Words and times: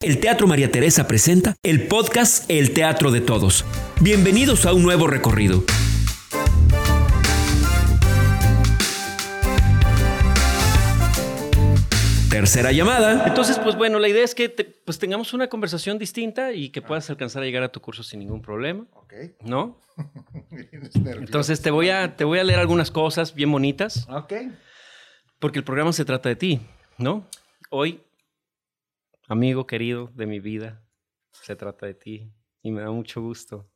El 0.00 0.20
Teatro 0.20 0.46
María 0.46 0.70
Teresa 0.70 1.08
presenta 1.08 1.56
el 1.64 1.88
podcast 1.88 2.48
El 2.48 2.72
Teatro 2.72 3.10
de 3.10 3.20
Todos. 3.20 3.64
Bienvenidos 4.00 4.64
a 4.64 4.72
un 4.72 4.84
nuevo 4.84 5.08
recorrido. 5.08 5.64
Tercera 12.30 12.72
llamada. 12.72 13.26
Entonces, 13.26 13.58
pues 13.58 13.74
bueno, 13.74 13.98
la 13.98 14.06
idea 14.08 14.22
es 14.22 14.34
que 14.34 14.48
te- 14.50 14.64
pues 14.64 14.98
tengamos 14.98 15.32
una 15.32 15.48
conversación 15.48 15.98
distinta 15.98 16.52
y 16.52 16.68
que 16.68 16.82
puedas 16.82 17.08
alcanzar 17.08 17.42
a 17.42 17.46
llegar 17.46 17.62
a 17.62 17.70
tu 17.72 17.80
curso 17.80 18.02
sin 18.02 18.20
ningún 18.20 18.42
problema, 18.42 18.84
Ok. 18.92 19.14
¿no? 19.42 19.80
Entonces 20.92 21.62
te 21.62 21.70
voy 21.70 21.88
a, 21.88 22.16
te 22.16 22.24
voy 22.24 22.38
a 22.38 22.44
leer 22.44 22.58
algunas 22.60 22.90
cosas 22.90 23.34
bien 23.34 23.50
bonitas, 23.50 24.06
Ok. 24.10 24.34
porque 25.38 25.58
el 25.58 25.64
programa 25.64 25.92
se 25.92 26.04
trata 26.04 26.28
de 26.28 26.36
ti, 26.36 26.60
¿no? 26.98 27.26
Hoy, 27.70 28.02
amigo 29.28 29.66
querido 29.66 30.10
de 30.14 30.26
mi 30.26 30.40
vida, 30.40 30.82
se 31.32 31.54
trata 31.56 31.86
de 31.86 31.94
ti 31.94 32.32
y 32.62 32.70
me 32.72 32.80
da 32.82 32.90
mucho 32.90 33.20
gusto, 33.22 33.70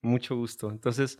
mucho 0.00 0.36
gusto. 0.36 0.70
Entonces, 0.70 1.18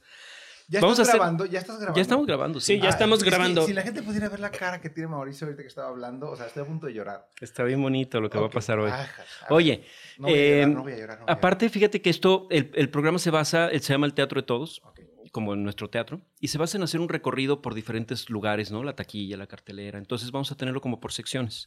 Ya 0.67 0.81
Vamos 0.81 0.99
estás 0.99 1.09
a 1.09 1.11
hacer- 1.11 1.21
grabando, 1.21 1.45
ya 1.45 1.59
estás 1.59 1.77
grabando. 1.77 1.97
ya 1.99 2.01
estamos 2.01 2.27
grabando, 2.27 2.59
sí. 2.59 2.73
Sí, 2.77 2.81
ya 2.81 2.87
Ah, 2.87 2.91
estamos 2.91 3.19
es 3.19 3.25
que 3.25 3.29
grabando. 3.31 3.67
si 3.67 3.75
la 3.75 3.83
gente 3.83 4.03
pudiera 4.03 4.31
ver 4.31 4.41
la 4.41 4.51
cara 4.51 4.81
que 4.81 4.89
tiene 4.89 5.09
Mauricio 5.11 5.47
ahorita 5.47 5.61
que 5.63 5.69
estaba 5.69 5.89
hablando, 5.91 6.31
o 6.31 6.37
sea, 6.37 6.47
estoy 6.47 6.63
a 6.63 6.67
punto 6.67 6.87
de 6.87 6.95
llorar. 6.95 7.29
Está 7.39 7.65
bien 7.65 7.83
bonito 7.83 8.19
lo 8.19 8.31
que 8.31 8.39
va 8.39 8.47
a 8.47 8.51
pasar 8.51 8.79
hoy. 8.79 8.91
Ajá, 8.91 9.03
ajá. 9.03 9.47
Oye, 9.51 9.85
no 10.17 10.29
voy 10.29 10.39
a 10.39 10.43
llorar, 10.57 10.69
no 10.75 10.83
voy 10.83 10.93
a 10.93 10.97
llorar. 10.97 11.19
no 11.19 11.25
voy 11.27 11.31
a 11.31 11.35
aparte, 11.35 11.69
fíjate 11.69 12.01
que 12.01 12.09
esto, 12.09 12.47
el, 12.51 12.71
el 12.77 12.89
programa 12.89 13.19
se 13.19 13.29
basa, 13.31 13.69
se 13.73 13.79
llama 13.93 14.07
El 14.07 14.15
Teatro 14.15 14.41
de 14.41 14.47
Todos, 14.47 14.81
llorar. 14.81 14.95
Como 15.35 15.53
en 15.53 15.65
nuestro 15.65 15.91
teatro, 15.91 16.21
y 16.39 16.47
se 16.47 16.59
basa 16.59 16.79
en 16.79 16.85
hacer 16.85 17.01
un 17.01 17.09
recorrido 17.09 17.61
por 17.61 17.75
diferentes 17.75 18.31
lugares, 18.31 18.71
¿no? 18.71 18.85
La 18.85 18.95
taquilla, 18.95 19.37
la 19.37 19.49
cartelera. 19.49 19.99
Entonces 19.99 20.31
vamos 20.31 20.53
a 20.53 20.57
tenerlo 20.57 20.81
como 20.81 21.01
por 21.01 21.11
secciones. 21.11 21.67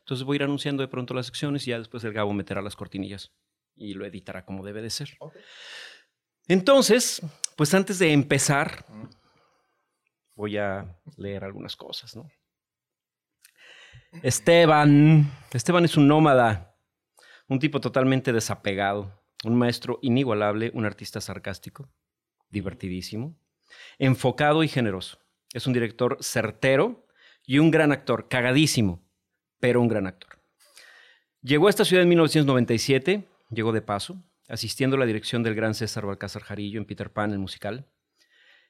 Entonces 0.00 0.24
voy 0.24 0.34
a 0.34 0.38
ir 0.38 0.42
anunciando 0.42 0.82
de 0.82 0.88
pronto 0.88 1.14
las 1.14 1.26
secciones 1.26 1.64
y 1.68 1.70
ya 1.70 1.78
después 1.78 2.02
el 2.02 2.12
Gabo 2.12 2.32
meterá 2.32 2.60
las 2.60 2.74
cortinillas 2.74 3.30
y 3.76 3.94
lo 3.94 4.04
editará 4.04 4.44
como 4.44 4.64
debe 4.64 4.82
de 4.82 4.90
ser. 4.90 5.10
Entonces, 6.48 7.22
pues 7.56 7.72
antes 7.72 8.00
de 8.00 8.12
empezar, 8.12 8.84
voy 10.34 10.56
a 10.56 10.98
leer 11.16 11.44
algunas 11.44 11.76
cosas, 11.76 12.16
¿no? 12.16 12.28
Esteban. 14.24 15.30
Esteban 15.52 15.84
es 15.84 15.96
un 15.96 16.08
nómada, 16.08 16.76
un 17.46 17.60
tipo 17.60 17.80
totalmente 17.80 18.32
desapegado, 18.32 19.22
un 19.44 19.54
maestro 19.54 20.00
inigualable, 20.02 20.72
un 20.74 20.84
artista 20.84 21.20
sarcástico, 21.20 21.88
divertidísimo, 22.54 23.36
enfocado 23.98 24.64
y 24.64 24.68
generoso. 24.68 25.18
Es 25.52 25.66
un 25.66 25.74
director 25.74 26.16
certero 26.20 27.06
y 27.44 27.58
un 27.58 27.70
gran 27.70 27.92
actor, 27.92 28.28
cagadísimo, 28.28 29.02
pero 29.60 29.82
un 29.82 29.88
gran 29.88 30.06
actor. 30.06 30.38
Llegó 31.42 31.66
a 31.66 31.70
esta 31.70 31.84
ciudad 31.84 32.02
en 32.02 32.08
1997, 32.08 33.28
llegó 33.50 33.72
de 33.72 33.82
paso, 33.82 34.22
asistiendo 34.48 34.96
a 34.96 35.00
la 35.00 35.06
dirección 35.06 35.42
del 35.42 35.54
gran 35.54 35.74
César 35.74 36.06
Balcázar 36.06 36.42
Jarillo 36.42 36.78
en 36.78 36.86
Peter 36.86 37.12
Pan, 37.12 37.32
el 37.32 37.38
musical. 37.38 37.86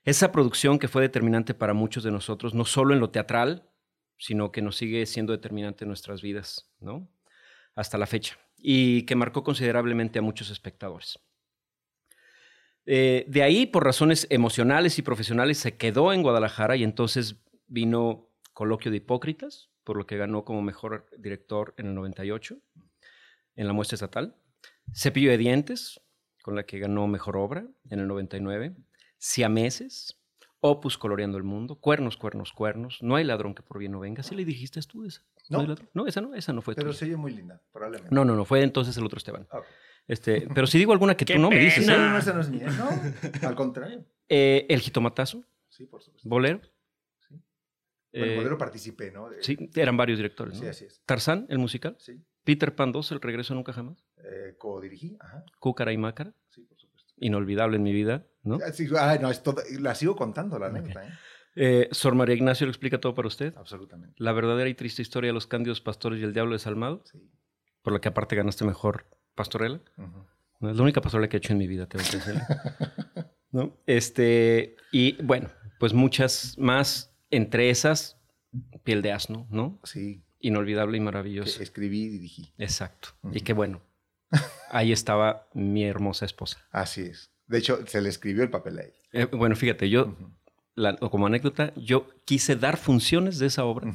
Esa 0.04 0.32
producción 0.32 0.78
que 0.78 0.88
fue 0.88 1.02
determinante 1.02 1.54
para 1.54 1.72
muchos 1.72 2.02
de 2.02 2.10
nosotros, 2.10 2.52
no 2.52 2.64
solo 2.64 2.92
en 2.92 3.00
lo 3.00 3.10
teatral, 3.10 3.70
sino 4.18 4.52
que 4.52 4.62
nos 4.62 4.76
sigue 4.76 5.06
siendo 5.06 5.32
determinante 5.32 5.84
en 5.84 5.88
nuestras 5.88 6.20
vidas, 6.20 6.70
¿no? 6.80 7.08
Hasta 7.74 7.98
la 7.98 8.06
fecha. 8.06 8.38
Y 8.58 9.02
que 9.02 9.16
marcó 9.16 9.42
considerablemente 9.42 10.18
a 10.18 10.22
muchos 10.22 10.50
espectadores. 10.50 11.18
Eh, 12.86 13.24
de 13.28 13.42
ahí, 13.42 13.66
por 13.66 13.84
razones 13.84 14.26
emocionales 14.30 14.98
y 14.98 15.02
profesionales, 15.02 15.58
se 15.58 15.76
quedó 15.76 16.12
en 16.12 16.22
Guadalajara 16.22 16.76
y 16.76 16.84
entonces 16.84 17.36
vino 17.66 18.28
Coloquio 18.52 18.90
de 18.90 18.98
Hipócritas, 18.98 19.70
por 19.84 19.96
lo 19.96 20.06
que 20.06 20.16
ganó 20.16 20.44
como 20.44 20.62
mejor 20.62 21.06
director 21.18 21.74
en 21.76 21.86
el 21.86 21.94
98, 21.94 22.56
en 23.56 23.66
la 23.66 23.72
muestra 23.72 23.96
estatal. 23.96 24.36
Cepillo 24.94 25.30
de 25.30 25.38
Dientes, 25.38 26.00
con 26.42 26.54
la 26.54 26.64
que 26.64 26.78
ganó 26.78 27.06
mejor 27.06 27.36
obra 27.36 27.66
en 27.88 28.00
el 28.00 28.06
99. 28.06 28.74
Siameses, 29.18 30.18
Opus 30.60 30.98
Coloreando 30.98 31.38
el 31.38 31.44
Mundo, 31.44 31.76
Cuernos, 31.76 32.16
Cuernos, 32.16 32.52
Cuernos, 32.52 33.02
No 33.02 33.16
hay 33.16 33.24
ladrón 33.24 33.54
que 33.54 33.62
por 33.62 33.78
bien 33.78 33.92
no 33.92 34.00
venga. 34.00 34.22
¿Sí 34.22 34.34
le 34.34 34.44
dijiste 34.44 34.80
tú 34.82 35.04
esa? 35.04 35.22
No. 35.48 35.66
no 35.92 36.06
esa 36.06 36.20
no, 36.20 36.34
esa 36.34 36.52
no 36.52 36.62
fue 36.62 36.74
Pero 36.74 36.88
tuya. 36.88 36.98
se 36.98 37.04
oye 37.06 37.16
muy 37.16 37.32
linda, 37.34 37.60
probablemente. 37.72 38.14
No, 38.14 38.24
no, 38.24 38.34
no, 38.34 38.44
fue 38.44 38.62
entonces 38.62 38.96
el 38.96 39.04
otro 39.04 39.18
Esteban. 39.18 39.46
Ok. 39.50 39.64
Este, 40.06 40.46
pero 40.54 40.66
si 40.66 40.78
digo 40.78 40.92
alguna 40.92 41.16
que 41.16 41.24
tú 41.24 41.32
¡Qué 41.32 41.38
no 41.38 41.48
me 41.50 41.58
dices. 41.58 41.86
No, 41.86 41.94
¿eh? 41.94 41.96
no, 41.98 42.10
no, 42.10 42.18
esa 42.18 42.32
no 42.34 42.40
es 42.40 42.50
mía. 42.50 42.66
No, 42.68 42.88
al 43.48 43.54
contrario. 43.54 44.04
Eh, 44.28 44.66
el 44.68 44.80
jitomatazo, 44.80 45.44
Sí, 45.68 45.86
por 45.86 46.02
supuesto. 46.02 46.28
bolero. 46.28 46.60
Sí. 47.26 47.34
Bueno, 48.12 48.26
Eh, 48.32 48.36
Bolero 48.36 48.58
participé, 48.58 49.10
¿no? 49.10 49.28
De- 49.30 49.42
sí, 49.42 49.56
eran 49.74 49.96
varios 49.96 50.18
directores. 50.18 50.56
Sí, 50.58 50.64
¿no? 50.64 50.70
así 50.70 50.84
es. 50.84 51.02
Tarzán, 51.06 51.46
el 51.48 51.58
musical. 51.58 51.96
Sí. 51.98 52.22
Peter 52.44 52.74
Pan 52.74 52.92
2, 52.92 53.12
El 53.12 53.20
regreso 53.22 53.54
nunca 53.54 53.72
jamás. 53.72 54.04
Eh, 54.18 54.54
co-dirigí, 54.58 55.16
ajá. 55.20 55.44
Cúcara 55.58 55.92
y 55.92 55.96
Mácara, 55.98 56.34
Sí, 56.50 56.60
por 56.62 56.78
supuesto. 56.78 57.12
inolvidable 57.16 57.76
en 57.76 57.82
mi 57.82 57.92
vida, 57.92 58.26
¿no? 58.42 58.58
Ah, 58.64 58.72
sí, 58.72 58.86
ah, 58.98 59.18
no, 59.20 59.30
es 59.30 59.42
todo- 59.42 59.62
la 59.80 59.94
sigo 59.94 60.14
contando, 60.14 60.58
la 60.58 60.66
anécdota, 60.66 61.06
¿eh? 61.06 61.10
Eh, 61.56 61.88
Sor 61.92 62.14
María 62.14 62.34
Ignacio 62.34 62.66
lo 62.66 62.70
explica 62.72 63.00
todo 63.00 63.14
para 63.14 63.28
usted. 63.28 63.54
Absolutamente. 63.56 64.14
La 64.18 64.32
verdadera 64.32 64.68
y 64.68 64.74
triste 64.74 65.02
historia 65.02 65.28
de 65.28 65.34
los 65.34 65.46
cándidos 65.46 65.80
pastores 65.80 66.20
y 66.20 66.24
el 66.24 66.32
diablo 66.34 66.52
desalmado, 66.52 67.02
Sí. 67.06 67.30
por 67.82 67.92
la 67.94 68.00
que 68.00 68.08
aparte 68.08 68.34
ganaste 68.36 68.64
mejor 68.64 69.06
pastorela. 69.34 69.80
No, 70.60 70.70
es 70.70 70.76
la 70.76 70.82
única 70.82 71.00
pastorela 71.00 71.28
que 71.28 71.36
he 71.36 71.38
hecho 71.38 71.52
en 71.52 71.58
mi 71.58 71.66
vida, 71.66 71.86
tengo 71.86 72.04
que 72.10 72.16
decirle. 72.16 72.42
¿No? 73.52 73.76
Este, 73.86 74.76
y 74.92 75.20
bueno, 75.22 75.48
pues 75.78 75.92
muchas 75.92 76.56
más, 76.58 77.14
entre 77.30 77.70
esas, 77.70 78.18
Piel 78.82 79.02
de 79.02 79.12
Asno, 79.12 79.46
¿no? 79.50 79.80
Sí, 79.84 80.22
Inolvidable 80.40 80.96
y 80.96 81.00
que 81.00 81.04
maravilloso. 81.04 81.62
escribí 81.62 82.04
y 82.04 82.08
dirigí. 82.08 82.52
Exacto. 82.58 83.10
Y 83.32 83.40
qué 83.40 83.52
bueno. 83.52 83.80
Ahí 84.70 84.92
estaba 84.92 85.48
mi 85.54 85.84
hermosa 85.84 86.24
esposa. 86.26 86.58
Así 86.70 87.02
es. 87.02 87.30
De 87.46 87.58
hecho, 87.58 87.86
se 87.86 88.00
le 88.00 88.08
escribió 88.08 88.42
el 88.42 88.50
papel 88.50 88.78
a 88.78 88.82
ella. 88.82 88.94
Eh, 89.12 89.24
bueno, 89.26 89.54
fíjate, 89.56 89.88
yo, 89.88 90.06
Ujú, 90.06 90.30
la- 90.74 90.96
o 91.00 91.10
como 91.10 91.26
anécdota, 91.26 91.72
yo 91.76 92.08
quise 92.24 92.56
dar 92.56 92.76
funciones 92.76 93.38
de 93.38 93.46
esa 93.46 93.64
obra. 93.64 93.90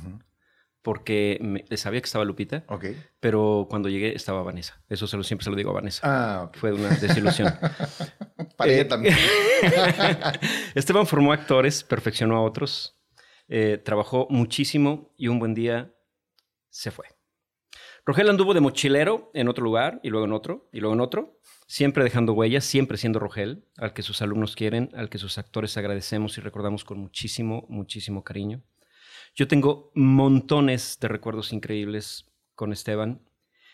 Porque 0.81 1.37
me- 1.41 1.65
sabía 1.77 1.99
que 2.01 2.05
estaba 2.05 2.23
Lupita, 2.25 2.63
Ok. 2.67 2.85
pero 3.19 3.67
cuando 3.69 3.89
llegué 3.89 4.15
estaba 4.15 4.41
Vanessa. 4.43 4.81
Eso 4.89 5.07
se 5.07 5.17
lo, 5.17 5.23
siempre 5.23 5.43
se 5.43 5.49
lo 5.49 5.55
digo 5.55 5.71
a 5.71 5.73
Vanessa. 5.73 6.01
Ah, 6.05 6.43
ok. 6.45 6.57
Fue 6.57 6.73
una 6.73 6.89
desilusión. 6.89 7.53
Para 8.57 8.71
Eh, 8.71 8.75
ella 8.75 8.87
también. 8.87 9.15
Esteban 10.75 11.05
formó 11.07 11.33
actores, 11.33 11.83
perfeccionó 11.83 12.37
a 12.37 12.41
otros, 12.41 12.97
eh, 13.47 13.77
trabajó 13.83 14.27
muchísimo 14.29 15.13
y 15.17 15.27
un 15.27 15.39
buen 15.39 15.53
día 15.53 15.93
se 16.69 16.91
fue. 16.91 17.05
Rogel 18.05 18.29
anduvo 18.29 18.53
de 18.53 18.61
mochilero 18.61 19.29
en 19.33 19.49
otro 19.49 19.63
lugar 19.63 19.99
y 20.03 20.09
luego 20.09 20.25
en 20.25 20.33
otro 20.33 20.69
y 20.71 20.79
luego 20.79 20.93
en 20.95 21.01
otro, 21.01 21.39
siempre 21.67 22.03
dejando 22.03 22.33
huellas, 22.33 22.63
siempre 22.65 22.97
siendo 22.97 23.19
Rogel, 23.19 23.65
al 23.77 23.93
que 23.93 24.01
sus 24.01 24.21
alumnos 24.21 24.55
quieren, 24.55 24.89
al 24.95 25.09
que 25.09 25.17
sus 25.19 25.37
actores 25.37 25.77
agradecemos 25.77 26.37
y 26.37 26.41
recordamos 26.41 26.83
con 26.85 26.97
muchísimo, 26.99 27.65
muchísimo 27.69 28.23
cariño. 28.23 28.63
Yo 29.35 29.47
tengo 29.47 29.91
montones 29.95 30.97
de 30.99 31.07
recuerdos 31.07 31.53
increíbles 31.53 32.25
con 32.55 32.73
Esteban 32.73 33.21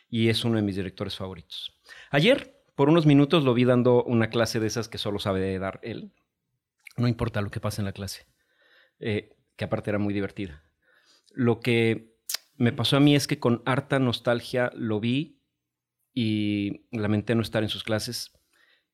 y 0.09 0.29
es 0.29 0.45
uno 0.45 0.57
de 0.57 0.61
mis 0.61 0.75
directores 0.75 1.15
favoritos. 1.15 1.79
Ayer, 2.11 2.61
por 2.75 2.89
unos 2.89 3.05
minutos, 3.05 3.43
lo 3.43 3.53
vi 3.53 3.65
dando 3.65 4.03
una 4.03 4.29
clase 4.29 4.59
de 4.59 4.67
esas 4.67 4.87
que 4.87 4.97
solo 4.97 5.19
sabe 5.19 5.57
dar 5.59 5.79
él. 5.83 6.11
No 6.97 7.07
importa 7.07 7.41
lo 7.41 7.49
que 7.49 7.59
pase 7.59 7.81
en 7.81 7.85
la 7.85 7.93
clase, 7.93 8.27
eh, 8.99 9.35
que 9.55 9.65
aparte 9.65 9.89
era 9.89 9.99
muy 9.99 10.13
divertida. 10.13 10.63
Lo 11.31 11.59
que 11.59 12.15
me 12.57 12.71
pasó 12.71 12.97
a 12.97 13.01
mí 13.01 13.15
es 13.15 13.27
que 13.27 13.39
con 13.39 13.61
harta 13.65 13.99
nostalgia 13.99 14.71
lo 14.75 14.99
vi 14.99 15.41
y 16.13 16.87
lamenté 16.91 17.35
no 17.35 17.41
estar 17.41 17.63
en 17.63 17.69
sus 17.69 17.83
clases 17.83 18.31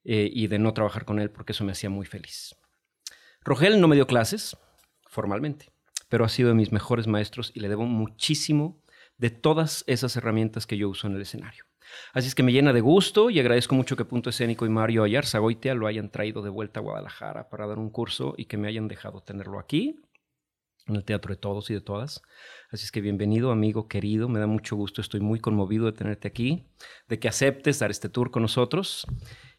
eh, 0.03 0.29
y 0.33 0.47
de 0.47 0.57
no 0.57 0.73
trabajar 0.73 1.05
con 1.05 1.19
él 1.19 1.29
porque 1.29 1.51
eso 1.51 1.63
me 1.63 1.73
hacía 1.73 1.89
muy 1.89 2.05
feliz. 2.05 2.55
Rogel 3.43 3.79
no 3.79 3.87
me 3.87 3.95
dio 3.95 4.07
clases 4.07 4.57
formalmente, 5.07 5.69
pero 6.11 6.25
ha 6.25 6.29
sido 6.29 6.49
de 6.49 6.55
mis 6.55 6.73
mejores 6.73 7.07
maestros 7.07 7.53
y 7.55 7.61
le 7.61 7.69
debo 7.69 7.85
muchísimo 7.85 8.83
de 9.17 9.29
todas 9.29 9.85
esas 9.87 10.17
herramientas 10.17 10.67
que 10.67 10.75
yo 10.75 10.89
uso 10.89 11.07
en 11.07 11.15
el 11.15 11.21
escenario. 11.21 11.63
Así 12.11 12.27
es 12.27 12.35
que 12.35 12.43
me 12.43 12.51
llena 12.51 12.73
de 12.73 12.81
gusto 12.81 13.29
y 13.29 13.39
agradezco 13.39 13.75
mucho 13.75 13.95
que 13.95 14.03
Punto 14.03 14.29
Escénico 14.29 14.65
y 14.65 14.69
Mario 14.69 15.03
Ayarzagoitia 15.03 15.73
lo 15.73 15.87
hayan 15.87 16.11
traído 16.11 16.41
de 16.41 16.49
vuelta 16.49 16.81
a 16.81 16.83
Guadalajara 16.83 17.49
para 17.49 17.65
dar 17.65 17.79
un 17.79 17.89
curso 17.89 18.33
y 18.35 18.45
que 18.45 18.57
me 18.57 18.67
hayan 18.67 18.89
dejado 18.89 19.21
tenerlo 19.23 19.57
aquí, 19.57 20.01
en 20.87 20.97
el 20.97 21.05
Teatro 21.05 21.33
de 21.33 21.39
Todos 21.39 21.69
y 21.69 21.75
de 21.75 21.81
Todas. 21.81 22.21
Así 22.71 22.83
es 22.83 22.91
que 22.91 22.99
bienvenido, 22.99 23.51
amigo 23.51 23.87
querido, 23.87 24.27
me 24.27 24.39
da 24.39 24.47
mucho 24.47 24.75
gusto, 24.75 24.99
estoy 24.99 25.21
muy 25.21 25.39
conmovido 25.39 25.85
de 25.85 25.93
tenerte 25.93 26.27
aquí, 26.27 26.65
de 27.07 27.19
que 27.19 27.29
aceptes 27.29 27.79
dar 27.79 27.89
este 27.89 28.09
tour 28.09 28.31
con 28.31 28.41
nosotros. 28.41 29.07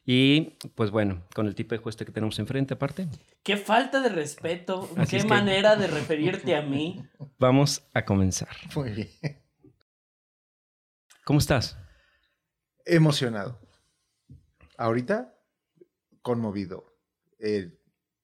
Y 0.05 0.59
pues 0.75 0.91
bueno, 0.91 1.23
con 1.35 1.47
el 1.47 1.55
tipo 1.55 1.75
de 1.75 1.79
juez 1.79 1.95
que 1.97 2.05
tenemos 2.07 2.39
enfrente 2.41 2.75
aparte, 2.75 3.07
Qué 3.45 3.57
falta 3.57 4.01
de 4.01 4.09
respeto, 4.09 4.89
Así 4.97 5.17
qué 5.17 5.23
que- 5.23 5.29
manera 5.29 5.77
de 5.77 5.87
referirte 5.87 6.57
a 6.57 6.63
mí. 6.63 7.05
vamos 7.39 7.83
a 7.95 8.05
comenzar. 8.05 8.49
Muy 8.75 8.91
bien. 8.91 9.09
¿Cómo 11.25 11.39
estás? 11.39 11.79
Emocionado. 12.85 13.61
Ahorita, 14.77 15.35
conmovido. 16.21 16.85
Eh, 17.39 17.79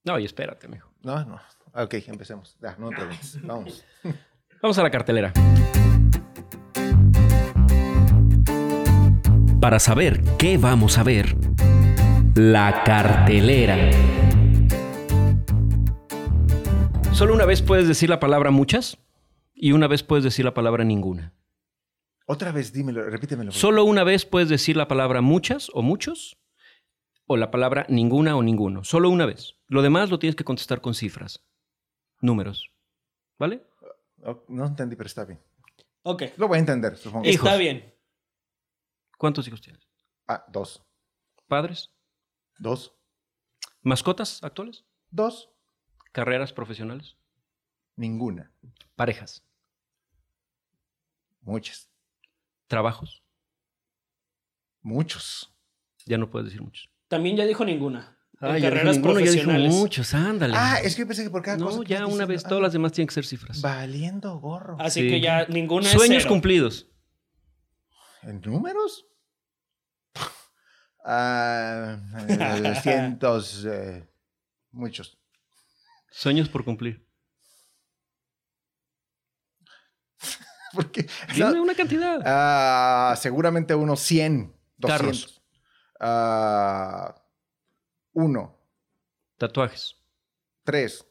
No, 0.04 0.18
y 0.18 0.24
espérate, 0.24 0.66
amigo. 0.66 0.88
no, 1.02 1.24
no. 1.24 1.40
Ok, 1.74 1.94
empecemos. 2.08 2.56
Ya, 2.60 2.74
no 2.78 2.90
me 2.90 2.96
preguntes. 2.96 3.38
Vamos. 3.42 3.84
Vamos 4.62 4.76
a 4.78 4.82
la 4.82 4.90
cartelera. 4.90 5.32
Para 9.60 9.78
saber 9.78 10.22
qué 10.38 10.56
vamos 10.58 10.98
a 10.98 11.02
ver, 11.02 11.36
la 12.38 12.84
cartelera. 12.84 13.90
Solo 17.12 17.34
una 17.34 17.44
vez 17.44 17.62
puedes 17.62 17.88
decir 17.88 18.08
la 18.08 18.20
palabra 18.20 18.52
muchas 18.52 18.96
y 19.54 19.72
una 19.72 19.88
vez 19.88 20.04
puedes 20.04 20.22
decir 20.22 20.44
la 20.44 20.54
palabra 20.54 20.84
ninguna. 20.84 21.34
Otra 22.26 22.52
vez, 22.52 22.72
dímelo, 22.72 23.02
repítemelo. 23.10 23.50
Solo 23.50 23.84
una 23.84 24.04
vez 24.04 24.24
puedes 24.24 24.48
decir 24.48 24.76
la 24.76 24.86
palabra 24.86 25.20
muchas 25.20 25.68
o 25.74 25.82
muchos 25.82 26.38
o 27.26 27.36
la 27.36 27.50
palabra 27.50 27.86
ninguna 27.88 28.36
o 28.36 28.42
ninguno. 28.44 28.84
Solo 28.84 29.10
una 29.10 29.26
vez. 29.26 29.56
Lo 29.66 29.82
demás 29.82 30.08
lo 30.08 30.20
tienes 30.20 30.36
que 30.36 30.44
contestar 30.44 30.80
con 30.80 30.94
cifras, 30.94 31.44
números. 32.20 32.70
¿Vale? 33.36 33.66
Oh, 34.22 34.44
no 34.46 34.64
entendí, 34.64 34.94
pero 34.94 35.08
está 35.08 35.24
bien. 35.24 35.40
Ok. 36.04 36.22
Lo 36.36 36.46
voy 36.46 36.58
a 36.58 36.60
entender, 36.60 36.96
supongo. 36.96 37.28
Hijos. 37.28 37.48
Está 37.48 37.56
bien. 37.56 37.92
¿Cuántos 39.18 39.48
hijos 39.48 39.60
tienes? 39.60 39.88
Ah, 40.28 40.44
dos. 40.46 40.84
¿Padres? 41.48 41.90
Dos. 42.58 42.92
¿Mascotas 43.82 44.42
actuales? 44.42 44.84
Dos. 45.10 45.50
¿Carreras 46.12 46.52
profesionales? 46.52 47.16
Ninguna. 47.96 48.50
¿Parejas? 48.96 49.42
Muchas. 51.42 51.88
¿Trabajos? 52.66 53.22
Muchos. 54.82 55.52
Ya 56.06 56.18
no 56.18 56.30
puedes 56.30 56.46
decir 56.46 56.62
muchos. 56.62 56.88
También 57.08 57.36
ya 57.36 57.44
dijo 57.46 57.64
ninguna. 57.64 58.16
En 58.40 58.48
Ay, 58.50 58.62
ya 58.62 58.68
carreras 58.70 58.96
ninguno, 58.96 59.14
ya 59.14 59.30
dijo 59.30 59.32
profesionales. 59.44 59.72
muchos, 59.74 60.14
ándale. 60.14 60.54
Ah, 60.56 60.78
es 60.82 60.94
que 60.94 61.02
yo 61.02 61.06
pensé 61.08 61.24
que 61.24 61.30
por 61.30 61.42
cada 61.42 61.58
cosa. 61.58 61.76
no, 61.78 61.82
ya 61.82 61.98
una 61.98 62.04
diciendo, 62.06 62.26
vez, 62.28 62.44
ah, 62.44 62.48
todas 62.48 62.62
las 62.62 62.72
demás 62.72 62.92
tienen 62.92 63.08
que 63.08 63.14
ser 63.14 63.24
cifras. 63.26 63.60
Valiendo 63.60 64.38
gorro. 64.38 64.76
Así 64.78 65.00
Sí. 65.02 65.08
que 65.08 65.20
ya 65.20 65.46
ninguna 65.46 65.88
Sueños 65.88 66.18
es 66.18 66.22
cero. 66.22 66.34
cumplidos. 66.34 66.86
¿En 68.22 68.40
números? 68.42 69.06
Ah, 71.10 71.96
eh, 72.28 72.74
cientos. 72.82 73.64
eh, 73.64 74.06
muchos. 74.72 75.16
Sueños 76.10 76.50
por 76.50 76.64
cumplir. 76.66 77.02
Porque, 80.74 81.08
Dime 81.34 81.60
una 81.60 81.74
cantidad. 81.74 82.20
Ah, 82.26 83.14
seguramente 83.16 83.74
unos 83.74 84.00
100. 84.00 84.54
200. 84.76 84.86
Carros. 85.00 85.42
Ah, 85.98 87.14
uno. 88.12 88.54
Tatuajes. 89.38 89.96
Tres. 90.62 91.06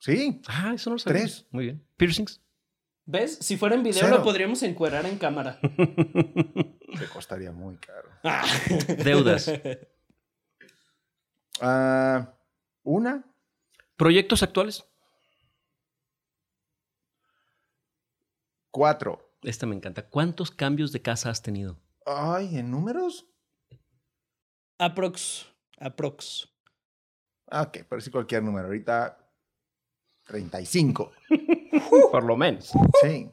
Sí. 0.00 0.40
Ah, 0.48 0.72
eso 0.74 0.90
no 0.90 0.94
lo 0.94 0.98
sabía. 0.98 1.20
Tres. 1.20 1.46
Muy 1.50 1.64
bien. 1.66 1.86
Piercings. 1.96 2.40
¿Ves? 3.04 3.38
Si 3.40 3.56
fuera 3.56 3.74
en 3.76 3.82
video 3.84 4.00
Cero. 4.00 4.16
lo 4.18 4.22
podríamos 4.24 4.62
encuerar 4.64 5.06
en 5.06 5.16
cámara. 5.16 5.60
Te 6.98 7.06
costaría 7.08 7.52
muy 7.52 7.76
caro. 7.76 8.08
Ah. 8.24 8.44
Deudas. 9.04 9.50
Ah, 11.60 12.32
una. 12.82 13.24
¿Proyectos 13.96 14.42
actuales? 14.42 14.84
Cuatro. 18.70 19.34
Esta 19.42 19.66
me 19.66 19.74
encanta. 19.76 20.02
¿Cuántos 20.08 20.50
cambios 20.50 20.92
de 20.92 21.02
casa 21.02 21.30
has 21.30 21.42
tenido? 21.42 21.78
Ay, 22.06 22.58
¿en 22.58 22.70
números? 22.70 23.26
Aprox. 24.78 25.46
Aprox. 25.78 26.48
Ah, 27.50 27.62
Ok, 27.62 27.78
pero 27.88 28.00
sí 28.00 28.10
cualquier 28.10 28.42
número. 28.42 28.66
Ahorita 28.66 29.18
35. 30.24 31.12
Por 32.12 32.24
lo 32.24 32.36
menos. 32.36 32.72
Sí. 33.02 33.30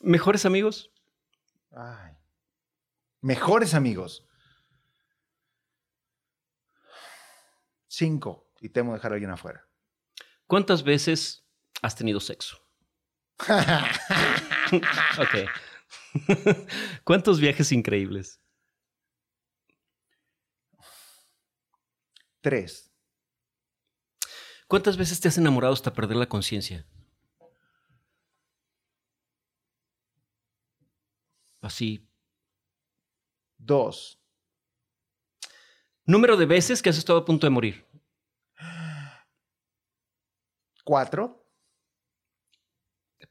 ¿Mejores 0.00 0.46
amigos? 0.46 0.90
Ay. 1.72 2.13
Mejores 3.24 3.72
amigos. 3.72 4.28
Cinco. 7.88 8.50
Y 8.60 8.68
temo 8.68 8.92
dejar 8.92 9.12
a 9.12 9.14
alguien 9.14 9.30
afuera. 9.30 9.66
¿Cuántas 10.46 10.82
veces 10.82 11.42
has 11.80 11.96
tenido 11.96 12.20
sexo? 12.20 12.58
Ok. 15.18 15.48
¿Cuántos 17.04 17.40
viajes 17.40 17.70
increíbles? 17.72 18.40
Tres. 22.40 22.92
¿Cuántas 24.66 24.96
veces 24.96 25.20
te 25.20 25.28
has 25.28 25.38
enamorado 25.38 25.72
hasta 25.72 25.92
perder 25.92 26.16
la 26.16 26.28
conciencia? 26.28 26.86
Así. 31.60 32.08
Dos. 33.64 34.20
Número 36.04 36.36
de 36.36 36.44
veces 36.44 36.82
que 36.82 36.90
has 36.90 36.98
estado 36.98 37.20
a 37.20 37.24
punto 37.24 37.46
de 37.46 37.50
morir. 37.50 37.86
Cuatro. 40.84 41.48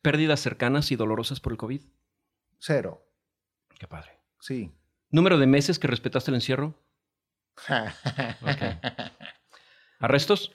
Pérdidas 0.02 0.40
cercanas 0.40 0.92
y 0.92 0.96
dolorosas 0.96 1.40
por 1.40 1.52
el 1.54 1.58
COVID. 1.60 1.82
Cero. 2.58 3.08
Qué 3.78 3.88
padre. 3.88 4.20
Sí. 4.40 4.76
Número 5.12 5.38
de 5.38 5.46
meses 5.46 5.78
que 5.78 5.88
respetaste 5.88 6.32
el 6.32 6.36
encierro. 6.36 6.84
¿Arrestos? 10.00 10.52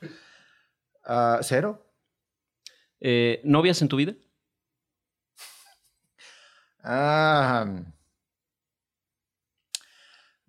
Ah, 1.04 1.38
Cero. 1.42 1.86
Eh, 2.98 3.40
¿Novias 3.44 3.80
en 3.80 3.88
tu 3.88 3.94
vida? 3.96 4.14
Ah. 6.82 7.94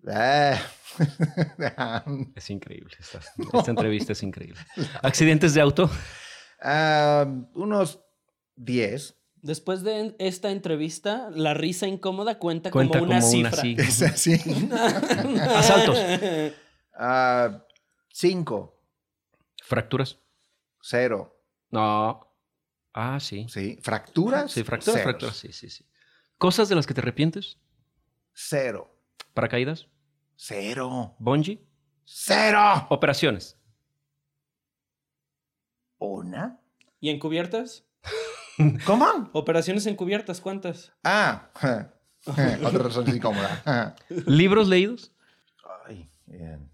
Es 2.34 2.50
increíble. 2.50 2.96
Esta, 2.98 3.20
esta 3.58 3.70
entrevista 3.70 4.12
es 4.12 4.22
increíble. 4.22 4.60
¿Accidentes 5.02 5.54
de 5.54 5.60
auto? 5.60 5.90
Ah, 6.62 7.26
unos 7.54 8.00
diez. 8.56 9.16
Después 9.42 9.82
de 9.82 10.14
esta 10.18 10.50
entrevista, 10.50 11.30
la 11.30 11.54
risa 11.54 11.86
incómoda 11.86 12.38
cuenta, 12.38 12.70
Cuenta 12.70 12.98
como 12.98 13.10
una 13.10 13.20
como 13.20 13.32
una 13.32 13.50
cifra. 13.50 13.62
sí. 13.62 13.76
Es 13.78 14.02
así. 14.02 14.34
Asaltos. 15.56 15.98
Ah, 16.94 17.64
cinco. 18.10 18.78
¿Fracturas? 19.64 20.18
Cero. 20.82 21.34
No. 21.70 22.26
Ah, 22.92 23.18
sí. 23.20 23.46
Sí. 23.48 23.78
¿Fracturas? 23.82 24.52
Sí, 24.52 24.64
fracturas, 24.64 25.00
Ceros. 25.00 25.10
fracturas. 25.10 25.36
Sí, 25.36 25.52
sí, 25.52 25.70
sí. 25.70 25.86
¿Cosas 26.36 26.68
de 26.68 26.74
las 26.74 26.86
que 26.86 26.94
te 26.94 27.00
arrepientes? 27.00 27.56
Cero. 28.34 28.94
¿Paracaídas? 29.32 29.86
Cero. 30.42 31.14
¿Bungee? 31.18 31.62
Cero. 32.02 32.86
¿Operaciones? 32.88 33.58
¿Una? 35.98 36.58
¿Y 36.98 37.10
encubiertas? 37.10 37.84
¿Cómo? 38.86 39.28
Operaciones 39.34 39.84
encubiertas, 39.84 40.40
¿cuántas? 40.40 40.94
Ah. 41.04 41.50
Otra 42.64 42.84
razón 42.84 43.14
incómoda. 43.14 43.94
¿Libros 44.08 44.66
leídos? 44.66 45.12
Ay, 45.86 46.10
bien. 46.24 46.70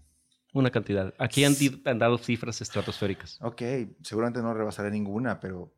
Una 0.53 0.71
cantidad. 0.71 1.13
Aquí 1.17 1.43
han, 1.43 1.53
han 1.83 1.99
dado 1.99 2.17
cifras 2.19 2.61
estratosféricas. 2.61 3.37
Ok, 3.41 3.61
seguramente 4.01 4.41
no 4.41 4.53
rebasaré 4.53 4.91
ninguna, 4.91 5.41
pero 5.41 5.73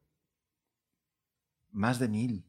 más 1.72 1.98
de 1.98 2.08
mil. 2.08 2.46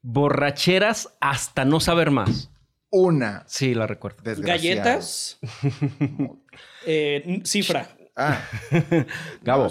Borracheras 0.00 1.14
hasta 1.20 1.66
no 1.66 1.78
saber 1.78 2.10
más. 2.10 2.50
Una. 2.90 3.44
Sí, 3.46 3.74
la 3.74 3.86
recuerdo. 3.86 4.22
¿Galletas? 4.42 5.38
Eh, 6.86 7.42
cifra. 7.44 7.94
Ah. 8.16 8.42
Gabo. 9.42 9.68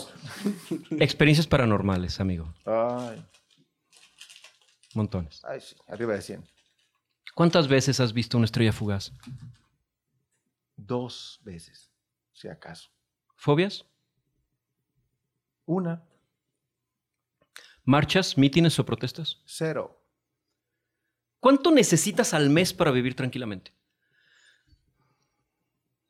Experiencias 1.00 1.48
paranormales, 1.48 2.20
amigo. 2.20 2.54
Ay, 2.66 3.26
Montones. 4.94 5.42
ay, 5.44 5.60
sí, 5.60 5.76
arriba 5.88 6.14
de 6.14 6.22
100. 6.22 6.48
¿Cuántas 7.36 7.68
veces 7.68 8.00
has 8.00 8.14
visto 8.14 8.38
una 8.38 8.46
estrella 8.46 8.72
fugaz? 8.72 9.12
Dos 10.76 11.40
veces, 11.44 11.92
si 12.34 12.48
acaso. 12.48 12.90
¿Fobias? 13.36 13.86
Una, 15.66 16.04
¿Marchas, 17.84 18.38
mítines 18.38 18.78
o 18.80 18.86
protestas? 18.86 19.42
cero. 19.46 19.99
¿Cuánto 21.40 21.72
necesitas 21.72 22.34
al 22.34 22.50
mes 22.50 22.74
para 22.74 22.92
vivir 22.92 23.16
tranquilamente? 23.16 23.74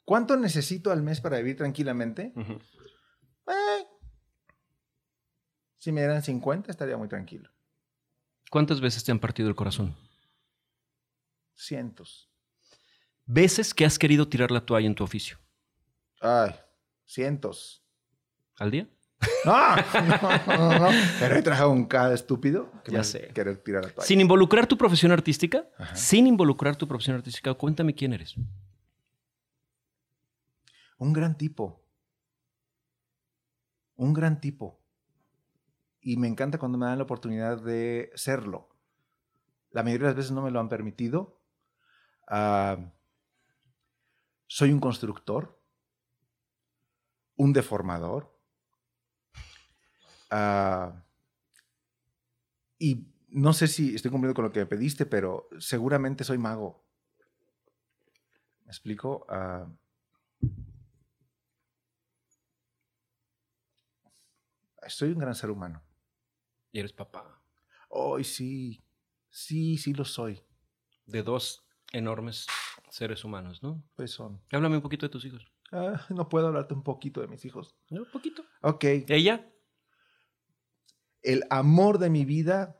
¿Cuánto 0.06 0.36
necesito 0.38 0.92
al 0.92 1.04
mes 1.04 1.22
para 1.22 1.38
vivir 1.38 1.56
tranquilamente? 1.56 2.34
Eh, 2.36 3.86
si 5.78 5.92
me 5.92 6.02
dieran 6.02 6.24
50, 6.24 6.72
estaría 6.72 6.98
muy 6.98 7.08
tranquilo. 7.08 7.50
¿Cuántas 8.50 8.82
veces 8.82 9.04
te 9.04 9.12
han 9.12 9.20
partido 9.20 9.48
el 9.50 9.56
corazón? 9.56 9.96
Cientos. 11.54 12.30
¿Veces 13.26 13.76
que 13.76 13.86
has 13.86 14.00
querido 14.00 14.28
tirar 14.28 14.50
la 14.50 14.66
toalla 14.66 14.88
en 14.88 14.96
tu 14.96 15.04
oficio? 15.04 15.38
Ay, 16.20 16.56
cientos. 17.06 17.84
¿Al 18.58 18.72
día? 18.72 18.90
No, 19.46 19.76
no, 19.76 20.58
no, 20.58 20.80
no. 20.80 20.90
Pero 21.20 21.36
he 21.36 21.42
trabajado 21.42 21.72
un 21.72 21.86
cada 21.86 22.14
estúpido 22.14 22.72
que 22.84 22.92
Ya 22.92 23.00
me 23.00 23.04
sé. 23.04 23.28
querer 23.34 23.58
tirar 23.58 23.84
la 23.86 23.90
toalla. 23.92 24.08
Sin 24.08 24.22
involucrar 24.22 24.66
tu 24.68 24.78
profesión 24.78 25.12
artística, 25.12 25.68
Ajá. 25.78 25.96
sin 25.96 26.28
involucrar 26.28 26.76
tu 26.76 26.88
profesión 26.88 27.16
artística, 27.18 27.54
cuéntame 27.54 27.94
quién 27.96 28.14
eres. 28.14 28.36
Un 30.98 31.14
gran 31.14 31.38
tipo. 31.38 31.84
Un 33.96 34.14
gran 34.14 34.40
tipo. 34.40 34.80
Y 36.02 36.16
me 36.18 36.28
encanta 36.28 36.58
cuando 36.58 36.78
me 36.78 36.86
dan 36.86 36.98
la 36.98 37.04
oportunidad 37.04 37.62
de 37.62 38.12
serlo. 38.16 38.70
La 39.72 39.84
mayoría 39.84 40.08
de 40.08 40.12
las 40.12 40.16
veces 40.18 40.32
no 40.32 40.42
me 40.42 40.52
lo 40.52 40.60
han 40.60 40.70
permitido. 40.70 41.42
Ah, 42.28 42.78
soy 44.48 44.72
un 44.72 44.80
constructor. 44.80 45.62
Un 47.36 47.54
deformador. 47.54 48.38
Ah, 50.30 51.04
y 52.78 53.08
no 53.30 53.54
sé 53.54 53.68
si 53.68 53.96
estoy 53.96 54.12
cumpliendo 54.12 54.36
con 54.36 54.46
lo 54.46 54.52
que 54.52 54.60
me 54.62 54.66
pediste, 54.66 55.06
pero 55.06 55.50
seguramente 55.60 56.24
soy 56.24 56.38
mago. 56.38 56.86
¿Me 58.66 58.72
explico? 58.72 59.26
Ah, 59.30 59.68
soy 64.88 65.10
un 65.12 65.20
gran 65.20 65.36
ser 65.36 65.52
humano. 65.52 65.84
Y 66.72 66.80
eres 66.80 66.94
papá 66.94 67.42
Hoy 67.90 68.24
sí, 68.24 68.84
sí, 69.30 69.78
sí 69.78 69.94
lo 69.94 70.06
soy. 70.06 70.42
de 71.06 71.24
dos 71.24 71.66
enormes 71.92 72.46
seres 72.92 73.24
humanos, 73.24 73.64
¿no? 73.64 73.84
Pues 73.96 74.12
son. 74.12 74.42
Háblame 74.52 74.76
un 74.76 74.84
poquito 74.84 75.08
de 75.08 75.12
tus 75.12 75.26
hijos. 75.26 75.52
Ah, 75.72 76.06
no 76.10 76.30
puedo 76.30 76.48
hablarte 76.48 76.74
un 76.76 76.84
poquito 76.84 77.22
de 77.22 77.28
mis 77.28 77.44
hijos. 77.46 77.76
Un 77.90 78.06
poquito. 78.12 78.44
Ok. 78.62 78.84
¿Ella? 79.08 79.52
El 81.22 81.44
amor 81.50 81.98
de 82.00 82.10
mi 82.10 82.26
vida 82.26 82.78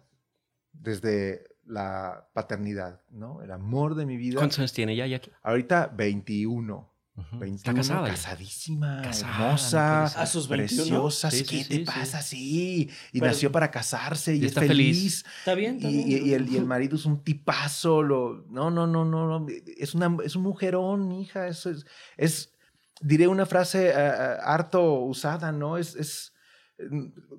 desde 0.74 1.44
la 1.66 2.28
paternidad, 2.34 3.02
¿no? 3.12 3.42
El 3.44 3.52
amor 3.52 3.96
de 3.96 4.06
mi 4.06 4.18
vida. 4.18 4.38
¿Cuántos 4.38 4.60
años 4.60 4.74
tiene 4.74 4.94
ella, 4.94 5.08
Jackie? 5.08 5.32
Ahorita 5.44 5.88
21. 5.96 6.90
Ujú. 7.16 7.38
21 7.38 7.56
Está 7.58 7.74
casada. 7.74 8.08
ya. 8.08 8.14
Casadísima, 8.14 9.02
Casada, 9.04 9.34
hermosa, 9.46 9.82
no 9.82 9.98
puede 10.00 10.10
ser. 10.10 10.22
¿A 10.22 10.26
sus 10.26 10.48
21? 10.48 10.84
preciosa. 10.84 11.32
Sí, 11.32 11.44
¿Qué 11.44 11.64
sí, 11.64 11.68
te 11.70 11.76
sí, 11.76 11.84
pasa? 11.84 12.22
Sí. 12.22 12.90
Y 13.12 13.20
Pero- 13.20 13.26
nació 13.32 13.52
para 13.52 13.70
casarse 13.72 14.34
y, 14.36 14.38
Y 14.40 14.46
es 14.46 14.48
está 14.48 14.62
feliz. 14.62 14.98
feliz. 14.98 15.26
Está 15.40 15.54
bien, 15.54 15.76
está 15.76 15.90
Y, 15.90 15.94
bien. 16.06 16.08
y- 16.26 16.30
y 16.30 16.34
el, 16.34 16.50
y 16.50 16.56
el 16.56 16.66
marido 16.66 16.96
es 16.96 17.06
un 17.06 17.22
tipazo. 17.24 18.02
Lo, 18.04 18.46
no, 18.50 18.72
no, 18.72 18.88
no, 18.88 19.04
no, 19.04 19.40
no. 19.40 19.48
Es, 19.78 19.94
una, 19.96 20.16
es 20.24 20.36
un 20.38 20.44
mujerón, 20.44 21.12
hija. 21.12 21.48
Eso 21.48 21.70
es, 21.72 21.86
es, 22.16 22.54
diré 23.02 23.28
una 23.28 23.46
frase 23.46 23.90
eh, 23.90 23.94
eh, 23.96 24.38
harto 24.42 25.02
usada, 25.02 25.52
¿no? 25.52 25.78
Es, 25.78 25.96
es 25.96 26.32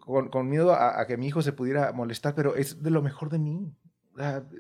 con, 0.00 0.28
con 0.28 0.48
miedo 0.48 0.72
a, 0.72 1.00
a 1.00 1.06
que 1.06 1.16
mi 1.16 1.26
hijo 1.28 1.42
se 1.42 1.52
pudiera 1.52 1.92
molestar, 1.92 2.34
pero 2.34 2.56
es 2.56 2.82
de 2.82 2.90
lo 2.90 3.02
mejor 3.02 3.30
de 3.30 3.38
mí. 3.38 3.72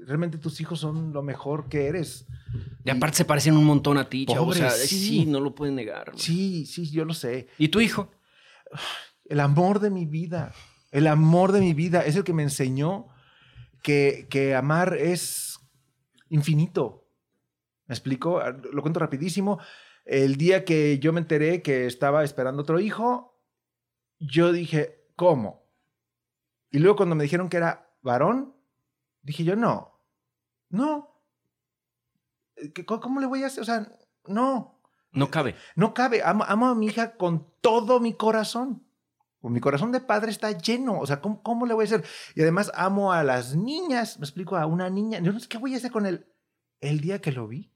Realmente 0.06 0.38
tus 0.38 0.60
hijos 0.60 0.80
son 0.80 1.12
lo 1.12 1.22
mejor 1.22 1.68
que 1.68 1.86
eres. 1.86 2.26
Y 2.84 2.90
aparte 2.90 3.18
se 3.18 3.24
parecen 3.24 3.56
un 3.56 3.64
montón 3.64 3.98
a 3.98 4.08
ti, 4.08 4.24
chavo. 4.24 4.46
O 4.46 4.54
sea, 4.54 4.68
Pobre, 4.70 4.86
sí. 4.86 4.98
sí. 4.98 5.26
no 5.26 5.40
lo 5.40 5.54
pueden 5.54 5.74
negar. 5.74 6.12
Sí, 6.16 6.64
sí, 6.64 6.90
yo 6.90 7.04
lo 7.04 7.12
sé. 7.12 7.48
¿Y 7.58 7.68
tu 7.68 7.80
hijo? 7.80 8.10
El 9.26 9.40
amor 9.40 9.80
de 9.80 9.90
mi 9.90 10.06
vida. 10.06 10.52
El 10.92 11.06
amor 11.06 11.52
de 11.52 11.60
mi 11.60 11.74
vida 11.74 12.04
es 12.06 12.16
el 12.16 12.24
que 12.24 12.32
me 12.32 12.42
enseñó 12.42 13.08
que, 13.82 14.26
que 14.30 14.54
amar 14.54 14.96
es 14.96 15.58
infinito. 16.30 17.06
¿Me 17.86 17.94
explico? 17.94 18.38
Ah, 18.40 18.56
Lo 18.72 18.82
cuento 18.82 19.00
rapidísimo. 19.00 19.58
El 20.06 20.36
día 20.36 20.64
que 20.64 20.98
yo 21.00 21.12
me 21.12 21.20
enteré 21.20 21.60
que 21.60 21.86
estaba 21.86 22.24
esperando 22.24 22.62
otro 22.62 22.80
hijo, 22.80 23.29
yo 24.20 24.52
dije, 24.52 25.08
¿cómo? 25.16 25.64
Y 26.70 26.78
luego 26.78 26.96
cuando 26.96 27.16
me 27.16 27.24
dijeron 27.24 27.48
que 27.48 27.56
era 27.56 27.90
varón, 28.02 28.54
dije 29.22 29.42
yo, 29.44 29.56
no, 29.56 29.98
no. 30.68 31.08
Eh, 32.56 32.72
¿Qué- 32.72 32.84
¿Cómo, 32.86 33.18
le 33.20 33.26
voy 33.26 33.42
a 33.42 33.46
hacer? 33.48 33.62
O 33.62 33.64
sea, 33.64 33.90
no. 34.26 34.80
No 35.12 35.30
cabe. 35.30 35.56
No 35.74 35.92
cabe. 35.92 36.22
Amo, 36.22 36.44
amo 36.46 36.68
a 36.68 36.74
mi 36.76 36.86
hija 36.86 37.16
con 37.16 37.52
todo 37.60 37.98
mi 37.98 38.14
corazón. 38.14 38.86
Mi 39.42 39.58
corazón 39.60 39.90
de 39.90 40.00
padre 40.00 40.30
está 40.30 40.52
lleno. 40.52 41.00
O 41.00 41.06
sea, 41.06 41.20
¿cómo, 41.20 41.42
cómo 41.42 41.66
le 41.66 41.74
voy 41.74 41.84
a 41.84 41.86
hacer? 41.86 42.04
Y 42.36 42.42
además 42.42 42.70
amo 42.74 43.12
a 43.12 43.24
las 43.24 43.56
niñas. 43.56 44.18
Me 44.18 44.24
explico, 44.24 44.56
a 44.56 44.66
una 44.66 44.90
niña. 44.90 45.18
Yo 45.20 45.32
no 45.32 45.40
sé 45.40 45.48
qué 45.48 45.58
voy 45.58 45.74
a 45.74 45.78
hacer 45.78 45.90
con 45.90 46.04
él. 46.06 46.26
El 46.78 47.00
día 47.00 47.20
que 47.20 47.32
lo 47.32 47.48
vi. 47.48 47.72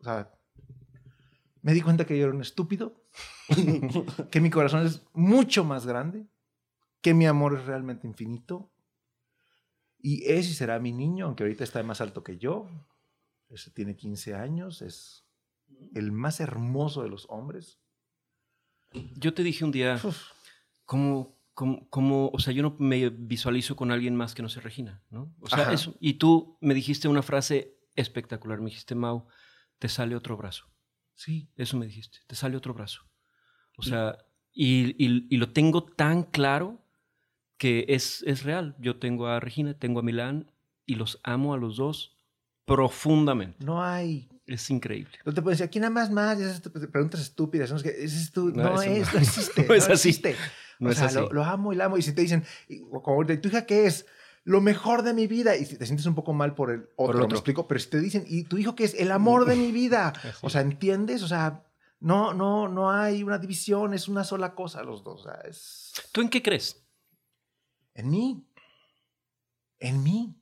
O 0.00 0.04
sea, 0.04 0.30
me 1.62 1.72
di 1.72 1.80
cuenta 1.80 2.04
que 2.06 2.16
yo 2.16 2.26
era 2.26 2.34
un 2.34 2.42
estúpido. 2.42 3.02
que 4.30 4.40
mi 4.40 4.50
corazón 4.50 4.86
es 4.86 5.02
mucho 5.12 5.64
más 5.64 5.86
grande. 5.86 6.26
Que 7.00 7.14
mi 7.14 7.26
amor 7.26 7.54
es 7.58 7.64
realmente 7.66 8.06
infinito. 8.06 8.70
Y 10.00 10.24
ese 10.30 10.52
será 10.54 10.78
mi 10.78 10.92
niño, 10.92 11.26
aunque 11.26 11.42
ahorita 11.44 11.64
está 11.64 11.82
más 11.82 12.00
alto 12.00 12.22
que 12.22 12.38
yo. 12.38 12.68
Ese 13.48 13.70
tiene 13.70 13.96
15 13.96 14.34
años, 14.34 14.82
es 14.82 15.24
el 15.94 16.12
más 16.12 16.40
hermoso 16.40 17.02
de 17.02 17.08
los 17.08 17.26
hombres. 17.30 17.80
Yo 19.16 19.34
te 19.34 19.42
dije 19.42 19.64
un 19.64 19.70
día, 19.72 20.00
Uf, 20.02 20.30
¿cómo, 20.84 21.36
cómo, 21.54 21.88
cómo- 21.88 22.30
o 22.32 22.38
sea, 22.38 22.52
yo 22.52 22.62
no 22.62 22.76
me 22.78 23.08
visualizo 23.10 23.74
con 23.76 23.90
alguien 23.90 24.14
más 24.16 24.34
que 24.34 24.42
no 24.42 24.48
sea 24.48 24.62
Regina, 24.62 25.02
¿no? 25.10 25.34
O 25.40 25.48
sea, 25.48 25.72
eso. 25.72 25.94
Y 26.00 26.14
tú 26.14 26.58
me 26.60 26.74
dijiste 26.74 27.08
una 27.08 27.22
frase 27.22 27.76
espectacular. 27.96 28.58
Me 28.60 28.66
dijiste, 28.66 28.94
Mau, 28.94 29.26
te 29.78 29.88
sale 29.88 30.14
otro 30.16 30.36
brazo. 30.36 30.66
sí, 31.14 31.50
Eso 31.56 31.76
me 31.76 31.86
dijiste, 31.86 32.18
te 32.26 32.34
sale 32.36 32.56
otro 32.56 32.74
brazo. 32.74 33.02
O 33.78 33.82
sea, 33.82 34.18
y, 34.52 34.90
y- 35.02 35.26
y 35.30 35.36
lo 35.38 35.50
tengo 35.52 35.82
tan 35.84 36.24
claro 36.24 36.78
que 37.56 37.86
es, 37.88 38.22
es 38.26 38.42
real. 38.42 38.76
Yo 38.78 38.98
tengo 38.98 39.26
a 39.28 39.40
Regina, 39.40 39.74
tengo 39.74 40.00
a 40.00 40.02
Milán 40.02 40.50
y 40.84 40.96
los 40.96 41.20
amo 41.22 41.54
a 41.54 41.56
los 41.56 41.76
dos 41.76 42.16
profundamente. 42.64 43.64
no 43.64 43.82
hay. 43.82 44.28
Es 44.46 44.70
increíble. 44.70 45.12
No 45.26 45.34
te 45.34 45.42
puedes 45.42 45.58
decir, 45.58 45.68
aquí 45.68 45.78
nada 45.78 45.90
más 45.90 46.10
más, 46.10 46.38
y 46.40 46.42
esas 46.42 46.60
preguntas 46.62 47.20
estúpidas. 47.20 47.70
No, 47.70 47.76
es 47.76 47.82
que 47.82 47.90
es 47.90 48.34
No, 48.34 48.44
no, 48.54 48.80
es, 48.80 49.12
no. 49.12 49.20
existe. 49.20 49.66
No 49.68 49.74
es 49.74 49.84
así. 49.90 50.08
existe. 50.08 50.36
No 50.78 50.88
o 50.88 50.92
es 50.92 50.96
sea, 50.98 51.08
así. 51.08 51.16
Lo, 51.16 51.30
lo 51.30 51.44
amo 51.44 51.72
y 51.74 51.76
lo 51.76 51.84
amo. 51.84 51.98
Y 51.98 52.02
si 52.02 52.12
te 52.14 52.22
dicen, 52.22 52.44
y- 52.66 52.80
como 52.80 53.02
ahorita, 53.16 53.38
¿tu 53.42 53.48
hija 53.48 53.66
qué 53.66 53.84
es? 53.86 54.06
Lo 54.44 54.62
mejor 54.62 55.02
de 55.02 55.12
mi 55.12 55.26
vida. 55.26 55.54
Y 55.56 55.66
si 55.66 55.76
te 55.76 55.84
sientes 55.84 56.06
un 56.06 56.14
poco 56.14 56.32
mal 56.32 56.54
por 56.54 56.70
el 56.70 56.88
otro, 56.96 57.12
el 57.12 57.18
¿me 57.18 57.24
otro. 57.24 57.36
explico? 57.36 57.68
Pero 57.68 57.78
si 57.78 57.90
te 57.90 58.00
dicen, 58.00 58.24
¿y 58.26 58.44
tu 58.44 58.56
hijo 58.56 58.74
qué 58.74 58.84
es? 58.84 58.94
El 58.94 59.12
amor 59.12 59.44
de 59.44 59.54
mi 59.56 59.70
vida. 59.70 60.14
O 60.40 60.48
sea, 60.48 60.62
¿entiendes? 60.62 61.22
O 61.22 61.28
sea, 61.28 61.64
no, 62.00 62.32
no, 62.32 62.68
no 62.68 62.90
hay 62.90 63.22
una 63.22 63.38
división, 63.38 63.94
es 63.94 64.08
una 64.08 64.24
sola 64.24 64.54
cosa 64.54 64.82
los 64.82 65.02
dos. 65.02 65.26
Es 65.44 65.92
¿Tú 66.12 66.20
en 66.20 66.28
qué 66.28 66.42
crees? 66.42 66.84
en 67.98 68.10
mí. 68.10 68.48
En 69.80 70.02
mí. 70.02 70.40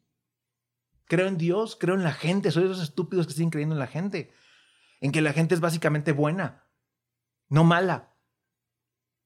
Creo 1.07 1.27
en 1.27 1.39
Dios, 1.39 1.77
creo 1.81 1.95
en 1.95 2.05
la 2.05 2.13
gente. 2.13 2.51
Soy 2.51 2.65
de 2.65 2.71
esos 2.71 2.83
estúpidos 2.83 3.27
que 3.27 3.33
siguen 3.33 3.51
creyendo 3.51 3.75
en 3.75 3.79
la 3.79 3.87
gente. 3.87 4.31
En 5.01 5.11
que 5.11 5.23
la 5.23 5.33
gente 5.33 5.55
es 5.55 5.61
básicamente 5.61 6.13
buena, 6.13 6.67
no 7.49 7.65
mala. 7.65 8.15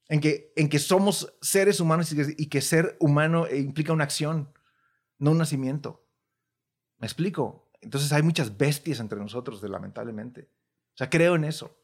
En 0.09 0.21
que, 0.21 0.53
en 0.57 0.69
que 0.69 0.79
somos 0.79 1.37
seres 1.41 1.81
humanos 1.81 2.13
y 2.13 2.17
que, 2.17 2.35
y 2.37 2.47
que 2.47 2.61
ser 2.61 2.97
humano 3.01 3.47
eh, 3.47 3.59
implica 3.59 3.93
una 3.93 4.05
acción, 4.05 4.53
no 5.19 5.33
un 5.33 5.39
nacimiento. 5.39 6.09
¿Me 6.99 7.07
explico? 7.07 7.71
Entonces 7.81 8.13
hay 8.13 8.23
muchas 8.23 8.57
bestias 8.57 9.01
entre 9.01 9.19
nosotros, 9.19 9.63
lamentablemente. 9.63 10.51
O 10.95 10.97
sea, 10.97 11.09
creo 11.09 11.37
en 11.37 11.45
eso. 11.45 11.80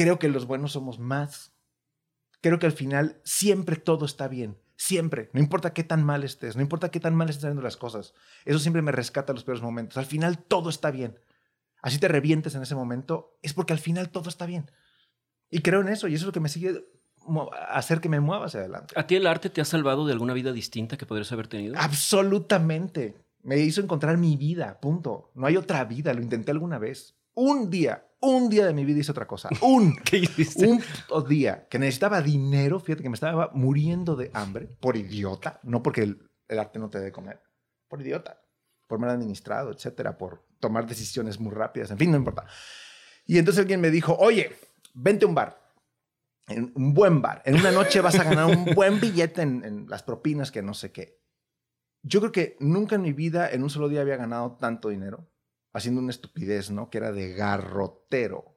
Creo 0.00 0.18
que 0.18 0.28
los 0.30 0.46
buenos 0.46 0.72
somos 0.72 0.98
más. 0.98 1.52
Creo 2.40 2.58
que 2.58 2.64
al 2.64 2.72
final 2.72 3.20
siempre 3.22 3.76
todo 3.76 4.06
está 4.06 4.28
bien. 4.28 4.56
Siempre. 4.76 5.28
No 5.34 5.40
importa 5.40 5.74
qué 5.74 5.84
tan 5.84 6.02
mal 6.02 6.24
estés, 6.24 6.56
no 6.56 6.62
importa 6.62 6.90
qué 6.90 7.00
tan 7.00 7.14
mal 7.14 7.28
estén 7.28 7.42
saliendo 7.42 7.60
las 7.60 7.76
cosas. 7.76 8.14
Eso 8.46 8.58
siempre 8.58 8.80
me 8.80 8.92
rescata 8.92 9.34
los 9.34 9.44
peores 9.44 9.62
momentos. 9.62 9.98
Al 9.98 10.06
final 10.06 10.38
todo 10.38 10.70
está 10.70 10.90
bien. 10.90 11.18
Así 11.82 11.98
te 11.98 12.08
revientes 12.08 12.54
en 12.54 12.62
ese 12.62 12.74
momento, 12.74 13.36
es 13.42 13.52
porque 13.52 13.74
al 13.74 13.78
final 13.78 14.08
todo 14.08 14.30
está 14.30 14.46
bien. 14.46 14.70
Y 15.50 15.60
creo 15.60 15.82
en 15.82 15.88
eso, 15.88 16.08
y 16.08 16.14
eso 16.14 16.22
es 16.22 16.26
lo 16.28 16.32
que 16.32 16.40
me 16.40 16.48
sigue 16.48 16.82
hacer 17.68 18.00
que 18.00 18.08
me 18.08 18.20
mueva 18.20 18.46
hacia 18.46 18.60
adelante. 18.60 18.94
¿A 18.98 19.06
ti 19.06 19.16
el 19.16 19.26
arte 19.26 19.50
te 19.50 19.60
ha 19.60 19.66
salvado 19.66 20.06
de 20.06 20.14
alguna 20.14 20.32
vida 20.32 20.54
distinta 20.54 20.96
que 20.96 21.04
podrías 21.04 21.30
haber 21.32 21.48
tenido? 21.48 21.74
Absolutamente. 21.76 23.16
Me 23.42 23.58
hizo 23.58 23.82
encontrar 23.82 24.16
mi 24.16 24.38
vida, 24.38 24.80
punto. 24.80 25.30
No 25.34 25.46
hay 25.46 25.58
otra 25.58 25.84
vida, 25.84 26.14
lo 26.14 26.22
intenté 26.22 26.52
alguna 26.52 26.78
vez. 26.78 27.19
Un 27.42 27.70
día, 27.70 28.06
un 28.20 28.50
día 28.50 28.66
de 28.66 28.74
mi 28.74 28.84
vida 28.84 29.00
hice 29.00 29.12
otra 29.12 29.26
cosa. 29.26 29.48
Un. 29.62 29.96
¿Qué 29.96 30.18
hiciste? 30.18 30.68
un 30.68 30.82
día 31.26 31.66
que 31.70 31.78
necesitaba 31.78 32.20
dinero, 32.20 32.78
fíjate 32.78 33.02
que 33.02 33.08
me 33.08 33.14
estaba 33.14 33.50
muriendo 33.54 34.14
de 34.14 34.30
hambre, 34.34 34.66
por 34.66 34.94
idiota, 34.94 35.58
no 35.62 35.82
porque 35.82 36.02
el, 36.02 36.30
el 36.48 36.58
arte 36.58 36.78
no 36.78 36.90
te 36.90 36.98
debe 36.98 37.12
comer, 37.12 37.40
por 37.88 38.02
idiota, 38.02 38.42
por 38.86 38.98
mal 38.98 39.08
administrado, 39.08 39.72
etcétera, 39.72 40.18
por 40.18 40.44
tomar 40.58 40.86
decisiones 40.86 41.40
muy 41.40 41.52
rápidas, 41.54 41.90
en 41.90 41.96
fin, 41.96 42.10
no 42.10 42.18
importa. 42.18 42.44
Y 43.24 43.38
entonces 43.38 43.62
alguien 43.62 43.80
me 43.80 43.90
dijo, 43.90 44.14
oye, 44.18 44.54
vente 44.92 45.24
a 45.24 45.28
un 45.28 45.34
bar, 45.34 45.58
en 46.46 46.70
un 46.74 46.92
buen 46.92 47.22
bar, 47.22 47.40
en 47.46 47.54
una 47.54 47.72
noche 47.72 48.02
vas 48.02 48.18
a 48.18 48.24
ganar 48.24 48.54
un 48.54 48.74
buen 48.74 49.00
billete 49.00 49.40
en, 49.40 49.64
en 49.64 49.88
las 49.88 50.02
propinas 50.02 50.50
que 50.50 50.60
no 50.60 50.74
sé 50.74 50.92
qué. 50.92 51.22
Yo 52.02 52.20
creo 52.20 52.32
que 52.32 52.58
nunca 52.60 52.96
en 52.96 53.02
mi 53.02 53.14
vida, 53.14 53.48
en 53.50 53.62
un 53.62 53.70
solo 53.70 53.88
día, 53.88 54.02
había 54.02 54.16
ganado 54.16 54.58
tanto 54.60 54.90
dinero 54.90 55.29
haciendo 55.72 56.00
una 56.00 56.10
estupidez, 56.10 56.70
¿no? 56.70 56.90
Que 56.90 56.98
era 56.98 57.12
de 57.12 57.32
garrotero. 57.34 58.56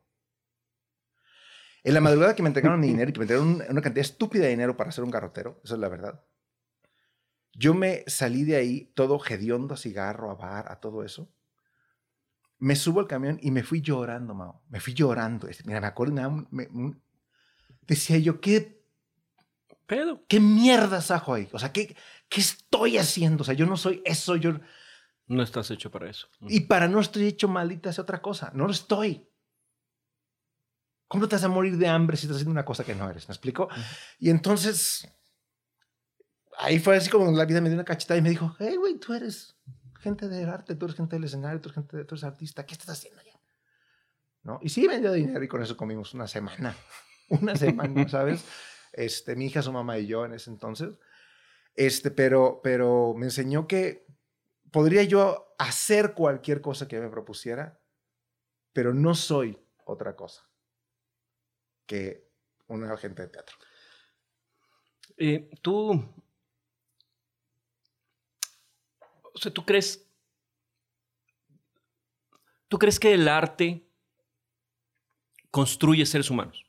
En 1.83 1.93
la 1.93 2.01
madrugada 2.01 2.35
que 2.35 2.43
me 2.43 2.47
entregaron 2.49 2.79
mi 2.79 2.87
dinero 2.87 3.09
y 3.09 3.13
que 3.13 3.19
me 3.19 3.23
entregaron 3.25 3.49
un- 3.55 3.63
una 3.69 3.81
cantidad 3.81 4.05
estúpida 4.05 4.43
de 4.43 4.49
dinero 4.51 4.77
para 4.77 4.91
ser 4.91 5.03
un 5.03 5.11
garrotero, 5.11 5.59
eso 5.63 5.73
es 5.75 5.79
la 5.81 5.89
verdad. 5.89 6.23
Yo 7.55 7.73
me 7.73 8.03
salí 8.07 8.43
de 8.45 8.55
ahí 8.55 8.91
todo 8.95 9.19
hediondo 9.23 9.73
a 9.73 9.77
cigarro, 9.77 10.31
a 10.31 10.35
bar, 10.35 10.71
a 10.71 10.79
todo 10.79 11.03
eso. 11.03 11.29
Me 12.57 12.75
subo 12.75 13.01
al 13.01 13.07
camión 13.07 13.37
y 13.41 13.51
me 13.51 13.63
fui 13.63 13.81
llorando, 13.81 14.33
Mao. 14.33 14.63
Me 14.69 14.79
fui 14.79 14.93
llorando. 14.93 15.47
Es- 15.47 15.65
Mira, 15.65 15.81
me 15.81 15.87
acuerdo, 15.87 16.47
me 16.49 16.67
decía 17.81 18.17
yo, 18.17 18.39
¿qué, 18.39 18.81
Pedo. 19.85 20.23
¿qué 20.27 20.39
mierda 20.39 21.01
sajo 21.01 21.33
ahí? 21.33 21.49
O 21.51 21.59
sea, 21.59 21.73
¿qué, 21.73 21.95
¿qué 22.29 22.39
estoy 22.39 22.97
haciendo? 22.97 23.41
O 23.41 23.45
sea, 23.45 23.53
yo 23.53 23.65
no 23.65 23.75
soy 23.77 24.01
eso, 24.05 24.37
yo... 24.37 24.59
No 25.27 25.41
estás 25.43 25.71
hecho 25.71 25.89
para 25.89 26.09
eso. 26.09 26.27
Y 26.41 26.61
para 26.61 26.87
no 26.87 26.99
estoy 26.99 27.25
hecho 27.27 27.47
maldita 27.47 27.91
sea 27.93 28.01
otra 28.03 28.21
cosa. 28.21 28.51
No 28.53 28.65
lo 28.65 28.71
estoy. 28.71 29.27
¿Cómo 31.07 31.27
te 31.27 31.35
vas 31.35 31.43
a 31.43 31.47
morir 31.47 31.77
de 31.77 31.87
hambre 31.87 32.17
si 32.17 32.25
estás 32.25 32.37
haciendo 32.37 32.51
una 32.51 32.65
cosa 32.65 32.83
que 32.83 32.95
no 32.95 33.09
eres? 33.09 33.27
¿Me 33.27 33.33
explico? 33.33 33.69
Y 34.19 34.29
entonces, 34.29 35.07
ahí 36.57 36.79
fue 36.79 36.97
así 36.97 37.09
como 37.09 37.31
la 37.31 37.45
vida 37.45 37.61
me 37.61 37.69
dio 37.69 37.75
una 37.75 37.85
cachetada 37.85 38.17
y 38.17 38.21
me 38.23 38.29
dijo, 38.31 38.55
hey, 38.59 38.75
güey, 38.77 38.97
tú 38.99 39.13
eres 39.13 39.55
gente 39.99 40.27
del 40.27 40.49
arte, 40.49 40.75
tú 40.75 40.85
eres 40.85 40.97
gente 40.97 41.15
del 41.15 41.25
escenario, 41.25 41.61
tú 41.61 41.69
eres, 41.69 41.75
gente 41.75 41.97
de- 41.97 42.05
tú 42.05 42.15
eres 42.15 42.23
artista, 42.23 42.65
¿qué 42.65 42.73
estás 42.73 42.89
haciendo 42.89 43.21
allá? 43.21 43.39
¿No? 44.41 44.59
Y 44.61 44.69
sí, 44.69 44.87
me 44.87 44.99
dio 44.99 45.11
dinero 45.13 45.43
y 45.43 45.47
con 45.47 45.61
eso 45.61 45.77
comimos 45.77 46.13
una 46.13 46.27
semana. 46.27 46.75
Una 47.29 47.55
semana, 47.55 48.07
¿sabes? 48.09 48.43
Este, 48.91 49.35
mi 49.35 49.45
hija, 49.45 49.61
su 49.61 49.71
mamá 49.71 49.97
y 49.97 50.05
yo 50.07 50.25
en 50.25 50.33
ese 50.33 50.49
entonces. 50.51 50.99
Este, 51.73 52.11
pero, 52.11 52.59
pero 52.61 53.13
me 53.15 53.25
enseñó 53.27 53.65
que 53.65 54.05
podría 54.73 55.03
yo 55.03 55.55
hacer 55.59 56.15
cualquier 56.15 56.59
cosa 56.59 56.87
que 56.87 56.99
me 56.99 57.09
propusiera, 57.09 57.79
pero 58.73 58.93
no 58.93 59.13
soy 59.13 59.57
otra 59.85 60.15
cosa 60.15 60.49
que 61.85 62.27
una 62.67 62.91
agente 62.91 63.21
de 63.21 63.27
teatro. 63.29 63.55
Eh, 65.15 65.49
tú. 65.61 65.91
O 69.33 69.37
sea, 69.37 69.53
¿tú 69.53 69.63
crees. 69.63 70.09
¿Tú 72.67 72.79
crees 72.79 72.99
que 72.99 73.13
el 73.13 73.27
arte 73.27 73.87
construye 75.51 76.03
seres 76.07 76.31
humanos? 76.31 76.65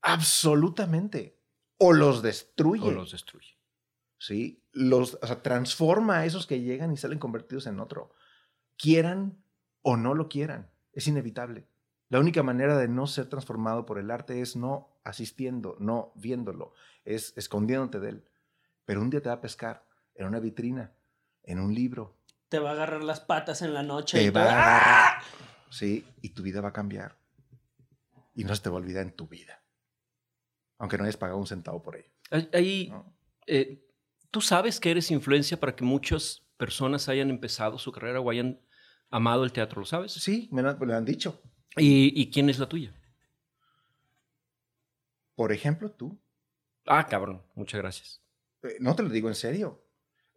Absolutamente. 0.00 1.38
O 1.76 1.92
los 1.92 2.22
destruye. 2.22 2.88
¿O 2.88 2.90
los 2.90 3.12
destruye? 3.12 3.58
¿Sí? 4.22 4.62
Los, 4.72 5.18
o 5.20 5.26
sea, 5.26 5.42
transforma 5.42 6.18
a 6.18 6.24
esos 6.26 6.46
que 6.46 6.60
llegan 6.60 6.92
y 6.92 6.96
salen 6.96 7.18
convertidos 7.18 7.66
en 7.66 7.80
otro. 7.80 8.12
Quieran 8.78 9.42
o 9.82 9.96
no 9.96 10.14
lo 10.14 10.28
quieran. 10.28 10.70
Es 10.92 11.08
inevitable. 11.08 11.66
La 12.08 12.20
única 12.20 12.42
manera 12.44 12.76
de 12.78 12.86
no 12.88 13.06
ser 13.08 13.28
transformado 13.28 13.84
por 13.84 13.98
el 13.98 14.10
arte 14.10 14.40
es 14.40 14.54
no 14.54 15.00
asistiendo, 15.02 15.76
no 15.80 16.12
viéndolo, 16.14 16.72
es 17.04 17.32
escondiéndote 17.36 17.98
de 17.98 18.08
él. 18.10 18.28
Pero 18.84 19.00
un 19.00 19.10
día 19.10 19.20
te 19.22 19.28
va 19.28 19.36
a 19.36 19.40
pescar 19.40 19.86
en 20.14 20.26
una 20.26 20.38
vitrina, 20.38 20.92
en 21.42 21.58
un 21.58 21.74
libro. 21.74 22.16
Te 22.48 22.58
va 22.60 22.70
a 22.70 22.72
agarrar 22.74 23.02
las 23.02 23.20
patas 23.20 23.62
en 23.62 23.74
la 23.74 23.82
noche. 23.82 24.18
Te 24.18 24.24
y 24.24 24.30
va 24.30 24.42
a 24.42 24.44
¡Ah! 24.44 24.48
agarrar. 25.16 25.22
Sí, 25.70 26.06
y 26.20 26.28
tu 26.30 26.42
vida 26.42 26.60
va 26.60 26.68
a 26.68 26.72
cambiar. 26.72 27.16
Y 28.34 28.44
no 28.44 28.54
se 28.54 28.62
te 28.62 28.68
va 28.68 28.76
a 28.76 28.80
olvidar 28.80 29.02
en 29.02 29.12
tu 29.16 29.26
vida. 29.26 29.62
Aunque 30.78 30.98
no 30.98 31.04
hayas 31.04 31.16
pagado 31.16 31.38
un 31.38 31.46
centavo 31.46 31.82
por 31.82 31.96
ello. 31.96 32.10
Ahí- 32.30 32.50
ahí, 32.52 32.88
¿no? 32.90 33.12
eh, 33.46 33.88
¿Tú 34.32 34.40
sabes 34.40 34.80
que 34.80 34.90
eres 34.90 35.10
influencia 35.10 35.60
para 35.60 35.76
que 35.76 35.84
muchas 35.84 36.42
personas 36.56 37.08
hayan 37.10 37.28
empezado 37.28 37.78
su 37.78 37.92
carrera 37.92 38.18
o 38.18 38.30
hayan 38.30 38.58
amado 39.10 39.44
el 39.44 39.52
teatro? 39.52 39.80
¿Lo 39.80 39.86
sabes? 39.86 40.12
Sí, 40.12 40.48
me 40.50 40.62
lo, 40.62 40.70
han 40.70 41.04
dicho. 41.04 41.42
¿Y, 41.76 42.18
y 42.18 42.30
quién 42.30 42.48
es 42.48 42.58
la 42.58 42.66
tuya? 42.66 42.94
Por 45.34 45.52
ejemplo, 45.52 45.90
tú. 45.90 46.18
Ah, 46.86 47.06
cabrón. 47.06 47.42
Muchas 47.54 47.80
gracias. 47.82 48.22
Eh, 48.62 48.78
No 48.80 48.96
te 48.96 49.02
lo 49.02 49.10
digo 49.10 49.28
en 49.28 49.34
serio. 49.34 49.84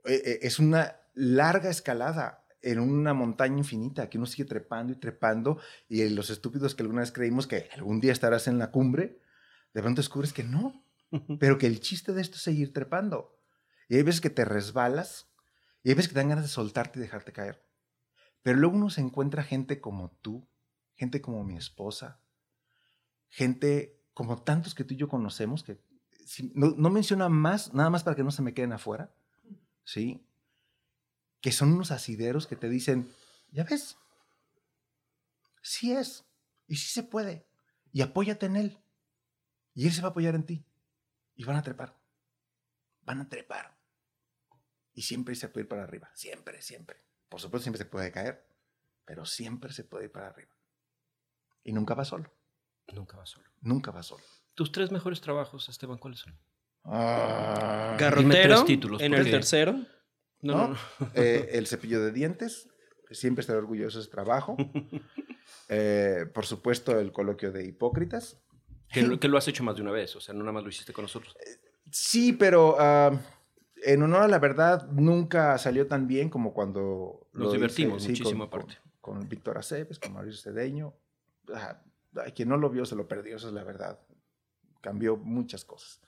Eh, 0.04 0.22
eh, 0.26 0.40
Es 0.42 0.60
una 0.60 1.00
larga 1.14 1.70
escalada 1.70 2.46
en 2.62 2.80
una 2.80 3.14
montaña 3.14 3.60
infinita 3.60 4.10
que 4.10 4.18
uno 4.18 4.26
sigue 4.28 4.44
trepando 4.44 4.92
y 4.92 4.98
trepando 4.98 5.62
y 5.88 6.10
los 6.10 6.30
estúpidos 6.30 6.76
que 6.76 6.84
alguna 6.84 7.02
vez 7.02 7.14
creímos 7.14 7.48
que 7.48 7.70
algún 7.74 8.02
día 8.02 8.12
estarás 8.12 8.50
en 8.50 8.58
la 8.60 8.72
cumbre, 8.72 9.22
de 9.74 9.82
pronto 9.82 10.02
descubres 10.02 10.34
que 10.34 10.44
no, 10.44 10.84
pero 11.40 11.58
que 11.58 11.68
el 11.68 11.80
chiste 11.80 12.12
de 12.12 12.22
esto 12.22 12.36
es 12.36 12.42
seguir 12.42 12.74
trepando. 12.74 13.35
Y 13.88 13.96
hay 13.96 14.04
veces 14.04 14.22
que 14.22 14.30
te 14.30 14.46
resbalas 14.46 15.28
y 15.84 15.90
hay 15.90 15.96
veces 15.96 16.10
que 16.10 16.14
te 16.16 16.20
dan 16.20 16.30
ganas 16.30 16.46
de 16.46 16.50
soltarte 16.50 17.00
y 17.00 17.02
dejarte 17.02 17.32
caer. 17.32 17.64
Pero 18.42 18.58
luego 18.58 18.76
uno 18.76 18.90
se 18.90 19.02
encuentra 19.02 19.44
gente 19.44 19.80
como 19.82 20.12
tú, 20.22 20.48
gente 20.96 21.22
como 21.22 21.44
mi 21.44 21.58
esposa, 21.58 22.20
gente 23.30 24.00
como 24.14 24.42
tantos 24.42 24.74
que 24.74 24.84
tú 24.84 24.94
y 24.94 24.98
yo 24.98 25.10
conocemos, 25.10 25.64
que 25.64 25.80
no, 26.54 26.74
no 26.78 26.90
menciona 26.90 27.30
más, 27.30 27.74
nada 27.74 27.90
más 27.90 28.04
para 28.04 28.16
que 28.16 28.24
no 28.24 28.32
se 28.32 28.42
me 28.42 28.54
queden 28.54 28.74
afuera, 28.74 29.14
¿sí? 29.84 30.26
Que 31.42 31.52
son 31.52 31.74
unos 31.74 31.92
asideros 31.92 32.48
que 32.48 32.56
te 32.56 32.70
dicen, 32.70 33.14
ya 33.52 33.64
ves, 33.64 33.98
sí 35.62 35.92
es, 35.92 36.26
y 36.68 36.78
sí 36.78 36.88
se 36.88 37.04
puede, 37.04 37.46
y 37.92 38.02
apóyate 38.02 38.46
en 38.46 38.56
él, 38.56 38.80
y 39.74 39.86
él 39.88 39.94
se 39.94 40.02
va 40.02 40.08
a 40.08 40.12
apoyar 40.12 40.36
en 40.36 40.46
ti, 40.46 40.66
y 41.36 41.44
van 41.44 41.58
a 41.58 41.64
trepar, 41.64 41.96
van 43.04 43.22
a 43.22 43.30
trepar, 43.30 43.75
y 44.96 45.04
siempre 45.04 45.36
se 45.36 45.50
puede 45.50 45.66
ir 45.66 45.68
para 45.70 45.84
arriba, 45.84 46.10
siempre, 46.16 46.62
siempre. 46.62 46.98
Por 47.30 47.40
supuesto, 47.40 47.64
siempre 47.66 47.78
se 47.80 47.86
puede 47.86 48.12
caer, 48.12 48.44
pero 49.06 49.26
siempre 49.26 49.72
se 49.74 49.84
puede 49.84 50.06
ir 50.06 50.12
para 50.12 50.28
arriba. 50.30 50.56
Y 51.64 51.72
nunca 51.74 51.94
va 51.94 52.06
solo, 52.06 52.32
Nunca 52.94 53.18
vas 53.18 53.30
solo. 53.30 53.48
nunca 53.62 53.92
va 53.92 54.02
solo. 54.04 54.24
¿Tus 54.56 54.72
tres 54.72 54.92
mejores 54.92 55.20
trabajos, 55.22 55.68
Esteban, 55.70 55.98
cuáles 55.98 56.20
son? 56.22 56.38
Ah, 56.84 57.96
Garrotero 58.00 58.64
títulos, 58.64 59.02
en 59.02 59.14
el 59.14 59.30
tercero. 59.30 59.74
No, 60.42 60.70
¿no? 60.70 60.78
Eh, 61.16 61.50
el 61.54 61.68
cepillo 61.68 62.02
de 62.04 62.12
dientes, 62.12 62.70
siempre 63.12 63.42
estaré 63.42 63.60
orgulloso 63.60 63.98
de 63.98 64.04
ese 64.04 64.12
trabajo. 64.12 64.56
Eh, 65.68 66.26
por 66.34 66.46
supuesto, 66.46 67.00
el 67.00 67.12
coloquio 67.12 67.52
de 67.52 67.66
hipócritas. 67.66 68.40
Que, 68.92 69.02
lo- 69.02 69.20
que 69.20 69.28
lo 69.28 69.38
has 69.38 69.48
hecho 69.48 69.64
más 69.64 69.76
de 69.76 69.82
una 69.82 69.92
vez, 69.92 70.16
o 70.16 70.22
sea, 70.22 70.34
no 70.36 70.42
nada 70.42 70.52
más 70.52 70.64
lo 70.64 70.70
hiciste 70.70 70.94
con 70.94 71.04
nosotros. 71.04 71.36
Sí, 71.92 72.34
pero 72.34 72.76
ah, 72.80 73.12
en 73.86 74.04
honor 74.04 74.24
a 74.24 74.28
la 74.28 74.40
verdad, 74.40 74.88
nunca 74.92 75.58
salió 75.58 75.88
tan 75.88 76.08
bien 76.08 76.30
como 76.30 76.54
cuando 76.54 77.28
Nos 77.34 77.44
lo 77.44 77.46
hice, 77.50 77.58
divertimos 77.58 78.04
sí, 78.04 78.10
muchísimo 78.10 78.50
con, 78.50 78.62
aparte. 78.62 78.80
Con, 79.02 79.20
con 79.20 79.30
Víctor 79.30 79.58
Aceves, 79.58 80.00
con 80.00 80.14
Mauricio 80.14 80.42
Cedeño. 80.42 80.94
Ah, 81.54 81.82
quien 82.34 82.50
no 82.50 82.58
lo 82.58 82.70
vio 82.70 82.86
se 82.86 82.96
lo 82.96 83.08
perdió, 83.08 83.36
esa 83.38 83.48
es 83.48 83.54
la 83.54 83.64
verdad. 83.64 84.00
Cambió 84.82 85.16
muchas 85.18 85.64
cosas. 85.66 86.02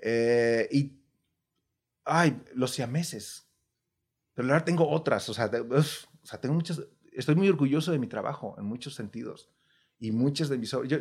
Eh, 0.00 0.68
y, 0.70 1.00
ay, 2.04 2.40
los 2.54 2.70
siameses. 2.72 3.46
Pero 4.34 4.48
verdad 4.54 4.64
tengo 4.64 4.88
otras, 4.88 5.28
o 5.28 5.34
sea, 5.34 5.48
de- 5.48 5.60
uf, 5.60 6.04
o 6.22 6.26
sea, 6.26 6.40
tengo 6.40 6.54
muchas, 6.54 6.80
estoy 7.12 7.34
muy 7.34 7.48
orgulloso 7.48 7.92
de 7.92 7.98
mi 7.98 8.06
trabajo 8.06 8.54
en 8.58 8.64
muchos 8.64 8.94
sentidos. 8.94 9.50
Y 9.98 10.10
muchas 10.12 10.48
de 10.48 10.58
mis 10.58 10.72
obras, 10.74 10.90
yo- 10.90 10.98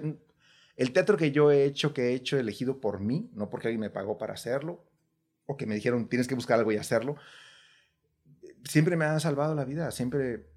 el 0.75 0.93
teatro 0.93 1.17
que 1.17 1.31
yo 1.31 1.51
he 1.51 1.63
hecho, 1.65 1.93
que 1.93 2.09
he 2.09 2.13
hecho 2.13 2.37
elegido 2.37 2.79
por 2.81 2.99
mí, 2.99 3.29
no 3.33 3.49
porque 3.49 3.67
alguien 3.67 3.81
me 3.81 3.89
pagó 3.89 4.17
para 4.17 4.33
hacerlo, 4.33 4.83
o 5.51 5.57
que 5.57 5.65
me 5.65 5.75
dijeron, 5.75 6.07
tienes 6.07 6.27
que 6.27 6.35
buscar 6.35 6.59
algo 6.59 6.71
y 6.71 6.77
hacerlo, 6.77 7.15
siempre 8.63 8.95
me 8.95 9.05
ha 9.05 9.19
salvado 9.19 9.55
la 9.55 9.65
vida, 9.65 9.91
siempre 9.91 10.49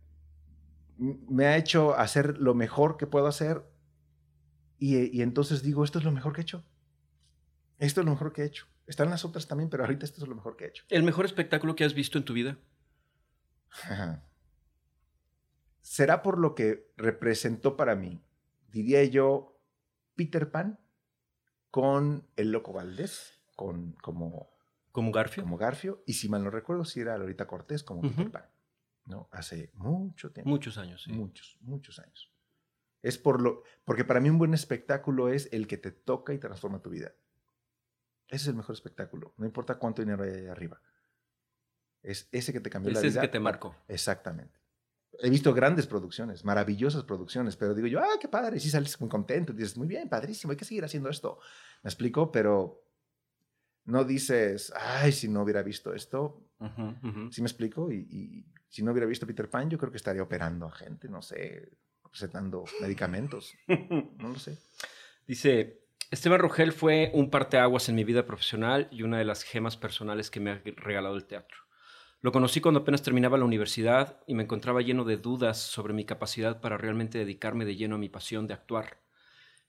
me 0.96 1.46
ha 1.46 1.56
hecho 1.56 1.94
hacer 1.96 2.38
lo 2.38 2.54
mejor 2.54 2.96
que 2.96 3.06
puedo 3.06 3.26
hacer 3.26 3.64
y, 4.78 5.16
y 5.16 5.22
entonces 5.22 5.62
digo, 5.62 5.84
esto 5.84 5.98
es 5.98 6.04
lo 6.04 6.12
mejor 6.12 6.32
que 6.32 6.40
he 6.40 6.42
hecho. 6.42 6.64
Esto 7.78 8.00
es 8.00 8.06
lo 8.06 8.12
mejor 8.12 8.32
que 8.32 8.42
he 8.42 8.46
hecho. 8.46 8.66
Están 8.86 9.10
las 9.10 9.24
otras 9.24 9.48
también, 9.48 9.70
pero 9.70 9.84
ahorita 9.84 10.04
esto 10.04 10.22
es 10.22 10.28
lo 10.28 10.34
mejor 10.34 10.56
que 10.56 10.64
he 10.64 10.68
hecho. 10.68 10.84
¿El 10.88 11.02
mejor 11.02 11.24
espectáculo 11.24 11.74
que 11.74 11.84
has 11.84 11.94
visto 11.94 12.18
en 12.18 12.24
tu 12.24 12.32
vida? 12.32 12.58
Será 15.80 16.22
por 16.22 16.38
lo 16.38 16.54
que 16.54 16.92
representó 16.96 17.76
para 17.76 17.94
mí, 17.94 18.22
diría 18.68 19.04
yo, 19.04 19.60
Peter 20.14 20.50
Pan 20.50 20.80
con 21.70 22.28
el 22.36 22.52
Loco 22.52 22.72
Valdés, 22.72 23.42
con, 23.56 23.92
como, 23.94 24.53
¿Como 24.94 25.10
Garfio? 25.10 25.42
como 25.42 25.56
Garfio, 25.56 26.04
y 26.06 26.12
si 26.12 26.28
mal 26.28 26.44
no 26.44 26.50
recuerdo, 26.50 26.84
si 26.84 27.00
era 27.00 27.18
Lolita 27.18 27.48
Cortés 27.48 27.82
como 27.82 28.00
Peter 28.00 28.20
Ujú. 28.20 28.30
Pan, 28.30 28.48
¿no? 29.06 29.28
Hace 29.32 29.72
mucho 29.74 30.30
tiempo. 30.30 30.48
Muchos 30.48 30.78
años, 30.78 31.02
sí. 31.02 31.10
Muchos, 31.10 31.58
muchos 31.62 31.98
años. 31.98 32.32
Es 33.02 33.18
por 33.18 33.42
lo, 33.42 33.64
porque 33.84 34.04
para 34.04 34.20
mí 34.20 34.30
un 34.30 34.38
buen 34.38 34.54
espectáculo 34.54 35.30
es 35.30 35.48
el 35.52 35.66
que 35.66 35.78
te 35.78 35.90
toca 35.90 36.32
y 36.32 36.38
transforma 36.38 36.80
tu 36.80 36.90
vida. 36.90 37.12
Ese 38.28 38.42
es 38.44 38.46
el 38.46 38.54
mejor 38.54 38.76
espectáculo, 38.76 39.34
no 39.36 39.44
importa 39.44 39.80
cuánto 39.80 40.00
dinero 40.00 40.22
hay 40.22 40.30
ahí 40.30 40.46
arriba. 40.46 40.80
Es 42.00 42.28
ese 42.30 42.52
que 42.52 42.60
te 42.60 42.70
cambió 42.70 42.92
la 42.92 43.00
Ese 43.00 43.08
es 43.08 43.14
vida. 43.14 43.22
que 43.22 43.28
te 43.28 43.40
marcó. 43.40 43.74
Exactamente. 43.88 44.60
He 45.18 45.28
visto 45.28 45.52
grandes 45.52 45.88
producciones, 45.88 46.44
maravillosas 46.44 47.02
producciones, 47.02 47.56
pero 47.56 47.74
digo 47.74 47.88
yo, 47.88 47.98
ah, 47.98 48.16
qué 48.20 48.28
padre, 48.28 48.60
sí 48.60 48.70
sales 48.70 49.00
muy 49.00 49.10
contento, 49.10 49.52
dices, 49.52 49.76
muy 49.76 49.88
bien, 49.88 50.08
padrísimo, 50.08 50.52
hay 50.52 50.56
que 50.56 50.64
seguir 50.64 50.84
haciendo 50.84 51.08
esto. 51.08 51.40
Me 51.82 51.88
explico, 51.88 52.30
pero 52.30 52.83
no 53.84 54.04
dices, 54.04 54.72
ay, 54.76 55.12
si 55.12 55.28
no 55.28 55.42
hubiera 55.42 55.62
visto 55.62 55.94
esto, 55.94 56.42
ujú. 56.58 57.30
¿sí 57.30 57.42
me 57.42 57.48
explico? 57.48 57.90
Y, 57.92 58.06
y 58.10 58.44
si 58.68 58.82
no 58.82 58.92
hubiera 58.92 59.06
visto 59.06 59.26
Peter 59.26 59.48
Pan, 59.48 59.70
yo 59.70 59.78
creo 59.78 59.90
que 59.90 59.98
estaría 59.98 60.22
operando 60.22 60.66
a 60.66 60.72
gente, 60.72 61.08
no 61.08 61.22
sé, 61.22 61.70
recetando 62.10 62.64
medicamentos, 62.80 63.54
no 63.68 64.28
lo 64.28 64.38
sé. 64.38 64.58
Dice, 65.26 65.84
Esteban 66.10 66.40
Rogel 66.40 66.72
fue 66.72 67.10
un 67.14 67.30
parteaguas 67.30 67.88
en 67.88 67.94
mi 67.94 68.04
vida 68.04 68.26
profesional 68.26 68.88
y 68.90 69.02
una 69.02 69.18
de 69.18 69.24
las 69.24 69.42
gemas 69.42 69.76
personales 69.76 70.30
que 70.30 70.40
me 70.40 70.50
ha 70.50 70.62
regalado 70.76 71.16
el 71.16 71.24
teatro. 71.24 71.58
Lo 72.20 72.32
conocí 72.32 72.60
cuando 72.60 72.80
apenas 72.80 73.02
terminaba 73.02 73.36
la 73.36 73.44
universidad 73.44 74.20
y 74.26 74.34
me 74.34 74.44
encontraba 74.44 74.80
lleno 74.80 75.04
de 75.04 75.18
dudas 75.18 75.58
sobre 75.58 75.92
mi 75.92 76.04
capacidad 76.04 76.60
para 76.60 76.78
realmente 76.78 77.18
dedicarme 77.18 77.64
de 77.64 77.76
lleno 77.76 77.96
a 77.96 77.98
mi 77.98 78.08
pasión 78.08 78.46
de 78.46 78.54
actuar. 78.54 79.03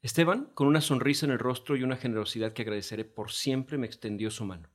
Esteban, 0.05 0.51
con 0.53 0.67
una 0.67 0.81
sonrisa 0.81 1.25
en 1.25 1.31
el 1.31 1.39
rostro 1.39 1.75
y 1.75 1.81
una 1.81 1.97
generosidad 1.97 2.53
que 2.53 2.61
agradeceré 2.61 3.05
por 3.05 3.31
siempre, 3.31 3.79
me 3.79 3.87
extendió 3.87 4.29
su 4.29 4.45
mano, 4.45 4.69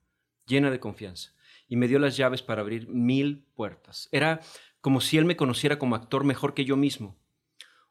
llena 0.44 0.72
de 0.72 0.80
confianza, 0.80 1.36
y 1.68 1.76
me 1.76 1.86
dio 1.86 2.00
las 2.00 2.16
llaves 2.16 2.42
para 2.42 2.62
abrir 2.62 2.88
mil 2.88 3.44
puertas. 3.54 4.08
Era 4.10 4.40
como 4.80 5.00
si 5.00 5.18
él 5.18 5.26
me 5.26 5.36
conociera 5.36 5.78
como 5.78 5.94
actor 5.94 6.24
mejor 6.24 6.52
que 6.52 6.64
yo 6.64 6.76
mismo. 6.76 7.16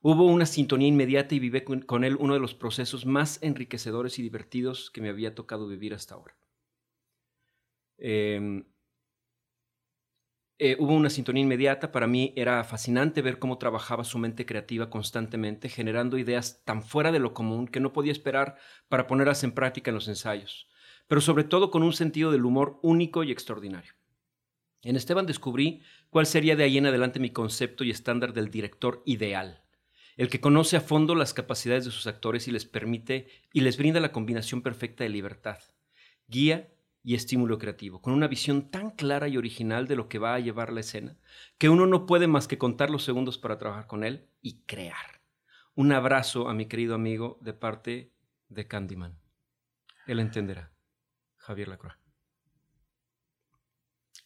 Hubo 0.02 0.26
una 0.26 0.46
sintonía 0.46 0.90
inmediata 0.90 1.34
y 1.34 1.40
viví 1.40 1.62
con, 1.62 2.04
él 2.04 2.18
uno 2.20 2.34
de 2.34 2.42
los 2.42 2.56
procesos 2.56 3.06
más 3.06 3.42
enriquecedores 3.42 4.20
y 4.20 4.22
divertidos 4.22 4.92
que 4.92 5.00
me 5.00 5.08
había 5.08 5.34
tocado 5.34 5.66
vivir 5.66 5.94
hasta 5.94 6.16
ahora. 6.16 6.36
Em, 8.00 8.66
eh, 10.62 10.76
hubo 10.78 10.94
una 10.94 11.10
sintonía 11.10 11.44
inmediata. 11.44 11.92
Para 11.92 12.06
mí 12.06 12.34
era 12.36 12.64
fascinante 12.66 13.22
ver 13.22 13.40
cómo 13.40 13.58
trabajaba 13.58 14.04
su 14.04 14.20
mente 14.20 14.46
creativa 14.46 14.90
constantemente, 14.90 15.70
generando 15.70 16.18
ideas 16.18 16.62
tan 16.66 16.84
fuera 16.84 17.14
de 17.14 17.20
lo 17.20 17.34
común 17.34 17.68
que 17.68 17.80
no 17.80 17.94
podía 17.94 18.12
esperar 18.12 18.58
para 18.90 19.08
ponerlas 19.08 19.46
en 19.46 19.54
práctica 19.54 19.90
en 19.90 19.96
los 19.96 20.10
ensayos, 20.10 20.68
pero 21.08 21.22
sobre 21.22 21.46
todo 21.46 21.72
con 21.72 21.82
un 21.82 21.94
sentido 21.94 22.30
del 22.32 22.44
humor 22.44 22.78
único 22.84 23.24
y 23.24 23.32
extraordinario. 23.32 23.94
En 24.82 24.98
Esteban 24.98 25.26
descubrí 25.26 25.82
cuál 26.10 26.26
sería 26.26 26.58
de 26.58 26.66
ahí 26.66 26.78
en 26.78 26.88
adelante 26.88 27.22
mi 27.22 27.30
concepto 27.30 27.86
y 27.86 27.92
estándar 27.92 28.34
del 28.34 28.52
director 28.52 29.02
ideal, 29.06 29.64
el 30.18 30.30
que 30.30 30.42
conoce 30.42 30.76
a 30.76 30.82
fondo 30.82 31.16
las 31.16 31.34
capacidades 31.34 31.86
de 31.86 31.92
sus 31.92 32.06
actores 32.06 32.50
y 32.50 32.52
les 32.52 32.66
permite 32.66 33.28
y 33.54 33.62
les 33.62 33.78
brinda 33.78 34.02
la 34.02 34.12
combinación 34.12 34.62
perfecta 34.62 35.06
de 35.06 35.10
libertad, 35.10 35.60
guía 36.28 36.70
y 37.04 37.16
estímulo 37.16 37.58
creativo, 37.58 38.02
con 38.02 38.14
una 38.14 38.28
visión 38.28 38.70
tan 38.70 38.92
clara 38.92 39.28
y 39.28 39.38
original 39.38 39.88
de 39.88 39.96
lo 39.96 40.10
que 40.10 40.20
va 40.20 40.36
a 40.36 40.40
llevar 40.40 40.72
la 40.72 40.82
escena, 40.82 41.18
que 41.58 41.70
uno 41.70 41.86
no 41.86 42.06
puede 42.06 42.28
más 42.28 42.48
que 42.48 42.58
contar 42.58 42.90
los 42.90 43.04
segundos 43.04 43.38
para 43.38 43.58
trabajar 43.58 43.88
con 43.88 44.04
él 44.04 44.28
y 44.42 44.62
crear. 44.66 45.22
Un 45.76 45.92
abrazo 45.94 46.50
a 46.50 46.54
mi 46.54 46.66
querido 46.66 46.96
amigo 46.96 47.38
de 47.42 47.54
parte 47.54 48.14
de 48.50 48.68
Candyman. 48.68 49.18
Él 50.08 50.20
entenderá. 50.20 50.72
Javier 51.38 51.70
Lacroix. 51.70 51.96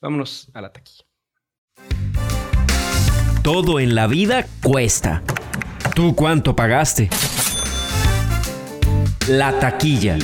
Vámonos 0.02 0.50
a 0.54 0.62
la 0.62 0.74
taquilla. 0.74 1.06
Todo 3.44 3.80
en 3.80 3.94
la 3.94 4.08
vida 4.08 4.46
cuesta. 4.62 5.22
¿Tú 5.96 6.16
cuánto 6.16 6.56
pagaste? 6.56 7.10
La 9.28 9.60
taquilla. 9.60 10.18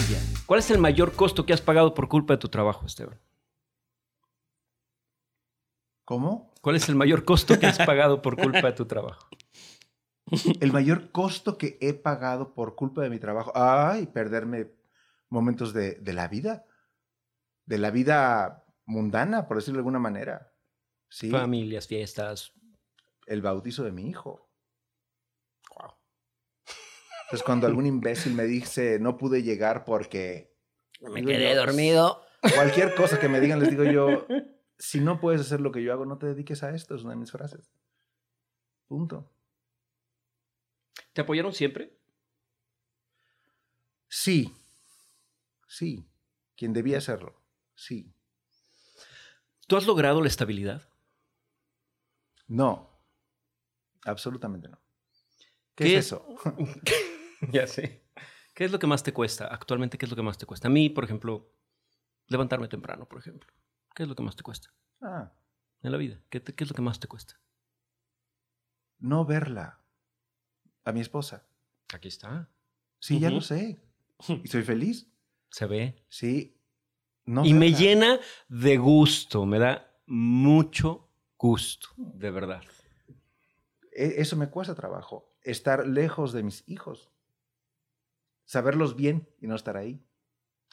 ¿Cuál 0.50 0.62
es 0.62 0.72
el 0.72 0.80
mayor 0.80 1.16
costo 1.16 1.46
que 1.46 1.54
has 1.54 1.62
pagado 1.62 1.94
por 1.94 2.10
culpa 2.10 2.34
de 2.34 2.40
tu 2.40 2.50
trabajo, 2.50 2.84
Esteban? 2.84 3.20
¿Cómo? 6.06 6.52
¿Cuál 6.62 6.76
es 6.76 6.90
el 6.90 6.96
mayor 6.96 7.24
costo 7.24 7.60
que 7.60 7.68
has 7.68 7.78
pagado 7.78 8.24
por 8.24 8.36
culpa 8.36 8.64
de 8.64 8.72
tu 8.72 8.88
trabajo? 8.88 9.30
El 10.60 10.74
mayor 10.74 11.12
costo 11.12 11.56
que 11.56 11.78
he 11.82 11.94
pagado 11.94 12.56
por 12.56 12.76
culpa 12.76 13.04
de 13.04 13.12
mi 13.12 13.20
trabajo. 13.20 13.52
Ay, 13.54 14.08
perderme 14.08 14.72
momentos 15.30 15.72
de, 15.72 16.00
de 16.00 16.14
la 16.14 16.28
vida. 16.28 16.66
De 17.68 17.78
la 17.78 17.92
vida 17.92 18.66
mundana, 18.88 19.48
por 19.48 19.58
decirlo 19.58 19.78
de 19.78 19.82
alguna 19.82 20.00
manera. 20.00 20.52
Sí. 21.10 21.30
Familias, 21.30 21.86
fiestas. 21.86 22.54
El 23.28 23.44
bautizo 23.44 23.84
de 23.84 23.92
mi 23.92 24.10
hijo. 24.10 24.49
Entonces, 27.30 27.46
cuando 27.46 27.68
algún 27.68 27.86
imbécil 27.86 28.34
me 28.34 28.46
dice 28.46 28.98
no 28.98 29.16
pude 29.16 29.44
llegar 29.44 29.86
porque. 29.86 30.52
Me 31.00 31.24
quedé 31.24 31.54
dormido. 31.54 32.26
Cualquier 32.56 32.96
cosa 32.96 33.20
que 33.20 33.30
me 33.30 33.40
digan, 33.40 33.60
les 33.60 33.70
digo 33.70 33.84
yo, 33.84 34.26
si 34.80 35.00
no 35.00 35.20
puedes 35.20 35.42
hacer 35.42 35.62
lo 35.62 35.72
que 35.72 35.84
yo 35.84 35.94
hago, 35.94 36.08
no 36.08 36.18
te 36.18 36.26
dediques 36.26 36.64
a 36.64 36.74
esto, 36.74 36.96
es 36.96 37.04
una 37.04 37.12
de 37.12 37.20
mis 37.20 37.32
frases. 37.32 37.72
Punto. 38.88 39.32
¿Te 41.14 41.22
apoyaron 41.22 41.54
siempre? 41.54 42.00
Sí. 44.08 44.52
Sí. 45.68 46.10
Quien 46.56 46.74
debía 46.74 46.98
hacerlo. 46.98 47.40
Sí. 47.76 48.12
¿Tú 49.68 49.78
has 49.78 49.86
logrado 49.86 50.20
la 50.20 50.30
estabilidad? 50.30 50.90
No. 52.48 52.90
Absolutamente 54.04 54.68
no. 54.68 54.82
¿Qué, 55.76 55.84
¿Qué 55.84 55.98
es 55.98 56.08
eso? 56.08 56.26
ya 57.52 57.68
sé. 57.68 58.04
¿Qué 58.54 58.66
es 58.66 58.72
lo 58.72 58.80
que 58.80 58.88
más 58.88 59.04
te 59.04 59.14
cuesta? 59.14 59.48
Actualmente, 59.48 59.98
¿qué 59.98 60.06
es 60.06 60.10
lo 60.12 60.16
que 60.16 60.22
más 60.24 60.38
te 60.38 60.46
cuesta? 60.46 60.68
A 60.68 60.72
mí, 60.72 60.90
por 60.90 61.04
ejemplo, 61.04 61.52
levantarme 62.28 62.68
temprano, 62.68 63.08
por 63.08 63.20
ejemplo. 63.20 63.52
¿Qué 63.96 64.04
es 64.04 64.10
lo 64.10 64.16
que 64.16 64.24
más 64.24 64.36
te 64.36 64.44
cuesta? 64.44 64.70
Ah, 65.02 65.32
En 65.82 65.92
la 65.92 65.98
vida, 65.98 66.20
¿qué, 66.30 66.40
te- 66.40 66.54
qué 66.54 66.64
es 66.66 66.70
lo 66.70 66.76
que 66.76 66.82
más 66.82 67.00
te 67.00 67.08
cuesta? 67.08 67.40
no 69.02 69.24
verla. 69.24 69.80
A 70.84 70.92
mi 70.92 71.00
esposa. 71.00 71.48
Aquí 71.94 72.10
está. 72.10 72.50
Sí, 73.00 73.20
ya 73.20 73.30
lo 73.30 73.40
sé. 73.42 73.80
Y 74.44 74.48
soy 74.50 74.64
feliz. 74.64 75.08
Se 75.50 75.66
ve. 75.68 76.04
Sí. 76.10 76.60
No 77.26 77.46
y 77.46 77.54
me 77.54 77.72
llena 77.72 78.20
de 78.50 78.78
gusto, 78.78 79.46
me 79.46 79.58
da 79.60 79.90
mucho 80.06 81.08
gusto, 81.38 81.88
de 81.96 82.30
verdad. 82.32 82.62
E- 83.94 84.16
Eso 84.18 84.36
me 84.36 84.50
cuesta 84.50 84.76
trabajo. 84.76 85.34
Estar 85.44 85.88
lejos 85.88 86.34
de 86.34 86.44
mis 86.44 86.68
hijos. 86.68 87.10
Saberlos 88.50 88.96
bien 88.96 89.28
y 89.40 89.46
no 89.46 89.56
estar 89.56 89.78
ahí. 89.78 90.02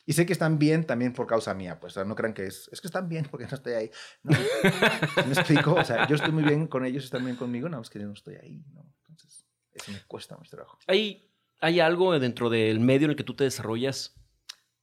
Y 0.06 0.14
sé 0.14 0.24
que 0.24 0.32
están 0.32 0.58
bien 0.58 0.86
también 0.86 1.12
por 1.12 1.26
causa 1.26 1.52
mía, 1.52 1.78
pues 1.78 1.92
o 1.92 1.94
sea, 1.94 2.04
no 2.04 2.14
crean 2.14 2.32
que 2.32 2.46
es, 2.46 2.70
es 2.72 2.80
que 2.80 2.86
están 2.86 3.06
bien 3.06 3.26
porque 3.30 3.46
no 3.46 3.54
estoy 3.54 3.74
ahí. 3.74 3.90
No, 4.22 4.30
¿Me 5.26 5.32
explico? 5.34 5.74
O 5.74 5.84
sea, 5.84 6.08
yo 6.08 6.14
estoy 6.14 6.32
muy 6.32 6.42
bien 6.44 6.68
con 6.68 6.86
ellos, 6.86 7.04
están 7.04 7.22
bien 7.24 7.36
conmigo, 7.36 7.68
no, 7.68 7.82
es 7.82 7.90
que 7.90 7.98
yo 8.00 8.06
no 8.06 8.14
estoy 8.14 8.36
ahí, 8.36 8.64
¿no? 8.72 8.86
Entonces, 9.08 9.44
eso 9.74 9.92
me 9.92 10.00
cuesta 10.06 10.36
mucho 10.38 10.50
trabajo. 10.52 10.78
¿Hay, 10.86 11.28
hay 11.60 11.80
algo 11.80 12.18
dentro 12.18 12.48
del 12.48 12.80
medio 12.80 13.04
en 13.06 13.10
el 13.10 13.16
que 13.16 13.24
tú 13.24 13.34
te 13.34 13.44
desarrollas 13.44 14.14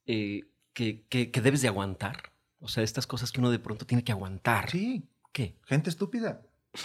eh, 0.06 0.42
que, 0.74 1.08
que- 1.08 1.32
que 1.32 1.42
debes 1.42 1.62
de 1.64 1.70
aguantar? 1.70 2.32
O 2.60 2.68
sea, 2.68 2.84
estas 2.84 3.08
cosas 3.08 3.32
que 3.32 3.40
uno 3.40 3.50
de 3.50 3.58
pronto 3.60 3.88
tiene 3.88 4.04
que 4.04 4.12
aguantar. 4.12 4.70
Sí, 4.70 5.10
¿Qué? 5.32 5.58
gente 5.66 5.90
estúpida. 5.90 6.42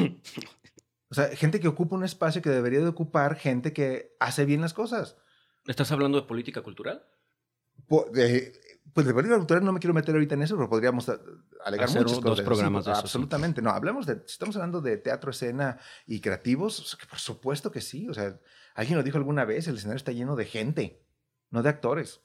O 1.11 1.15
sea, 1.15 1.29
gente 1.35 1.59
que 1.59 1.69
ocupa 1.69 1.97
un 1.97 2.05
espacio 2.05 2.43
que 2.43 2.51
debería 2.51 2.81
de 2.81 2.89
ocupar 2.89 3.37
gente 3.37 3.73
que 3.73 4.15
hace 4.21 4.45
bien 4.45 4.61
las 4.61 4.75
cosas. 4.75 5.17
¿Estás 5.69 5.93
hablando 5.93 6.21
de 6.21 6.27
política 6.27 6.63
cultural? 6.63 7.05
Po- 7.87 8.09
de- 8.13 8.53
pues 8.93 9.07
de 9.07 9.13
política 9.15 9.37
cultural 9.37 9.65
no 9.65 9.73
me 9.73 9.79
quiero 9.81 9.95
meter 9.95 10.15
ahorita 10.15 10.35
en 10.35 10.43
eso, 10.43 10.57
pero 10.57 10.69
podríamos 10.69 11.09
a- 11.09 11.21
alegar 11.65 11.89
Hacer 11.89 12.03
muchas 12.03 12.21
dos 12.21 12.31
cosas. 12.31 12.45
programas 12.45 12.85
de 12.87 12.91
eso, 12.93 13.01
sí. 13.03 13.05
Absolutamente, 13.05 13.63
no. 13.63 13.71
Hablamos 13.71 14.07
de, 14.07 14.15
si 14.27 14.33
estamos 14.33 14.57
hablando 14.57 14.81
de 14.81 14.97
teatro, 14.97 15.31
escena 15.31 15.79
y 16.07 16.21
creativos, 16.21 16.81
o 16.81 16.85
sea, 16.85 16.99
que 16.99 17.07
por 17.07 17.19
supuesto 17.21 17.71
que 17.71 17.81
sí. 17.81 18.09
O 18.09 18.15
sea, 18.15 18.41
alguien 18.75 18.97
lo 18.97 19.05
dijo 19.05 19.19
alguna 19.19 19.45
vez, 19.45 19.69
el 19.69 19.77
escenario 19.77 19.99
está 19.99 20.13
lleno 20.13 20.35
de 20.37 20.47
gente, 20.47 21.07
no 21.51 21.63
de 21.63 21.69
actores. 21.69 22.23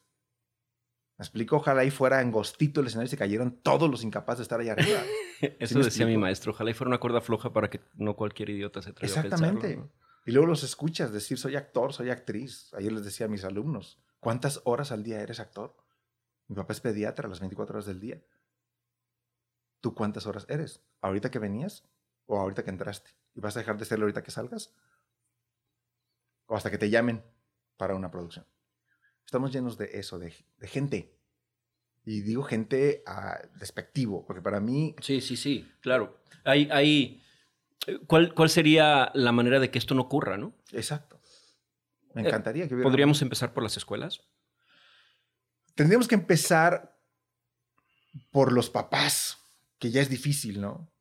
Me 1.17 1.23
explico, 1.23 1.58
ojalá 1.58 1.82
ahí 1.82 1.91
fuera 1.91 2.17
angostito 2.19 2.82
el 2.82 2.88
escenario 2.88 3.06
y 3.08 3.10
se 3.12 3.17
cayeron 3.17 3.51
todos 3.62 3.89
los 3.89 4.03
incapaces 4.03 4.39
de 4.39 4.43
estar 4.43 4.60
allá 4.60 4.73
arriba. 4.73 4.99
Eso 5.60 5.77
me 5.77 5.86
decía 5.86 6.06
mi 6.08 6.17
maestro. 6.17 6.53
Ojalá 6.53 6.71
y 6.71 6.73
fuera 6.73 6.89
una 6.89 6.99
cuerda 6.99 7.21
floja 7.21 7.53
para 7.53 7.69
que 7.69 7.82
no 7.95 8.15
cualquier 8.15 8.49
idiota 8.49 8.82
se 8.82 8.89
atreva 8.91 9.08
Exactamente. 9.13 9.67
a 9.67 9.69
pensarlo. 9.69 9.91
¿no? 9.93 10.02
Y 10.25 10.31
luego 10.31 10.47
los 10.47 10.63
escuchas 10.63 11.12
decir, 11.12 11.38
soy 11.38 11.55
actor, 11.55 11.93
soy 11.93 12.09
actriz. 12.09 12.73
Ayer 12.73 12.91
les 12.91 13.03
decía 13.03 13.25
a 13.25 13.29
mis 13.29 13.43
alumnos, 13.43 14.01
¿cuántas 14.19 14.62
horas 14.63 14.91
al 14.91 15.03
día 15.03 15.21
eres 15.21 15.39
actor? 15.39 15.75
Mi 16.47 16.55
papá 16.55 16.73
es 16.73 16.81
pediatra 16.81 17.27
las 17.27 17.39
24 17.39 17.75
horas 17.75 17.86
del 17.86 17.99
día. 17.99 18.23
¿Tú 19.81 19.93
cuántas 19.93 20.25
horas 20.25 20.45
eres? 20.49 20.81
¿Ahorita 21.01 21.29
que 21.29 21.39
venías 21.39 21.83
o 22.25 22.39
ahorita 22.39 22.63
que 22.63 22.69
entraste? 22.69 23.12
¿Y 23.33 23.41
vas 23.41 23.55
a 23.57 23.59
dejar 23.59 23.77
de 23.77 23.86
serlo 23.86 24.05
ahorita 24.05 24.23
que 24.23 24.31
salgas? 24.31 24.73
¿O 26.45 26.55
hasta 26.55 26.71
que 26.71 26.77
te 26.77 26.89
llamen 26.89 27.23
para 27.77 27.95
una 27.95 28.12
producción? 28.12 28.45
Estamos 29.25 29.51
llenos 29.51 29.77
de 29.77 29.89
eso, 29.93 30.19
de, 30.19 30.31
gente. 30.62 31.17
Y 32.05 32.21
digo 32.21 32.43
gente 32.43 33.03
ah, 33.05 33.41
despectivo, 33.55 34.25
porque 34.25 34.41
para 34.41 34.59
mí 34.59 34.95
Sí, 35.01 35.21
sí, 35.21 35.38
sí, 35.38 35.71
claro. 35.81 36.21
Hay, 36.43 36.69
hay, 36.71 37.22
¿cuál, 38.08 38.34
¿Cuál 38.34 38.50
sería 38.50 39.12
la 39.13 39.32
manera 39.32 39.60
de 39.60 39.72
que 39.72 39.78
esto 39.80 39.96
no 39.96 40.04
ocurra, 40.04 40.38
no? 40.38 40.54
Exacto. 40.72 41.19
Me 42.13 42.22
Eh, 42.22 42.28
encantaría 42.28 42.67
que 42.67 42.76
hubiera. 42.76 42.89
¿Podríamos 42.89 43.22
empezar 43.22 43.54
por 43.54 43.63
las 43.63 43.78
escuelas? 43.78 44.22
Tendríamos 45.76 46.08
que 46.08 46.15
empezar 46.15 47.00
por 48.32 48.52
los 48.52 48.69
papás, 48.69 49.39
que 49.80 49.89
ya 49.91 50.02
es 50.02 50.10
difícil, 50.10 50.62
¿no? 50.62 50.91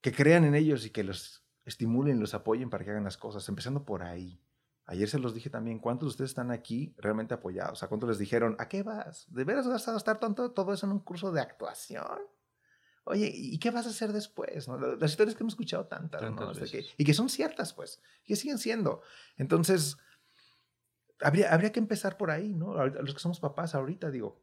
Que 0.00 0.12
crean 0.12 0.44
en 0.44 0.54
ellos 0.56 0.84
y 0.84 0.90
que 0.90 1.04
los 1.04 1.44
estimulen, 1.64 2.18
los 2.18 2.34
apoyen 2.34 2.70
para 2.70 2.84
que 2.84 2.90
hagan 2.90 3.04
las 3.04 3.16
cosas, 3.16 3.48
empezando 3.48 3.84
por 3.84 4.02
ahí. 4.02 4.40
Ayer 4.86 5.08
se 5.08 5.20
los 5.20 5.32
dije 5.32 5.48
también, 5.48 5.78
¿cuántos 5.78 6.06
de 6.06 6.10
ustedes 6.10 6.30
están 6.32 6.50
aquí 6.50 6.92
realmente 6.98 7.34
apoyados? 7.34 7.84
¿A 7.84 7.88
cuántos 7.88 8.08
les 8.08 8.18
dijeron, 8.18 8.56
¿a 8.58 8.68
qué 8.68 8.82
vas? 8.82 9.26
¿De 9.32 9.44
veras 9.44 9.68
vas 9.68 9.86
a 9.86 9.92
gastar 9.92 10.18
tanto 10.18 10.50
todo 10.50 10.72
eso 10.72 10.86
en 10.86 10.92
un 10.92 10.98
curso 10.98 11.30
de 11.30 11.40
actuación? 11.40 12.18
Oye, 13.04 13.30
¿y 13.34 13.58
qué 13.58 13.70
vas 13.70 13.86
a 13.86 13.90
hacer 13.90 14.12
después? 14.12 14.68
no? 14.68 14.78
Las 14.78 15.10
historias 15.10 15.34
que 15.36 15.42
hemos 15.42 15.54
escuchado 15.54 15.86
tantas, 15.86 16.20
¿no? 16.22 16.28
O 16.50 16.54
sea, 16.54 16.62
que- 16.70 16.86
y 16.96 17.04
que 17.04 17.14
son 17.14 17.28
ciertas, 17.28 17.72
pues, 17.74 18.00
y 18.24 18.28
que 18.28 18.36
siguen 18.36 18.58
siendo. 18.58 19.02
Entonces, 19.36 19.96
habría, 21.20 21.52
habría 21.52 21.72
que 21.72 21.80
empezar 21.80 22.16
por 22.16 22.30
ahí, 22.30 22.54
¿no? 22.54 22.72
Ahorita- 22.78 23.02
Los 23.02 23.14
que 23.14 23.20
somos 23.20 23.40
papás 23.40 23.74
ahorita, 23.74 24.10
digo, 24.10 24.40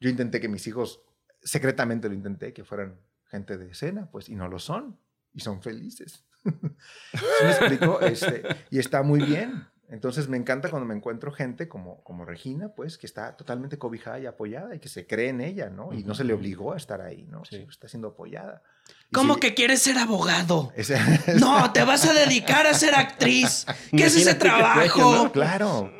yo 0.00 0.10
intenté 0.10 0.40
que 0.40 0.48
mis 0.48 0.66
hijos, 0.66 1.00
secretamente 1.42 2.08
lo 2.08 2.14
intenté, 2.14 2.52
que 2.52 2.64
fueran 2.64 3.00
gente 3.26 3.56
de 3.56 3.70
escena, 3.70 4.10
pues, 4.10 4.28
y 4.28 4.34
no 4.34 4.48
lo 4.48 4.58
son, 4.58 4.98
y 5.32 5.40
son 5.40 5.62
felices. 5.62 6.24
¿Sí 6.44 7.44
me 7.44 7.50
explico? 7.50 8.00
Este, 8.00 8.42
y 8.70 8.78
está 8.78 9.02
muy 9.02 9.22
bien. 9.22 9.66
Entonces 9.90 10.28
me 10.28 10.36
encanta 10.38 10.70
cuando 10.70 10.86
me 10.86 10.94
encuentro 10.94 11.30
gente 11.30 11.68
como, 11.68 12.02
como 12.04 12.24
Regina, 12.24 12.70
pues, 12.70 12.96
que 12.98 13.06
está 13.06 13.36
totalmente 13.36 13.78
cobijada 13.78 14.18
y 14.18 14.26
apoyada 14.26 14.74
y 14.74 14.78
que 14.78 14.88
se 14.88 15.06
cree 15.06 15.28
en 15.28 15.40
ella, 15.42 15.68
¿no? 15.68 15.92
Y 15.92 16.04
no 16.04 16.14
se 16.14 16.24
le 16.24 16.32
obligó 16.32 16.72
a 16.72 16.76
estar 16.76 17.00
ahí, 17.02 17.26
¿no? 17.30 17.44
Sí. 17.44 17.56
Sí, 17.58 17.66
Está 17.68 17.86
siendo 17.88 18.08
apoyada. 18.08 18.62
Y 19.10 19.14
¿Cómo 19.14 19.36
que 19.36 19.54
quieres 19.54 19.82
ser 19.82 19.98
abogado? 19.98 20.72
ese- 20.76 20.98
No, 21.38 21.70
te 21.72 21.84
vas 21.84 22.06
a 22.06 22.14
dedicar 22.14 22.66
a 22.66 22.74
ser 22.74 22.94
actriz. 22.94 23.66
¿Qué 23.90 24.04
es 24.04 24.16
ese 24.16 24.34
trabajo? 24.34 25.30
Claro. 25.32 25.90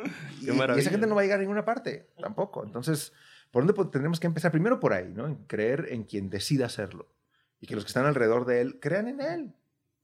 Qué 0.41 0.53
Y- 0.53 0.57
y, 0.57 0.81
esa 0.81 0.91
gente 0.91 1.07
no 1.07 1.15
va 1.15 1.21
a 1.21 1.25
llegar 1.25 1.39
a 1.39 1.43
ninguna 1.43 1.65
parte, 1.65 2.09
tampoco. 2.21 2.65
Entonces, 2.65 3.13
¿por 3.51 3.65
dónde 3.67 3.91
tendremos 3.91 4.19
que 4.19 4.27
empezar? 4.27 4.51
Primero 4.51 4.81
por 4.81 4.93
ahí, 4.95 5.13
¿no? 5.15 5.27
En 5.27 5.37
creer 5.47 5.89
en 5.91 6.05
quien 6.05 6.31
decida 6.31 6.67
hacerlo. 6.67 7.09
Y 7.61 7.67
que 7.67 7.75
los 7.75 7.85
que 7.85 7.89
están 7.89 8.07
alrededor 8.07 8.45
de 8.47 8.61
él 8.61 8.79
crean 8.81 9.09
en 9.09 9.21
él. 9.21 9.55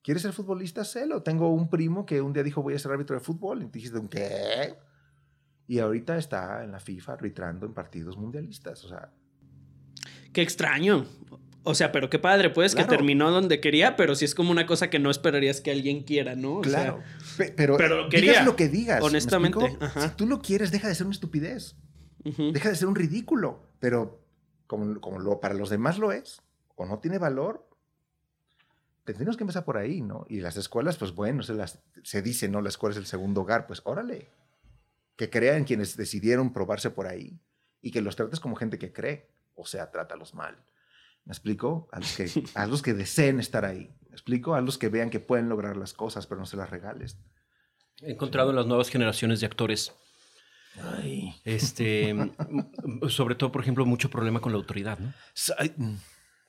¿Quieres 0.03 0.23
ser 0.23 0.33
futbolista? 0.33 0.85
Sélo. 0.85 1.23
Tengo 1.23 1.51
un 1.53 1.69
primo 1.69 2.07
que 2.07 2.21
un 2.23 2.33
día 2.33 2.43
dijo 2.43 2.63
voy 2.63 2.75
a 2.75 2.79
ser 2.79 2.91
árbitro 2.93 3.17
de 3.17 3.21
fútbol. 3.21 3.63
Y 3.63 3.67
te 3.67 3.79
dijiste, 3.79 4.01
¿qué? 4.11 4.75
Y 5.67 5.79
ahorita 5.79 6.17
está 6.17 6.65
en 6.65 6.73
la 6.73 6.81
FIFA 6.81 7.13
arbitrando 7.13 7.67
en 7.67 7.75
partidos 7.75 8.17
mundialistas. 8.17 8.85
O 8.85 8.89
sea, 8.89 9.11
Qué 10.33 10.43
extraño. 10.43 11.07
O 11.63 11.75
sea, 11.75 11.93
pero 11.93 12.09
qué 12.09 12.19
padre, 12.19 12.49
pues, 12.51 12.73
que 12.75 12.83
Claro. 12.85 12.97
terminó 12.97 13.31
donde 13.31 13.61
quería, 13.61 13.95
pero 13.97 14.15
sí 14.15 14.25
es 14.25 14.35
como 14.35 14.51
una 14.51 14.65
cosa 14.65 14.89
que 14.89 14.99
no 14.99 15.11
esperarías 15.11 15.61
que 15.61 15.71
alguien 15.71 16.05
quiera, 16.05 16.35
¿no? 16.35 16.55
O 16.59 16.65
sea, 16.65 16.73
claro. 16.85 17.03
Pe- 17.37 17.53
pero 17.55 17.77
pero 17.77 17.97
lo 17.97 18.03
digas 18.09 18.11
quería, 18.15 18.43
lo 18.45 18.57
que 18.57 18.69
digas. 18.69 19.01
¿me 19.01 19.07
honestamente, 19.07 19.77
ajá. 19.81 20.09
Si 20.09 20.15
tú 20.17 20.27
lo 20.27 20.41
quieres, 20.41 20.71
deja 20.71 20.89
de 20.89 20.95
ser 20.95 21.07
una 21.07 21.15
estupidez. 21.15 21.77
ujú. 22.25 22.53
deja 22.53 22.69
de 22.71 22.77
ser 22.77 22.87
un 22.89 22.95
ridículo, 22.95 23.63
pero 23.79 24.23
como, 24.67 25.01
como 25.01 25.19
lo, 25.19 25.41
para 25.41 25.55
los 25.55 25.69
demás 25.71 25.99
lo 25.99 26.13
es, 26.13 26.41
o 26.77 26.87
no 26.87 26.99
tiene 27.01 27.19
valor, 27.19 27.69
tendríamos 29.13 29.37
que 29.37 29.45
empezar 29.45 29.65
por 29.65 29.77
ahí, 29.77 30.01
¿no? 30.01 30.27
Y 30.29 30.41
las 30.41 30.57
escuelas, 30.57 30.97
pues 30.97 31.15
bueno, 31.15 31.43
se, 31.43 31.55
las, 31.55 31.83
se 32.03 32.23
dice, 32.23 32.49
¿no? 32.49 32.61
La 32.61 32.69
escuela 32.69 32.93
es 32.93 32.99
el 32.99 33.07
segundo 33.07 33.43
hogar, 33.43 33.67
pues 33.67 33.83
órale, 33.85 34.29
que 35.17 35.31
crean 35.31 35.65
quienes 35.65 35.97
decidieron 35.97 36.53
probarse 36.53 36.91
por 36.91 37.07
ahí 37.07 37.41
y 37.83 37.91
que 37.91 38.01
los 38.01 38.17
trates 38.17 38.41
como 38.41 38.57
gente 38.57 38.79
que 38.79 38.93
cree, 38.93 39.31
o 39.55 39.67
sea, 39.67 39.91
trátalos 39.91 40.35
mal. 40.35 40.57
¿Me 41.25 41.33
explico? 41.33 41.89
A 41.93 42.01
los 42.01 42.17
que, 42.17 42.31
a 42.55 42.67
los 42.67 42.83
que 42.83 42.95
deseen 42.95 43.41
estar 43.41 43.65
ahí. 43.65 43.95
¿Me 44.09 44.15
explico? 44.15 44.55
A 44.55 44.61
los 44.61 44.79
que 44.79 44.89
vean 44.89 45.11
que 45.11 45.21
pueden 45.21 45.49
lograr 45.49 45.77
las 45.77 45.93
cosas, 45.93 46.27
pero 46.27 46.41
no 46.41 46.47
se 46.47 46.57
las 46.57 46.71
regales. 46.71 47.19
He 48.03 48.13
encontrado 48.13 48.51
en 48.51 48.57
las 48.57 48.67
nuevas 48.67 48.89
generaciones 48.89 49.41
de 49.41 49.47
actores, 49.47 49.93
Ay. 50.97 51.35
este, 51.45 52.15
sobre 53.09 53.35
todo, 53.35 53.53
por 53.53 53.61
ejemplo, 53.61 53.85
mucho 53.85 54.11
problema 54.11 54.41
con 54.41 54.53
la 54.53 54.59
autoridad, 54.59 54.99
¿no? 54.99 55.13
Mm. 55.77 55.97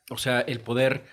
O 0.09 0.17
sea, 0.17 0.41
el 0.41 0.61
poder, 0.61 1.05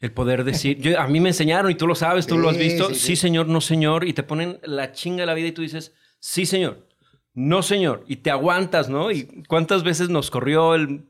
el 0.00 0.12
poder 0.12 0.44
decir, 0.44 0.78
yo, 0.78 0.98
a 0.98 1.06
mí 1.06 1.20
me 1.20 1.28
enseñaron 1.28 1.70
y 1.70 1.74
tú 1.74 1.86
lo 1.86 1.94
sabes, 1.94 2.26
tú 2.26 2.38
lo 2.38 2.48
has 2.48 2.56
visto, 2.56 2.88
sí, 2.88 2.94
sí, 2.94 3.00
sí. 3.00 3.16
señor, 3.16 3.48
no 3.48 3.60
señor, 3.60 4.06
y 4.08 4.12
te 4.14 4.22
ponen 4.22 4.58
la 4.62 4.92
chinga 4.92 5.20
de 5.22 5.26
la 5.26 5.34
vida 5.34 5.48
y 5.48 5.52
tú 5.52 5.62
dices, 5.62 5.92
sí 6.18 6.46
señor, 6.46 6.88
no 7.34 7.62
señor, 7.62 8.04
y 8.08 8.16
te 8.16 8.30
aguantas, 8.30 8.88
¿no? 8.88 9.10
Y 9.10 9.44
cuántas 9.46 9.82
veces 9.84 10.08
nos 10.08 10.30
corrió 10.30 10.74
el 10.74 11.06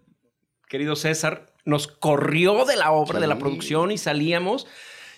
querido 0.68 0.96
César, 0.96 1.46
nos 1.64 1.86
corrió 1.86 2.64
de 2.64 2.76
la 2.76 2.90
obra, 2.90 3.20
de 3.20 3.26
la 3.26 3.38
producción 3.38 3.90
y 3.92 3.98
salíamos 3.98 4.66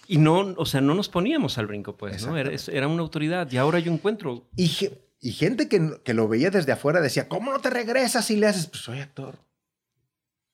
y 0.07 0.19
no, 0.19 0.55
o 0.57 0.67
sea, 0.67 0.81
no 0.81 0.95
nos 0.95 1.09
poníamos 1.09 1.57
al 1.59 1.67
brinco, 1.67 1.97
pues, 1.97 2.27
¿no? 2.27 2.37
Era, 2.37 2.89
una 2.89 3.03
autoridad 3.03 3.51
y 3.51 3.57
ahora 3.57 3.79
yo 3.79 3.91
encuentro, 3.93 4.49
Y, 4.57 4.69
ge- 4.69 4.99
y 5.21 5.33
gente 5.33 5.69
que, 5.69 5.99
que 6.05 6.13
lo 6.15 6.29
veía 6.29 6.51
desde 6.51 6.73
afuera 6.73 7.01
decía, 7.01 7.29
¿cómo 7.29 7.53
no 7.53 7.61
te 7.61 7.71
regresas 7.71 8.31
y 8.31 8.37
le 8.37 8.49
haces? 8.49 8.67
Pues 8.67 8.83
soy 8.83 8.99
actor. 9.01 9.39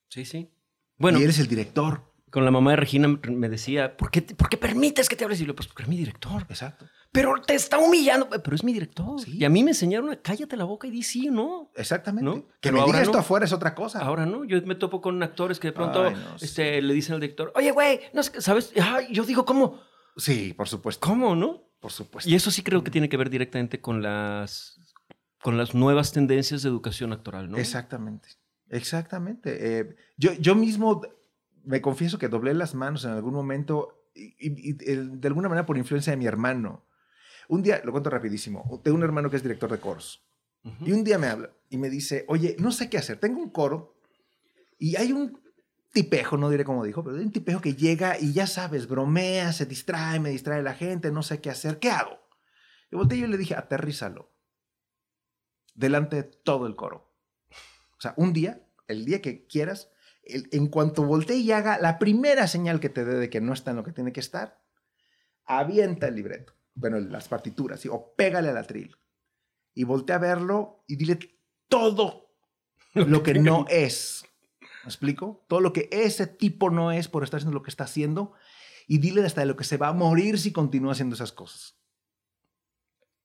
sí, 0.08 0.24
sí. 0.24 0.50
Bueno, 0.98 1.18
y 1.20 1.24
eres 1.24 1.38
el 1.38 1.46
director. 1.48 2.07
Con 2.30 2.44
la 2.44 2.50
mamá 2.50 2.70
de 2.70 2.76
Regina 2.76 3.08
me 3.08 3.48
decía, 3.48 3.96
¿por 3.96 4.10
qué, 4.10 4.22
por 4.22 4.48
qué 4.48 4.56
permites 4.56 5.08
que 5.08 5.16
te 5.16 5.24
hables? 5.24 5.40
Y 5.40 5.46
yo, 5.46 5.54
pues 5.54 5.68
porque 5.68 5.82
es 5.82 5.88
mi 5.88 5.96
director. 5.96 6.46
Exacto. 6.48 6.86
Pero 7.10 7.34
te 7.40 7.54
está 7.54 7.78
humillando. 7.78 8.28
Pero 8.28 8.54
es 8.54 8.62
mi 8.62 8.72
director. 8.72 9.20
Sí. 9.20 9.38
Y 9.38 9.44
a 9.44 9.48
mí 9.48 9.64
me 9.64 9.70
enseñaron 9.70 10.10
a 10.10 10.16
cállate 10.16 10.56
la 10.56 10.64
boca 10.64 10.86
y 10.86 10.90
di 10.90 11.02
sí 11.02 11.28
o 11.28 11.32
no. 11.32 11.70
Exactamente. 11.74 12.24
¿No? 12.24 12.46
Que 12.60 12.70
me 12.70 12.84
diga 12.84 13.00
esto 13.00 13.14
no. 13.14 13.20
afuera 13.20 13.46
es 13.46 13.52
otra 13.52 13.74
cosa. 13.74 14.00
Ahora 14.00 14.26
no. 14.26 14.44
Yo 14.44 14.60
me 14.62 14.74
topo 14.74 15.00
con 15.00 15.22
actores 15.22 15.58
que 15.58 15.68
de 15.68 15.72
pronto 15.72 16.04
Ay, 16.04 16.14
no, 16.14 16.38
sí. 16.38 16.44
este, 16.44 16.82
le 16.82 16.92
dicen 16.92 17.14
al 17.14 17.20
director, 17.20 17.52
oye, 17.54 17.70
güey, 17.70 18.00
no 18.12 18.22
sé 18.22 18.32
qué", 18.32 18.40
¿sabes? 18.42 18.72
Ay, 18.80 19.08
yo 19.10 19.24
digo, 19.24 19.44
¿cómo? 19.44 19.80
Sí, 20.16 20.52
por 20.52 20.68
supuesto. 20.68 21.06
¿Cómo, 21.06 21.34
no? 21.34 21.62
Por 21.80 21.92
supuesto. 21.92 22.28
Y 22.28 22.34
eso 22.34 22.50
sí 22.50 22.62
creo 22.62 22.84
que 22.84 22.90
tiene 22.90 23.08
que 23.08 23.16
ver 23.16 23.30
directamente 23.30 23.80
con 23.80 24.02
las, 24.02 24.78
con 25.40 25.56
las 25.56 25.74
nuevas 25.74 26.12
tendencias 26.12 26.62
de 26.62 26.68
educación 26.68 27.12
actoral, 27.12 27.50
¿no? 27.50 27.56
Exactamente. 27.56 28.28
Exactamente. 28.68 29.80
Eh, 29.80 29.96
yo, 30.16 30.34
yo 30.34 30.54
mismo 30.54 31.00
me 31.68 31.80
confieso 31.82 32.18
que 32.18 32.28
doblé 32.28 32.54
las 32.54 32.74
manos 32.74 33.04
en 33.04 33.10
algún 33.10 33.34
momento 33.34 34.06
y, 34.14 34.34
y- 34.38 34.70
y, 34.70 34.90
eh, 34.90 34.96
de 35.12 35.28
alguna 35.28 35.48
manera 35.48 35.66
por 35.66 35.76
influencia 35.76 36.10
de 36.12 36.16
mi 36.16 36.26
hermano. 36.26 36.86
Un 37.48 37.62
día, 37.62 37.80
lo 37.84 37.92
cuento 37.92 38.10
rapidísimo, 38.10 38.80
tengo 38.82 38.96
un 38.96 39.02
hermano 39.04 39.30
que 39.30 39.36
es 39.36 39.42
director 39.42 39.70
de 39.70 39.78
coros. 39.78 40.24
Y 40.80 40.92
un 40.92 41.04
día 41.04 41.18
me 41.18 41.28
habla 41.28 41.50
y 41.70 41.78
me 41.78 41.88
dice, 41.88 42.24
oye, 42.28 42.56
no 42.58 42.72
sé 42.72 42.90
qué 42.90 42.98
hacer, 42.98 43.18
tengo 43.20 43.40
un 43.40 43.50
coro 43.50 43.96
y 44.78 44.96
hay 44.96 45.12
un 45.12 45.40
tipejo, 45.92 46.36
no 46.36 46.50
diré 46.50 46.64
cómo 46.64 46.84
dijo, 46.84 47.02
pero 47.04 47.16
hay 47.16 47.22
un 47.24 47.32
tipejo 47.32 47.60
que 47.60 47.74
llega 47.74 48.18
y 48.18 48.32
ya 48.32 48.46
sabes, 48.46 48.86
bromea, 48.88 49.52
se 49.52 49.64
distrae, 49.66 50.20
me 50.20 50.30
distrae 50.30 50.62
la 50.62 50.74
gente, 50.74 51.10
no 51.10 51.22
sé 51.22 51.40
qué 51.40 51.50
hacer, 51.50 51.78
¿qué 51.78 51.90
hago? 51.90 52.18
Y 52.90 52.96
volteé 52.96 53.18
y 53.18 53.20
yo 53.22 53.26
le 53.28 53.38
dije, 53.38 53.54
aterrízalo, 53.54 54.30
delante 55.74 56.16
de 56.16 56.22
todo 56.24 56.66
el 56.66 56.76
coro. 56.76 57.12
O 57.96 58.00
sea, 58.00 58.14
un 58.16 58.32
día, 58.32 58.60
el 58.88 59.04
día 59.04 59.22
que 59.22 59.46
quieras, 59.46 59.90
en 60.28 60.66
cuanto 60.68 61.04
voltee 61.04 61.38
y 61.38 61.52
haga 61.52 61.78
la 61.78 61.98
primera 61.98 62.46
señal 62.46 62.80
que 62.80 62.88
te 62.88 63.04
dé 63.04 63.14
de 63.14 63.30
que 63.30 63.40
no 63.40 63.52
está 63.52 63.70
en 63.70 63.78
lo 63.78 63.84
que 63.84 63.92
tiene 63.92 64.12
que 64.12 64.20
estar, 64.20 64.60
avienta 65.44 66.08
el 66.08 66.14
libreto, 66.14 66.54
bueno, 66.74 66.98
las 67.00 67.28
partituras, 67.28 67.80
¿sí? 67.80 67.88
o 67.90 68.14
pégale 68.14 68.50
al 68.50 68.58
atril 68.58 68.96
y 69.74 69.84
voltea 69.84 70.16
a 70.16 70.20
verlo 70.20 70.84
y 70.86 70.96
dile 70.96 71.18
todo 71.68 72.34
lo 72.94 73.22
que 73.22 73.34
no 73.34 73.64
es. 73.68 74.24
¿Me 74.84 74.88
explico? 74.88 75.44
Todo 75.48 75.60
lo 75.60 75.72
que 75.72 75.88
ese 75.90 76.26
tipo 76.26 76.70
no 76.70 76.92
es 76.92 77.08
por 77.08 77.24
estar 77.24 77.38
haciendo 77.38 77.54
lo 77.54 77.62
que 77.62 77.70
está 77.70 77.84
haciendo 77.84 78.34
y 78.86 78.98
dile 78.98 79.24
hasta 79.24 79.42
de 79.42 79.46
lo 79.46 79.56
que 79.56 79.64
se 79.64 79.76
va 79.76 79.88
a 79.88 79.92
morir 79.92 80.38
si 80.38 80.52
continúa 80.52 80.92
haciendo 80.92 81.14
esas 81.14 81.32
cosas. 81.32 81.78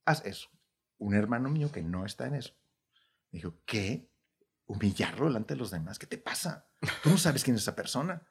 Haz 0.05 0.25
eso. 0.25 0.49
Un 0.97 1.15
hermano 1.15 1.49
mío 1.49 1.71
que 1.71 1.81
no 1.81 2.05
está 2.05 2.27
en 2.27 2.35
eso. 2.35 2.53
Me 3.31 3.37
dijo, 3.37 3.55
¿qué? 3.65 4.09
¿Humillarlo 4.65 5.25
delante 5.25 5.53
de 5.53 5.59
los 5.59 5.71
demás? 5.71 5.99
¿Qué 5.99 6.05
te 6.05 6.17
pasa? 6.17 6.69
Tú 7.03 7.09
no 7.09 7.17
sabes 7.17 7.43
quién 7.43 7.55
es 7.55 7.63
esa 7.63 7.75
persona. 7.75 8.21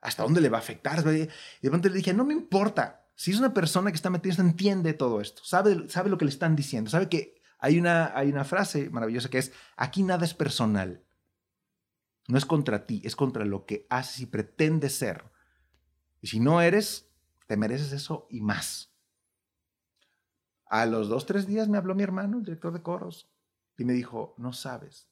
¿Hasta 0.00 0.22
dónde 0.22 0.40
le 0.40 0.48
va 0.48 0.58
a 0.58 0.60
afectar? 0.60 1.00
Y 1.00 1.26
de 1.26 1.30
repente 1.62 1.88
le 1.90 1.96
dije, 1.96 2.14
no 2.14 2.24
me 2.24 2.34
importa. 2.34 3.08
Si 3.14 3.30
es 3.30 3.38
una 3.38 3.54
persona 3.54 3.90
que 3.90 3.96
está 3.96 4.10
metida, 4.10 4.34
entiende 4.38 4.92
todo 4.92 5.20
esto. 5.20 5.42
Sabe, 5.44 5.88
sabe 5.88 6.10
lo 6.10 6.18
que 6.18 6.26
le 6.26 6.30
están 6.30 6.54
diciendo. 6.54 6.90
Sabe 6.90 7.08
que 7.08 7.40
hay 7.58 7.78
una, 7.78 8.16
hay 8.16 8.30
una 8.30 8.44
frase 8.44 8.90
maravillosa 8.90 9.30
que 9.30 9.38
es, 9.38 9.52
aquí 9.76 10.02
nada 10.02 10.24
es 10.24 10.34
personal. 10.34 11.02
No 12.28 12.36
es 12.36 12.44
contra 12.44 12.86
ti, 12.86 13.00
es 13.04 13.16
contra 13.16 13.44
lo 13.44 13.64
que 13.66 13.86
haces 13.88 14.20
y 14.20 14.26
pretendes 14.26 14.96
ser. 14.96 15.24
Y 16.20 16.28
si 16.28 16.40
no 16.40 16.60
eres, 16.60 17.08
te 17.46 17.56
mereces 17.56 17.92
eso 17.92 18.26
y 18.30 18.40
más. 18.40 18.92
A 20.66 20.84
los 20.86 21.08
dos, 21.08 21.26
tres 21.26 21.46
días 21.46 21.68
me 21.68 21.78
habló 21.78 21.94
mi 21.94 22.02
hermano, 22.02 22.38
el 22.38 22.44
director 22.44 22.72
de 22.72 22.82
coros, 22.82 23.30
y 23.78 23.84
me 23.84 23.92
dijo, 23.92 24.34
no 24.36 24.52
sabes. 24.52 25.08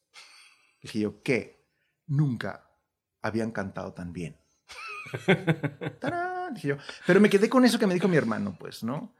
Dije 0.83 0.99
yo, 0.99 1.23
¿qué? 1.23 1.65
Nunca 2.07 2.64
habían 3.25 3.51
cantado 3.53 3.93
tan 3.95 4.13
bien. 4.13 4.37
¡Tarán! 6.01 6.55
Dije 6.55 6.69
yo. 6.69 6.77
Pero 7.07 7.21
me 7.21 7.31
quedé 7.31 7.49
con 7.49 7.65
eso 7.65 7.79
que 7.79 7.87
me 7.87 7.95
dijo 7.95 8.07
mi 8.07 8.17
hermano, 8.17 8.55
pues, 8.59 8.85
¿no? 8.85 9.15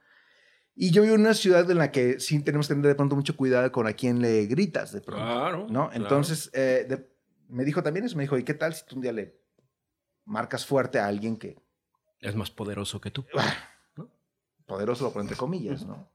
Y 0.75 0.91
yo 0.91 1.01
vivo 1.01 1.15
en 1.15 1.21
una 1.21 1.33
ciudad 1.33 1.69
en 1.71 1.77
la 1.79 1.91
que 1.91 2.19
sí 2.19 2.39
tenemos 2.43 2.67
que 2.67 2.75
tener 2.75 2.87
de 2.89 2.95
pronto 2.95 3.15
mucho 3.15 3.35
cuidado 3.35 3.71
con 3.71 3.87
a 3.87 3.93
quién 3.93 4.21
le 4.21 4.45
gritas 4.45 4.91
de 4.91 5.01
pronto. 5.01 5.25
Claro. 5.25 5.57
¿no? 5.69 5.89
claro. 5.89 5.93
Entonces, 5.93 6.51
eh, 6.53 6.85
de- 6.87 7.09
me 7.47 7.63
dijo 7.65 7.81
también 7.81 8.05
eso, 8.05 8.15
me 8.15 8.23
dijo, 8.23 8.37
¿y 8.37 8.43
qué 8.43 8.53
tal 8.53 8.75
si 8.75 8.85
tú 8.85 8.95
un 8.97 9.01
día 9.01 9.11
le 9.11 9.41
marcas 10.25 10.65
fuerte 10.65 10.99
a 10.99 11.07
alguien 11.07 11.37
que, 11.37 11.57
Es 12.19 12.35
más 12.35 12.51
poderoso 12.51 13.01
que 13.01 13.09
tú. 13.09 13.25
¿no? 13.95 14.11
poderoso 14.67 15.11
pone 15.11 15.23
entre 15.23 15.37
comillas, 15.37 15.85
¿no? 15.85 16.11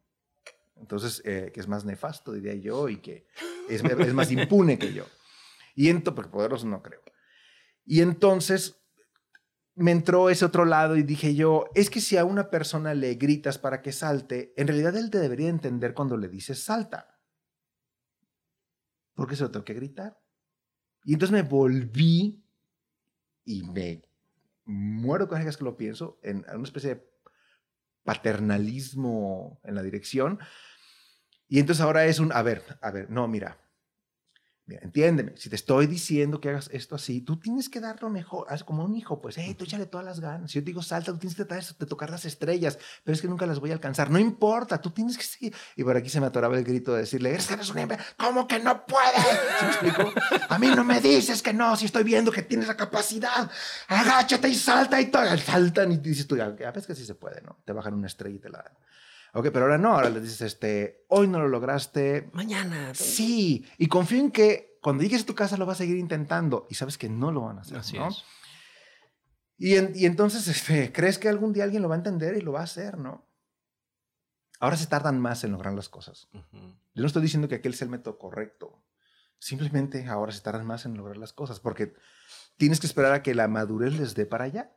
Entonces, 0.77 1.23
eh, 1.25 1.51
que 1.53 1.61
es 1.61 1.67
más 1.69 1.85
nefasto, 1.85 2.33
diría 2.33 2.55
yo, 2.55 2.89
y 2.89 2.99
que 2.99 3.27
es, 3.69 3.83
es 3.83 4.15
más 4.15 4.31
impune 4.31 4.79
que 4.79 4.93
yo. 4.93 5.07
Y 5.75 5.89
entonces, 5.89 6.15
porque 6.17 6.31
poderoso 6.31 6.67
no 6.67 6.83
creo. 6.83 7.03
Y 7.85 8.01
entonces 8.01 8.81
me 9.75 9.93
entró 9.93 10.31
ese 10.31 10.45
otro 10.45 10.65
lado 10.65 10.97
y 10.97 11.03
dije 11.03 11.35
yo, 11.35 11.65
es 11.75 11.91
que 11.91 12.01
si 12.01 12.17
a 12.17 12.25
una 12.25 12.51
persona 12.51 12.95
le 12.95 13.15
gritas 13.15 13.59
para 13.59 13.81
que 13.83 13.93
salte, 13.93 14.53
en 14.57 14.67
realidad 14.69 14.97
él 14.97 15.11
te 15.11 15.19
debería 15.19 15.49
entender 15.49 15.95
cuando 15.95 16.17
le 16.17 16.29
dices 16.29 16.63
salta. 16.63 17.19
Porque 19.15 19.37
se 19.37 19.43
lo 19.43 19.51
tengo 19.51 19.65
que 19.65 19.75
gritar. 19.75 20.21
Y 21.05 21.15
entonces 21.15 21.33
me 21.33 21.49
volví 21.49 22.45
y 23.45 23.63
me 23.63 24.03
muero 24.65 25.29
con 25.29 25.41
que 25.43 25.65
lo 25.65 25.77
pienso 25.77 26.21
en 26.23 26.45
una 26.53 26.65
especie 26.65 26.95
de 26.95 27.11
paternalismo 28.05 29.61
en 29.65 29.75
la 29.75 29.83
dirección. 29.83 30.39
Y 31.49 31.59
entonces 31.59 31.83
ahora 31.83 32.05
es 32.07 32.21
un, 32.21 32.33
a 32.33 32.43
ver, 32.43 32.63
a 32.81 32.91
ver, 32.91 33.11
no, 33.11 33.27
mira, 33.29 33.59
entiéndeme, 34.83 35.33
si 35.37 35.49
te 35.49 35.57
estoy 35.57 35.87
diciendo 35.87 36.41
que 36.41 36.51
hagas 36.51 36.71
esto 36.73 36.95
así, 36.95 37.21
tú 37.21 37.39
tienes 37.39 37.69
que 37.69 37.81
dar 37.81 38.03
lo 38.03 38.11
mejor, 38.11 38.47
haz 38.49 38.65
como 38.65 38.85
un 38.85 38.95
hijo, 38.95 39.21
pues, 39.21 39.37
hey, 39.39 39.55
tú 39.55 39.65
échale 39.65 39.87
todas 39.87 40.05
las 40.05 40.21
ganas. 40.21 40.51
Si 40.51 40.59
yo 40.59 40.63
te 40.63 40.67
digo 40.67 40.83
salta, 40.83 41.13
tú 41.13 41.19
tienes 41.19 41.37
que 41.37 41.45
tratar 41.45 41.65
de 41.65 41.87
tocar 41.87 42.11
las 42.11 42.25
estrellas, 42.25 42.79
pero 43.05 43.15
es 43.15 43.23
que 43.23 43.29
nunca 43.29 43.47
las 43.47 43.61
voy 43.61 43.71
a 43.71 43.75
alcanzar. 43.75 44.11
No 44.11 44.19
importa, 44.19 44.81
tú 44.81 44.91
tienes 44.91 45.17
que 45.17 45.25
seguir. 45.25 45.55
Y 45.77 45.85
por 45.85 45.97
aquí 45.97 46.09
se 46.09 46.21
me 46.21 46.27
atoraba 46.27 46.57
el 46.57 46.65
grito 46.65 46.93
de 46.95 47.01
decirle, 47.01 47.31
eres, 47.31 47.71
un 47.71 47.79
hembra, 47.79 47.99
¿cómo 48.17 48.47
que 48.47 48.59
no 48.59 48.87
puedes? 48.87 49.25
¿Sí 49.59 49.65
me 49.65 49.71
explico? 49.71 50.13
A 50.49 50.59
mí 50.59 50.69
no 50.69 50.85
me 50.85 51.01
dices 51.01 51.43
que 51.43 51.53
no, 51.53 51.77
si 51.77 51.87
estoy 51.87 52.05
viendo 52.05 52.31
que 52.33 52.43
tienes 52.43 52.69
la 52.69 52.77
capacidad, 52.77 53.51
agáchate 53.89 54.49
y 54.49 54.55
salta 54.55 55.01
y 55.01 55.07
todo. 55.07 55.37
Saltan 55.39 55.93
y 55.93 55.97
dices 55.97 56.27
tú, 56.27 56.37
ya 56.37 56.51
ves 56.51 56.87
que 56.87 56.95
sí 56.95 57.05
se 57.05 57.15
puede, 57.15 57.41
¿no? 57.43 57.59
Te 57.65 57.73
bajan 57.73 57.95
una 57.95 58.07
estrella 58.07 58.37
y 58.37 58.41
te 58.41 58.49
la 58.49 58.59
dan. 58.59 58.73
Ok, 59.33 59.49
pero 59.53 59.63
ahora 59.63 59.79
no, 59.79 59.93
ahora 59.93 60.11
le 60.11 60.21
dices, 60.21 60.41
este, 60.43 61.05
hoy 61.09 61.29
no 61.29 61.39
lo 61.41 61.49
lograste. 61.49 62.29
Mañana. 62.33 62.95
Sí, 62.95 63.65
y 63.79 63.87
confío 63.87 64.19
en 64.21 64.31
que 64.33 64.79
cuando 64.83 65.03
llegues 65.03 65.23
a 65.23 65.27
tu 65.27 65.35
casa 65.35 65.57
lo 65.57 65.67
vas 65.67 65.77
a 65.77 65.85
seguir 65.85 65.99
intentando 65.99 66.67
y 66.71 66.75
sabes 66.75 66.99
que 66.99 67.09
no 67.09 67.31
lo 67.31 67.43
van 67.43 67.59
a 67.59 67.61
hacer, 67.61 67.77
Así 67.79 67.97
¿no? 67.99 68.09
es. 68.09 68.25
Y, 69.59 69.77
en- 69.77 69.93
y 69.95 70.07
entonces, 70.07 70.49
este, 70.49 70.91
¿crees 70.93 71.19
que 71.19 71.29
algún 71.29 71.53
día 71.53 71.65
alguien 71.65 71.83
lo 71.83 71.89
va 71.89 71.95
a 71.95 71.99
entender 71.99 72.37
y 72.37 72.41
lo 72.41 72.53
va 72.53 72.61
a 72.61 72.65
hacer, 72.65 72.99
no? 72.99 73.27
Ahora 74.59 74.77
se 74.77 74.87
tardan 74.87 75.19
más 75.21 75.45
en 75.45 75.53
lograr 75.53 75.73
las 75.75 75.89
cosas. 75.89 76.29
Yo 76.33 77.03
no 77.03 77.07
estoy 77.07 77.23
diciendo 77.23 77.49
que 77.49 77.55
aquel 77.57 77.75
sea 77.75 77.87
el 77.87 77.91
método 77.91 78.19
correcto. 78.19 78.83
Simplemente 79.39 80.07
ahora 80.07 80.33
se 80.33 80.41
tardan 80.41 80.67
más 80.67 80.85
en 80.85 80.97
lograr 80.97 81.17
las 81.17 81.33
cosas 81.33 81.61
porque 81.61 81.95
tienes 82.59 82.79
que 82.81 82.87
esperar 82.87 83.13
a 83.15 83.23
que 83.23 83.35
la 83.35 83.49
madurez 83.49 83.95
les 83.99 84.15
dé 84.15 84.27
para 84.27 84.45
allá 84.45 84.73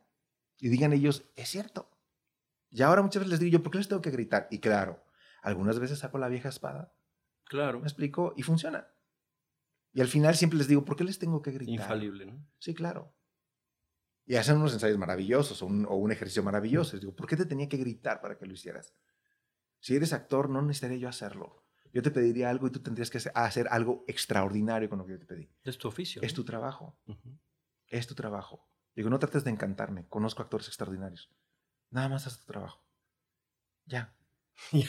y 0.58 0.68
digan 0.68 0.92
ellos, 0.94 1.24
es 1.36 1.50
cierto. 1.50 1.90
Y 2.74 2.82
ahora 2.82 3.02
muchas 3.02 3.20
veces 3.20 3.30
les 3.30 3.38
digo 3.40 3.52
yo, 3.58 3.62
¿por 3.62 3.70
qué 3.70 3.78
les 3.78 3.86
tengo 3.86 4.02
que 4.02 4.10
gritar? 4.10 4.48
Y 4.50 4.58
claro, 4.58 5.00
algunas 5.42 5.78
veces 5.78 6.00
saco 6.00 6.18
la 6.18 6.26
vieja 6.26 6.48
espada, 6.48 6.92
Claro. 7.44 7.78
me 7.78 7.86
explico, 7.86 8.34
y 8.36 8.42
funciona. 8.42 8.88
Y 9.92 10.00
al 10.00 10.08
final 10.08 10.34
siempre 10.34 10.58
les 10.58 10.66
digo, 10.66 10.84
¿por 10.84 10.96
qué 10.96 11.04
les 11.04 11.20
tengo 11.20 11.40
que 11.40 11.52
gritar? 11.52 11.72
Infalible, 11.72 12.26
¿no? 12.26 12.44
Sí, 12.58 12.74
claro. 12.74 13.14
Y 14.26 14.34
hacen 14.34 14.56
unos 14.56 14.72
ensayos 14.72 14.98
maravillosos 14.98 15.62
o 15.62 15.66
un, 15.66 15.86
o 15.86 15.94
un 15.94 16.10
ejercicio 16.10 16.42
maravilloso. 16.42 16.94
Les 16.96 17.02
digo, 17.02 17.14
¿por 17.14 17.28
qué 17.28 17.36
te 17.36 17.46
tenía 17.46 17.68
que 17.68 17.76
gritar 17.76 18.20
para 18.20 18.36
que 18.36 18.44
lo 18.46 18.54
hicieras? 18.54 18.92
Si 19.78 19.94
eres 19.94 20.12
actor, 20.12 20.50
no 20.50 20.60
necesitaría 20.60 20.96
yo 20.98 21.08
hacerlo. 21.08 21.62
Yo 21.92 22.02
te 22.02 22.10
pediría 22.10 22.50
algo 22.50 22.66
y 22.66 22.70
tú 22.70 22.80
tendrías 22.80 23.08
que 23.08 23.20
hacer, 23.34 23.68
algo 23.70 24.04
extraordinario 24.08 24.88
con 24.88 24.98
lo 24.98 25.06
que 25.06 25.12
yo 25.12 25.18
te 25.20 25.26
pedí. 25.26 25.48
Es 25.62 25.78
tu 25.78 25.86
oficio. 25.86 26.22
Es 26.22 26.32
¿no? 26.32 26.36
tu 26.36 26.44
trabajo, 26.44 26.98
Ujú. 27.06 27.38
es 27.86 28.06
tu 28.08 28.16
trabajo. 28.16 28.66
Digo, 28.96 29.10
no 29.10 29.20
trates 29.20 29.44
de 29.44 29.50
encantarme. 29.52 30.08
Conozco 30.08 30.42
actores 30.42 30.66
extraordinarios. 30.66 31.30
Nada 31.94 32.08
más 32.08 32.26
haz 32.26 32.38
tu 32.40 32.52
trabajo. 32.52 32.82
Ya. 33.86 34.14
Y, 34.72 34.80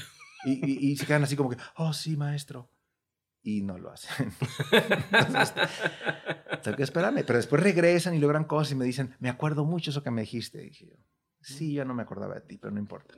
y- 0.45 0.91
y 0.91 0.95
se 0.95 1.05
quedan 1.05 1.23
así 1.23 1.35
como 1.35 1.49
que, 1.49 1.57
oh, 1.75 1.91
sí, 1.91 2.15
maestro. 2.15 2.69
Y 3.43 3.61
no 3.61 3.77
lo 3.77 3.91
hacen. 3.91 4.31
Entonces, 5.11 5.53
tengo 6.63 6.77
que 6.77 6.83
esperarme. 6.83 7.23
Pero 7.25 7.37
después 7.37 7.61
regresan 7.61 8.13
y 8.15 8.19
logran 8.19 8.45
cosas 8.45 8.71
y 8.71 8.75
me 8.75 8.85
dicen, 8.85 9.13
me 9.19 9.27
acuerdo 9.29 9.65
mucho 9.65 9.91
eso 9.91 10.01
que 10.01 10.11
me 10.11 10.21
dijiste. 10.21 10.61
Y 10.63 10.69
dije 10.69 10.85
yo, 10.87 10.95
sí, 11.41 11.73
yo 11.73 11.83
no 11.83 11.93
me 11.93 12.03
acordaba 12.03 12.35
de 12.35 12.41
ti, 12.41 12.57
pero 12.57 12.71
no 12.71 12.79
importa. 12.79 13.15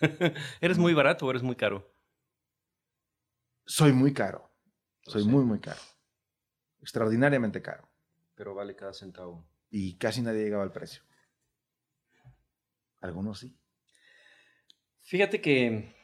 ¿Eres 0.62 0.78
muy 0.78 0.94
barato 0.94 1.26
o 1.26 1.30
eres 1.30 1.42
muy 1.42 1.56
caro? 1.56 1.92
Soy 3.66 3.92
muy 3.92 4.14
caro. 4.14 4.50
Soy 5.02 5.24
muy, 5.24 5.44
muy 5.44 5.60
caro. 5.60 5.80
Extraordinariamente 6.80 7.60
caro. 7.60 7.86
Pero 8.34 8.54
vale 8.54 8.74
cada 8.74 8.94
centavo. 8.94 9.46
Y 9.70 9.96
casi 9.98 10.22
nadie 10.22 10.42
llegaba 10.42 10.62
al 10.62 10.72
precio. 10.72 11.02
Algunos 13.00 13.38
sí. 13.40 13.56
Fíjate 15.02 15.40
que 15.40 15.94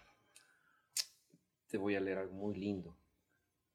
te 1.69 1.77
voy 1.79 1.95
a 1.97 2.01
leer 2.01 2.19
algo 2.19 2.35
muy 2.35 2.55
lindo. 2.57 2.97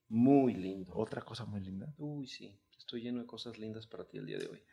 Muy 0.07 0.53
lindo. 0.55 0.93
Otra 0.95 1.21
cosa 1.21 1.45
muy 1.45 1.61
linda. 1.61 1.93
Uy, 1.97 2.27
sí. 2.27 2.59
Estoy 2.77 3.01
lleno 3.01 3.19
de 3.21 3.27
cosas 3.27 3.59
lindas 3.59 3.85
para 3.87 4.05
ti 4.07 4.17
el 4.17 4.25
día 4.25 4.37
de 4.39 4.47
hoy. 4.47 4.63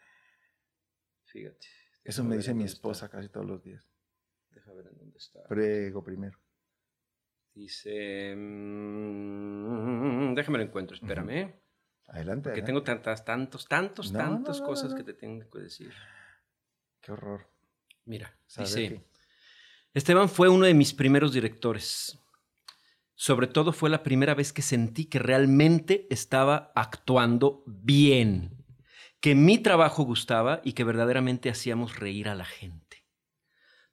Fíjate. 1.24 1.66
Eso 2.04 2.24
me 2.24 2.36
dice 2.36 2.54
mi 2.54 2.64
está. 2.64 2.76
esposa 2.76 3.08
casi 3.10 3.28
todos 3.28 3.46
los 3.46 3.62
días. 3.62 3.84
Deja 4.50 4.72
ver 4.72 4.86
en 4.86 4.96
dónde 4.96 5.18
está. 5.18 5.42
Prego 5.48 6.02
primero. 6.02 6.38
Dice. 7.52 8.34
mm, 8.36 10.34
déjame 10.34 10.58
lo 10.58 10.64
encuentro, 10.64 10.94
espérame. 10.94 11.30
¿eh? 11.30 11.62
Adelante. 12.06 12.50
Adelante. 12.50 12.62
tengo 12.62 12.82
tantas, 12.82 13.24
tantos, 13.24 13.66
tantos, 13.66 14.12
No, 14.12 14.18
tantas 14.18 14.58
no, 14.60 14.62
no, 14.64 14.68
cosas 14.70 14.94
que 14.94 15.02
te 15.02 15.14
tengo 15.14 15.50
que 15.50 15.58
decir. 15.58 15.92
Qué 17.00 17.12
horror. 17.12 17.48
Mira, 18.06 18.38
dice. 18.56 18.88
que- 18.88 19.06
Esteban 19.92 20.28
fue 20.28 20.48
uno 20.48 20.64
de 20.66 20.74
mis 20.74 20.92
primeros 20.94 21.32
directores. 21.32 22.18
Sobre 23.14 23.46
todo 23.46 23.72
fue 23.72 23.88
la 23.88 24.02
primera 24.02 24.34
vez 24.34 24.52
que 24.52 24.60
sentí 24.62 25.06
que 25.06 25.18
realmente 25.18 26.06
estaba 26.10 26.70
actuando 26.74 27.62
bien, 27.66 28.64
que 29.20 29.34
mi 29.34 29.58
trabajo 29.58 30.02
gustaba 30.02 30.60
y 30.64 30.74
que 30.74 30.84
verdaderamente 30.84 31.48
hacíamos 31.48 31.98
reír 31.98 32.28
a 32.28 32.34
la 32.34 32.44
gente. 32.44 33.04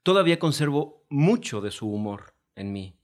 Todavía 0.04 0.39
conservo 0.39 1.06
mucho 1.10 1.62
de 1.62 1.71
su 1.71 1.89
humor 1.89 2.36
en 2.56 2.73
mí. 2.73 2.99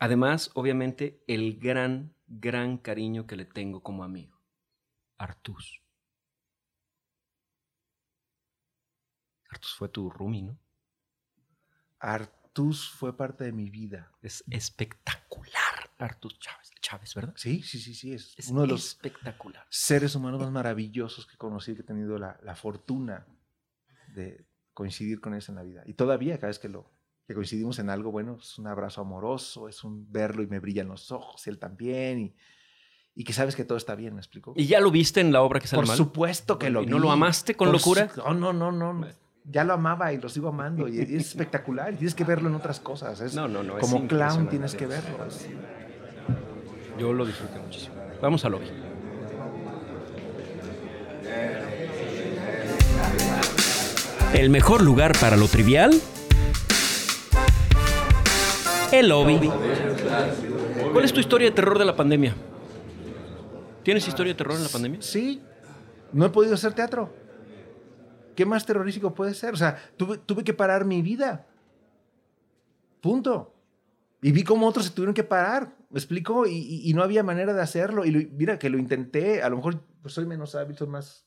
Además, 0.00 0.50
obviamente, 0.54 1.22
el 1.28 1.58
gran, 1.60 2.16
gran 2.26 2.76
cariño 2.78 3.26
que 3.28 3.36
le 3.36 3.44
tengo 3.44 3.80
como 3.82 4.02
amigo. 4.02 4.40
Artus. 5.18 5.80
Artus 9.50 9.74
fue 9.74 9.88
tu 9.88 10.10
roomie, 10.10 10.42
¿no? 10.42 10.58
Artus 11.98 12.88
fue 12.90 13.16
parte 13.16 13.44
de 13.44 13.52
mi 13.52 13.70
vida. 13.70 14.10
Es 14.22 14.44
espectacular, 14.50 15.90
Artus 15.98 16.38
Chávez, 16.38 16.70
Chávez, 16.80 17.14
¿verdad? 17.14 17.34
Sí, 17.36 17.62
sí, 17.62 17.78
sí, 17.78 17.94
sí. 17.94 18.12
Es, 18.14 18.34
Es 18.38 18.48
uno 18.48 18.62
de 18.62 18.68
los 18.68 18.84
espectacular. 18.86 19.66
seres 19.68 20.14
humanos 20.14 20.40
más 20.40 20.50
maravillosos 20.50 21.26
que 21.26 21.36
conocí, 21.36 21.74
que 21.74 21.80
he 21.82 21.84
tenido 21.84 22.18
la, 22.18 22.38
la 22.42 22.54
fortuna 22.54 23.26
de 24.14 24.44
coincidir 24.72 25.20
con 25.20 25.34
él 25.34 25.44
en 25.46 25.54
la 25.54 25.62
vida. 25.62 25.82
Y 25.86 25.94
todavía, 25.94 26.36
cada 26.38 26.48
vez 26.48 26.58
que 26.58 26.68
lo 26.68 26.90
que 27.26 27.34
coincidimos 27.34 27.78
en 27.78 27.90
algo, 27.90 28.10
bueno, 28.10 28.38
es 28.40 28.58
un 28.58 28.66
abrazo 28.66 29.02
amoroso, 29.02 29.68
es 29.68 29.84
un 29.84 30.10
verlo 30.10 30.42
y 30.42 30.46
me 30.46 30.58
brillan 30.58 30.88
los 30.88 31.12
ojos, 31.12 31.46
y 31.46 31.50
él 31.50 31.58
también, 31.58 32.18
y, 32.20 32.34
y 33.14 33.24
que 33.24 33.32
sabes 33.32 33.54
que 33.54 33.64
todo 33.64 33.78
está 33.78 33.94
bien, 33.94 34.14
¿me 34.14 34.20
explico? 34.20 34.52
¿Y 34.56 34.66
ya 34.66 34.80
lo 34.80 34.90
viste 34.90 35.20
en 35.20 35.32
la 35.32 35.42
obra 35.42 35.60
que 35.60 35.68
sale 35.68 35.80
Por 35.82 35.86
mal? 35.86 35.96
supuesto 35.96 36.58
que 36.58 36.70
lo 36.70 36.82
¿Y 36.82 36.86
vi. 36.86 36.90
no 36.90 36.98
lo 36.98 37.12
amaste 37.12 37.54
con 37.56 37.66
Por 37.68 37.74
locura? 37.74 38.08
su- 38.12 38.20
No, 38.22 38.52
no, 38.52 38.72
no, 38.72 38.72
no. 38.72 39.06
Ya 39.50 39.64
lo 39.64 39.72
amaba 39.74 40.12
y 40.12 40.18
lo 40.20 40.28
sigo 40.28 40.48
amando. 40.48 40.86
Y 40.88 41.00
es 41.00 41.10
espectacular. 41.10 41.92
y 41.92 41.96
Tienes 41.96 42.14
que 42.14 42.24
verlo 42.24 42.48
en 42.48 42.54
otras 42.54 42.78
cosas. 42.80 43.20
Es 43.20 43.34
No, 43.34 43.48
no, 43.48 43.62
no. 43.62 43.78
es 43.78 43.80
como 43.80 44.06
clown 44.06 44.48
tienes 44.48 44.74
que 44.74 44.86
verlo. 44.86 45.16
Yo 46.98 47.12
lo 47.12 47.24
disfruté 47.26 47.58
muchísimo. 47.58 47.94
Vamos 48.22 48.44
al 48.44 48.52
lobby. 48.52 48.66
El 54.34 54.50
mejor 54.50 54.82
lugar 54.82 55.12
para 55.18 55.36
lo 55.36 55.48
trivial. 55.48 55.92
El 58.92 59.08
lobby. 59.08 59.50
¿Cuál 60.92 61.04
es 61.04 61.12
tu 61.12 61.20
historia 61.20 61.48
de 61.48 61.54
terror 61.54 61.78
de 61.78 61.84
la 61.84 61.96
pandemia? 61.96 62.34
¿Tienes 63.82 64.06
historia 64.06 64.32
de 64.32 64.36
terror 64.36 64.56
en 64.56 64.62
la 64.62 64.68
pandemia? 64.68 65.00
Sí, 65.02 65.42
no 66.12 66.26
he 66.26 66.30
podido 66.30 66.54
hacer 66.54 66.72
teatro. 66.72 67.12
¿Qué 68.40 68.46
más 68.46 68.64
terrorífico 68.64 69.12
puede 69.14 69.34
ser? 69.34 69.52
O 69.52 69.56
sea, 69.58 69.76
tuve, 69.98 70.16
tuve 70.16 70.42
que 70.44 70.54
parar 70.54 70.86
mi 70.86 71.02
vida. 71.02 71.46
Punto. 73.02 73.54
Y 74.22 74.32
vi 74.32 74.44
cómo 74.44 74.66
otros 74.66 74.86
se 74.86 74.92
tuvieron 74.92 75.14
que 75.14 75.24
parar. 75.24 75.76
¿Me 75.90 75.98
explico? 75.98 76.46
Y, 76.46 76.52
y- 76.56 76.90
y 76.90 76.94
no 76.94 77.02
había 77.02 77.22
manera 77.22 77.52
de 77.52 77.60
hacerlo. 77.60 78.06
Y 78.06 78.10
lo- 78.10 78.30
mira 78.32 78.58
que 78.58 78.70
lo 78.70 78.78
intenté. 78.78 79.42
A 79.42 79.50
lo 79.50 79.56
mejor 79.56 79.82
pues, 80.00 80.14
soy 80.14 80.24
menos 80.24 80.54
hábil, 80.54 80.74
soy 80.74 80.88
más. 80.88 81.26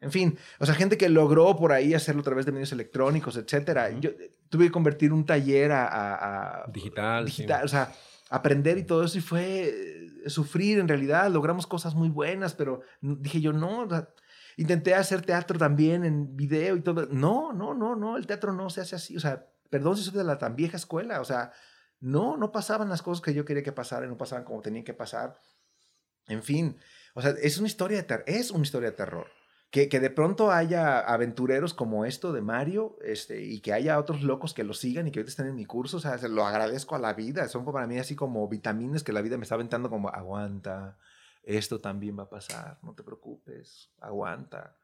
En 0.00 0.10
fin, 0.10 0.38
o 0.58 0.64
sea, 0.64 0.74
gente 0.74 0.96
que 0.96 1.10
logró 1.10 1.54
por 1.58 1.72
ahí 1.72 1.92
hacerlo 1.92 2.22
a 2.22 2.24
través 2.24 2.46
de 2.46 2.52
medios 2.52 2.72
electrónicos, 2.72 3.36
etcétera. 3.36 3.90
Yo 4.00 4.08
eh, 4.08 4.30
tuve 4.48 4.64
que 4.64 4.70
convertir 4.72 5.12
un 5.12 5.26
taller 5.26 5.72
a, 5.72 5.84
a- 5.86 6.62
a- 6.62 6.66
Digital. 6.72 7.26
sí. 7.28 7.32
digital, 7.42 7.66
o 7.66 7.68
sea, 7.68 7.92
aprender 8.30 8.78
y 8.78 8.84
todo 8.84 9.04
eso 9.04 9.18
y 9.18 9.20
fue 9.20 9.68
eh, 10.24 10.30
sufrir 10.30 10.78
en 10.78 10.88
realidad, 10.88 11.28
logramos 11.30 11.66
cosas 11.66 11.94
muy 11.94 12.08
buenas, 12.08 12.54
pero 12.54 12.80
dije 13.02 13.42
yo, 13.42 13.52
no, 13.52 13.80
o 13.80 13.90
sea, 13.90 14.08
intenté 14.56 14.94
hacer 14.94 15.22
teatro 15.22 15.58
también 15.58 16.04
en 16.04 16.36
video 16.36 16.76
y 16.76 16.82
todo, 16.82 17.06
no, 17.10 17.52
no, 17.52 17.74
no, 17.74 17.96
no, 17.96 18.16
el 18.16 18.26
teatro 18.26 18.52
no 18.52 18.70
se 18.70 18.80
hace 18.80 18.96
así, 18.96 19.16
o 19.16 19.20
sea, 19.20 19.46
perdón 19.68 19.96
si 19.96 20.04
soy 20.04 20.14
de 20.14 20.24
la 20.24 20.38
tan 20.38 20.56
vieja 20.56 20.76
escuela, 20.76 21.20
o 21.20 21.24
sea, 21.24 21.52
no, 22.00 22.36
no 22.36 22.52
pasaban 22.52 22.88
las 22.88 23.02
cosas 23.02 23.22
que 23.22 23.34
yo 23.34 23.44
quería 23.44 23.62
que 23.62 23.72
pasaran, 23.72 24.08
no 24.08 24.16
pasaban 24.16 24.44
como 24.44 24.62
tenían 24.62 24.84
que 24.84 24.94
pasar, 24.94 25.38
en 26.26 26.42
fin, 26.42 26.78
o 27.14 27.22
sea, 27.22 27.34
es 27.42 27.58
una 27.58 27.66
historia 27.66 27.98
de 27.98 28.04
terror, 28.04 28.24
es 28.26 28.50
una 28.50 28.62
historia 28.62 28.90
de 28.90 28.96
terror. 28.96 29.26
Que, 29.70 29.88
que 29.88 30.00
de 30.00 30.10
pronto 30.10 30.50
haya 30.50 30.98
aventureros 30.98 31.74
como 31.74 32.04
esto 32.04 32.32
de 32.32 32.40
Mario 32.40 32.98
este, 33.04 33.42
y 33.42 33.60
que 33.60 33.72
haya 33.72 34.00
otros 34.00 34.22
locos 34.22 34.52
que 34.52 34.64
lo 34.64 34.74
sigan 34.74 35.06
y 35.06 35.12
que 35.12 35.20
ahorita 35.20 35.30
estén 35.30 35.46
en 35.46 35.54
mi 35.54 35.64
curso, 35.64 35.98
o 35.98 36.00
sea, 36.00 36.18
se 36.18 36.28
lo 36.28 36.44
agradezco 36.44 36.96
a 36.96 36.98
la 36.98 37.12
vida. 37.12 37.46
Son 37.46 37.64
para 37.64 37.86
mí 37.86 37.96
así 37.96 38.16
como 38.16 38.48
vitaminas 38.48 39.04
que 39.04 39.12
la 39.12 39.22
vida 39.22 39.36
me 39.36 39.44
está 39.44 39.54
aventando 39.54 39.88
como 39.88 40.08
aguanta, 40.08 40.98
esto 41.42 41.80
también 41.80 42.18
va 42.18 42.24
a 42.24 42.28
pasar, 42.30 42.78
no 42.82 42.94
te 42.94 43.02
preocupes, 43.02 43.90
aguanta. 44.00 44.76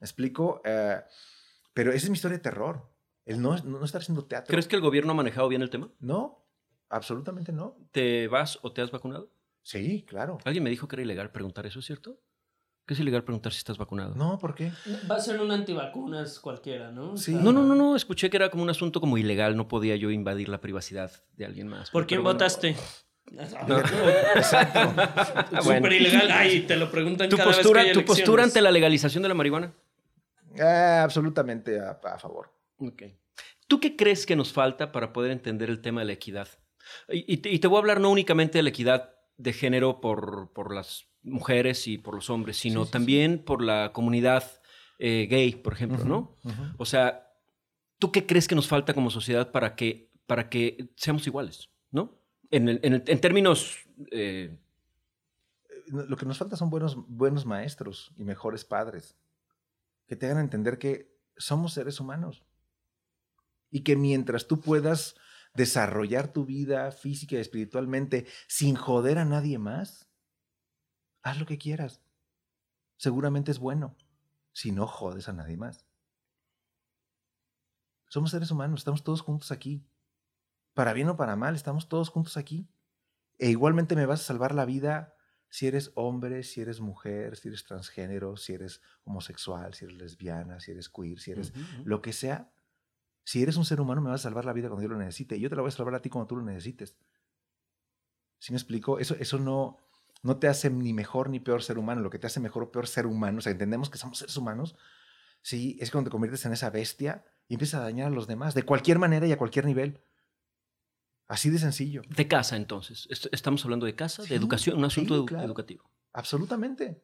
¿Me 0.00 0.04
explico? 0.06 0.60
Eh, 0.64 1.00
pero 1.72 1.90
esa 1.92 2.06
es 2.06 2.10
mi 2.10 2.14
historia 2.14 2.36
de 2.38 2.42
terror. 2.42 2.90
El 3.24 3.40
no, 3.40 3.56
no 3.58 3.84
estar 3.84 4.00
haciendo 4.02 4.24
teatro. 4.26 4.50
¿Crees 4.50 4.68
que 4.68 4.76
el 4.76 4.82
gobierno 4.82 5.12
ha 5.12 5.14
manejado 5.14 5.48
bien 5.48 5.62
el 5.62 5.70
tema? 5.70 5.90
No, 5.98 6.46
absolutamente 6.90 7.52
no. 7.52 7.76
¿Te 7.90 8.28
vas 8.28 8.58
o 8.62 8.72
te 8.72 8.82
has 8.82 8.90
vacunado? 8.90 9.30
Sí, 9.62 10.04
claro. 10.06 10.38
Alguien 10.44 10.62
me 10.62 10.70
dijo 10.70 10.86
que 10.88 10.96
era 10.96 11.02
ilegal 11.02 11.30
preguntar 11.32 11.64
eso, 11.66 11.78
¿es 11.78 11.86
cierto? 11.86 12.20
Que 12.86 12.92
es 12.92 13.00
ilegal 13.00 13.24
preguntar 13.24 13.50
si 13.52 13.58
estás 13.58 13.78
vacunado. 13.78 14.14
No, 14.14 14.38
¿por 14.38 14.54
qué? 14.54 14.70
Va 15.10 15.16
a 15.16 15.20
ser 15.20 15.40
un 15.40 15.50
antivacunas 15.50 16.38
cualquiera, 16.38 16.92
¿no? 16.92 17.12
O 17.12 17.16
Sí. 17.16 17.32
sea, 17.32 17.40
No, 17.40 17.50
no, 17.50 17.62
no, 17.64 17.74
no, 17.74 17.96
escuché 17.96 18.28
que 18.28 18.36
era 18.36 18.50
como 18.50 18.62
un 18.62 18.68
asunto 18.68 19.00
como 19.00 19.16
ilegal, 19.16 19.56
no 19.56 19.68
podía 19.68 19.96
yo 19.96 20.10
invadir 20.10 20.50
la 20.50 20.60
privacidad 20.60 21.10
de 21.32 21.46
alguien 21.46 21.66
más. 21.68 21.90
¿Por 21.90 22.06
quién 22.06 22.22
bueno. 22.22 22.38
No. 23.66 23.78
Exacto. 24.36 24.94
Súper 25.62 25.92
ilegal. 25.92 26.30
Ay, 26.30 26.60
te 26.62 26.76
lo 26.76 26.90
preguntan 26.90 27.28
¿Tu 27.28 27.36
cada 27.36 27.48
vez 27.48 27.56
que 27.56 27.62
postura, 27.62 27.80
hay 27.82 27.92
¿Tu 27.92 28.04
postura 28.04 28.44
ante 28.44 28.60
la 28.60 28.70
legalización 28.70 29.22
de 29.22 29.28
la 29.28 29.34
marihuana? 29.34 29.72
Ah, 30.60 31.02
absolutamente 31.02 31.80
a, 31.80 31.98
a 32.02 32.18
favor. 32.18 32.52
Ok. 32.78 33.02
¿Tú 33.66 33.80
qué 33.80 33.96
crees 33.96 34.26
que 34.26 34.36
nos 34.36 34.52
falta 34.52 34.92
para 34.92 35.12
poder 35.12 35.32
entender 35.32 35.70
el 35.70 35.80
tema 35.80 36.02
de 36.02 36.06
la 36.06 36.12
equidad? 36.12 36.48
Y, 37.08 37.32
y 37.32 37.38
te, 37.38 37.50
y 37.50 37.58
te 37.58 37.66
voy 37.66 37.76
a 37.76 37.80
hablar 37.80 38.00
no 38.00 38.10
únicamente 38.10 38.58
de 38.58 38.62
la 38.62 38.68
equidad 38.68 39.14
de 39.36 39.52
género 39.52 40.00
por, 40.00 40.52
por 40.52 40.72
las 40.74 41.06
mujeres 41.22 41.86
y 41.88 41.98
por 41.98 42.14
los 42.14 42.28
hombres, 42.30 42.58
sino 42.58 42.80
Sí, 42.80 42.84
sí, 42.84 42.86
sí. 42.88 42.92
también 42.92 43.38
por 43.42 43.62
la 43.64 43.92
comunidad 43.92 44.44
eh, 44.98 45.26
gay, 45.28 45.54
por 45.56 45.72
ejemplo, 45.72 46.04
¿no? 46.04 46.36
Ujú. 46.44 46.62
O 46.76 46.84
sea, 46.84 47.32
¿tú 47.98 48.12
qué 48.12 48.26
crees 48.26 48.46
que 48.46 48.54
nos 48.54 48.68
falta 48.68 48.92
como 48.94 49.10
sociedad 49.10 49.50
para 49.50 49.74
que, 49.74 50.12
para 50.26 50.48
que 50.50 50.90
seamos 50.94 51.26
iguales, 51.26 51.70
¿no? 51.90 52.20
En, 52.50 53.20
términos... 53.20 53.78
eh, 54.10 54.56
Lo 55.86 56.16
que 56.16 56.26
nos 56.26 56.38
falta 56.38 56.56
son 56.56 56.70
buenos, 56.70 56.96
buenos 57.08 57.44
maestros 57.46 58.12
y 58.16 58.24
mejores 58.24 58.64
padres 58.64 59.16
que 60.06 60.16
te 60.16 60.26
hagan 60.26 60.38
entender 60.38 60.78
que 60.78 61.14
somos 61.36 61.72
seres 61.72 62.00
humanos 62.00 62.42
y 63.70 63.80
que 63.82 63.96
mientras 63.96 64.46
tú 64.46 64.60
puedas 64.60 65.16
desarrollar 65.54 66.32
tu 66.32 66.44
vida 66.44 66.90
física 66.90 67.36
y 67.36 67.38
espiritualmente 67.38 68.26
sin 68.48 68.76
joder 68.76 69.18
a 69.18 69.24
nadie 69.24 69.58
más, 69.58 70.08
haz 71.22 71.38
lo 71.38 71.46
que 71.46 71.58
quieras. 71.58 72.00
Seguramente 72.96 73.50
es 73.50 73.58
bueno 73.58 73.96
si 74.52 74.72
no 74.72 74.86
jodes 74.86 75.28
a 75.28 75.32
nadie 75.32 75.56
más. 75.56 75.84
Somos 78.08 78.30
seres 78.30 78.50
humanos, 78.50 78.80
estamos 78.80 79.02
todos 79.02 79.22
juntos 79.22 79.50
aquí. 79.50 79.84
Para 80.74 80.92
bien 80.92 81.08
o 81.08 81.16
para 81.16 81.36
mal, 81.36 81.54
estamos 81.54 81.88
todos 81.88 82.08
juntos 82.10 82.36
aquí. 82.36 82.68
E 83.38 83.50
igualmente 83.50 83.96
me 83.96 84.06
vas 84.06 84.20
a 84.20 84.24
salvar 84.24 84.54
la 84.54 84.64
vida 84.64 85.14
si 85.48 85.68
eres 85.68 85.92
hombre, 85.94 86.42
si 86.42 86.60
eres 86.60 86.80
mujer, 86.80 87.36
si 87.36 87.48
eres 87.48 87.64
transgénero, 87.64 88.36
si 88.36 88.54
eres 88.54 88.82
homosexual, 89.04 89.72
si 89.72 89.84
eres 89.84 89.96
lesbiana, 89.96 90.58
si 90.58 90.72
eres 90.72 90.88
queer, 90.88 91.20
si 91.20 91.30
eres 91.30 91.52
lo 91.84 92.02
que 92.02 92.12
sea. 92.12 92.50
Si 93.22 93.42
eres 93.42 93.56
un 93.56 93.64
ser 93.64 93.80
humano, 93.80 94.00
me 94.00 94.10
vas 94.10 94.20
a 94.20 94.24
salvar 94.24 94.44
la 94.44 94.52
vida 94.52 94.68
cuando 94.68 94.82
yo 94.82 94.88
lo 94.88 94.98
necesite. 94.98 95.36
Y 95.36 95.40
yo 95.40 95.48
te 95.48 95.56
la 95.56 95.62
voy 95.62 95.68
a 95.68 95.72
salvar 95.72 95.94
a 95.94 96.02
ti 96.02 96.10
cuando 96.10 96.26
tú 96.26 96.36
lo 96.36 96.42
necesites. 96.42 96.96
¿Sí 98.40 98.52
me 98.52 98.58
explico? 98.58 98.98
Eso, 98.98 99.14
eso 99.18 99.38
no, 99.38 99.78
no 100.22 100.38
te 100.38 100.48
hace 100.48 100.70
ni 100.70 100.92
mejor 100.92 101.30
ni 101.30 101.38
peor 101.38 101.62
ser 101.62 101.78
humano. 101.78 102.02
Lo 102.02 102.10
que 102.10 102.18
te 102.18 102.26
hace 102.26 102.40
mejor 102.40 102.64
o 102.64 102.72
peor 102.72 102.86
ser 102.86 103.06
humano, 103.06 103.38
o 103.38 103.40
sea, 103.40 103.52
entendemos 103.52 103.90
que 103.90 103.98
somos 103.98 104.18
seres 104.18 104.36
humanos, 104.36 104.76
sí, 105.40 105.78
es 105.80 105.90
cuando 105.90 106.08
te 106.08 106.12
conviertes 106.12 106.44
en 106.46 106.52
esa 106.52 106.68
bestia 106.70 107.24
y 107.46 107.54
empiezas 107.54 107.80
a 107.80 107.84
dañar 107.84 108.08
a 108.08 108.10
los 108.10 108.26
demás, 108.26 108.54
de 108.54 108.64
cualquier 108.64 108.98
manera 108.98 109.26
y 109.26 109.32
a 109.32 109.38
cualquier 109.38 109.66
nivel. 109.66 110.02
Así 111.26 111.50
de 111.50 111.58
sencillo. 111.58 112.02
De 112.08 112.28
casa, 112.28 112.56
entonces. 112.56 113.06
Est- 113.10 113.26
Estamos 113.32 113.64
hablando 113.64 113.86
de 113.86 113.94
casa, 113.94 114.22
Sí, 114.22 114.28
de 114.30 114.36
educación, 114.36 114.78
un 114.78 114.84
asunto 114.84 115.14
sí, 115.14 115.20
edu- 115.20 115.26
claro. 115.26 115.44
educativo. 115.46 115.90
Absolutamente. 116.12 117.02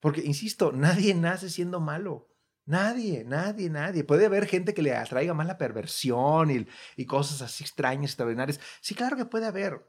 Porque, 0.00 0.20
insisto, 0.22 0.72
nadie 0.72 1.14
nace 1.14 1.48
siendo 1.48 1.80
malo. 1.80 2.28
Nadie, 2.64 3.24
nadie, 3.24 3.70
nadie. 3.70 4.04
Puede 4.04 4.26
haber 4.26 4.46
gente 4.46 4.74
que 4.74 4.82
le 4.82 4.94
atraiga 4.94 5.34
más 5.34 5.46
la 5.46 5.58
perversión 5.58 6.50
y, 6.50 6.66
y 6.96 7.06
cosas 7.06 7.42
así 7.42 7.64
extrañas, 7.64 8.10
extraordinarias. 8.12 8.60
Sí, 8.80 8.94
claro 8.94 9.16
que 9.16 9.24
puede 9.24 9.46
haber. 9.46 9.80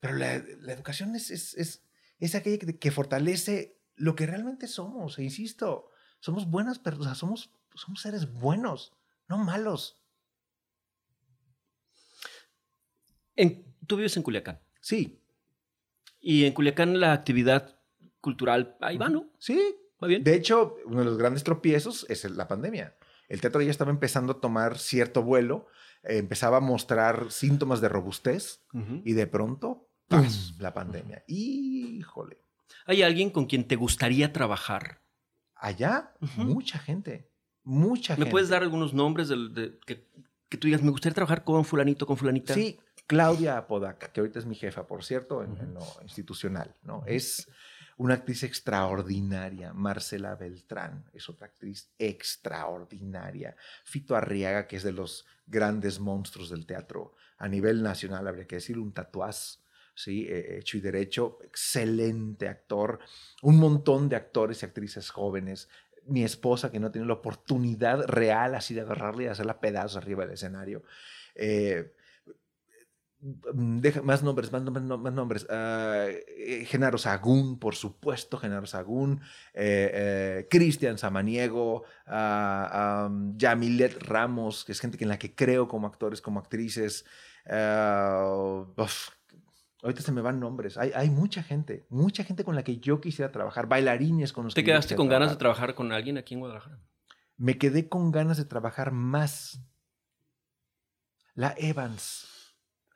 Pero 0.00 0.14
la, 0.16 0.42
la 0.60 0.72
educación 0.72 1.14
es, 1.16 1.30
es, 1.30 1.54
es, 1.54 1.84
es 2.18 2.34
aquella 2.34 2.58
que, 2.58 2.78
que 2.78 2.90
fortalece 2.90 3.80
lo 3.94 4.14
que 4.14 4.26
realmente 4.26 4.66
somos. 4.68 5.18
E 5.18 5.22
insisto, 5.22 5.90
somos 6.20 6.50
buenas 6.50 6.78
personas, 6.78 7.16
somos, 7.16 7.50
somos 7.74 8.02
seres 8.02 8.30
buenos, 8.32 8.92
no 9.28 9.38
malos. 9.38 10.02
En- 13.36 13.64
tú 13.86 13.96
vives 13.96 14.16
en 14.16 14.22
Culiacán. 14.22 14.60
Sí, 14.80 15.20
Y 16.20 16.44
en 16.44 16.52
Culiacán 16.54 16.98
la 16.98 17.12
actividad 17.12 17.78
cultural, 18.20 18.76
ahí 18.80 18.96
va, 18.96 19.08
¿no? 19.08 19.28
sí, 19.38 19.76
Va 20.02 20.08
bien. 20.08 20.22
De 20.24 20.34
hecho, 20.34 20.76
uno 20.84 20.98
de 20.98 21.04
los 21.06 21.16
grandes 21.16 21.42
tropiezos 21.42 22.04
es 22.10 22.24
la 22.30 22.46
pandemia. 22.48 22.94
El 23.28 23.40
teatro 23.40 23.62
ya 23.62 23.70
estaba 23.70 23.90
empezando 23.90 24.32
a 24.34 24.40
tomar 24.42 24.76
cierto 24.78 25.22
vuelo, 25.22 25.68
eh, 26.02 26.18
empezaba 26.18 26.58
a 26.58 26.60
mostrar 26.60 27.30
síntomas 27.30 27.80
de 27.80 27.88
robustez 27.88 28.60
y 29.04 29.12
de 29.14 29.26
pronto, 29.26 29.88
¡paz! 30.08 30.52
la 30.58 30.74
pandemia. 30.74 31.24
Híjole. 31.26 32.36
¿Hay 32.84 33.02
alguien 33.02 33.30
con 33.30 33.46
quien 33.46 33.66
te 33.66 33.76
gustaría 33.76 34.32
trabajar? 34.34 35.00
Allá, 35.54 36.12
mucha 36.36 36.78
gente, 36.78 37.30
mucha 37.64 38.12
¿Me 38.14 38.16
gente. 38.18 38.30
puedes 38.32 38.50
dar 38.50 38.62
algunos 38.62 38.92
nombres 38.92 39.28
de, 39.28 39.78
que, 39.86 40.06
que 40.50 40.58
tú 40.58 40.66
digas, 40.66 40.82
me 40.82 40.90
gustaría 40.90 41.14
trabajar 41.14 41.42
con 41.44 41.64
fulanito, 41.64 42.06
con 42.06 42.18
fulanita? 42.18 42.52
Sí, 42.52 42.78
Claudia 43.06 43.56
Apodaca, 43.56 44.08
que 44.08 44.20
ahorita 44.20 44.38
es 44.38 44.46
mi 44.46 44.54
jefa, 44.54 44.86
por 44.86 45.04
cierto, 45.04 45.42
en, 45.42 45.74
lo 45.74 45.86
institucional, 46.02 46.74
¿no? 46.82 47.04
Es 47.06 47.48
una 47.98 48.14
actriz 48.14 48.42
extraordinaria. 48.42 49.72
Marcela 49.72 50.34
Beltrán 50.34 51.04
es 51.12 51.28
otra 51.28 51.46
actriz 51.46 51.88
extraordinaria. 51.98 53.56
Fito 53.84 54.16
Arriaga, 54.16 54.66
que 54.66 54.76
es 54.76 54.82
de 54.82 54.92
los 54.92 55.24
grandes 55.46 56.00
monstruos 56.00 56.50
del 56.50 56.66
teatro 56.66 57.14
a 57.38 57.48
nivel 57.48 57.82
nacional, 57.82 58.26
habría 58.26 58.46
que 58.46 58.56
decir, 58.56 58.78
un 58.78 58.92
tatuaz. 58.92 59.60
Sí, 59.94 60.26
Eh, 60.28 60.58
hecho 60.58 60.76
y 60.76 60.80
derecho, 60.80 61.38
excelente 61.42 62.48
actor, 62.48 62.98
un 63.40 63.56
montón 63.56 64.10
de 64.10 64.16
actores 64.16 64.60
y 64.60 64.66
actrices 64.66 65.08
jóvenes, 65.08 65.70
mi 66.06 66.22
esposa 66.22 66.70
que 66.70 66.78
no 66.78 66.90
tiene 66.90 67.06
la 67.06 67.14
oportunidad 67.14 68.04
real 68.04 68.54
así 68.54 68.74
de 68.74 68.82
agarrarle 68.82 69.24
y 69.24 69.26
hacerla 69.28 69.58
pedazos 69.58 69.96
arriba 69.96 70.24
del 70.24 70.34
escenario. 70.34 70.82
Eh, 71.34 71.94
deja, 73.54 74.02
más 74.02 74.22
nombres, 74.22 74.52
más 74.52 74.62
nombres, 74.62 74.84
no- 74.86 74.98
más 74.98 75.12
nombres. 75.12 75.46
Ah, 75.50 76.06
eh, 76.08 76.64
Genaro 76.66 76.98
Sagún, 76.98 77.58
por 77.58 77.74
supuesto, 77.74 78.38
Genaro 78.38 78.66
Sagún, 78.66 79.20
eh, 79.54 79.90
eh, 79.92 80.46
Cristian 80.50 80.98
Samaniego, 80.98 81.84
am, 82.06 83.36
Yamilet 83.36 84.02
Ramos, 84.02 84.64
que 84.64 84.72
es 84.72 84.80
gente 84.80 84.98
en 85.02 85.08
la 85.08 85.18
que 85.18 85.34
creo 85.34 85.68
como 85.68 85.86
actores, 85.86 86.20
como 86.20 86.38
actrices. 86.40 87.04
ah, 87.50 88.64
uf, 88.76 89.08
ahorita 89.82 90.02
se 90.02 90.12
me 90.12 90.20
van 90.20 90.40
nombres. 90.40 90.76
Hay, 90.78 90.92
hay 90.94 91.10
mucha 91.10 91.42
gente, 91.42 91.86
mucha 91.90 92.24
gente 92.24 92.44
con 92.44 92.54
la 92.54 92.62
que 92.64 92.78
yo 92.78 93.00
quisiera 93.00 93.30
trabajar, 93.32 93.66
bailarines 93.68 94.32
con 94.32 94.44
los 94.44 94.54
¿Te 94.54 94.62
que 94.62 94.66
quedaste 94.66 94.96
con 94.96 95.08
ganas 95.08 95.30
de 95.30 95.36
trabajar 95.36 95.74
con 95.74 95.92
alguien 95.92 96.18
aquí 96.18 96.34
en 96.34 96.40
Guadalajara? 96.40 96.80
Me 97.36 97.58
quedé 97.58 97.88
con 97.88 98.10
ganas 98.12 98.36
de 98.38 98.44
trabajar 98.46 98.92
más. 98.92 99.60
La 101.34 101.54
Evans. 101.58 102.26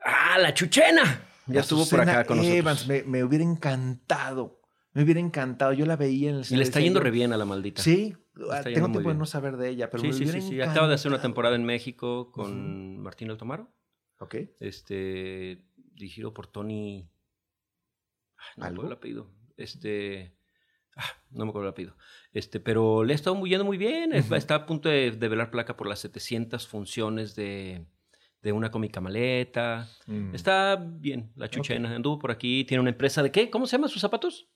¡Ah, 0.05 0.38
la 0.38 0.55
chuchena! 0.55 1.26
Ya 1.46 1.61
estuvo 1.61 1.86
por 1.86 2.01
acá 2.01 2.24
con 2.24 2.36
nosotros. 2.38 2.59
Evans, 2.59 2.86
me, 2.86 3.03
me 3.03 3.24
hubiera 3.24 3.44
encantado. 3.44 4.61
Me 4.92 5.03
hubiera 5.03 5.20
encantado. 5.20 5.72
Yo 5.72 5.86
la 5.86 5.96
veía 5.96 6.30
en 6.30 6.36
el 6.36 6.44
Y 6.48 6.57
le 6.57 6.62
está 6.62 6.80
yendo 6.80 7.01
re 7.01 7.11
bien 7.11 7.32
a 7.32 7.36
la 7.36 7.44
maldita. 7.44 7.82
Sí, 7.82 8.16
ah, 8.51 8.62
tengo 8.62 8.90
tiempo 8.90 9.09
de 9.09 9.14
no 9.14 9.26
saber 9.26 9.57
de 9.57 9.68
ella, 9.68 9.90
pero 9.90 10.03
sí, 10.03 10.09
me 10.09 10.12
sí, 10.14 10.22
hubiera 10.22 10.40
sí, 10.40 10.48
sí. 10.48 10.61
Acaba 10.61 10.88
de 10.88 10.94
hacer 10.94 11.09
una 11.09 11.16
encantado. 11.16 11.28
temporada 11.28 11.57
en 11.57 11.64
México 11.64 12.32
con 12.32 12.98
Martín 12.98 13.30
Altomaro. 13.30 13.72
Ok. 14.18 14.36
Este, 14.59 15.64
dirigido 15.94 16.34
por 16.34 16.46
Tony. 16.46 17.09
Ay, 18.36 18.55
no 18.57 18.62
me 18.62 18.68
acuerdo 18.68 18.86
el 18.88 18.96
apellido. 18.96 19.30
Este. 19.57 20.36
ah, 20.96 21.05
no 21.30 21.44
me 21.44 21.51
acuerdo 21.51 21.68
el 21.68 21.72
apellido. 21.72 21.96
Este, 22.32 22.59
pero 22.61 23.05
le 23.05 23.12
ha 23.12 23.16
estado 23.16 23.36
muy 23.36 23.51
yendo 23.51 23.64
muy 23.64 23.78
bien. 23.78 24.12
Está 24.12 24.55
a 24.55 24.66
punto 24.66 24.88
de, 24.88 25.12
de 25.12 25.28
velar 25.28 25.51
placa 25.51 25.76
por 25.76 25.86
las 25.86 26.01
700 26.01 26.66
funciones 26.66 27.34
de, 27.36 27.86
de 28.43 28.53
una 28.53 28.70
cómica 28.70 29.01
maleta. 29.01 29.88
Mm. 30.07 30.34
Está 30.34 30.76
bien, 30.76 31.32
la 31.36 31.49
chuchena. 31.49 31.95
Anduvo 31.95 32.18
por 32.18 32.30
aquí. 32.30 32.64
Tiene 32.64 32.80
una 32.80 32.91
empresa 32.91 33.22
de 33.22 33.30
qué? 33.30 33.51
¿Cómo 33.51 33.66
se 33.66 33.72
llaman 33.76 33.91
sus 33.91 34.01
zapatos? 34.01 34.49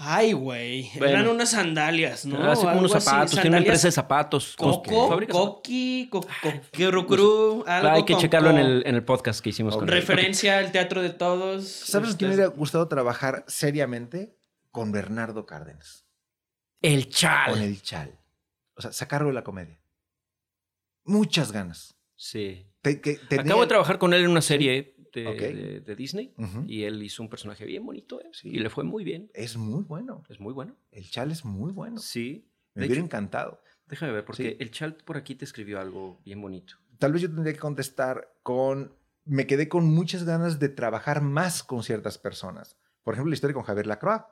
Ay, 0.00 0.32
güey. 0.32 0.90
Bueno. 0.96 1.06
Eran 1.06 1.28
unas 1.28 1.50
sandalias, 1.50 2.24
¿no? 2.24 2.36
Hace 2.44 2.60
como 2.60 2.68
Algo 2.68 2.80
unos 2.82 2.94
así, 2.94 3.04
zapatos. 3.06 3.32
Tiene 3.32 3.48
una 3.48 3.58
empresa 3.58 3.88
de 3.88 3.92
zapatos. 3.92 4.54
Coco. 4.56 5.18
Coqui, 5.28 6.08
co- 6.08 6.24
Coquirrucru, 6.40 7.64
algo 7.66 7.88
Hay 7.88 8.04
que 8.04 8.12
con 8.12 8.22
checarlo 8.22 8.50
en 8.50 8.58
el, 8.58 8.82
en 8.86 8.94
el 8.94 9.04
podcast 9.04 9.40
que 9.40 9.50
hicimos 9.50 9.74
con 9.76 9.88
él. 9.88 9.90
Referencia 9.94 10.58
al 10.58 10.70
teatro 10.70 11.02
de 11.02 11.10
todos. 11.10 11.66
¿Sabes 11.66 12.10
Este, 12.10 12.18
quién 12.18 12.30
me 12.30 12.36
hubiera 12.36 12.50
gustado 12.52 12.86
trabajar 12.86 13.44
seriamente? 13.48 14.38
Con 14.70 14.92
Bernardo 14.92 15.46
Cárdenas. 15.46 16.06
El 16.80 17.08
chal. 17.10 17.50
Con 17.50 17.60
el 17.60 17.82
Chal. 17.82 18.16
O 18.76 18.82
sea, 18.82 18.92
sacarlo 18.92 19.26
de 19.28 19.34
la 19.34 19.42
comedia. 19.42 19.80
Muchas 21.04 21.50
ganas. 21.50 21.96
Sí. 22.14 22.67
Te- 22.82 23.00
que 23.00 23.16
tenía- 23.28 23.44
Acabo 23.44 23.62
de 23.62 23.66
trabajar 23.68 23.98
con 23.98 24.14
él 24.14 24.24
en 24.24 24.30
una 24.30 24.40
serie 24.42 24.94
de, 25.12 25.26
Ok. 25.26 25.36
de- 25.38 25.80
de 25.80 25.96
Disney 25.96 26.32
Ujú. 26.36 26.64
y 26.66 26.84
él 26.84 27.02
hizo 27.02 27.22
un 27.22 27.28
personaje 27.28 27.64
bien 27.64 27.84
bonito 27.84 28.20
¿eh? 28.20 28.28
Sí. 28.32 28.50
y 28.50 28.58
le 28.58 28.70
fue 28.70 28.84
muy 28.84 29.04
bien. 29.04 29.30
Es 29.34 29.56
muy 29.56 29.82
bueno. 29.84 30.22
Es 30.28 30.38
muy 30.40 30.52
bueno. 30.52 30.76
El 30.92 31.10
Chal 31.10 31.30
es 31.32 31.44
muy 31.44 31.72
bueno. 31.72 31.98
Sí. 31.98 32.48
Me 32.74 32.82
De 32.82 32.86
hubiera 32.86 33.00
hecho, 33.00 33.06
encantado. 33.06 33.60
déjame 33.86 34.12
ver, 34.12 34.24
porque 34.24 34.50
Sí. 34.50 34.56
el 34.60 34.70
Chal 34.70 34.94
por 35.04 35.16
aquí 35.16 35.34
te 35.34 35.44
escribió 35.44 35.80
algo 35.80 36.20
bien 36.24 36.40
bonito. 36.40 36.74
Tal 36.98 37.12
vez 37.12 37.22
yo 37.22 37.28
tendría 37.32 37.52
que 37.54 37.58
contestar 37.60 38.32
con 38.42 38.94
me 39.24 39.46
quedé 39.46 39.68
con 39.68 39.84
muchas 39.86 40.24
ganas 40.24 40.58
de 40.58 40.68
trabajar 40.70 41.20
más 41.20 41.62
con 41.62 41.82
ciertas 41.82 42.16
personas. 42.16 42.78
Por 43.02 43.12
ejemplo, 43.14 43.30
la 43.30 43.34
historia 43.34 43.54
con 43.54 43.62
Javier 43.62 43.86
Lacroix. 43.86 44.22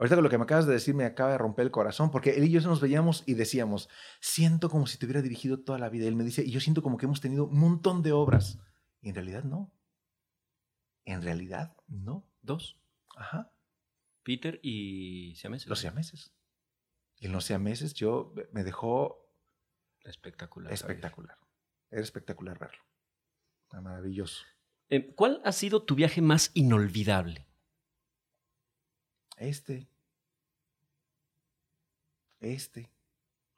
Ahorita 0.00 0.16
con 0.16 0.24
lo 0.24 0.30
que 0.30 0.38
me 0.38 0.44
acabas 0.44 0.66
de 0.66 0.72
decir 0.72 0.94
me 0.94 1.04
acaba 1.04 1.32
de 1.32 1.36
romper 1.36 1.66
el 1.66 1.70
corazón, 1.70 2.10
porque 2.10 2.30
él 2.30 2.44
y 2.44 2.50
yo 2.50 2.62
nos 2.62 2.80
veíamos 2.80 3.22
y 3.26 3.34
decíamos, 3.34 3.90
siento 4.18 4.70
como 4.70 4.86
si 4.86 4.96
te 4.96 5.04
hubiera 5.04 5.20
dirigido 5.20 5.60
toda 5.60 5.78
la 5.78 5.90
vida. 5.90 6.08
Él 6.08 6.16
me 6.16 6.24
dice, 6.24 6.42
y 6.42 6.50
yo 6.50 6.58
siento 6.58 6.82
como 6.82 6.96
que 6.96 7.04
hemos 7.04 7.20
tenido 7.20 7.44
un 7.44 7.60
montón 7.60 8.02
de 8.02 8.12
obras. 8.12 8.58
Y 9.02 9.10
en 9.10 9.14
realidad 9.14 9.44
no. 9.44 9.70
En 11.04 11.20
realidad 11.20 11.76
no. 11.86 12.26
Dos. 12.40 12.80
Ajá. 13.14 13.52
Peter 14.22 14.58
y 14.62 15.34
Siameses. 15.36 15.68
Los 15.68 15.80
siameses. 15.80 16.32
Y 17.18 17.26
en 17.26 17.32
los 17.32 17.44
siameses 17.44 17.92
yo 17.92 18.32
me 18.52 18.64
dejó 18.64 19.30
Espectacular. 20.02 20.72
espectacular. 20.72 21.36
Era 21.90 22.00
espectacular 22.00 22.58
verlo. 22.58 22.82
Era 23.70 23.82
maravilloso. 23.82 24.46
Eh, 24.88 25.14
¿Cuál 25.14 25.42
ha 25.44 25.52
sido 25.52 25.82
tu 25.82 25.94
viaje 25.94 26.22
más 26.22 26.52
inolvidable? 26.54 27.46
Este. 29.36 29.89
Este. 32.40 32.90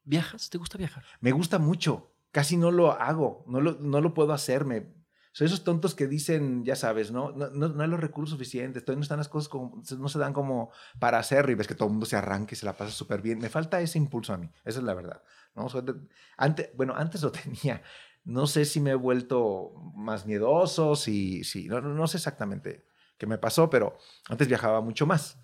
¿Viajas? 0.05 0.51
¿Te 0.51 0.59
gusta 0.59 0.78
viajar? 0.78 1.05
Me 1.20 1.33
gusta 1.33 1.59
mucho. 1.59 2.12
Casi 2.33 2.57
no 2.57 2.70
lo 2.70 2.93
hago. 2.93 3.45
No 3.47 3.61
lo, 3.61 3.72
no 3.80 4.01
lo 4.01 4.14
puedo 4.14 4.33
hacer. 4.33 4.64
Me, 4.64 4.93
soy 5.33 5.47
esos 5.47 5.64
tontos 5.64 5.95
que 5.95 6.07
dicen, 6.09 6.64
ya 6.64 6.74
sabes, 6.76 7.12
¿no? 7.12 7.30
No, 7.33 7.49
no, 7.51 7.68
no 7.68 7.83
hay 7.83 7.89
los 7.89 8.01
recursos 8.01 8.30
suficientes. 8.30 8.85
Todavía 8.85 8.99
no 8.99 9.03
están 9.03 9.18
las 9.18 9.28
cosas 9.28 9.49
como, 9.49 9.83
no 9.99 10.09
se 10.09 10.18
dan 10.18 10.33
como 10.33 10.70
para 10.99 11.18
hacer 11.18 11.49
y 11.51 11.55
ves 11.55 11.68
que 11.68 11.74
todo 11.74 11.87
el 11.87 11.93
mundo 11.93 12.07
se 12.07 12.16
arranca 12.16 12.55
y 12.55 12.57
se 12.57 12.66
la 12.66 12.76
pasa 12.76 12.91
súper 12.91 13.22
bien. 13.22 13.39
Me 13.39 13.49
falta 13.49 13.80
ese 13.80 13.99
impulso 13.99 14.33
a 14.33 14.39
mí. 14.39 14.51
Esa 14.64 14.80
es 14.80 14.85
la 14.85 14.95
verdad. 14.95 15.22
¿no? 15.55 15.66
O 15.66 15.68
sea, 15.68 15.83
de- 15.83 15.95
antes, 16.37 16.70
bueno, 16.74 16.95
antes 16.97 17.22
lo 17.22 17.30
tenía. 17.33 17.83
No 18.24 18.47
sé 18.47 18.64
si 18.64 18.80
me 18.80 18.91
he 18.93 18.95
vuelto 18.95 19.72
más 19.95 20.26
miedoso, 20.26 20.97
si, 20.97 21.45
si 21.45 21.68
no, 21.68 21.80
no- 21.80 21.95
no 21.95 22.07
sé 22.07 22.16
exactamente 22.16 22.85
qué 23.18 23.26
me 23.26 23.39
pasó, 23.39 23.68
pero 23.70 23.97
antes 24.28 24.49
viajaba 24.49 24.80
mucho 24.80 25.07
más. 25.07 25.39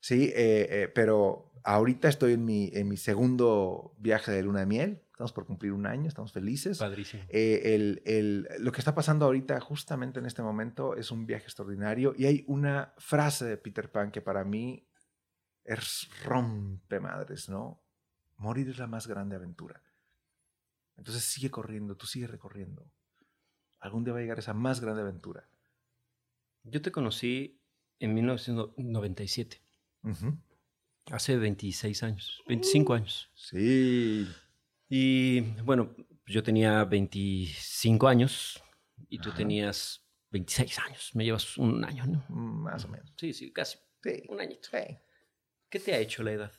Sí, 0.00 0.24
eh, 0.34 0.66
eh, 0.70 0.88
pero 0.94 1.52
ahorita 1.64 2.08
estoy 2.08 2.32
en 2.34 2.44
mi, 2.44 2.70
en 2.72 2.88
mi 2.88 2.96
segundo 2.96 3.94
viaje 3.98 4.32
de 4.32 4.42
luna 4.42 4.60
de 4.60 4.66
miel. 4.66 5.02
Estamos 5.12 5.32
por 5.34 5.44
cumplir 5.46 5.72
un 5.72 5.86
año, 5.86 6.08
estamos 6.08 6.32
felices. 6.32 6.78
Padrísimo. 6.78 7.22
Eh, 7.28 7.74
el- 7.74 8.02
el- 8.06 8.48
lo 8.60 8.72
que 8.72 8.78
está 8.80 8.94
pasando 8.94 9.26
ahorita, 9.26 9.60
justamente 9.60 10.18
en 10.18 10.24
este 10.26 10.40
momento, 10.42 10.96
es 10.96 11.10
un 11.10 11.26
viaje 11.26 11.44
extraordinario. 11.44 12.14
Y 12.16 12.24
hay 12.24 12.44
una 12.48 12.94
frase 12.96 13.44
de 13.44 13.58
Peter 13.58 13.92
Pan 13.92 14.10
que 14.10 14.22
para 14.22 14.44
mí 14.44 14.88
es 15.64 16.08
rompe 16.24 16.98
madres, 17.00 17.50
¿no? 17.50 17.82
Morir 18.38 18.70
es 18.70 18.78
la 18.78 18.86
más 18.86 19.06
grande 19.06 19.36
aventura. 19.36 19.82
Entonces 20.96 21.22
sigue 21.24 21.50
corriendo, 21.50 21.96
tú 21.96 22.06
sigue 22.06 22.26
recorriendo. 22.26 22.90
Algún 23.80 24.04
día 24.04 24.14
va 24.14 24.18
a 24.20 24.22
llegar 24.22 24.38
esa 24.38 24.54
más 24.54 24.80
grande 24.80 25.02
aventura. 25.02 25.48
Yo 26.62 26.80
te 26.80 26.90
conocí 26.92 27.60
en 27.98 28.14
1997, 28.14 29.62
Ujú. 30.02 30.38
hace 31.10 31.36
26 31.36 32.02
años, 32.02 32.42
25 32.46 32.94
años. 32.94 33.30
Sí. 33.34 34.26
Y 34.88 35.40
bueno, 35.62 35.94
yo 36.26 36.42
tenía 36.42 36.84
25 36.84 38.08
años 38.08 38.62
y 39.08 39.18
tú 39.18 39.28
Ajá. 39.30 39.38
tenías 39.38 40.06
26 40.30 40.78
años. 40.78 41.10
Me 41.14 41.24
llevas 41.24 41.56
un 41.58 41.84
año, 41.84 42.06
¿no? 42.06 42.24
Mm, 42.28 42.62
Más 42.62 42.84
o 42.84 42.88
menos. 42.88 43.12
Sí, 43.16 43.32
sí, 43.32 43.52
casi. 43.52 43.78
Sí. 44.02 44.22
Un 44.28 44.40
añito. 44.40 44.68
sí. 44.70 44.96
¿Qué 45.68 45.78
te 45.78 45.94
ha 45.94 45.98
hecho 45.98 46.22
la 46.22 46.32
edad? 46.32 46.52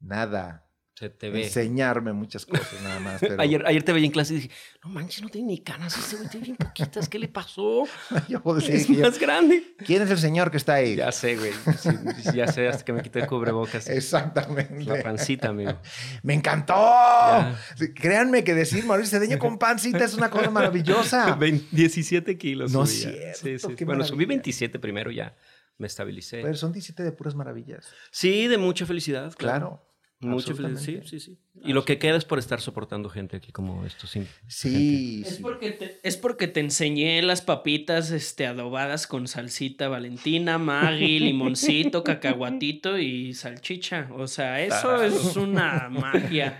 Nada. 0.00 0.70
Se 0.94 1.10
te 1.10 1.28
ve. 1.28 1.42
Enseñarme 1.44 2.12
muchas 2.12 2.46
cosas 2.46 2.80
nada 2.84 3.00
más. 3.00 3.20
Pero 3.20 3.40
Ayer, 3.42 3.66
ayer 3.66 3.82
te 3.82 3.92
veía 3.92 4.06
en 4.06 4.12
clase 4.12 4.34
y 4.34 4.36
dije, 4.36 4.50
no 4.84 4.90
manches, 4.90 5.22
no 5.22 5.28
tiene 5.28 5.48
ni 5.48 5.58
canas 5.58 5.98
ese 5.98 6.16
güey, 6.16 6.28
tiene 6.28 6.44
bien 6.44 6.56
poquitas. 6.56 7.08
¿Qué 7.08 7.18
le 7.18 7.26
pasó? 7.28 7.82
yo 8.28 8.40
puedo 8.42 8.60
decir 8.60 8.76
es 8.76 8.86
yo- 8.86 9.00
más 9.00 9.18
grande. 9.18 9.74
¿Quién 9.84 10.02
es 10.02 10.10
el 10.12 10.18
señor 10.18 10.52
que 10.52 10.56
está 10.56 10.74
ahí? 10.74 10.94
Ya 10.94 11.10
sé, 11.10 11.36
güey. 11.36 11.50
Sí, 11.78 11.90
ya 12.36 12.46
sé, 12.46 12.68
hasta 12.68 12.84
que 12.84 12.92
me 12.92 13.02
quité 13.02 13.18
el 13.20 13.26
cubrebocas. 13.26 13.88
Exactamente. 13.88 14.84
La 14.84 15.02
pancita, 15.02 15.48
amigo. 15.48 15.80
¡Me 16.22 16.34
encantó! 16.34 16.74
Ya. 16.74 17.58
Créanme 17.94 18.44
que 18.44 18.54
decir 18.54 18.84
Mauricio 18.86 19.18
Cedeño 19.18 19.38
con 19.40 19.58
pancita 19.58 20.04
es 20.04 20.14
una 20.14 20.30
cosa 20.30 20.50
maravillosa. 20.50 21.34
20 21.34 21.74
17 21.74 22.38
kilos. 22.38 22.72
No 22.72 22.84
es 22.84 22.90
cierto, 23.02 23.68
sí. 23.76 23.84
Bueno, 23.84 24.04
subí 24.04 24.18
maravilla. 24.18 24.28
27 24.28 24.78
primero, 24.78 25.10
ya 25.10 25.34
me 25.76 25.88
estabilicé. 25.88 26.40
Pero 26.42 26.54
son 26.54 26.72
17 26.72 27.02
de 27.02 27.10
puras 27.12 27.34
maravillas. 27.34 27.88
sí, 28.12 28.46
de 28.46 28.58
mucha 28.58 28.86
felicidad. 28.86 29.34
Claro. 29.36 29.82
Mucha 30.30 30.54
felicidad. 30.54 31.02
Sí, 31.04 31.20
sí, 31.20 31.20
sí. 31.20 31.38
Y 31.62 31.72
lo 31.72 31.84
que 31.84 31.98
queda 31.98 32.16
es 32.16 32.24
por 32.24 32.40
estar 32.40 32.60
soportando 32.60 33.08
gente 33.08 33.36
aquí 33.36 33.52
como 33.52 33.86
esto. 33.86 34.06
Sí. 34.08 34.26
Sí, 34.48 35.22
Es 35.24 35.36
sí. 35.36 35.42
porque, 35.42 35.70
te, 35.70 36.00
es 36.02 36.16
porque 36.16 36.48
te 36.48 36.60
enseñé 36.60 37.22
las 37.22 37.42
papitas 37.42 38.10
este, 38.10 38.46
adobadas 38.46 39.06
con 39.06 39.28
salsita 39.28 39.88
valentina, 39.88 40.58
maggi, 40.58 41.18
limoncito, 41.20 42.02
cacahuatito 42.02 42.98
y 42.98 43.34
salchicha. 43.34 44.08
O 44.16 44.26
sea, 44.26 44.60
eso 44.62 45.02
es 45.02 45.36
una 45.36 45.88
magia. 45.90 46.58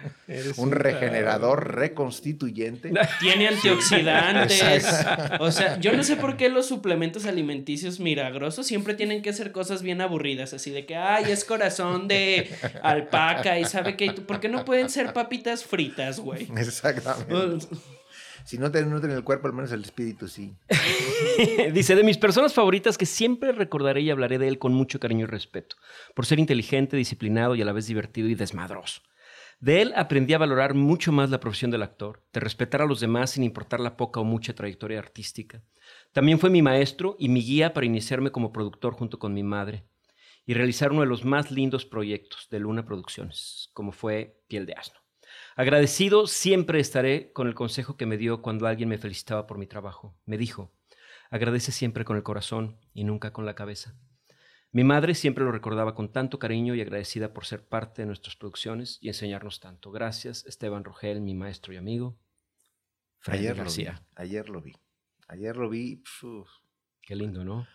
Un 0.56 0.70
regenerador 0.70 1.74
reconstituyente. 1.74 2.92
Tiene 3.20 3.48
antioxidantes. 3.48 4.86
O 5.40 5.50
sea, 5.50 5.78
yo 5.80 5.92
no 5.96 6.04
sé 6.04 6.16
por 6.16 6.36
qué 6.36 6.48
los 6.48 6.66
suplementos 6.66 7.26
alimenticios 7.26 7.98
milagrosos 7.98 8.66
siempre 8.66 8.94
tienen 8.94 9.22
que 9.22 9.32
ser 9.32 9.50
cosas 9.52 9.82
bien 9.82 10.00
aburridas, 10.00 10.54
así 10.54 10.70
de 10.70 10.86
que, 10.86 10.96
ay, 10.96 11.24
es 11.32 11.44
corazón 11.44 12.06
de 12.08 12.48
alpaca 12.82 13.58
y 13.58 13.64
sabe 13.64 13.96
que, 13.96 14.12
¿por 14.12 14.40
qué 14.40 14.48
no 14.48 14.64
pueden 14.64 14.83
ser 14.88 15.12
papitas 15.12 15.64
fritas, 15.64 16.20
güey? 16.20 16.48
Exactamente. 16.56 17.66
Si 18.44 18.58
no 18.58 18.70
te 18.70 18.84
nutren 18.84 19.12
el 19.12 19.24
cuerpo, 19.24 19.46
al 19.46 19.54
menos 19.54 19.72
el 19.72 19.82
espíritu 19.82 20.28
sí. 20.28 20.54
Dice, 21.72 21.96
de 21.96 22.04
mis 22.04 22.18
personas 22.18 22.52
favoritas 22.52 22.98
que 22.98 23.06
siempre 23.06 23.52
recordaré 23.52 24.02
y 24.02 24.10
hablaré 24.10 24.38
de 24.38 24.48
él 24.48 24.58
con 24.58 24.74
mucho 24.74 25.00
cariño 25.00 25.24
y 25.24 25.28
respeto, 25.28 25.76
por 26.14 26.26
ser 26.26 26.38
inteligente, 26.38 26.96
disciplinado 26.96 27.54
y 27.54 27.62
a 27.62 27.64
la 27.64 27.72
vez 27.72 27.86
divertido 27.86 28.28
y 28.28 28.34
desmadroso. 28.34 29.00
De 29.60 29.80
él 29.80 29.94
aprendí 29.96 30.34
a 30.34 30.38
valorar 30.38 30.74
mucho 30.74 31.10
más 31.10 31.30
la 31.30 31.40
profesión 31.40 31.70
del 31.70 31.82
actor, 31.82 32.22
de 32.34 32.40
respetar 32.40 32.82
a 32.82 32.86
los 32.86 33.00
demás 33.00 33.30
sin 33.30 33.44
importar 33.44 33.80
la 33.80 33.96
poca 33.96 34.20
o 34.20 34.24
mucha 34.24 34.54
trayectoria 34.54 34.98
artística. 34.98 35.62
También 36.12 36.38
fue 36.38 36.50
mi 36.50 36.60
maestro 36.60 37.16
y 37.18 37.30
mi 37.30 37.40
guía 37.40 37.72
para 37.72 37.86
iniciarme 37.86 38.30
como 38.30 38.52
productor 38.52 38.92
junto 38.92 39.18
con 39.18 39.32
mi 39.32 39.42
madre 39.42 39.84
y 40.46 40.54
realizar 40.54 40.92
uno 40.92 41.00
de 41.00 41.06
los 41.06 41.24
más 41.24 41.50
lindos 41.50 41.84
proyectos 41.86 42.48
de 42.50 42.58
Luna 42.58 42.84
Producciones, 42.84 43.70
como 43.72 43.92
fue 43.92 44.42
Piel 44.48 44.66
de 44.66 44.74
Asno. 44.74 45.00
Agradecido 45.56 46.26
siempre 46.26 46.80
estaré 46.80 47.32
con 47.32 47.46
el 47.46 47.54
consejo 47.54 47.96
que 47.96 48.06
me 48.06 48.16
dio 48.16 48.42
cuando 48.42 48.66
alguien 48.66 48.88
me 48.88 48.98
felicitaba 48.98 49.46
por 49.46 49.58
mi 49.58 49.66
trabajo. 49.66 50.16
Me 50.26 50.36
dijo, 50.36 50.72
agradece 51.30 51.72
siempre 51.72 52.04
con 52.04 52.16
el 52.16 52.22
corazón 52.22 52.78
y 52.92 53.04
nunca 53.04 53.32
con 53.32 53.46
la 53.46 53.54
cabeza. 53.54 53.96
Mi 54.72 54.82
madre 54.82 55.14
siempre 55.14 55.44
lo 55.44 55.52
recordaba 55.52 55.94
con 55.94 56.10
tanto 56.12 56.40
cariño 56.40 56.74
y 56.74 56.80
agradecida 56.80 57.32
por 57.32 57.46
ser 57.46 57.64
parte 57.68 58.02
de 58.02 58.06
nuestras 58.06 58.34
producciones 58.34 58.98
y 59.00 59.06
enseñarnos 59.08 59.60
tanto. 59.60 59.92
Gracias, 59.92 60.44
Esteban 60.46 60.82
Rogel, 60.82 61.20
mi 61.20 61.34
maestro 61.34 61.72
y 61.72 61.76
amigo. 61.76 62.18
Ayer 63.26 63.50
lo 63.50 63.54
vi. 63.54 63.58
García. 63.58 64.02
Ayer 64.16 64.48
lo 64.48 64.60
vi. 64.60 64.72
Ayer 65.28 65.56
lo 65.56 65.68
vi. 65.68 65.96
pf, 65.96 66.26
Qué 67.00 67.14
lindo, 67.14 67.44
¿no? 67.44 67.68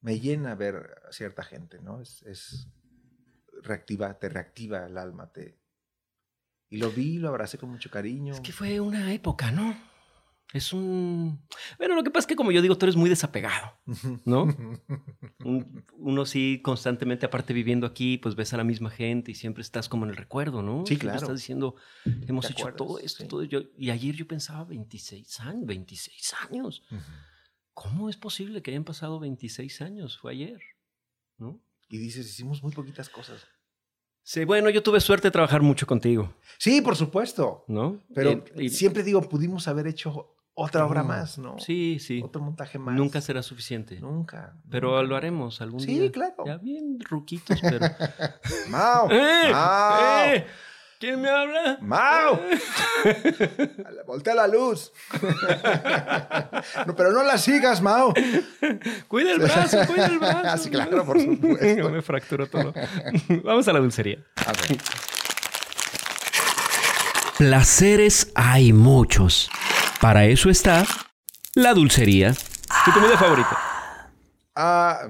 Me 0.00 0.20
llena 0.20 0.54
ver 0.54 1.02
a 1.08 1.12
cierta 1.12 1.42
gente, 1.42 1.80
¿no? 1.80 2.00
Es, 2.00 2.22
es 2.22 2.68
reactiva, 3.62 4.18
te 4.18 4.28
reactiva 4.28 4.86
el 4.86 4.98
alma, 4.98 5.32
te... 5.32 5.58
Y 6.68 6.78
lo 6.78 6.90
vi, 6.90 7.18
lo 7.18 7.28
abracé 7.28 7.58
con 7.58 7.70
mucho 7.70 7.90
cariño. 7.90 8.34
Es 8.34 8.40
que 8.40 8.52
fue 8.52 8.80
una 8.80 9.12
época, 9.12 9.50
¿no? 9.52 9.76
Es 10.52 10.72
un... 10.72 11.44
Bueno, 11.78 11.94
lo 11.94 12.02
que 12.04 12.10
pasa 12.10 12.20
es 12.20 12.26
que 12.26 12.36
como 12.36 12.52
yo 12.52 12.62
digo, 12.62 12.76
tú 12.78 12.86
eres 12.86 12.96
muy 12.96 13.08
desapegado, 13.10 13.72
¿no? 14.24 14.44
Un- 15.44 15.84
uno 15.98 16.24
sí 16.26 16.60
constantemente, 16.62 17.26
aparte 17.26 17.52
viviendo 17.52 17.86
aquí, 17.86 18.18
pues 18.18 18.34
ves 18.36 18.52
a 18.52 18.56
la 18.56 18.64
misma 18.64 18.90
gente 18.90 19.30
y 19.32 19.34
siempre 19.34 19.62
estás 19.62 19.88
como 19.88 20.04
en 20.04 20.10
el 20.10 20.16
recuerdo, 20.16 20.62
¿no? 20.62 20.80
Sí, 20.86 20.94
Siempre 20.96 21.08
claro. 21.08 21.18
Estás 21.18 21.36
diciendo, 21.36 21.76
hemos 22.26 22.46
¿Te 22.46 22.52
hecho 22.52 22.62
acuerdas? 22.68 22.78
todo 22.78 22.98
esto, 22.98 23.22
Sí. 23.22 23.28
todo 23.28 23.42
yo, 23.44 23.60
Y 23.76 23.90
ayer 23.90 24.14
yo 24.14 24.26
pensaba 24.26 24.64
26 24.64 25.40
años, 25.40 25.66
26 25.66 26.34
años. 26.48 26.82
Ujú. 26.90 27.00
¿Cómo 27.76 28.08
es 28.08 28.16
posible 28.16 28.62
que 28.62 28.70
hayan 28.70 28.84
pasado 28.84 29.20
26 29.20 29.82
años? 29.82 30.16
Fue 30.18 30.32
ayer, 30.32 30.58
¿no? 31.36 31.60
y 31.90 31.98
dices, 31.98 32.26
hicimos 32.26 32.62
muy 32.62 32.72
poquitas 32.72 33.08
cosas. 33.10 33.46
Sí, 34.22 34.44
bueno, 34.46 34.70
yo 34.70 34.82
tuve 34.82 34.98
suerte 35.00 35.28
de 35.28 35.32
trabajar 35.32 35.60
mucho 35.60 35.86
contigo, 35.86 36.34
Sí, 36.58 36.80
por 36.80 36.96
supuesto. 36.96 37.64
¿no? 37.68 38.00
Pero 38.14 38.30
Eh, 38.30 38.44
y- 38.64 38.68
siempre 38.70 39.02
digo, 39.04 39.20
pudimos 39.28 39.68
haber 39.68 39.86
hecho 39.88 40.32
otra 40.54 40.86
obra 40.86 41.02
No, 41.02 41.08
más, 41.08 41.36
¿no? 41.38 41.58
Sí, 41.58 41.98
sí. 42.00 42.22
Otro 42.24 42.40
montaje 42.40 42.78
más. 42.78 42.96
Nunca 42.96 43.20
será 43.20 43.42
suficiente. 43.42 44.00
Nunca. 44.00 44.56
Pero 44.70 44.92
nunca. 44.92 45.02
lo 45.02 45.16
haremos 45.16 45.60
algún 45.60 45.80
Sí, 45.80 45.98
día. 46.00 46.10
claro. 46.10 46.44
Ya 46.46 46.56
bien 46.56 46.98
ruquitos, 46.98 47.60
pero... 47.60 47.80
¡Mau! 48.70 49.08
¡Eh! 49.12 49.50
¡Mau! 49.52 50.32
¡Eh! 50.34 50.46
¿Quién 50.98 51.20
me 51.20 51.28
habla? 51.28 51.78
¡Mau! 51.82 52.40
Voltea 54.06 54.34
la 54.34 54.46
luz. 54.46 54.92
no, 56.86 56.96
pero 56.96 57.12
no 57.12 57.22
la 57.22 57.36
sigas, 57.36 57.82
Mau. 57.82 58.14
Cuida 59.08 59.32
el 59.32 59.40
brazo, 59.40 59.78
cuida 59.86 60.06
el 60.06 60.18
brazo. 60.18 60.56
Sí, 60.64 60.70
claro, 60.70 61.04
por 61.04 61.20
supuesto. 61.20 61.90
me 61.90 62.00
fracturó 62.02 62.46
todo. 62.48 62.72
Vamos 63.44 63.68
a 63.68 63.72
la 63.74 63.80
dulcería. 63.80 64.24
A 64.46 64.52
ver. 64.52 64.78
Placeres 67.38 68.32
hay 68.34 68.72
muchos, 68.72 69.50
Para 70.00 70.24
eso 70.24 70.48
está 70.48 70.86
la 71.54 71.74
dulcería. 71.74 72.32
¿Tu 72.84 72.92
comida 72.92 73.18
favorita? 73.18 73.58
Ah, 74.54 75.00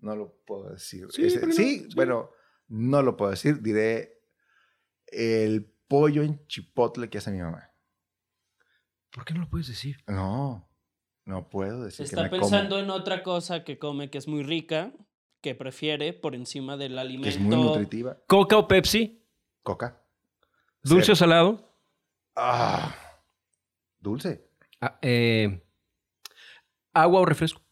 no 0.00 0.16
lo 0.16 0.34
puedo 0.46 0.70
decir. 0.70 1.06
Sí, 1.10 1.26
Ese- 1.26 1.40
¿por 1.40 1.48
qué 1.50 1.54
no? 1.54 1.62
sí, 1.62 1.78
Sí. 1.80 1.94
bueno, 1.94 2.30
no 2.68 3.02
lo 3.02 3.16
puedo 3.16 3.30
decir. 3.32 3.60
Diré 3.60 4.17
el 5.12 5.72
pollo 5.88 6.22
en 6.22 6.46
chipotle 6.46 7.08
que 7.10 7.18
hace 7.18 7.30
mi 7.30 7.38
mamá. 7.40 7.70
¿Por 9.10 9.24
qué 9.24 9.34
no 9.34 9.40
lo 9.40 9.48
puedes 9.48 9.68
decir? 9.68 9.96
No, 10.06 10.68
no 11.24 11.48
puedo 11.48 11.84
decir 11.84 11.98
que 11.98 12.10
Está 12.10 12.22
me 12.24 12.30
pensando 12.30 12.76
como, 12.76 12.82
en 12.82 12.90
otra 12.90 13.22
cosa 13.22 13.64
que 13.64 13.78
come 13.78 14.10
que 14.10 14.18
es 14.18 14.28
muy 14.28 14.42
rica, 14.42 14.92
que 15.40 15.54
prefiere 15.54 16.12
por 16.12 16.34
encima 16.34 16.76
del 16.76 16.94
que 16.94 17.00
alimento. 17.00 17.28
es 17.28 17.38
muy 17.38 17.56
nutritiva. 17.56 18.18
¿Coca 18.26 18.58
o 18.58 18.68
Pepsi? 18.68 19.24
Coca. 19.62 20.02
¿Dulce 20.82 21.12
o 21.12 21.16
salado? 21.16 21.74
Ah, 22.36 22.94
dulce. 23.98 24.48
Ah, 24.80 24.98
eh, 25.02 25.64
¿Agua 26.92 27.20
o 27.20 27.24
refresco? 27.24 27.62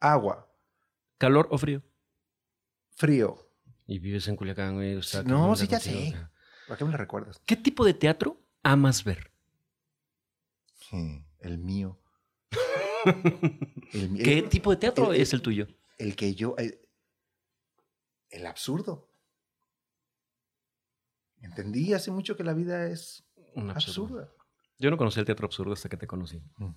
Agua. 0.00 0.48
¿Calor 1.18 1.48
o 1.50 1.58
frío? 1.58 1.82
Frío. 2.90 3.38
Y 3.86 3.98
vives 3.98 4.28
en 4.28 4.36
Culiacán, 4.36 4.74
güey. 4.74 4.96
o 4.96 5.02
sea, 5.02 5.22
No, 5.22 5.28
¿qué 5.28 5.34
onda 5.42 5.56
sí, 5.56 5.66
ya 5.68 5.78
contigo, 5.80 6.16
sé. 6.16 6.28
¿Por 6.72 6.78
qué 6.78 6.84
me 6.86 6.92
lo 6.92 6.96
recuerdas? 6.96 7.38
¿Qué 7.44 7.54
tipo 7.54 7.84
de 7.84 7.92
teatro 7.92 8.40
amas 8.62 9.04
ver? 9.04 9.30
Sí, 10.88 11.22
el 11.40 11.58
mío. 11.58 11.98
El, 13.92 14.16
¿Qué 14.22 14.40
tipo 14.48 14.70
de 14.70 14.78
teatro 14.78 15.12
el- 15.12 15.20
es 15.20 15.34
el 15.34 15.42
tuyo? 15.42 15.66
el 15.98 16.16
que 16.16 16.34
yo. 16.34 16.56
El, 16.56 18.46
absurdo. 18.46 19.10
Entendí 21.42 21.92
hace 21.92 22.10
mucho 22.10 22.38
que 22.38 22.42
la 22.44 22.54
vida 22.54 22.86
es 22.86 23.22
Un 23.54 23.68
absurdo. 23.68 24.16
absurda. 24.20 24.32
Yo 24.78 24.90
no 24.90 24.96
conocí 24.96 25.20
el 25.20 25.26
teatro 25.26 25.44
absurdo 25.44 25.74
hasta 25.74 25.90
que 25.90 25.98
te 25.98 26.06
conocí. 26.06 26.40
Mm. 26.56 26.70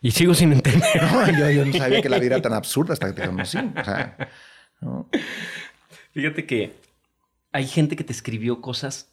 Y 0.00 0.10
sigo 0.12 0.32
sin 0.32 0.54
entender. 0.54 0.82
No, 1.12 1.26
yo, 1.30 1.50
yo 1.50 1.66
no 1.66 1.72
sabía 1.74 2.00
que 2.00 2.08
la 2.08 2.18
vida 2.18 2.36
era 2.36 2.42
tan 2.42 2.54
absurda 2.54 2.94
hasta 2.94 3.14
que 3.14 3.20
te 3.20 3.28
conocí. 3.28 3.58
O 3.58 3.84
sea, 3.84 4.30
¿no? 4.80 5.10
Fíjate 6.12 6.46
que 6.46 6.74
hay 7.52 7.66
gente 7.66 7.96
que 7.96 8.04
te 8.04 8.12
escribió 8.12 8.60
cosas 8.60 9.12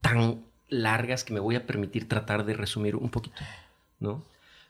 tan 0.00 0.42
largas 0.68 1.24
que 1.24 1.32
me 1.32 1.40
voy 1.40 1.56
a 1.56 1.66
permitir 1.66 2.08
tratar 2.08 2.44
de 2.44 2.54
resumir 2.54 2.96
un 2.96 3.10
poquito, 3.10 3.40
¿no? 3.98 4.24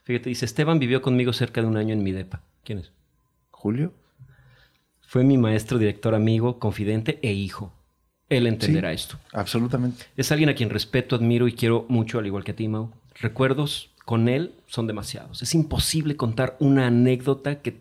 Fíjate, 0.04 0.28
dice, 0.28 0.44
Esteban 0.44 0.78
vivió 0.78 1.02
conmigo 1.02 1.32
cerca 1.32 1.60
de 1.60 1.66
un 1.66 1.76
año 1.76 1.92
en 1.92 2.02
mi 2.02 2.12
depa. 2.12 2.40
¿Quién 2.64 2.78
es? 2.78 2.90
Julio. 3.50 3.92
Fue 5.02 5.24
mi 5.24 5.38
maestro, 5.38 5.78
director, 5.78 6.14
amigo, 6.14 6.58
confidente 6.58 7.18
e 7.22 7.32
hijo. 7.32 7.72
Él 8.28 8.46
entenderá 8.46 8.92
esto. 8.92 9.18
Absolutamente. 9.32 10.06
Es 10.16 10.30
alguien 10.30 10.48
a 10.48 10.54
quien 10.54 10.70
respeto, 10.70 11.16
admiro 11.16 11.48
y 11.48 11.52
quiero 11.52 11.84
mucho, 11.88 12.18
al 12.18 12.26
igual 12.26 12.44
que 12.44 12.52
a 12.52 12.56
ti, 12.56 12.68
Mau. 12.68 12.92
Recuerdos 13.16 13.90
con 14.04 14.28
él 14.28 14.54
son 14.66 14.86
demasiados. 14.86 15.42
Es 15.42 15.54
imposible 15.54 16.16
contar 16.16 16.56
una 16.60 16.86
anécdota 16.86 17.60
que, 17.60 17.80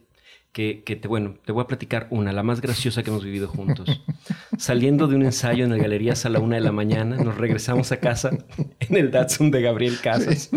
que, 0.52 0.84
que 0.84 0.96
te, 0.96 1.08
bueno, 1.08 1.36
te 1.46 1.52
voy 1.52 1.64
a 1.64 1.68
platicar 1.68 2.08
una, 2.10 2.32
la 2.34 2.44
más 2.44 2.62
graciosa 2.62 3.04
que 3.04 3.10
hemos 3.10 3.24
vivido 3.24 3.48
juntos. 3.48 4.02
Saliendo 4.58 5.08
de 5.08 5.16
un 5.16 5.24
ensayo 5.24 5.66
en 5.66 5.72
el 5.72 5.82
Galerías 5.82 6.26
a 6.26 6.30
la 6.30 6.40
una 6.40 6.56
de 6.56 6.62
la 6.62 6.72
mañana, 6.72 7.18
nos 7.18 7.38
regresamos 7.38 7.92
a 7.92 8.00
casa 8.00 8.32
en 8.80 8.98
el 8.98 9.12
Datsun 9.12 9.52
de 9.52 9.62
Gabriel 9.62 10.00
Casas. 10.02 10.50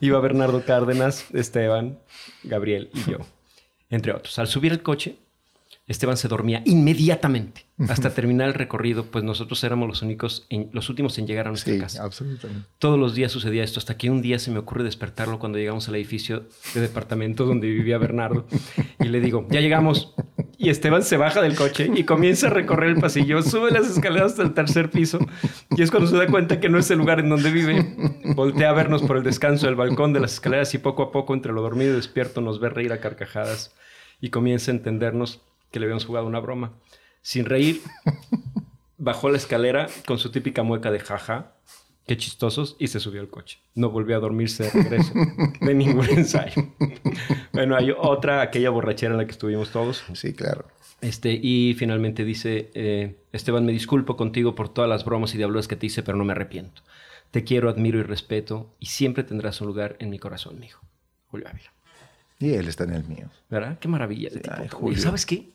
Iba 0.00 0.20
Bernardo 0.20 0.64
Cárdenas, 0.64 1.26
Esteban, 1.32 1.98
Gabriel 2.42 2.90
y 2.94 3.10
yo, 3.10 3.18
entre 3.90 4.12
otros. 4.12 4.38
Al 4.38 4.48
subir 4.48 4.72
el 4.72 4.82
coche, 4.82 5.18
Esteban 5.88 6.16
se 6.18 6.28
dormía 6.28 6.62
inmediatamente. 6.66 7.66
Hasta 7.88 8.10
terminar 8.10 8.48
el 8.48 8.54
recorrido, 8.54 9.04
pues 9.06 9.22
nosotros 9.24 9.62
éramos 9.64 9.88
los 9.88 10.02
únicos, 10.02 10.46
en- 10.50 10.68
los 10.72 10.88
últimos 10.90 11.16
en 11.18 11.26
llegar 11.28 11.46
a 11.46 11.50
nuestra 11.50 11.72
Sí, 11.74 11.78
casa. 11.80 12.02
absolutamente. 12.04 12.66
Todos 12.78 12.98
los 12.98 13.14
días 13.14 13.30
sucedía 13.32 13.62
esto, 13.62 13.78
hasta 13.78 13.96
que 13.96 14.10
un 14.10 14.20
día 14.20 14.38
se 14.40 14.50
me 14.50 14.58
ocurre 14.58 14.82
despertarlo 14.84 15.38
cuando 15.38 15.58
llegamos 15.58 15.88
al 15.88 15.94
edificio 15.94 16.44
de 16.74 16.80
departamento 16.80 17.46
donde 17.46 17.68
vivía 17.68 17.96
Bernardo. 17.98 18.46
Y 19.00 19.04
le 19.04 19.20
digo, 19.20 19.46
ya 19.50 19.60
llegamos. 19.60 20.12
Y 20.58 20.70
Esteban 20.70 21.04
se 21.04 21.16
baja 21.16 21.40
del 21.40 21.54
coche 21.54 21.88
y 21.94 22.02
comienza 22.02 22.48
a 22.48 22.50
recorrer 22.50 22.90
el 22.90 23.00
pasillo, 23.00 23.40
sube 23.42 23.70
las 23.70 23.88
escaleras 23.88 24.32
hasta 24.32 24.42
el 24.42 24.54
tercer 24.54 24.90
piso. 24.90 25.20
Y 25.70 25.82
es 25.82 25.90
cuando 25.92 26.10
se 26.10 26.16
da 26.16 26.26
cuenta 26.26 26.58
que 26.58 26.68
no 26.68 26.78
es 26.78 26.90
el 26.90 26.98
lugar 26.98 27.20
en 27.20 27.28
donde 27.28 27.52
vive. 27.52 27.94
Voltea 28.34 28.70
a 28.70 28.72
vernos 28.72 29.02
por 29.02 29.16
el 29.16 29.22
descanso 29.22 29.66
del 29.66 29.76
balcón 29.76 30.12
de 30.12 30.18
las 30.20 30.32
escaleras 30.34 30.74
y 30.74 30.78
poco 30.78 31.04
a 31.04 31.12
poco, 31.12 31.32
entre 31.32 31.52
lo 31.52 31.62
dormido 31.62 31.92
y 31.92 31.96
despierto, 31.96 32.40
nos 32.40 32.58
ve 32.58 32.68
reír 32.70 32.92
a 32.92 32.98
carcajadas. 33.00 33.72
Y 34.20 34.30
comienza 34.30 34.72
a 34.72 34.74
entendernos 34.74 35.40
que 35.70 35.80
le 35.80 35.86
habíamos 35.86 36.04
jugado 36.06 36.26
una 36.26 36.40
broma. 36.40 36.74
Sin 37.22 37.44
reír, 37.44 37.80
bajó 38.98 39.30
la 39.30 39.36
escalera 39.36 39.88
con 40.06 40.18
su 40.18 40.30
típica 40.30 40.62
mueca 40.62 40.90
de 40.90 41.00
jaja, 41.00 41.54
qué 42.06 42.16
chistosos, 42.16 42.76
y 42.78 42.88
se 42.88 43.00
subió 43.00 43.20
al 43.20 43.28
coche. 43.28 43.58
No 43.74 43.90
volvió 43.90 44.16
a 44.16 44.20
dormirse 44.20 44.64
de 44.64 44.70
regreso 44.70 45.12
de 45.60 45.74
ningún 45.74 46.08
ensayo. 46.08 46.72
bueno, 47.52 47.76
hay 47.76 47.90
otra, 47.96 48.40
aquella 48.40 48.70
borrachera 48.70 49.12
en 49.12 49.18
la 49.18 49.26
que 49.26 49.32
estuvimos 49.32 49.70
todos. 49.70 50.04
Sí, 50.14 50.32
claro. 50.32 50.66
Este, 51.00 51.32
y 51.40 51.74
finalmente 51.78 52.24
dice, 52.24 52.70
eh, 52.74 53.20
Esteban, 53.32 53.64
me 53.64 53.72
disculpo 53.72 54.16
contigo 54.16 54.54
por 54.54 54.68
todas 54.72 54.88
las 54.90 55.04
bromas 55.04 55.34
y 55.34 55.36
diablos 55.38 55.68
que 55.68 55.76
te 55.76 55.86
hice, 55.86 56.02
pero 56.02 56.16
no 56.18 56.24
me 56.24 56.32
arrepiento. 56.32 56.82
Te 57.30 57.44
quiero, 57.44 57.68
admiro 57.68 57.98
y 57.98 58.02
respeto, 58.02 58.74
y 58.80 58.86
siempre 58.86 59.22
tendrás 59.22 59.60
un 59.60 59.66
lugar 59.68 59.96
en 60.00 60.08
mi 60.10 60.18
corazón, 60.18 60.58
mijo. 60.58 60.80
Julio 61.26 61.46
Ávila. 61.48 61.72
Y 62.40 62.54
él 62.54 62.68
está 62.68 62.84
en 62.84 62.94
el 62.94 63.04
mío. 63.04 63.28
¿Verdad? 63.50 63.78
Qué 63.78 63.86
maravilla 63.86 64.30
Sí, 64.30 64.36
tipo. 64.40 64.54
ay, 64.56 64.64
Y 64.64 64.68
Julio. 64.68 64.98
¿Sabes 64.98 65.26
qué? 65.26 65.50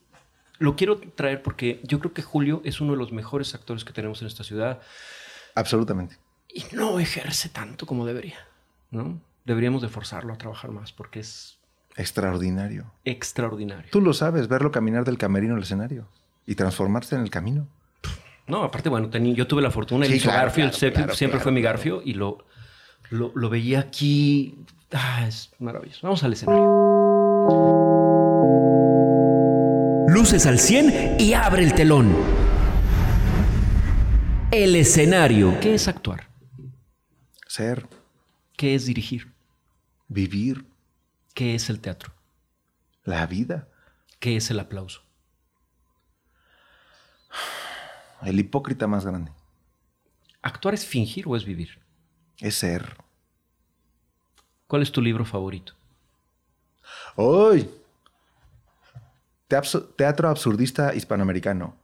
Lo 0.64 0.78
quiero 0.78 0.98
traer 0.98 1.44
porque 1.44 1.82
yo 1.84 2.00
creo 2.00 2.14
que 2.14 2.22
Julio 2.22 2.62
es 2.64 2.80
uno 2.80 2.94
de 2.94 2.98
los 2.98 3.12
mejores 3.12 3.54
actores 3.54 3.84
que 3.84 3.92
tenemos 3.92 4.22
en 4.22 4.28
esta 4.30 4.46
ciudad 4.46 4.80
Absolutamente. 5.56 6.18
y 6.48 6.64
no 6.72 7.00
ejerce 7.00 7.50
tanto 7.50 7.86
como 7.86 8.06
debería, 8.06 8.38
¿no? 8.90 9.20
Deberíamos 9.44 9.82
de 9.82 9.90
forzarlo 9.90 10.32
a 10.34 10.38
trabajar 10.38 10.72
más 10.72 10.94
porque 10.94 11.20
es 11.20 11.58
Extraordinario. 11.98 12.86
extraordinario. 13.04 13.92
Tú 13.92 14.00
lo 14.00 14.14
sabes, 14.14 14.48
verlo 14.48 14.72
caminar 14.72 15.04
del 15.04 15.18
camerino 15.18 15.56
al 15.56 15.64
escenario 15.64 16.08
y 16.46 16.56
transformarse 16.56 17.16
en 17.16 17.22
el 17.24 17.30
camino. 17.30 17.68
No, 18.48 18.64
aparte, 18.64 18.88
bueno, 18.88 19.10
tení- 19.10 19.36
yo 19.36 19.46
tuve 19.48 19.62
la 19.62 19.70
fortuna, 19.70 20.06
él 20.06 20.12
Sí, 20.12 20.18
hizo 20.20 20.30
claro, 20.30 20.44
Garfield, 20.44 20.70
claro, 20.70 20.80
siempre, 20.80 21.04
claro, 21.04 21.16
siempre 21.18 21.40
fue 21.42 21.52
mi. 21.52 21.62
Garfio 21.62 22.02
y 22.06 22.14
lo, 22.14 22.46
lo, 23.10 23.34
lo 23.36 23.50
veía 23.50 23.80
aquí. 23.82 24.58
Ah, 24.94 25.26
es 25.28 25.52
maravilloso. 25.60 26.00
Vamos 26.04 26.24
al 26.24 26.32
escenario. 26.32 26.64
Luces 30.08 30.46
al 30.46 30.60
100 30.60 31.18
y 31.20 31.34
abre 31.34 31.64
el 31.64 31.74
telón. 31.74 32.16
El 34.52 34.76
escenario. 34.76 35.60
¿Qué 35.60 35.76
es 35.76 35.88
actuar? 35.88 36.28
Ser, 37.48 37.88
¿Qué 38.58 38.76
es 38.76 38.86
dirigir? 38.86 39.32
vivir, 40.08 40.66
¿Qué 41.34 41.56
es 41.56 41.70
el 41.70 41.80
teatro? 41.80 42.14
la 43.04 43.26
vida. 43.26 43.68
¿Qué 44.20 44.36
es 44.38 44.50
el 44.52 44.60
aplauso? 44.60 45.02
El 48.22 48.40
hipócrita 48.40 48.88
más 48.88 49.06
grande. 49.06 49.32
¿Actuar 50.42 50.74
es 50.74 50.86
fingir 50.86 51.26
o 51.28 51.36
es 51.36 51.44
vivir? 51.44 51.78
Es 52.40 52.56
ser. 52.56 52.96
¿Cuál 54.68 54.82
es 54.82 54.92
tu 54.94 55.02
libro 55.02 55.26
favorito? 55.26 55.74
¡Hoy! 57.18 57.70
Teatro 59.96 60.30
absurdista 60.30 60.94
hispanoamericano. 60.96 61.76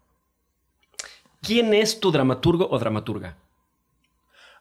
¿Quién 1.42 1.74
es 1.74 2.00
tu 2.00 2.12
dramaturgo 2.12 2.70
o 2.70 2.80
dramaturga? 2.80 3.38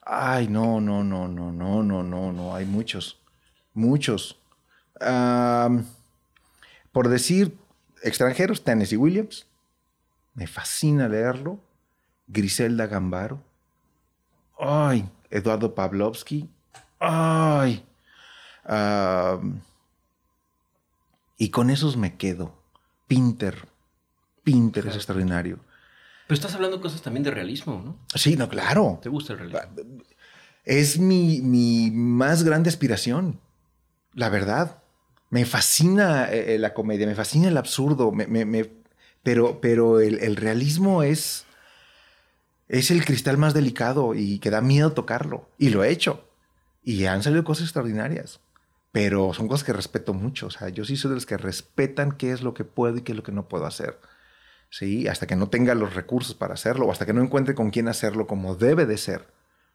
Ay, 0.03 0.49
no, 0.49 0.81
no, 0.81 1.03
no, 1.03 1.29
no, 1.29 1.53
no, 1.53 1.83
no, 1.83 2.03
no, 2.03 2.33
no. 2.33 2.55
Hay 2.55 2.65
muchos. 2.67 3.21
Muchos. 3.75 4.39
Por 6.93 7.09
decir 7.09 7.57
extranjeros, 8.03 8.65
Tennessee 8.65 8.97
Williams. 8.97 9.47
Me 10.35 10.47
fascina 10.47 11.09
leerlo. 11.09 11.61
Griselda 12.27 12.87
Gambaro. 12.87 13.43
Ay, 14.59 15.09
Eduardo 15.31 15.75
Pavlovsky. 15.75 16.49
Ay. 17.01 17.85
Y 21.37 21.51
con 21.51 21.71
esos 21.71 21.97
me 21.97 22.17
quedo. 22.17 22.58
Pinter. 23.09 23.67
Pinter 24.45 24.87
es 24.87 24.95
extraordinario. 24.95 25.59
Pero 26.27 26.37
estás 26.37 26.55
hablando 26.55 26.77
de 26.77 26.83
cosas 26.83 27.03
también 27.03 27.25
de 27.25 27.31
realismo, 27.31 27.83
¿no? 27.85 27.99
Sí, 28.15 28.37
no, 28.37 28.49
claro. 28.49 29.01
¿Te 29.03 29.09
gusta 29.09 29.33
el 29.33 29.39
realismo? 29.41 29.61
Es 30.65 30.99
mi, 30.99 31.41
mi 31.41 31.91
más 31.91 32.45
grande 32.45 32.69
aspiración, 32.69 33.41
la 34.15 34.29
verdad. 34.29 34.83
Me 35.31 35.45
fascina 35.47 36.31
eh, 36.31 36.59
la 36.59 36.73
comedia, 36.75 37.07
me 37.07 37.15
fascina 37.15 37.49
el 37.49 37.57
absurdo, 37.57 38.13
me- 38.13 38.27
me- 38.27 38.45
me- 38.45 38.71
pero, 39.23 39.61
pero 39.61 40.01
el, 40.01 40.19
el 40.21 40.37
realismo 40.37 41.03
es, 41.03 41.45
es 42.69 42.91
el 42.91 43.05
cristal 43.05 43.39
más 43.39 43.55
delicado 43.55 44.15
y 44.15 44.39
que 44.39 44.51
da 44.51 44.61
miedo 44.61 44.93
tocarlo. 44.93 45.49
Y 45.59 45.71
lo 45.71 45.83
he 45.85 45.91
hecho. 45.91 46.25
Y 46.83 47.05
han 47.07 47.23
salido 47.23 47.45
cosas 47.45 47.65
extraordinarias. 47.65 48.41
Pero 48.93 49.34
son 49.34 49.49
cosas 49.49 49.64
que 49.64 49.72
respeto 49.72 50.14
mucho. 50.14 50.47
O 50.47 50.51
sea, 50.51 50.68
yo 50.70 50.84
sí 50.84 50.97
soy 50.97 51.11
de 51.11 51.16
los 51.16 51.26
que 51.26 51.36
respetan 51.36 52.12
qué 52.12 52.32
es 52.32 52.43
lo 52.43 52.55
que 52.55 52.64
puedo 52.64 52.97
y 52.97 53.03
qué 53.03 53.12
es 53.12 53.16
lo 53.16 53.22
que 53.22 53.32
no 53.32 53.49
puedo 53.49 53.66
hacer. 53.66 53.99
Sí, 54.70 55.09
hasta 55.09 55.26
que 55.26 55.36
no 55.36 55.49
tenga 55.49 55.74
los 55.74 55.95
recursos 55.95 56.34
para 56.34 56.55
hacerlo 56.55 56.86
o 56.86 56.93
hasta 56.93 57.07
que 57.07 57.12
no 57.14 57.22
encuentre 57.22 57.55
con 57.55 57.70
quién 57.70 57.89
hacerlo 57.89 58.26
como 58.26 58.55
debe 58.55 58.86
de 58.86 58.99
ser. 58.99 59.32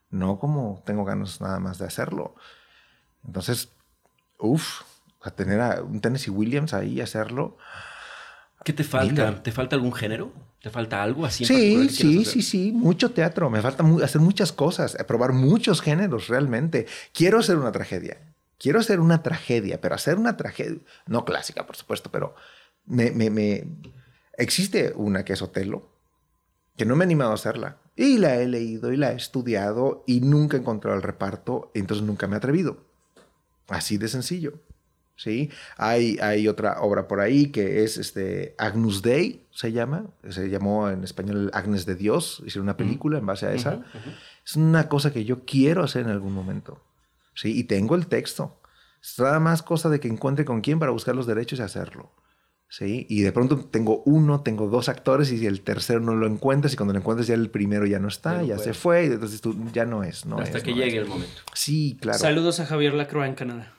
no 0.09 0.37
como 0.37 0.83
tengo 0.85 1.05
ganas 1.05 1.41
nada 1.41 1.59
más 1.59 1.79
de 1.79 1.85
hacerlo. 1.87 2.35
Entonces, 3.25 3.69
uff, 4.37 4.81
a 5.21 5.31
tener 5.31 5.59
a 5.59 5.81
un 5.81 6.01
Tennessee 6.01 6.29
Williams 6.29 6.73
ahí 6.75 6.93
y 6.93 7.01
hacerlo. 7.01 7.57
¿Qué 8.63 8.73
te 8.73 8.83
falta? 8.83 9.11
Mira. 9.31 9.41
¿Te 9.43 9.51
falta 9.51 9.75
algún 9.75 9.93
género? 9.93 10.31
¿Te 10.61 10.69
falta 10.69 11.01
algo 11.01 11.25
así? 11.25 11.43
en 11.43 11.47
Sí, 11.47 11.89
sí, 11.89 12.25
sí, 12.25 12.41
sí, 12.43 12.71
mucho 12.71 13.11
teatro. 13.11 13.49
Me 13.49 13.61
falta 13.61 13.83
mu- 13.83 14.01
hacer 14.01 14.21
muchas 14.21 14.51
cosas, 14.51 14.95
eh, 14.99 15.03
probar 15.03 15.33
muchos 15.33 15.81
géneros 15.81 16.27
realmente. 16.27 16.85
Quiero 17.11 17.39
hacer 17.39 17.57
una 17.57 17.71
tragedia. 17.71 18.32
Quiero 18.59 18.79
hacer 18.79 18.99
una 18.99 19.23
tragedia, 19.23 19.81
pero 19.81 19.95
hacer 19.95 20.17
una 20.17 20.37
tragedia, 20.37 20.79
no 21.07 21.25
clásica, 21.25 21.65
por 21.65 21.75
supuesto, 21.75 22.09
pero 22.11 22.35
me, 22.85 23.11
me, 23.11 23.29
me- 23.29 23.65
existe 24.37 24.93
una 24.95 25.25
que 25.25 25.33
es 25.33 25.41
Otelo, 25.41 25.89
que 26.77 26.85
no 26.85 26.95
me 26.95 27.03
he 27.03 27.07
animado 27.07 27.31
a 27.31 27.35
hacerla. 27.35 27.77
Y 27.95 28.17
la 28.17 28.37
he 28.37 28.47
leído 28.47 28.91
y 28.91 28.97
la 28.97 29.11
he 29.11 29.15
estudiado 29.15 30.03
y 30.07 30.21
nunca 30.21 30.57
he 30.57 30.59
encontrado 30.61 30.95
el 30.97 31.03
reparto, 31.03 31.71
entonces 31.73 32.05
nunca 32.05 32.27
me 32.27 32.35
he 32.35 32.37
atrevido. 32.37 32.85
Así 33.67 33.97
de 33.97 34.07
sencillo. 34.07 34.53
¿sí? 35.15 35.51
Hay, 35.77 36.17
hay 36.21 36.47
otra 36.47 36.81
obra 36.81 37.07
por 37.07 37.19
ahí 37.19 37.51
que 37.51 37.83
es 37.83 37.97
este, 37.97 38.55
Agnus 38.57 39.03
Dei, 39.03 39.45
se 39.51 39.71
llama. 39.71 40.07
Se 40.29 40.49
llamó 40.49 40.89
en 40.89 41.03
español 41.03 41.51
Agnes 41.53 41.85
de 41.85 41.95
Dios. 41.95 42.41
Hicieron 42.45 42.63
una 42.65 42.77
película 42.77 43.19
en 43.19 43.25
base 43.27 43.45
a 43.45 43.53
esa. 43.53 43.83
Es 44.45 44.55
una 44.55 44.89
cosa 44.89 45.13
que 45.13 45.23
yo 45.23 45.45
quiero 45.45 45.83
hacer 45.83 46.01
en 46.05 46.09
algún 46.09 46.33
momento. 46.33 46.81
¿Sí? 47.35 47.57
Y 47.57 47.63
tengo 47.65 47.95
el 47.95 48.07
texto. 48.07 48.61
Es 49.01 49.19
nada 49.19 49.39
más 49.39 49.61
cosa 49.63 49.89
de 49.89 49.99
que 49.99 50.07
encuentre 50.07 50.45
con 50.45 50.61
quién 50.61 50.79
para 50.79 50.91
buscar 50.91 51.15
los 51.15 51.27
derechos 51.27 51.59
y 51.59 51.61
hacerlo. 51.61 52.11
¿sí? 52.69 53.05
Y 53.09 53.21
de 53.21 53.31
pronto 53.31 53.57
tengo 53.65 54.01
uno, 54.05 54.41
tengo 54.41 54.67
dos 54.67 54.89
actores 54.89 55.31
y 55.31 55.37
si 55.37 55.45
el 55.45 55.61
tercero 55.61 55.99
no 55.99 56.15
lo 56.15 56.25
encuentras 56.25 56.73
y 56.73 56.75
cuando 56.75 56.93
lo 56.93 56.99
encuentras 56.99 57.27
ya 57.27 57.35
el 57.35 57.51
primero 57.51 57.85
ya 57.85 57.99
no 57.99 58.07
está, 58.07 58.41
Ya 58.43 58.57
se 58.57 58.73
fue. 58.73 59.03
y 59.03 59.07
Entonces 59.11 59.41
tú 59.41 59.55
ya 59.71 59.85
no 59.85 60.03
es. 60.03 60.25
No 60.25 60.39
Hasta 60.39 60.57
es, 60.57 60.63
que 60.63 60.71
no 60.71 60.77
llegue 60.77 60.97
es. 60.97 61.03
el 61.03 61.07
momento. 61.07 61.41
Sí, 61.53 61.97
claro. 62.01 62.17
Saludos 62.17 62.59
a 62.59 62.65
Javier 62.65 62.93
Lacroix 62.93 63.27
en 63.27 63.35
Canadá. 63.35 63.73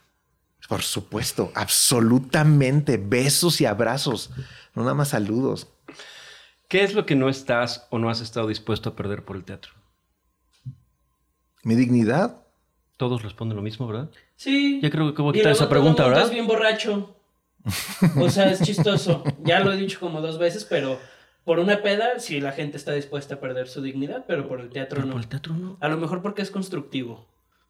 Por 0.69 0.83
supuesto, 0.83 1.51
absolutamente. 1.55 2.97
Besos 2.97 3.61
y 3.61 3.67
abrazos. 3.67 4.31
No 4.75 4.83
nada 4.83 4.95
más 4.95 5.09
saludos. 5.09 5.69
¿Qué 6.69 6.85
es 6.85 6.95
lo 6.95 7.05
que 7.05 7.17
no 7.17 7.29
estás 7.29 7.87
o 7.91 7.99
no 7.99 8.09
has 8.11 8.21
estado 8.21 8.47
dispuesto 8.49 8.91
a 8.91 8.97
perder 8.97 9.25
por 9.25 9.37
el 9.37 9.45
teatro? 9.45 9.73
Mi 11.65 11.75
dignidad. 11.75 12.44
Todos 13.05 13.23
responden 13.23 13.55
lo 13.57 13.63
mismo, 13.63 13.87
¿verdad? 13.87 14.09
Sí. 14.35 14.81
Ya 14.83 14.89
creo 14.89 15.13
que 15.13 15.21
voy 15.21 15.31
a 15.31 15.33
quitar 15.35 15.53
esa 15.53 15.69
pregunta, 15.69 16.07
¿verdad? 16.09 16.25
es 16.25 16.31
bien 16.31 16.47
borracho. 16.47 17.15
O 18.19 18.31
sea, 18.31 18.51
es 18.51 18.63
chistoso. 18.63 19.23
Ya 19.43 19.61
lo 19.61 19.73
he 19.73 19.77
dicho 19.77 20.01
como 20.01 20.23
dos 20.23 20.39
veces, 20.39 20.65
pero 20.65 20.99
por 21.45 21.59
una 21.59 21.83
peda, 21.83 22.19
sí, 22.19 22.41
la 22.41 22.53
gente 22.53 22.79
está 22.79 22.93
dispuesta 22.93 23.35
a 23.35 23.41
perder 23.41 23.69
su 23.69 23.83
dignidad, 23.83 24.25
pero 24.27 24.49
por 24.49 24.61
el 24.61 24.71
teatro 24.71 24.97
Pero 24.97 25.07
no. 25.07 25.13
por 25.13 25.21
el 25.23 25.29
teatro 25.29 25.55
no. 25.55 25.77
A 25.81 25.89
lo 25.89 25.99
mejor 25.99 26.23
porque 26.23 26.41
es 26.41 26.51
constructivo, 26.51 27.27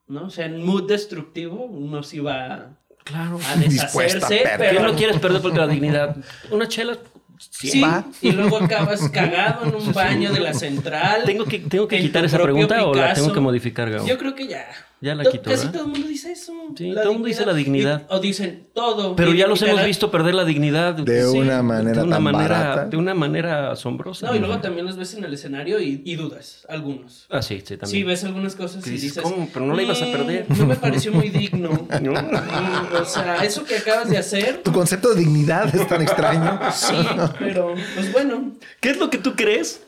¿no? 0.06 0.26
O 0.26 0.30
sea, 0.30 0.46
en 0.46 0.64
mood 0.64 0.86
destructivo 0.88 1.64
uno 1.64 2.04
sí 2.04 2.20
va 2.20 2.76
Claro. 3.02 3.40
a 3.44 3.52
a 3.52 3.56
deshacerse. 3.56 4.38
¿Qué 4.38 4.50
pero... 4.56 4.82
no 4.84 4.94
quieres 4.94 5.18
perder 5.18 5.42
por 5.42 5.56
la 5.56 5.66
dignidad? 5.66 6.16
Una 6.52 6.68
chela. 6.68 6.96
Sí, 7.36 7.80
Va. 7.80 8.04
y 8.22 8.30
luego 8.30 8.58
acabas 8.58 9.08
cagado 9.10 9.66
en 9.66 9.74
un 9.74 9.92
baño 9.92 10.32
de 10.32 10.38
la 10.38 10.54
central. 10.54 11.22
¿Tengo 11.26 11.44
que, 11.44 11.58
tengo 11.58 11.88
que 11.88 11.98
quitar 12.00 12.24
esa 12.24 12.38
pregunta 12.40 12.86
o 12.86 12.94
la 12.94 13.02
Picasso. 13.02 13.22
tengo 13.22 13.34
que 13.34 13.40
modificar, 13.40 13.90
Gabo? 13.90 14.06
Yo 14.06 14.16
creo 14.18 14.34
que 14.36 14.46
ya. 14.46 14.66
Ya 15.00 15.14
la 15.14 15.24
To- 15.24 15.30
quito, 15.32 15.50
Casi 15.50 15.66
¿verdad? 15.66 15.72
todo 15.72 15.82
el 15.84 15.90
mundo 15.90 16.08
dice 16.08 16.32
eso. 16.32 16.52
Sí, 16.78 16.92
todo 16.94 17.02
el 17.02 17.10
mundo 17.10 17.28
dice 17.28 17.44
la 17.44 17.52
dignidad. 17.52 18.02
Y- 18.10 18.14
o 18.14 18.20
dicen 18.20 18.68
todo. 18.72 19.14
Pero 19.16 19.34
ya 19.34 19.46
los 19.46 19.60
hemos 19.60 19.84
visto 19.84 20.10
perder 20.10 20.34
la 20.34 20.44
dignidad. 20.46 20.94
De 20.94 21.26
Sí, 21.30 21.36
una 21.36 21.62
manera 21.62 22.00
de 22.00 22.06
una 22.06 22.16
tan 22.16 22.22
manera, 22.22 22.58
barata. 22.58 22.84
De 22.86 22.96
una 22.96 23.12
manera 23.12 23.70
asombrosa. 23.72 24.26
No, 24.28 24.34
y 24.34 24.38
luego 24.38 24.58
también 24.60 24.86
los 24.86 24.96
ves 24.96 25.12
en 25.14 25.24
el 25.24 25.34
escenario 25.34 25.78
y, 25.78 26.00
y 26.06 26.16
dudas, 26.16 26.64
algunos. 26.70 27.26
Ah, 27.28 27.42
sí, 27.42 27.56
sí, 27.58 27.76
también. 27.76 27.88
Sí, 27.90 28.02
ves 28.02 28.24
algunas 28.24 28.54
cosas 28.54 28.86
y 28.86 28.90
dices, 28.90 29.14
dices... 29.16 29.22
¿cómo? 29.22 29.46
Pero 29.52 29.66
no 29.66 29.74
la 29.74 29.82
ibas 29.82 30.00
a 30.00 30.06
"Mm, 30.06 30.12
perder". 30.12 30.46
No 30.56 30.66
me 30.66 30.76
pareció 30.76 31.12
muy 31.12 31.28
digno. 31.28 31.86
¿No? 32.00 32.12
Mm, 32.22 33.02
O 33.02 33.04
sea, 33.04 33.44
eso 33.44 33.64
que 33.64 33.76
acabas 33.76 34.08
de 34.08 34.16
hacer... 34.16 34.62
Tu 34.62 34.72
concepto 34.72 35.12
de 35.12 35.20
dignidad 35.20 35.74
es 35.74 35.86
tan 35.86 36.00
extraño. 36.00 36.58
Sí, 36.72 36.94
pero 37.38 37.74
pues 37.94 38.10
bueno. 38.12 38.52
¿Qué 38.80 38.90
es 38.90 38.98
lo 38.98 39.10
que 39.10 39.18
tú 39.18 39.34
crees 39.36 39.82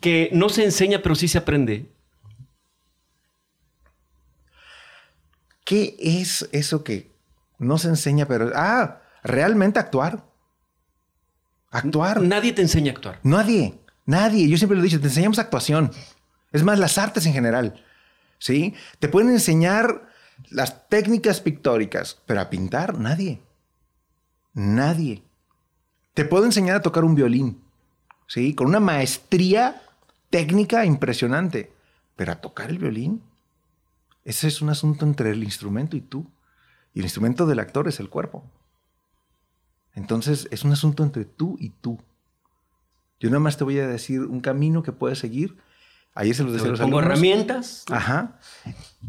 que 0.00 0.30
no 0.32 0.48
se 0.48 0.64
enseña 0.64 1.00
pero 1.02 1.14
sí 1.14 1.28
se 1.28 1.38
aprende? 1.38 1.86
¿Qué 5.64 5.96
es 5.98 6.48
eso 6.52 6.84
que 6.84 7.10
no 7.58 7.78
se 7.78 7.88
enseña, 7.88 8.26
pero... 8.26 8.52
Ah, 8.54 9.00
realmente 9.22 9.78
actuar. 9.78 10.24
Actuar. 11.70 12.20
Nadie 12.20 12.52
te 12.52 12.62
enseña 12.62 12.92
a 12.92 12.94
actuar. 12.94 13.20
Nadie, 13.22 13.80
nadie. 14.04 14.48
Yo 14.48 14.56
siempre 14.58 14.76
lo 14.76 14.82
he 14.82 14.86
dicho, 14.86 15.00
te 15.00 15.08
enseñamos 15.08 15.38
actuación. 15.38 15.90
Es 16.52 16.62
más, 16.62 16.78
las 16.78 16.98
artes 16.98 17.26
en 17.26 17.32
general. 17.32 17.82
¿Sí? 18.38 18.74
Te 18.98 19.08
pueden 19.08 19.30
enseñar 19.30 20.06
las 20.50 20.88
técnicas 20.88 21.40
pictóricas, 21.40 22.20
pero 22.26 22.40
a 22.40 22.50
pintar, 22.50 22.98
nadie. 22.98 23.40
Nadie. 24.52 25.22
Te 26.12 26.24
puedo 26.24 26.44
enseñar 26.44 26.76
a 26.76 26.82
tocar 26.82 27.04
un 27.04 27.14
violín. 27.14 27.64
¿Sí? 28.28 28.54
Con 28.54 28.68
una 28.68 28.80
maestría 28.80 29.82
técnica 30.30 30.84
impresionante. 30.84 31.72
Pero 32.16 32.32
a 32.32 32.40
tocar 32.40 32.70
el 32.70 32.78
violín, 32.78 33.22
ese 34.24 34.48
es 34.48 34.62
un 34.62 34.70
asunto 34.70 35.04
entre 35.04 35.30
el 35.30 35.42
instrumento 35.44 35.96
y 35.96 36.00
tú. 36.00 36.30
Y 36.92 37.00
el 37.00 37.04
instrumento 37.06 37.46
del 37.46 37.58
actor 37.58 37.88
es 37.88 38.00
el 38.00 38.08
cuerpo. 38.08 38.44
Entonces, 39.94 40.48
es 40.50 40.64
un 40.64 40.72
asunto 40.72 41.02
entre 41.02 41.24
tú 41.24 41.56
y 41.60 41.70
tú. 41.70 42.00
Yo 43.20 43.30
nada 43.30 43.40
más 43.40 43.56
te 43.56 43.64
voy 43.64 43.78
a 43.78 43.86
decir 43.86 44.20
un 44.20 44.40
camino 44.40 44.82
que 44.82 44.92
puedes 44.92 45.18
seguir. 45.18 45.56
Ayer 46.14 46.34
se 46.34 46.44
los 46.44 46.52
Te 46.62 46.68
los 46.68 46.80
pongo 46.80 46.98
alumnos. 46.98 47.02
herramientas. 47.04 47.84
Ajá. 47.90 48.38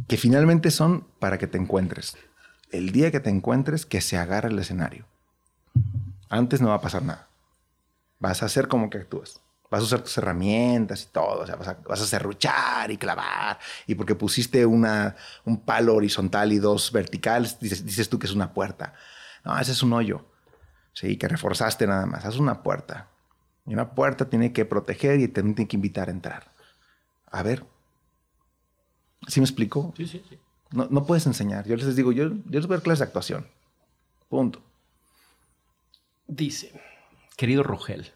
Que 0.07 0.17
finalmente 0.17 0.71
son 0.71 1.07
para 1.19 1.37
que 1.37 1.47
te 1.47 1.57
encuentres. 1.57 2.17
El 2.71 2.91
día 2.91 3.11
que 3.11 3.19
te 3.19 3.29
encuentres, 3.29 3.85
que 3.85 4.01
se 4.01 4.17
agarre 4.17 4.49
el 4.49 4.59
escenario. 4.59 5.05
Antes 6.29 6.61
no 6.61 6.69
va 6.69 6.75
a 6.75 6.81
pasar 6.81 7.03
nada. 7.03 7.29
Vas 8.19 8.41
a 8.41 8.47
hacer 8.47 8.67
como 8.67 8.89
que 8.89 8.97
actúas. 8.97 9.41
Vas 9.69 9.81
a 9.81 9.83
usar 9.83 10.01
tus 10.01 10.17
herramientas 10.17 11.03
y 11.03 11.07
todo. 11.07 11.41
O 11.41 11.45
sea, 11.45 11.55
vas 11.55 11.67
a, 11.67 11.73
vas 11.87 12.01
a 12.01 12.05
serruchar 12.05 12.91
y 12.91 12.97
clavar. 12.97 13.59
Y 13.87 13.95
porque 13.95 14.15
pusiste 14.15 14.65
una, 14.65 15.15
un 15.43 15.61
palo 15.61 15.95
horizontal 15.95 16.53
y 16.53 16.59
dos 16.59 16.91
verticales, 16.91 17.59
dices, 17.59 17.85
dices 17.85 18.09
tú 18.09 18.19
que 18.19 18.27
es 18.27 18.33
una 18.33 18.53
puerta. 18.53 18.93
No, 19.43 19.57
ese 19.59 19.71
es 19.71 19.83
un 19.83 19.93
hoyo. 19.93 20.25
Sí, 20.93 21.17
que 21.17 21.27
reforzaste 21.27 21.87
nada 21.87 22.05
más. 22.05 22.25
Haz 22.25 22.37
una 22.37 22.63
puerta. 22.63 23.09
Y 23.65 23.73
una 23.73 23.95
puerta 23.95 24.29
tiene 24.29 24.53
que 24.53 24.65
proteger 24.65 25.19
y 25.19 25.27
te 25.27 25.41
tiene 25.41 25.67
que 25.67 25.75
invitar 25.75 26.07
a 26.07 26.11
entrar. 26.11 26.51
A 27.31 27.43
ver. 27.43 27.65
¿Sí 29.27 29.39
me 29.39 29.45
explico? 29.45 29.93
Sí, 29.97 30.07
sí, 30.07 30.23
sí. 30.29 30.39
No, 30.71 30.87
no 30.89 31.05
puedes 31.05 31.25
enseñar. 31.25 31.67
Yo 31.67 31.75
les 31.75 31.95
digo, 31.95 32.11
yo, 32.11 32.29
yo 32.29 32.59
les 32.59 32.67
voy 32.67 32.75
a 32.75 32.77
dar 32.77 32.83
clases 32.83 32.99
de 32.99 33.05
actuación. 33.05 33.47
Punto. 34.29 34.61
Dice, 36.27 36.71
querido 37.37 37.63
Rogel, 37.63 38.11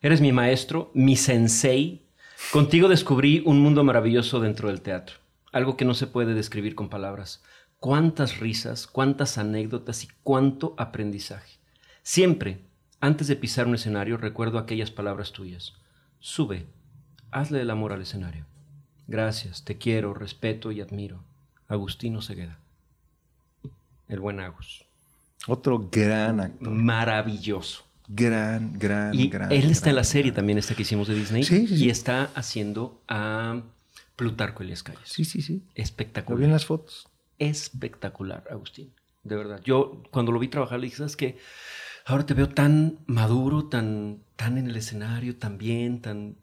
eres 0.00 0.20
mi 0.20 0.32
maestro, 0.32 0.90
mi 0.94 1.16
sensei. 1.16 2.06
Contigo 2.52 2.88
descubrí 2.88 3.42
un 3.44 3.60
mundo 3.60 3.84
maravilloso 3.84 4.40
dentro 4.40 4.68
del 4.68 4.80
teatro. 4.80 5.16
Algo 5.52 5.76
que 5.76 5.84
no 5.84 5.94
se 5.94 6.06
puede 6.06 6.34
describir 6.34 6.74
con 6.74 6.88
palabras. 6.88 7.42
Cuántas 7.80 8.38
risas, 8.38 8.86
cuántas 8.86 9.38
anécdotas 9.38 10.04
y 10.04 10.08
cuánto 10.22 10.74
aprendizaje. 10.78 11.58
Siempre, 12.02 12.60
antes 13.00 13.28
de 13.28 13.36
pisar 13.36 13.66
un 13.66 13.74
escenario, 13.74 14.16
recuerdo 14.16 14.58
aquellas 14.58 14.90
palabras 14.90 15.32
tuyas. 15.32 15.74
Sube, 16.20 16.66
hazle 17.30 17.60
el 17.60 17.70
amor 17.70 17.92
al 17.92 18.02
escenario. 18.02 18.46
Gracias, 19.06 19.64
te 19.64 19.78
quiero, 19.78 20.14
respeto 20.14 20.72
y 20.72 20.80
admiro. 20.80 21.22
Agustino 21.68 22.22
Cegueda. 22.22 22.58
El 24.08 24.20
buen 24.20 24.40
Agus. 24.40 24.84
Otro 25.46 25.88
gran 25.90 26.40
actor. 26.40 26.70
Maravilloso. 26.70 27.87
Gran, 28.08 28.78
gran, 28.78 29.14
Y 29.14 29.28
gran. 29.28 29.52
él 29.52 29.70
está 29.70 29.90
en 29.90 29.96
la 29.96 30.04
serie 30.04 30.30
gran. 30.30 30.36
también, 30.36 30.58
esta 30.58 30.74
que 30.74 30.82
hicimos 30.82 31.08
de 31.08 31.14
Disney. 31.14 31.44
Sí, 31.44 31.66
sí, 31.66 31.76
sí. 31.76 31.84
Y 31.84 31.90
está 31.90 32.30
haciendo 32.34 33.02
a 33.06 33.60
Plutarco 34.16 34.62
Elias 34.62 34.82
Calles. 34.82 35.02
Sí, 35.04 35.24
sí, 35.24 35.42
sí. 35.42 35.52
Lo 35.54 35.58
vi 35.58 35.64
en 35.76 35.82
Espectacular. 35.82 36.48
las 36.50 36.64
fotos. 36.66 37.06
Espectacular, 37.38 38.44
Agustín. 38.50 38.92
De 39.24 39.36
verdad. 39.36 39.60
Yo 39.64 40.02
cuando 40.10 40.32
lo 40.32 40.38
vi 40.38 40.48
trabajar 40.48 40.78
le 40.80 40.86
dije, 40.86 40.96
¿sabes 40.98 41.16
qué? 41.16 41.36
Ahora 42.06 42.24
te 42.24 42.32
veo 42.34 42.48
tan 42.48 43.00
maduro, 43.06 43.66
tan, 43.66 44.20
tan 44.36 44.56
en 44.56 44.68
el 44.68 44.76
escenario, 44.76 45.36
tan 45.36 45.58
bien, 45.58 46.00
tan... 46.00 46.36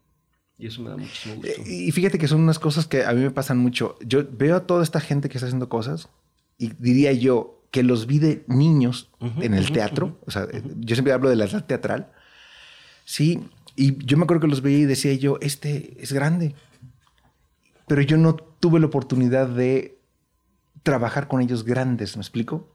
Y 0.58 0.68
eso 0.68 0.80
me 0.82 0.90
da 0.90 0.96
muchísimo 0.96 1.34
gusto. 1.36 1.50
Eh, 1.50 1.64
Y 1.88 1.90
fíjate 1.92 2.18
que 2.18 2.28
son 2.28 2.40
unas 2.40 2.58
cosas 2.58 2.86
que 2.86 3.04
a 3.04 3.12
mí 3.12 3.20
me 3.20 3.30
pasan 3.30 3.58
mucho. 3.58 3.96
Yo 4.06 4.24
veo 4.30 4.56
a 4.56 4.66
toda 4.66 4.82
esta 4.84 5.00
gente 5.00 5.28
que 5.28 5.36
está 5.36 5.46
haciendo 5.46 5.68
cosas 5.68 6.08
y 6.56 6.68
diría 6.78 7.12
yo 7.12 7.55
que 7.76 7.82
los 7.82 8.06
vi 8.06 8.18
de 8.18 8.42
niños 8.48 9.10
en 9.20 9.52
el 9.52 9.70
teatro. 9.70 10.18
O 10.26 10.30
sea, 10.30 10.48
yo 10.78 10.96
siempre 10.96 11.12
hablo 11.12 11.28
de 11.28 11.36
la 11.36 11.44
edad 11.44 11.66
teatral. 11.66 12.10
Sí, 13.04 13.38
y 13.76 14.02
yo 14.02 14.16
me 14.16 14.24
acuerdo 14.24 14.40
que 14.40 14.46
los 14.46 14.62
veía 14.62 14.78
y 14.78 14.84
decía 14.86 15.12
yo, 15.12 15.36
este 15.42 15.94
es 16.00 16.10
grande. 16.14 16.54
Pero 17.86 18.00
yo 18.00 18.16
no 18.16 18.34
tuve 18.34 18.80
la 18.80 18.86
oportunidad 18.86 19.46
de 19.46 19.98
trabajar 20.84 21.28
con 21.28 21.42
ellos 21.42 21.64
grandes, 21.66 22.16
¿me 22.16 22.22
explico? 22.22 22.74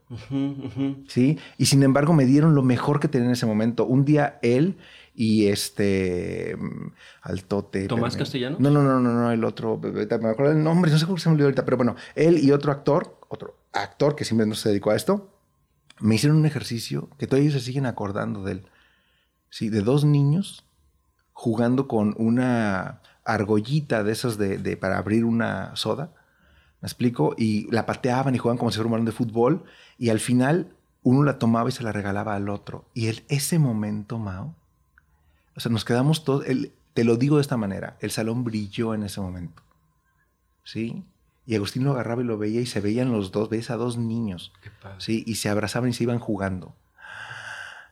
Sí, 1.08 1.40
y 1.58 1.66
sin 1.66 1.82
embargo 1.82 2.14
me 2.14 2.26
dieron 2.26 2.54
lo 2.54 2.62
mejor 2.62 3.00
que 3.00 3.08
tenía 3.08 3.26
en 3.26 3.34
ese 3.34 3.48
momento. 3.48 3.88
Un 3.88 4.06
día 4.06 4.38
él 4.44 4.78
y 5.16 5.48
este 5.48 6.56
mm, 6.60 6.92
Altote. 7.24 7.88
¿Tomás 7.88 8.10
espérame. 8.10 8.20
Castellanos? 8.20 8.60
No, 8.60 8.70
no, 8.70 8.84
no, 8.84 9.00
no, 9.00 9.14
no, 9.14 9.32
el 9.32 9.44
otro, 9.44 9.80
me 9.82 10.30
acuerdo 10.30 10.54
del 10.54 10.64
nombre, 10.64 10.92
no 10.92 11.00
sé 11.00 11.08
cómo 11.08 11.18
se 11.18 11.28
me 11.28 11.34
olvidó 11.34 11.48
ahorita, 11.48 11.66
pero 11.66 11.78
bueno, 11.78 11.96
él 12.14 12.38
y 12.38 12.52
otro 12.52 12.72
actor, 12.72 13.18
otro 13.30 13.61
actor 13.74 14.16
que 14.16 14.26
siempre 14.26 14.46
no 14.48 14.56
se 14.56 14.70
dedicó 14.70 14.92
a 14.92 14.96
esto, 14.96 15.34
me 16.00 16.16
hicieron 16.16 16.38
un 16.38 16.46
ejercicio 16.46 17.10
que 17.18 17.28
todavía 17.28 17.52
se 17.52 17.60
siguen 17.60 17.86
acordando 17.86 18.44
de 18.44 18.54
él. 18.54 18.66
De 19.60 19.82
dos 19.82 20.06
niños 20.06 20.66
jugando 21.34 21.88
con 21.88 22.16
una 22.18 23.02
argollita 23.26 24.04
de 24.04 24.12
esas 24.12 24.38
de, 24.38 24.58
de- 24.58 24.78
para 24.78 24.98
abrir 24.98 25.26
una 25.26 25.76
soda. 25.76 26.14
¿Me 26.82 26.88
explico? 26.88 27.36
Y 27.38 27.70
la 27.72 27.86
pateaban 27.86 28.34
y 28.34 28.38
jugaban 28.40 28.58
como 28.58 28.72
si 28.72 28.78
fuera 28.78 28.88
un 28.88 28.92
balón 28.94 29.06
de 29.06 29.12
fútbol. 29.12 29.64
Y 29.98 30.10
al 30.10 30.20
final 30.20 30.74
uno 31.04 31.24
la 31.24 31.38
tomaba 31.38 31.70
y 31.70 31.72
se 31.72 31.84
la 31.84 31.92
regalaba 31.92 32.36
al 32.36 32.50
otro. 32.50 32.86
Y 32.94 33.08
el, 33.08 33.24
ese 33.28 33.60
momento, 33.60 34.18
Mao, 34.18 34.56
o 35.56 35.60
sea, 35.60 35.72
nos 35.72 35.86
quedamos 35.86 36.24
todos, 36.24 36.46
te 36.94 37.04
lo 37.04 37.18
digo 37.18 37.36
de 37.36 37.42
esta 37.42 37.58
manera, 37.58 37.98
el 38.00 38.12
salón 38.12 38.44
brilló 38.44 38.94
en 38.94 39.04
ese 39.04 39.22
momento. 39.22 39.62
¿Sí? 40.64 41.04
Y 41.46 41.56
Agustín 41.56 41.84
lo 41.84 41.92
agarraba 41.92 42.22
y 42.22 42.26
lo 42.26 42.38
veía 42.38 42.62
y 42.62 42.66
se 42.66 42.80
veían 42.82 43.12
los 43.12 43.32
dos, 43.32 43.50
veías 43.50 43.72
a 43.72 43.76
dos 43.76 43.98
niños, 43.98 44.54
Qué 44.64 44.70
padre. 44.82 44.96
¿sí? 45.00 45.24
Y 45.26 45.36
se 45.36 45.50
abrazaban 45.50 45.90
y 45.90 45.94
se 45.94 46.04
iban 46.04 46.20
jugando. 46.20 46.76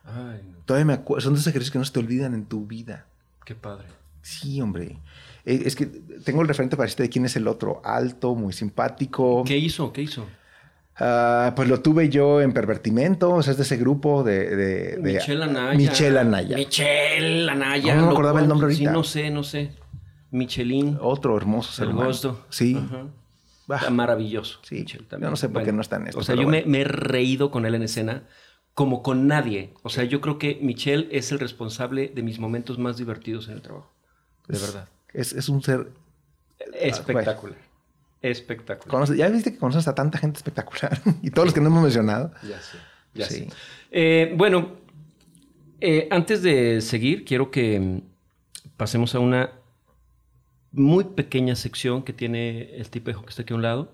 Ay, 0.04 0.40
no, 0.50 0.58
Todavía 0.64 0.86
me 0.86 0.92
acuerdo, 0.94 1.22
son 1.24 1.34
de 1.34 1.40
esos 1.40 1.48
ejercicios 1.48 1.72
que 1.72 1.78
no 1.78 1.84
se 1.84 1.92
te 1.92 1.98
olvidan 1.98 2.34
en 2.34 2.46
tu 2.46 2.66
vida. 2.66 3.06
qué 3.44 3.54
padre. 3.54 3.86
Sí, 4.22 4.60
hombre. 4.60 4.98
Eh, 5.44 5.62
Es 5.64 5.74
que 5.76 5.86
tengo 5.86 6.42
el 6.42 6.48
referente 6.48 6.76
para 6.76 6.84
decirte 6.86 7.04
de 7.04 7.08
quién 7.10 7.24
es 7.24 7.36
el 7.36 7.48
otro. 7.48 7.80
Alto, 7.84 8.34
muy 8.34 8.52
simpático. 8.52 9.42
¿Qué 9.46 9.56
hizo? 9.56 9.92
¿Qué 9.92 10.02
hizo? 10.02 10.26
Ah, 10.98 11.54
pues 11.56 11.68
lo 11.68 11.80
tuve 11.80 12.08
yo 12.10 12.40
en 12.42 12.52
Pervertimento, 12.52 13.30
o 13.32 13.42
sea, 13.42 13.52
es 13.52 13.56
de 13.56 13.62
ese 13.62 13.78
grupo 13.78 14.22
de... 14.22 14.54
de, 14.54 14.96
de 14.98 15.12
Michelle 15.14 15.42
Anaya. 15.44 15.76
Michelle 15.78 16.18
Anaya. 16.18 16.56
Michelle 16.56 17.50
Anaya. 17.50 17.94
No 17.94 18.06
me 18.06 18.12
acordaba 18.12 18.40
el 18.40 18.48
nombre 18.48 18.68
Sí, 18.74 18.84
ahorita. 18.84 18.92
no 18.92 19.02
sé, 19.04 19.30
no 19.30 19.42
sé. 19.42 19.72
Michelin. 20.30 20.98
Otro 21.00 21.36
hermoso 21.36 21.72
ser 21.72 21.86
el 21.86 21.92
humano. 21.92 22.08
Gosto. 22.08 22.44
Sí. 22.50 22.76
Ajá. 22.76 23.04
Bah, 23.04 23.08
Está 23.78 23.90
maravilloso. 23.90 24.58
Sí, 24.62 24.76
Michelle 24.76 25.06
yo 25.10 25.18
no 25.30 25.36
sé 25.36 25.48
por 25.48 25.62
qué 25.64 25.72
no 25.72 25.80
está 25.82 25.96
en 25.96 26.08
esto, 26.08 26.18
O 26.20 26.22
sea, 26.22 26.34
yo 26.34 26.42
me, 26.42 26.58
bueno. 26.62 26.66
me 26.70 26.80
he 26.80 26.84
reído 26.84 27.50
con 27.50 27.66
él 27.66 27.74
en 27.74 27.82
escena 27.82 28.24
como 28.74 29.02
con 29.02 29.26
nadie. 29.26 29.74
O 29.82 29.88
sea, 29.90 30.04
yo 30.04 30.20
creo 30.20 30.38
que 30.38 30.58
Michelle 30.62 31.08
es 31.10 31.32
el 31.32 31.38
responsable 31.40 32.08
de 32.14 32.22
mis 32.22 32.38
momentos 32.38 32.78
más 32.78 32.96
divertidos 32.96 33.48
en 33.48 33.54
el 33.54 33.62
trabajo. 33.62 33.92
De 34.48 34.56
es- 34.56 34.62
verdad. 34.62 34.88
Es, 35.12 35.32
es 35.32 35.48
un 35.48 35.62
ser... 35.62 35.90
Espectacular. 36.74 37.56
Espectacular. 38.22 38.88
conoce- 39.00 39.16
ya 39.16 39.28
viste 39.28 39.52
que 39.52 39.58
conoces 39.58 39.88
a 39.88 39.94
tanta 39.94 40.18
gente 40.18 40.36
espectacular. 40.38 41.00
y 41.22 41.30
todos 41.30 41.46
los 41.46 41.54
que 41.54 41.60
no 41.60 41.68
hemos 41.68 41.82
mencionado. 41.82 42.32
Ya 42.42 42.60
sé. 42.60 42.78
Ya 43.14 43.26
Sí. 43.26 43.34
sé. 43.34 43.48
Eh, 43.90 44.34
bueno, 44.36 44.76
eh, 45.80 46.06
antes 46.10 46.42
de 46.42 46.80
seguir, 46.80 47.24
quiero 47.24 47.50
que 47.50 47.80
mm, 47.80 48.00
pasemos 48.76 49.14
a 49.14 49.18
una 49.20 49.50
muy 50.72 51.04
pequeña 51.04 51.56
sección 51.56 52.02
que 52.02 52.12
tiene 52.12 52.74
el 52.76 52.90
tipejo 52.90 53.22
que 53.22 53.30
está 53.30 53.42
aquí 53.42 53.52
a 53.52 53.56
un 53.56 53.62
lado. 53.62 53.92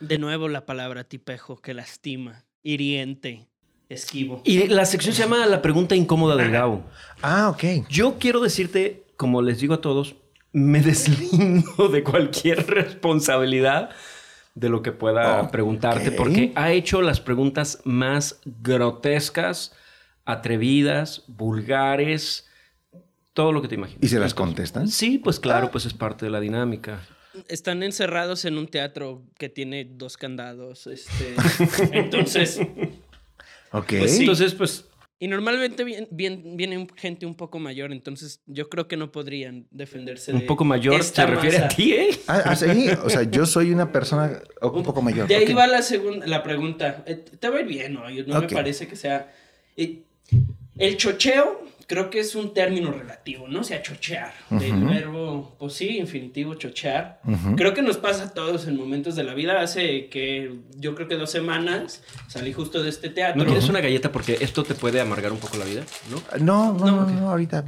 De 0.00 0.18
nuevo 0.18 0.48
la 0.48 0.66
palabra 0.66 1.04
tipejo 1.04 1.56
que 1.56 1.74
lastima, 1.74 2.44
hiriente, 2.62 3.46
esquivo. 3.88 4.42
Y 4.44 4.68
la 4.68 4.84
sección 4.84 5.14
se 5.14 5.22
llama 5.22 5.46
La 5.46 5.62
pregunta 5.62 5.94
incómoda 5.94 6.36
del 6.36 6.50
Gabo. 6.50 6.84
Ah, 7.22 7.48
ok. 7.50 7.88
Yo 7.88 8.18
quiero 8.18 8.40
decirte, 8.40 9.04
como 9.16 9.42
les 9.42 9.60
digo 9.60 9.74
a 9.74 9.80
todos, 9.80 10.16
me 10.52 10.80
deslindo 10.80 11.88
de 11.88 12.02
cualquier 12.02 12.66
responsabilidad 12.68 13.90
de 14.54 14.68
lo 14.68 14.82
que 14.82 14.92
pueda 14.92 15.50
preguntarte, 15.50 16.12
porque 16.12 16.52
ha 16.54 16.70
hecho 16.70 17.02
las 17.02 17.20
preguntas 17.20 17.80
más 17.84 18.40
grotescas, 18.44 19.74
atrevidas, 20.24 21.24
vulgares, 21.26 22.46
todo 23.34 23.52
lo 23.52 23.60
que 23.60 23.68
te 23.68 23.74
imaginas. 23.74 24.02
¿Y 24.02 24.08
se 24.08 24.18
las 24.18 24.32
contestan? 24.32 24.88
Sí, 24.88 25.18
pues 25.18 25.38
claro, 25.38 25.70
pues 25.70 25.84
es 25.84 25.92
parte 25.92 26.24
de 26.24 26.30
la 26.30 26.40
dinámica. 26.40 27.06
Están 27.48 27.82
encerrados 27.82 28.44
en 28.46 28.56
un 28.58 28.68
teatro 28.68 29.22
que 29.38 29.48
tiene 29.48 29.84
dos 29.84 30.16
candados. 30.16 30.86
Este, 30.86 31.34
entonces, 31.92 32.60
Ok. 33.72 33.86
Pues 33.98 34.12
sí. 34.12 34.20
Entonces, 34.20 34.54
pues, 34.54 34.84
y 35.18 35.26
normalmente 35.26 35.84
vien- 35.84 36.06
vien- 36.12 36.56
viene 36.56 36.86
gente 36.96 37.26
un 37.26 37.34
poco 37.34 37.58
mayor, 37.58 37.90
entonces 37.92 38.40
yo 38.46 38.68
creo 38.68 38.86
que 38.86 38.96
no 38.96 39.10
podrían 39.10 39.66
defenderse 39.72 40.30
de 40.32 40.38
un 40.38 40.46
poco 40.46 40.64
mayor 40.64 40.94
esta 41.00 41.26
se 41.26 41.34
refiere 41.34 41.56
a 41.58 41.68
ti, 41.68 41.92
¿eh? 41.92 42.10
Ah, 42.28 42.42
ah, 42.46 42.56
sí. 42.56 42.88
O 43.04 43.10
sea, 43.10 43.24
yo 43.24 43.46
soy 43.46 43.72
una 43.72 43.90
persona 43.90 44.40
un 44.62 44.82
poco 44.84 45.02
mayor. 45.02 45.26
De 45.26 45.34
ahí 45.34 45.52
va 45.52 45.66
la 45.66 45.82
segunda, 45.82 46.24
la 46.26 46.42
pregunta. 46.44 47.02
Eh, 47.06 47.16
Te 47.16 47.48
va 47.48 47.56
a 47.56 47.60
ir 47.62 47.66
bien, 47.66 47.94
¿no? 47.94 48.08
No 48.08 48.40
me 48.42 48.48
parece 48.48 48.86
que 48.86 48.94
sea. 48.94 49.32
eh, 49.76 50.02
el 50.78 50.96
chocheo, 50.96 51.62
creo 51.86 52.10
que 52.10 52.20
es 52.20 52.34
un 52.34 52.54
término 52.54 52.90
relativo, 52.92 53.46
¿no? 53.48 53.60
O 53.60 53.64
sea, 53.64 53.82
chochear. 53.82 54.32
Del 54.50 54.74
Ujú. 54.74 54.86
verbo, 54.88 55.56
pues 55.58 55.74
sí, 55.74 55.98
infinitivo, 55.98 56.54
chochear. 56.54 57.20
Creo 57.56 57.74
que 57.74 57.82
nos 57.82 57.96
pasa 57.98 58.24
a 58.24 58.34
todos 58.34 58.66
en 58.66 58.76
momentos 58.76 59.16
de 59.16 59.24
la 59.24 59.34
vida. 59.34 59.60
Hace 59.60 60.08
que 60.08 60.54
yo 60.76 60.94
creo 60.94 61.08
que 61.08 61.16
dos 61.16 61.30
semanas 61.30 62.02
salí 62.28 62.52
justo 62.52 62.82
de 62.82 62.88
este 62.90 63.08
teatro. 63.10 63.40
¿No 63.42 63.46
quieres 63.46 63.68
una 63.68 63.80
galleta? 63.80 64.10
Porque 64.12 64.38
esto 64.40 64.62
te 64.64 64.74
puede 64.74 65.00
amargar 65.00 65.32
un 65.32 65.38
poco 65.38 65.56
la 65.56 65.64
vida, 65.64 65.82
¿no? 66.10 66.22
No, 66.44 66.72
no, 66.74 67.06
no, 67.06 67.30
ahorita. 67.30 67.64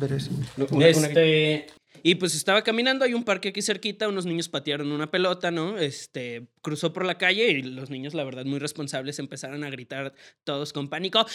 No, 0.57 0.67
una- 0.71 0.77
una- 0.77 0.87
Este, 0.89 1.67
y 2.07 2.15
pues 2.15 2.37
estaba 2.37 2.63
caminando, 2.63 3.05
hay 3.05 3.15
un 3.15 3.25
parque 3.25 3.49
aquí 3.49 3.63
cerquita, 3.63 4.07
unos 4.07 4.27
niños 4.27 4.49
patearon 4.49 4.93
una 4.93 5.11
pelota, 5.11 5.51
¿no? 5.51 5.77
Este, 5.77 6.47
cruzó 6.63 6.93
por 6.93 7.05
la 7.05 7.19
calle 7.19 7.51
y 7.51 7.63
los 7.63 7.91
niños, 7.91 8.15
la 8.15 8.23
verdad, 8.23 8.45
muy 8.45 8.61
responsables, 8.61 9.19
empezaron 9.19 9.65
a 9.65 9.71
gritar 9.71 10.15
todos 10.45 10.73
con 10.73 10.89
pánico, 10.89 11.19
¡No 11.19 11.27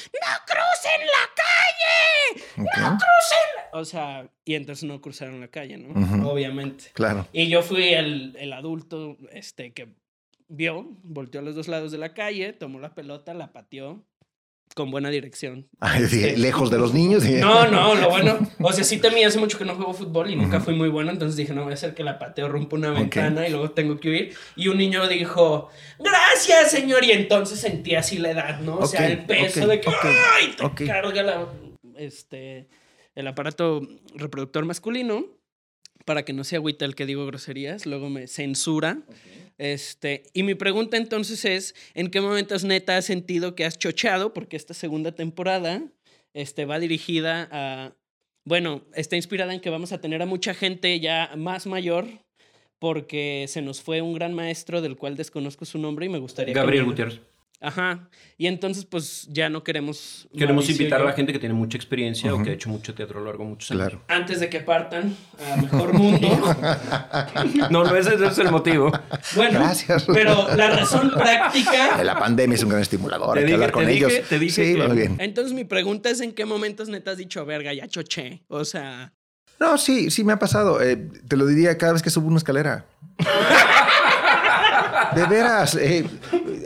crucen 0.47 1.07
la 1.07 2.63
calle! 2.63 2.95
Ok. 2.95 3.01
O 3.73 3.83
sea, 3.83 4.29
y 4.45 4.55
entonces 4.55 4.85
no 4.85 5.01
cruzaron 5.01 5.41
la 5.41 5.49
calle, 5.49 5.75
¿no? 5.75 6.31
Obviamente. 6.31 6.85
Claro. 6.93 7.27
Y 7.33 7.49
yo 7.49 7.63
fui 7.63 7.89
el, 7.89 8.37
el 8.39 8.53
adulto, 8.53 9.17
este, 9.33 9.73
que 9.73 9.93
vio, 10.47 10.87
volteó 11.03 11.41
a 11.41 11.43
los 11.43 11.53
dos 11.53 11.67
lados 11.67 11.91
de 11.91 11.97
la 11.97 12.13
calle, 12.13 12.53
tomó 12.53 12.79
la 12.79 12.95
pelota, 12.95 13.33
la 13.33 13.51
pateó 13.51 14.05
con 14.73 14.91
buena 14.91 15.09
dirección. 15.09 15.67
Ay, 15.79 16.05
sí, 16.07 16.23
Este, 16.23 16.37
lejos 16.37 16.69
de 16.71 16.77
los 16.77 16.93
niños. 16.93 17.23
no, 17.23 17.67
no, 17.69 17.95
lo 17.95 18.09
bueno. 18.09 18.39
O 18.59 18.71
sea, 18.73 18.83
sí 18.83 18.97
temí 18.97 19.23
hace 19.23 19.39
mucho 19.39 19.57
que 19.57 19.65
no 19.65 19.75
juego 19.75 19.93
fútbol 19.93 20.29
y 20.29 20.35
nunca 20.35 20.59
fui 20.59 20.73
muy 20.73 20.89
bueno. 20.89 21.11
Entonces 21.11 21.35
dije, 21.37 21.53
no 21.53 21.63
voy 21.63 21.71
a 21.71 21.75
hacer 21.75 21.93
que 21.93 22.03
la 22.03 22.19
pateo 22.19 22.47
rompa 22.49 22.75
una 22.75 22.91
ventana 22.91 23.47
y 23.47 23.51
luego 23.51 23.71
tengo 23.71 23.99
que 23.99 24.09
huir. 24.09 24.35
Y 24.55 24.67
un 24.67 24.77
niño 24.77 25.07
dijo, 25.07 25.69
gracias, 25.99 26.71
señor. 26.71 27.03
Y 27.03 27.11
entonces 27.11 27.59
sentí 27.59 27.95
así 27.95 28.17
la 28.17 28.31
edad, 28.31 28.59
¿no? 28.59 28.77
O 28.77 28.85
sea, 28.87 29.07
el 29.07 29.25
peso 29.25 29.63
ok, 29.63 29.69
de 29.69 29.81
que 29.81 29.89
¡ay! 29.89 30.55
te 30.75 30.85
carga 30.85 31.23
la, 31.23 31.47
este, 31.97 32.67
el 33.15 33.27
aparato 33.27 33.81
reproductor 34.15 34.65
masculino. 34.65 35.25
Para 36.03 36.25
que 36.25 36.33
no 36.33 36.43
se 36.43 36.55
agüita 36.55 36.83
el 36.85 36.95
que 36.95 37.05
digo 37.05 37.27
groserías, 37.27 37.85
luego 37.85 38.09
me 38.09 38.25
censura. 38.25 38.97
Este, 39.61 40.23
y 40.33 40.41
mi 40.41 40.55
pregunta 40.55 40.97
entonces 40.97 41.45
es, 41.45 41.75
¿en 41.93 42.09
qué 42.09 42.19
momentos 42.19 42.63
neta 42.63 42.97
has 42.97 43.05
sentido 43.05 43.53
que 43.53 43.63
has 43.63 43.77
chocheado? 43.77 44.33
Porque 44.33 44.57
esta 44.57 44.73
segunda 44.73 45.11
temporada 45.11 45.83
este, 46.33 46.65
va 46.65 46.79
dirigida 46.79 47.47
a, 47.51 47.93
bueno, 48.43 48.81
está 48.95 49.17
inspirada 49.17 49.53
en 49.53 49.59
que 49.59 49.69
vamos 49.69 49.91
a 49.91 50.01
tener 50.01 50.23
a 50.23 50.25
mucha 50.25 50.55
gente 50.55 50.99
ya 50.99 51.31
más 51.37 51.67
mayor 51.67 52.07
porque 52.79 53.45
se 53.47 53.61
nos 53.61 53.83
fue 53.83 54.01
un 54.01 54.13
gran 54.15 54.33
maestro 54.33 54.81
del 54.81 54.97
cual 54.97 55.15
desconozco 55.15 55.65
su 55.65 55.77
nombre 55.77 56.07
y 56.07 56.09
me 56.09 56.17
gustaría... 56.17 56.55
que 56.55 56.59
Gabriel 56.59 56.81
me- 56.85 56.89
Gutiérrez. 56.89 57.19
Ajá. 57.63 58.09
Y 58.39 58.47
entonces 58.47 58.85
pues 58.85 59.27
ya 59.29 59.47
no 59.49 59.63
queremos... 59.63 60.27
Queremos 60.33 60.63
Mauricio 60.63 60.81
invitar 60.83 60.99
a 61.01 61.05
la 61.05 61.13
gente 61.13 61.31
que 61.31 61.37
tiene 61.37 61.53
mucha 61.53 61.77
experiencia 61.77 62.33
o 62.33 62.41
que 62.41 62.49
ha 62.49 62.53
hecho 62.53 62.69
mucho 62.69 62.95
teatro 62.95 63.19
a 63.19 63.21
lo 63.21 63.27
largo 63.27 63.43
de 63.43 63.49
muchos 63.51 63.69
años. 63.69 63.83
Claro. 63.89 64.03
Antes 64.07 64.39
de 64.39 64.49
que 64.49 64.61
partan 64.61 65.15
a 65.53 65.57
Mejor 65.61 65.93
Mundo. 65.93 66.27
No, 67.69 67.83
no, 67.83 67.95
ese, 67.95 68.15
ese 68.15 68.25
es 68.27 68.37
el 68.39 68.49
motivo. 68.51 68.91
Bueno, 69.35 69.59
Gracias. 69.59 70.05
pero 70.11 70.47
la 70.55 70.71
razón 70.71 71.11
práctica... 71.11 72.01
La 72.03 72.17
pandemia 72.17 72.55
es 72.55 72.63
un 72.63 72.69
gran 72.69 72.81
estimulador. 72.81 73.35
Te 73.35 73.41
Hay 73.41 73.45
que 73.45 73.53
hablar 73.53 73.71
con 73.71 73.85
te 73.85 73.91
dije- 73.91 74.05
ellos. 74.17 74.27
te 74.29 74.39
dije 74.39 74.65
sí, 74.65 74.75
que- 74.75 74.87
muy 74.87 74.97
bien. 74.97 75.17
Entonces 75.19 75.53
mi 75.53 75.63
pregunta 75.63 76.09
es 76.09 76.19
en 76.21 76.31
qué 76.33 76.45
momentos 76.45 76.89
neta 76.89 77.11
has 77.11 77.17
dicho, 77.17 77.45
verga, 77.45 77.73
ya 77.73 77.87
choché. 77.87 78.43
O 78.47 78.65
sea... 78.65 79.13
No, 79.59 79.77
sí, 79.77 80.09
sí 80.09 80.23
me 80.23 80.33
ha 80.33 80.39
pasado. 80.39 80.81
Eh, 80.81 80.95
te 81.27 81.37
lo 81.37 81.45
diría 81.45 81.77
cada 81.77 81.93
vez 81.93 82.01
que 82.01 82.09
subo 82.09 82.27
una 82.27 82.37
escalera. 82.37 82.87
De 85.15 85.25
veras. 85.25 85.75
eh, 85.75 86.05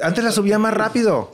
antes 0.02 0.24
la 0.24 0.32
subía 0.32 0.60
más 0.60 0.74
rápido. 0.74 1.32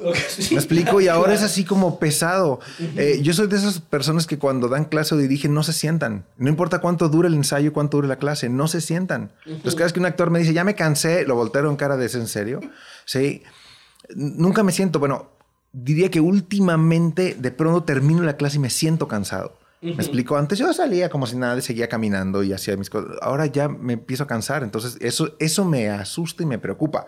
Me 0.52 0.58
explico, 0.58 1.02
y 1.02 1.08
ahora 1.08 1.34
es 1.34 1.44
así 1.44 1.64
como 1.64 2.00
pesado. 2.00 2.60
Eh, 2.96 3.20
yo 3.22 3.34
soy 3.34 3.48
de 3.48 3.58
esas 3.58 3.80
personas 3.80 4.28
que 4.28 4.38
cuando 4.38 4.68
dan 4.68 4.86
clase 4.86 5.16
o 5.16 5.18
dirigen 5.18 5.54
no 5.54 5.64
se 5.64 5.74
sientan. 5.74 6.26
No 6.38 6.50
importa 6.50 6.80
cuánto 6.80 7.10
dure 7.10 7.28
el 7.28 7.36
ensayo, 7.36 7.74
cuánto 7.74 7.98
dure 7.98 8.08
la 8.08 8.18
clase, 8.18 8.50
no 8.50 8.68
se 8.68 8.82
sientan. 8.82 9.32
Entonces, 9.46 9.76
cada 9.76 9.86
vez 9.86 9.94
que 9.94 10.00
un 10.00 10.06
actor 10.06 10.30
me 10.30 10.40
dice, 10.40 10.54
ya 10.54 10.64
me 10.64 10.76
cansé, 10.76 11.26
lo 11.26 11.36
volteo 11.36 11.70
en 11.70 11.76
cara 11.76 11.98
de 11.98 12.06
¿es 12.06 12.16
en 12.16 12.28
serio? 12.28 12.60
Sí. 13.06 13.44
Nunca 14.16 14.64
me 14.64 14.72
siento, 14.72 15.00
bueno, 15.00 15.30
diría 15.72 16.10
que 16.10 16.20
últimamente 16.20 17.36
de 17.38 17.52
pronto 17.52 17.84
termino 17.84 18.24
la 18.24 18.38
clase 18.38 18.58
y 18.58 18.60
me 18.60 18.70
siento 18.70 19.08
cansado. 19.08 19.58
¿Me 19.82 19.94
explico? 19.94 20.38
Antes 20.38 20.60
yo 20.60 20.72
salía 20.74 21.10
como 21.10 21.26
si 21.26 21.36
nada, 21.36 21.60
seguía 21.60 21.90
caminando 21.90 22.44
y 22.44 22.54
hacía 22.54 22.78
mis 22.78 22.92
cosas. 22.92 23.18
Ahora 23.20 23.48
ya 23.48 23.68
me 23.68 23.94
empiezo 23.94 24.24
a 24.24 24.28
cansar. 24.28 24.62
Entonces, 24.62 24.96
eso, 25.00 25.36
eso 25.40 25.66
me 25.66 25.90
asusta 25.90 26.44
y 26.44 26.46
me 26.46 26.60
preocupa. 26.60 27.08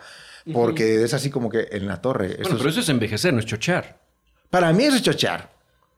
Porque 0.52 1.04
es 1.04 1.14
así 1.14 1.30
como 1.30 1.50
que 1.50 1.68
en 1.72 1.88
la 1.88 2.02
torre. 2.02 2.38
Bueno, 2.42 2.58
pero 2.58 2.70
es- 2.70 2.74
eso 2.76 2.82
es 2.82 2.90
envejecer, 2.90 3.34
no 3.34 3.40
es 3.40 3.46
chochar. 3.46 4.00
Para 4.50 4.74
mí 4.74 4.84
eso 4.84 4.98
es 4.98 5.02
chochear. 5.04 5.52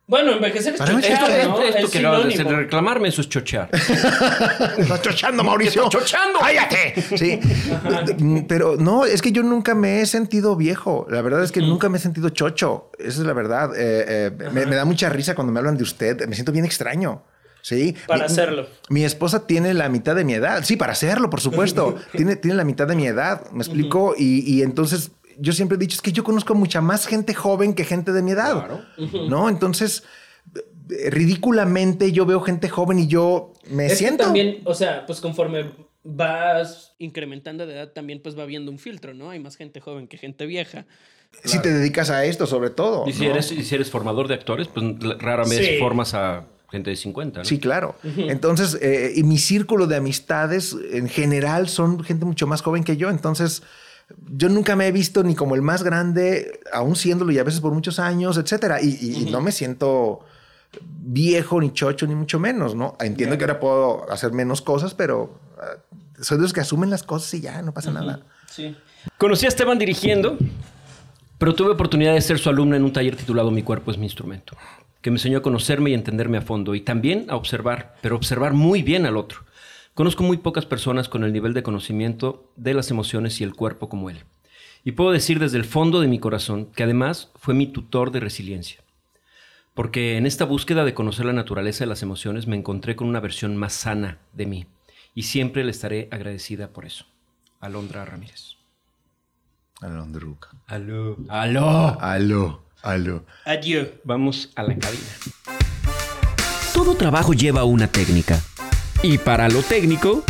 Bueno, 0.08 0.34
envejecer 0.34 0.76
es 0.76 0.80
chochar, 0.80 1.00
esto- 1.32 1.50
¿no? 1.50 1.62
esto 1.64 2.44
que 2.44 2.44
reclamarme, 2.56 3.08
eso 3.08 3.22
es 3.22 3.30
chochar. 3.30 3.70
Estás 4.78 5.02
chochando, 5.02 5.44
Mauricio. 5.44 5.86
¡Estás 5.86 6.02
chochando! 6.02 6.40
¡Cállate! 6.40 6.94
Sí. 7.18 7.40
Pero 8.48 8.76
no, 8.78 9.06
es 9.06 9.22
que 9.24 9.32
yo 9.32 9.42
nunca 9.42 9.74
me 9.74 10.02
he 10.02 10.06
sentido 10.06 10.56
viejo. 10.56 11.08
La 11.10 11.22
verdad 11.24 11.44
es 11.44 11.52
que 11.52 11.62
nunca 11.62 11.90
me 11.90 11.98
he 11.98 12.02
sentido 12.02 12.30
chocho. 12.30 12.92
Esa 13.00 13.22
es 13.22 13.26
la 13.28 13.34
verdad. 13.34 13.72
Eh, 13.76 14.06
eh, 14.38 14.50
me, 14.52 14.68
me 14.68 14.76
da 14.76 14.86
mucha 14.86 15.10
risa 15.10 15.34
cuando 15.34 15.52
me 15.52 15.60
hablan 15.60 15.76
de 15.78 15.84
usted. 15.84 16.28
Me 16.28 16.36
siento 16.36 16.52
bien 16.52 16.66
extraño. 16.66 17.24
Sí. 17.68 17.96
Para 18.06 18.20
Mi- 18.20 18.26
hacerlo. 18.26 18.68
Mi 18.90 19.04
esposa 19.06 19.48
tiene 19.48 19.74
la 19.74 19.90
mitad 19.90 20.16
de 20.16 20.24
mi 20.24 20.34
edad. 20.36 20.64
Sí, 20.64 20.76
para 20.78 20.92
hacerlo, 20.92 21.32
por 21.32 21.42
supuesto. 21.42 21.96
tiene, 22.16 22.36
tiene 22.36 22.56
la 22.58 22.64
mitad 22.64 22.88
de 22.88 22.96
mi 22.96 23.08
edad. 23.08 23.50
¿Me 23.52 23.64
explico? 23.64 24.14
y, 24.16 24.42
y 24.48 24.62
entonces 24.62 25.12
yo 25.40 25.52
siempre 25.52 25.76
he 25.76 25.80
dicho, 25.80 25.96
es 25.96 26.02
que 26.02 26.12
yo 26.12 26.24
conozco 26.24 26.54
mucha 26.54 26.80
más 26.82 27.08
gente 27.08 27.34
joven 27.34 27.74
que 27.74 27.84
gente 27.84 28.12
de 28.12 28.22
mi 28.22 28.32
edad. 28.32 28.54
Claro. 28.68 28.82
¿No? 29.30 29.50
Entonces, 29.50 30.04
ridículamente 31.10 32.12
yo 32.12 32.26
veo 32.26 32.40
gente 32.42 32.70
joven 32.70 33.00
y 33.00 33.08
yo 33.08 33.54
me 33.70 33.86
Es 33.88 33.94
que 33.94 33.98
siento... 33.98 34.24
también, 34.26 34.62
o 34.66 34.74
sea, 34.74 35.06
pues 35.06 35.20
conforme 35.22 35.72
vas 36.04 36.94
incrementando 37.00 37.66
de 37.66 37.74
edad, 37.74 37.92
también 37.94 38.22
pues 38.22 38.38
va 38.38 38.46
viendo 38.46 38.72
un 38.72 38.80
filtro, 38.80 39.14
¿no? 39.14 39.32
Hay 39.32 39.40
más 39.40 39.56
gente 39.56 39.80
joven 39.82 40.08
que 40.08 40.18
gente 40.18 40.46
vieja. 40.46 40.86
Si 41.44 41.60
te 41.62 41.74
dedicas 41.74 42.10
a 42.12 42.24
esto, 42.26 42.46
sobre 42.48 42.70
todo. 42.70 43.06
Y 43.08 43.14
si, 43.14 43.26
¿no? 43.26 43.32
eres, 43.32 43.52
y 43.52 43.64
si 43.64 43.76
eres 43.76 43.90
formador 43.90 44.28
de 44.28 44.36
actores, 44.36 44.68
pues 44.68 44.86
rara 45.20 45.44
vez 45.44 45.58
Sí. 45.66 45.78
formas 45.80 46.14
a 46.14 46.46
gente 46.76 46.90
de 46.92 46.96
50. 46.96 47.40
¿no? 47.40 47.46
Sí, 47.46 47.60
claro. 47.60 47.96
Entonces, 48.18 48.78
eh, 48.82 49.14
y 49.16 49.24
mi 49.24 49.38
círculo 49.38 49.88
de 49.88 49.96
amistades 49.96 50.76
en 50.92 51.10
general 51.10 51.68
son 51.70 52.04
gente 52.04 52.26
mucho 52.26 52.46
más 52.48 52.62
joven 52.62 52.84
que 52.84 52.96
yo. 52.98 53.10
Entonces, 53.10 53.64
yo 54.38 54.50
nunca 54.50 54.76
me 54.76 54.88
he 54.88 54.92
visto 54.92 55.24
ni 55.24 55.34
como 55.36 55.56
el 55.56 55.62
más 55.62 55.82
grande, 55.84 56.60
aún 56.72 56.96
siéndolo 56.96 57.32
y 57.32 57.40
a 57.40 57.44
veces 57.44 57.60
por 57.60 57.74
muchos 57.74 57.98
años, 58.00 58.38
etcétera. 58.38 58.82
Y, 58.82 58.90
y- 59.02 59.24
y 59.28 59.32
no 59.32 59.42
me 59.42 59.52
siento 59.52 60.20
viejo, 61.00 61.60
ni 61.62 61.72
chocho, 61.74 62.06
ni 62.06 62.16
mucho 62.16 62.40
menos, 62.40 62.76
¿no? 62.76 62.96
Entiendo 63.00 63.38
que 63.38 63.46
ahora 63.46 63.60
puedo 63.60 64.12
hacer 64.12 64.32
menos 64.34 64.62
cosas, 64.62 64.94
pero 64.94 65.40
ah, 65.60 65.78
soy 66.22 66.38
de 66.38 66.44
los 66.44 66.54
que 66.54 66.60
asumen 66.62 66.90
las 66.90 67.04
cosas 67.04 67.34
y 67.34 67.42
ya, 67.42 67.62
no 67.62 67.74
pasa 67.74 67.92
nada. 67.92 68.20
Sí. 68.50 68.76
Conocí 69.18 69.46
a 69.46 69.50
Esteban 69.50 69.78
dirigiendo, 69.80 70.38
pero 71.38 71.54
tuve 71.56 71.72
oportunidad 71.72 72.14
de 72.14 72.22
ser 72.22 72.40
su 72.40 72.50
alumno 72.50 72.76
en 72.76 72.84
un 72.84 72.92
taller 72.94 73.16
titulado 73.16 73.52
Mi 73.52 73.64
cuerpo 73.64 73.92
es 73.92 73.98
mi 73.98 74.06
instrumento, 74.06 74.56
que 75.06 75.12
me 75.12 75.18
enseñó 75.18 75.38
a 75.38 75.44
conocerme 75.44 75.92
y 75.92 75.94
entenderme 75.94 76.40
a 76.40 76.42
fondo 76.42 76.74
y 76.74 76.82
también 76.82 77.28
a 77.30 77.36
observar, 77.36 77.96
pero 78.02 78.16
observar 78.16 78.54
muy 78.54 78.82
bien 78.82 79.06
al 79.06 79.18
otro. 79.18 79.46
Conozco 79.94 80.24
muy 80.24 80.38
pocas 80.38 80.66
personas 80.66 81.10
con 81.10 81.24
el 81.24 81.32
nivel 81.32 81.54
de 81.54 81.62
conocimiento 81.62 82.52
de 82.56 82.74
las 82.74 82.90
emociones 82.90 83.40
y 83.40 83.44
el 83.44 83.54
cuerpo 83.54 83.88
como 83.88 84.10
él. 84.10 84.24
Y 84.84 84.94
puedo 84.94 85.12
decir 85.12 85.38
desde 85.38 85.60
el 85.60 85.64
fondo 85.64 86.02
de 86.02 86.08
mi 86.08 86.18
corazón 86.18 86.72
que 86.72 86.82
además 86.82 87.32
fue 87.36 87.54
mi 87.54 87.68
tutor 87.68 88.10
de 88.10 88.20
resiliencia. 88.20 88.82
Porque 89.76 90.18
en 90.18 90.26
esta 90.26 90.44
búsqueda 90.44 90.84
de 90.84 90.96
conocer 90.96 91.28
la 91.28 91.34
naturaleza 91.34 91.84
de 91.84 91.90
las 91.90 92.02
emociones 92.02 92.48
me 92.48 92.56
encontré 92.56 92.96
con 92.96 93.08
una 93.08 93.20
versión 93.20 93.56
más 93.58 93.74
sana 93.74 94.18
de 94.34 94.48
mí. 94.48 94.66
Y 95.14 95.22
siempre 95.22 95.64
le 95.64 95.70
estaré 95.70 96.08
agradecida 96.10 96.70
por 96.70 96.84
eso. 96.84 97.06
Alondra 97.60 98.06
Ramírez. 98.06 98.56
Alondruca. 99.82 100.50
Aló. 100.66 101.16
Aló. 101.30 102.02
Aló, 102.02 102.65
aló. 102.86 103.26
Adiós. 103.46 103.90
Vamos 104.04 104.52
a 104.56 104.64
la 104.64 104.78
cabina. 104.78 105.04
Todo 106.74 106.96
trabajo 106.96 107.34
lleva 107.34 107.64
una 107.64 107.88
técnica. 107.88 108.40
Y 109.04 109.18
para 109.18 109.50
lo 109.50 109.62
técnico... 109.62 110.24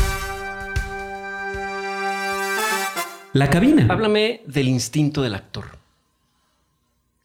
La 3.33 3.49
cabina. 3.49 3.87
Háblame 3.89 4.41
del 4.47 4.69
instinto 4.69 5.21
del 5.21 5.35
actor. 5.35 5.65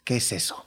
¿Qué 0.02 0.16
es 0.16 0.32
eso? 0.32 0.66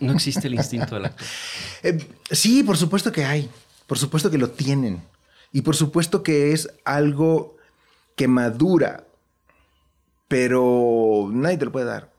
No 0.00 0.12
existe 0.12 0.48
el 0.48 0.54
instinto 0.54 0.96
del 0.96 1.06
actor. 1.06 1.26
Eh, 1.82 1.98
sí, 2.30 2.64
por 2.64 2.76
supuesto 2.76 3.12
que 3.12 3.24
hay. 3.24 3.48
Por 3.86 3.98
supuesto 3.98 4.30
que 4.30 4.38
lo 4.38 4.50
tienen. 4.50 5.02
Y 5.52 5.62
por 5.62 5.76
supuesto 5.76 6.22
que 6.24 6.52
es 6.52 6.68
algo 6.84 7.56
que 8.16 8.26
madura, 8.26 9.04
pero 10.26 11.28
nadie 11.30 11.58
te 11.58 11.66
lo 11.66 11.72
puede 11.72 11.86
dar. 11.86 12.10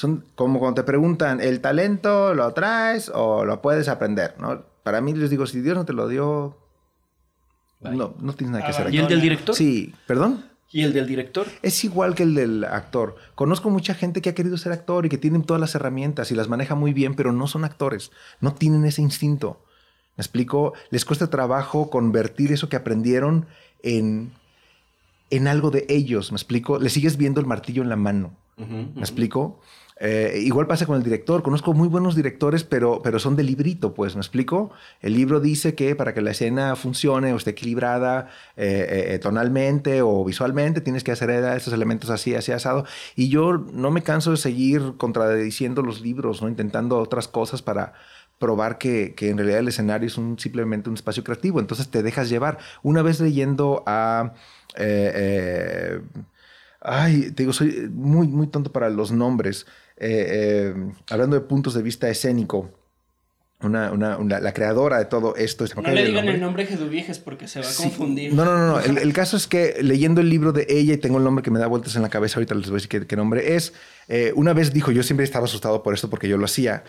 Son 0.00 0.24
como 0.34 0.58
cuando 0.60 0.80
te 0.80 0.86
preguntan, 0.86 1.42
¿el 1.42 1.60
talento 1.60 2.32
lo 2.32 2.50
traes 2.54 3.12
o 3.14 3.44
lo 3.44 3.60
puedes 3.60 3.86
aprender? 3.86 4.34
¿no? 4.40 4.64
Para 4.82 5.02
mí 5.02 5.12
les 5.12 5.28
digo, 5.28 5.46
si 5.46 5.60
Dios 5.60 5.76
no 5.76 5.84
te 5.84 5.92
lo 5.92 6.08
dio, 6.08 6.56
Bye. 7.80 7.98
no, 7.98 8.14
no 8.18 8.32
tienes 8.32 8.52
nada 8.52 8.64
que 8.64 8.70
hacer 8.70 8.94
¿Y 8.94 8.96
el 8.96 9.08
del 9.08 9.20
director? 9.20 9.54
Sí, 9.54 9.94
perdón. 10.06 10.46
¿Y 10.72 10.84
el 10.84 10.94
del 10.94 11.06
director? 11.06 11.46
Es 11.60 11.84
igual 11.84 12.14
que 12.14 12.22
el 12.22 12.34
del 12.34 12.64
actor. 12.64 13.16
Conozco 13.34 13.68
mucha 13.68 13.92
gente 13.92 14.22
que 14.22 14.30
ha 14.30 14.34
querido 14.34 14.56
ser 14.56 14.72
actor 14.72 15.04
y 15.04 15.10
que 15.10 15.18
tienen 15.18 15.42
todas 15.42 15.60
las 15.60 15.74
herramientas 15.74 16.30
y 16.32 16.34
las 16.34 16.48
maneja 16.48 16.74
muy 16.74 16.94
bien, 16.94 17.14
pero 17.14 17.32
no 17.32 17.46
son 17.46 17.66
actores. 17.66 18.10
No 18.40 18.54
tienen 18.54 18.86
ese 18.86 19.02
instinto. 19.02 19.62
¿Me 20.16 20.22
explico? 20.22 20.72
Les 20.88 21.04
cuesta 21.04 21.28
trabajo 21.28 21.90
convertir 21.90 22.52
eso 22.52 22.70
que 22.70 22.76
aprendieron 22.76 23.48
en, 23.82 24.32
en 25.28 25.46
algo 25.46 25.70
de 25.70 25.84
ellos. 25.90 26.32
¿Me 26.32 26.36
explico? 26.36 26.78
Le 26.78 26.88
sigues 26.88 27.18
viendo 27.18 27.38
el 27.38 27.46
martillo 27.46 27.82
en 27.82 27.90
la 27.90 27.96
mano. 27.96 28.34
¿Me 28.56 29.00
explico? 29.00 29.60
Eh, 30.02 30.40
igual 30.44 30.66
pasa 30.66 30.86
con 30.86 30.96
el 30.96 31.02
director. 31.02 31.42
Conozco 31.42 31.74
muy 31.74 31.86
buenos 31.86 32.16
directores, 32.16 32.64
pero, 32.64 33.02
pero 33.02 33.18
son 33.18 33.36
de 33.36 33.42
librito, 33.42 33.92
pues. 33.92 34.14
¿Me 34.14 34.22
explico? 34.22 34.70
El 35.02 35.12
libro 35.14 35.40
dice 35.40 35.74
que 35.74 35.94
para 35.94 36.14
que 36.14 36.22
la 36.22 36.30
escena 36.30 36.74
funcione 36.74 37.34
o 37.34 37.36
esté 37.36 37.50
equilibrada 37.50 38.30
eh, 38.56 39.10
eh, 39.12 39.18
tonalmente 39.18 40.00
o 40.00 40.24
visualmente, 40.24 40.80
tienes 40.80 41.04
que 41.04 41.12
hacer 41.12 41.28
estos 41.30 41.74
elementos 41.74 42.08
así, 42.08 42.34
así, 42.34 42.50
asado. 42.50 42.86
Y 43.14 43.28
yo 43.28 43.52
no 43.58 43.90
me 43.90 44.02
canso 44.02 44.30
de 44.30 44.38
seguir 44.38 44.94
contradiciendo 44.96 45.82
los 45.82 46.00
libros. 46.00 46.40
Intentando 46.40 46.98
otras 46.98 47.28
cosas 47.28 47.60
para 47.60 47.92
probar 48.38 48.78
que, 48.78 49.14
en 49.18 49.36
realidad 49.36 49.58
el 49.60 49.68
escenario 49.68 50.06
es 50.06 50.14
simplemente 50.42 50.88
un 50.88 50.94
espacio 50.94 51.22
creativo. 51.22 51.60
Entonces 51.60 51.90
te 51.90 52.02
dejas 52.02 52.30
llevar. 52.30 52.56
Una 52.82 53.02
vez 53.02 53.20
leyendo 53.20 53.82
a... 53.86 54.32
Ay, 56.82 57.30
te 57.32 57.42
digo, 57.42 57.52
soy 57.52 57.90
muy, 57.92 58.26
muy 58.28 58.46
tonto 58.46 58.72
para 58.72 58.88
los 58.88 59.12
nombres. 59.12 59.66
Eh, 60.00 60.72
eh, 60.74 60.74
hablando 61.10 61.36
de 61.36 61.42
puntos 61.42 61.74
de 61.74 61.82
vista 61.82 62.08
escénico, 62.08 62.70
una, 63.62 63.92
una- 63.92 64.16
una- 64.16 64.40
la 64.40 64.54
creadora 64.54 64.98
de 64.98 65.04
todo 65.04 65.36
esto. 65.36 65.66
se 65.66 65.76
me 65.76 65.82
No 65.82 65.90
le 65.90 66.00
digan 66.06 66.14
nombre. 66.24 66.34
el 66.34 66.40
nombre 66.40 66.66
Jeduviejes 66.66 67.18
porque 67.18 67.46
se 67.46 67.60
va 67.60 67.66
a 67.66 67.70
Sí. 67.70 67.82
confundir. 67.82 68.32
No, 68.32 68.46
no, 68.46 68.56
no. 68.56 68.66
no. 68.68 68.80
El, 68.80 68.96
el 68.98 69.12
caso 69.12 69.36
es 69.36 69.46
que 69.46 69.76
leyendo 69.82 70.22
el 70.22 70.30
libro 70.30 70.52
de 70.52 70.66
ella, 70.70 70.94
y 70.94 70.96
tengo 70.96 71.18
el 71.18 71.24
nombre 71.24 71.42
que 71.42 71.50
me 71.50 71.58
da 71.58 71.66
vueltas 71.66 71.94
en 71.96 72.00
la 72.02 72.08
cabeza, 72.08 72.36
ahorita 72.38 72.54
les 72.54 72.66
voy 72.70 72.74
a 72.74 72.76
decir 72.76 72.88
qué, 72.88 73.06
qué 73.06 73.16
nombre 73.16 73.56
es. 73.56 73.74
eh, 74.08 74.32
una 74.34 74.54
vez 74.54 74.72
dijo, 74.72 74.90
yo 74.90 75.02
siempre 75.02 75.24
estaba 75.24 75.44
asustado 75.44 75.82
por 75.82 75.92
esto 75.94 76.08
porque 76.08 76.28
yo 76.28 76.38
lo 76.38 76.46
hacía. 76.46 76.82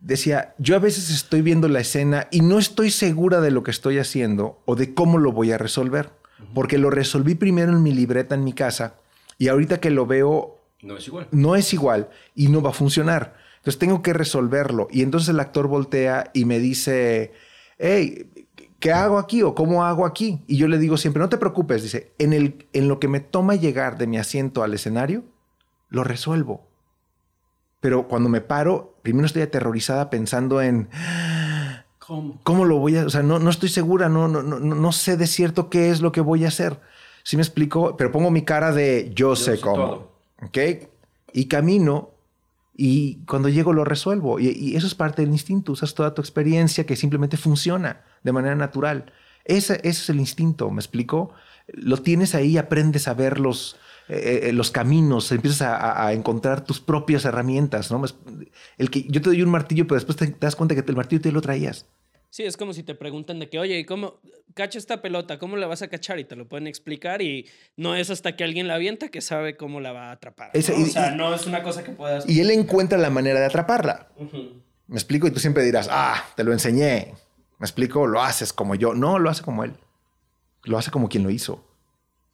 Decía, 0.00 0.54
yo 0.58 0.74
a 0.76 0.78
veces 0.80 1.10
estoy 1.10 1.40
viendo 1.42 1.68
la 1.68 1.80
escena 1.80 2.26
y 2.30 2.40
no 2.40 2.58
estoy 2.58 2.90
segura 2.90 3.40
de 3.40 3.50
lo 3.50 3.62
que 3.62 3.70
estoy 3.70 3.98
haciendo 3.98 4.60
o 4.64 4.74
de 4.76 4.92
cómo 4.94 5.18
lo 5.18 5.32
voy 5.32 5.52
a 5.52 5.58
resolver. 5.58 6.10
Porque 6.54 6.78
lo 6.78 6.90
resolví 6.90 7.34
primero 7.36 7.70
en 7.72 7.82
mi 7.82 7.92
libreta 7.92 8.34
en 8.34 8.44
mi 8.44 8.52
casa 8.54 8.94
y 9.38 9.48
ahorita 9.48 9.78
que 9.80 9.90
lo 9.90 10.04
veo 10.06 10.58
No 10.84 10.96
es 10.98 11.06
igual. 11.08 11.28
no 11.32 11.56
es 11.56 11.72
igual 11.72 12.10
y 12.34 12.48
no 12.48 12.60
va 12.60 12.70
a 12.70 12.74
funcionar. 12.74 13.34
Entonces 13.56 13.78
tengo 13.78 14.02
que 14.02 14.12
resolverlo. 14.12 14.88
Y 14.90 15.02
entonces 15.02 15.30
el 15.30 15.40
actor 15.40 15.66
voltea 15.66 16.30
y 16.34 16.44
me 16.44 16.58
dice, 16.58 17.32
hey, 17.78 18.30
¿qué 18.78 18.92
hago 18.92 19.18
aquí 19.18 19.42
o 19.42 19.54
cómo 19.54 19.84
hago 19.84 20.04
aquí? 20.04 20.44
Y 20.46 20.58
yo 20.58 20.68
le 20.68 20.76
digo 20.78 20.98
siempre, 20.98 21.20
no 21.20 21.30
te 21.30 21.38
preocupes, 21.38 21.82
dice, 21.82 22.12
en, 22.18 22.34
el, 22.34 22.68
en 22.74 22.88
lo 22.88 23.00
que 23.00 23.08
me 23.08 23.20
toma 23.20 23.54
llegar 23.54 23.96
de 23.96 24.06
mi 24.06 24.18
asiento 24.18 24.62
al 24.62 24.74
escenario, 24.74 25.24
lo 25.88 26.04
resuelvo. 26.04 26.68
Pero 27.80 28.06
cuando 28.06 28.28
me 28.28 28.42
paro, 28.42 28.98
primero 29.00 29.24
estoy 29.24 29.40
aterrorizada 29.42 30.10
pensando 30.10 30.60
en 30.60 30.90
¿Cómo? 31.98 32.38
cómo 32.42 32.66
lo 32.66 32.78
voy 32.78 32.98
a, 32.98 33.06
o 33.06 33.10
sea, 33.10 33.22
no, 33.22 33.38
no 33.38 33.48
estoy 33.48 33.70
segura, 33.70 34.10
no, 34.10 34.28
no, 34.28 34.42
no, 34.42 34.58
no 34.58 34.92
sé 34.92 35.16
de 35.16 35.26
cierto 35.26 35.70
qué 35.70 35.90
es 35.90 36.02
lo 36.02 36.12
que 36.12 36.20
voy 36.20 36.44
a 36.44 36.48
hacer. 36.48 36.78
¿Sí 37.22 37.36
me 37.36 37.42
explico? 37.42 37.96
Pero 37.96 38.12
pongo 38.12 38.30
mi 38.30 38.42
cara 38.42 38.72
de 38.72 39.10
yo, 39.14 39.34
sé 39.34 39.56
sé 39.56 39.62
cómo. 39.62 39.76
todo. 39.76 40.13
¿Ok? 40.44 40.58
Y 41.32 41.46
camino 41.46 42.14
y 42.76 43.24
cuando 43.26 43.48
llego 43.48 43.72
lo 43.72 43.84
resuelvo. 43.84 44.40
Y, 44.40 44.74
eso 44.76 44.86
es 44.86 44.94
parte 44.94 45.22
del 45.22 45.30
instinto. 45.30 45.72
Usas 45.72 45.94
toda 45.94 46.14
tu 46.14 46.20
experiencia 46.22 46.84
que 46.84 46.96
simplemente 46.96 47.36
funciona 47.36 48.02
de 48.22 48.32
manera 48.32 48.54
natural. 48.56 49.12
Ese, 49.44 49.74
ese 49.74 49.88
es 49.88 50.10
el 50.10 50.20
instinto, 50.20 50.70
¿me 50.70 50.80
explico? 50.80 51.32
Lo 51.68 51.98
tienes 51.98 52.34
ahí, 52.34 52.56
aprendes 52.56 53.08
a 53.08 53.14
ver 53.14 53.38
los, 53.38 53.76
eh, 54.08 54.40
eh, 54.44 54.52
los 54.52 54.70
caminos, 54.70 55.30
empiezas 55.32 55.62
a, 55.62 56.12
encontrar 56.12 56.64
tus 56.64 56.80
propias 56.80 57.24
herramientas. 57.24 57.90
¿no? 57.90 58.02
El 58.78 58.90
que, 58.90 59.04
yo 59.04 59.20
te 59.20 59.30
doy 59.30 59.42
un 59.42 59.50
martillo, 59.50 59.86
pero 59.86 59.96
después 59.96 60.16
te, 60.16 60.26
te 60.26 60.46
das 60.46 60.56
cuenta 60.56 60.74
que 60.74 60.84
el 60.86 60.96
martillo 60.96 61.20
te 61.20 61.32
lo 61.32 61.42
traías. 61.42 61.86
Sí, 62.34 62.42
es 62.42 62.56
como 62.56 62.72
si 62.72 62.82
te 62.82 62.96
preguntan 62.96 63.38
de 63.38 63.48
que, 63.48 63.60
oye, 63.60 63.78
¿y 63.78 63.84
cómo 63.84 64.18
cacha 64.54 64.76
esta 64.76 65.00
pelota? 65.00 65.38
¿Cómo 65.38 65.56
la 65.56 65.68
vas 65.68 65.82
a 65.82 65.86
cachar? 65.88 66.18
Y 66.18 66.24
te 66.24 66.34
lo 66.34 66.48
pueden 66.48 66.66
explicar 66.66 67.22
y 67.22 67.46
no 67.76 67.94
es 67.94 68.10
hasta 68.10 68.34
que 68.34 68.42
alguien 68.42 68.66
la 68.66 68.74
avienta 68.74 69.08
que 69.08 69.20
sabe 69.20 69.56
cómo 69.56 69.78
la 69.78 69.92
va 69.92 70.08
a 70.08 70.10
atrapar. 70.10 70.50
y- 70.52 70.58
o 70.58 70.62
sea, 70.62 71.12
y- 71.12 71.16
no 71.16 71.32
es 71.32 71.46
una 71.46 71.62
cosa 71.62 71.84
que 71.84 71.92
puedas... 71.92 72.28
Y 72.28 72.40
él 72.40 72.50
encuentra 72.50 72.98
la 72.98 73.08
manera 73.08 73.38
de 73.38 73.46
atraparla. 73.46 74.08
Me 74.88 74.96
explico 74.96 75.28
y 75.28 75.30
tú 75.30 75.38
siempre 75.38 75.62
dirás, 75.62 75.86
ah, 75.92 76.24
te 76.34 76.42
lo 76.42 76.52
enseñé. 76.52 77.14
Me 77.60 77.66
explico, 77.66 78.04
lo 78.08 78.20
haces 78.20 78.52
como 78.52 78.74
yo. 78.74 78.94
No, 78.94 79.20
lo 79.20 79.30
hace 79.30 79.44
como 79.44 79.62
él. 79.62 79.74
Lo 80.64 80.76
hace 80.76 80.90
como 80.90 81.08
quien 81.08 81.22
lo 81.22 81.30
hizo. 81.30 81.64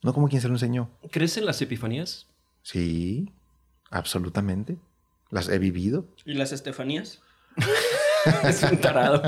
No 0.02 0.14
como 0.14 0.30
quien 0.30 0.40
se 0.40 0.48
lo 0.48 0.54
enseñó. 0.54 0.88
¿Crees 1.10 1.36
en 1.36 1.44
las 1.44 1.60
epifanías? 1.60 2.26
Sí, 2.62 3.30
absolutamente. 3.90 4.78
Las 5.28 5.50
he 5.50 5.58
vivido. 5.58 6.06
¿Y 6.24 6.32
las 6.32 6.52
Estefanías? 6.52 7.20
es 8.44 8.62
un 8.62 8.78
tarado. 8.78 9.22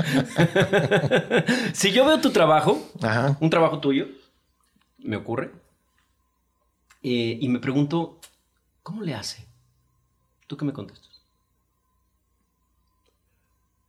si 1.73 1.91
yo 1.91 2.05
veo 2.05 2.19
tu 2.21 2.31
trabajo, 2.31 2.89
Ajá. 3.01 3.37
un 3.39 3.49
trabajo 3.49 3.79
tuyo, 3.79 4.07
me 4.99 5.15
ocurre, 5.17 5.51
eh, 7.01 7.37
y 7.41 7.49
me 7.49 7.59
pregunto, 7.59 8.19
¿cómo 8.81 9.01
le 9.01 9.13
hace? 9.13 9.45
¿Tú 10.47 10.57
qué 10.57 10.65
me 10.65 10.73
contestas? 10.73 11.21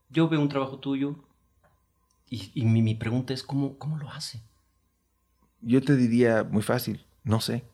Yo 0.09 0.29
veo 0.29 0.41
un 0.41 0.49
trabajo 0.49 0.79
tuyo 0.79 1.17
y, 2.29 2.51
y 2.55 2.65
mi, 2.65 2.83
mi 2.83 2.95
pregunta 2.95 3.35
es, 3.35 3.43
¿cómo, 3.43 3.79
¿cómo 3.79 3.97
lo 3.99 4.11
hace? 4.11 4.43
Yo 5.61 5.81
te 5.83 5.97
diría 5.97 6.45
muy 6.45 6.63
fácil, 6.63 7.05
no 7.23 7.41
sé. 7.41 7.65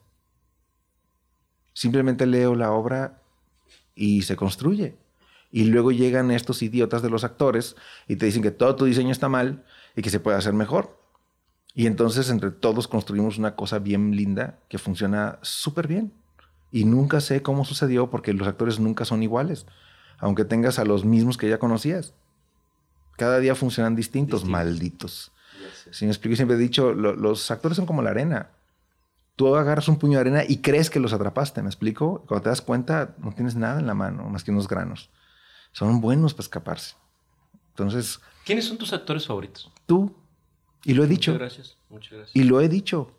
Simplemente 1.73 2.25
leo 2.25 2.55
la 2.55 2.71
obra 2.71 3.21
y 3.95 4.21
se 4.23 4.35
construye. 4.35 4.97
Y 5.51 5.65
luego 5.65 5.91
llegan 5.91 6.31
estos 6.31 6.61
idiotas 6.61 7.01
de 7.01 7.09
los 7.09 7.23
actores 7.23 7.75
y 8.07 8.15
te 8.15 8.25
dicen 8.25 8.41
que 8.41 8.51
todo 8.51 8.75
tu 8.75 8.85
diseño 8.85 9.11
está 9.11 9.27
mal 9.29 9.65
y 9.95 10.01
que 10.01 10.09
se 10.09 10.19
puede 10.19 10.37
hacer 10.37 10.53
mejor. 10.53 10.97
Y 11.73 11.87
entonces 11.87 12.29
entre 12.29 12.51
todos 12.51 12.87
construimos 12.87 13.37
una 13.37 13.55
cosa 13.55 13.79
bien 13.79 14.15
linda 14.15 14.59
que 14.69 14.77
funciona 14.77 15.39
súper 15.41 15.87
bien. 15.87 16.13
Y 16.71 16.85
nunca 16.85 17.19
sé 17.19 17.41
cómo 17.41 17.65
sucedió 17.65 18.09
porque 18.09 18.33
los 18.33 18.47
actores 18.47 18.79
nunca 18.79 19.03
son 19.03 19.23
iguales, 19.23 19.65
aunque 20.19 20.45
tengas 20.45 20.79
a 20.79 20.85
los 20.85 21.03
mismos 21.03 21.37
que 21.37 21.49
ya 21.49 21.59
conocías. 21.59 22.13
Cada 23.17 23.39
día 23.39 23.55
funcionan 23.55 23.95
distintos, 23.95 24.41
Distintos. 24.41 24.49
malditos. 24.49 25.31
Si 25.91 26.05
me 26.05 26.11
explico, 26.11 26.35
siempre 26.37 26.55
he 26.55 26.59
dicho, 26.59 26.93
lo- 26.93 27.13
los 27.15 27.51
actores 27.51 27.75
son 27.75 27.85
como 27.85 28.01
la 28.01 28.11
arena. 28.11 28.51
Tú 29.35 29.55
agarras 29.55 29.87
un 29.89 29.97
puño 29.97 30.13
de 30.13 30.21
arena 30.21 30.43
y 30.47 30.57
crees 30.57 30.89
que 30.89 30.99
los 30.99 31.13
atrapaste, 31.13 31.61
¿me 31.61 31.67
explico? 31.69 32.23
Cuando 32.27 32.43
te 32.43 32.49
das 32.49 32.61
cuenta, 32.61 33.15
no 33.19 33.31
tienes 33.33 33.55
nada 33.55 33.79
en 33.79 33.87
la 33.87 33.93
mano, 33.93 34.23
más 34.29 34.43
que 34.43 34.51
unos 34.51 34.67
granos. 34.67 35.09
Son 35.71 36.01
buenos 36.01 36.33
para 36.33 36.43
escaparse. 36.43 36.95
Entonces, 37.69 38.19
¿Quiénes 38.45 38.65
son 38.65 38.77
tus 38.77 38.91
actores 38.93 39.25
favoritos? 39.25 39.71
tú, 39.85 40.13
y 40.83 40.93
lo 40.93 41.03
he 41.03 41.07
dicho, 41.07 41.31
Muchas 41.31 41.39
gracias. 41.47 41.77
Muchas 41.89 42.11
gracias. 42.11 42.35
y 42.35 42.43
lo 42.43 42.59
he 42.61 42.67
dicho, 42.69 43.11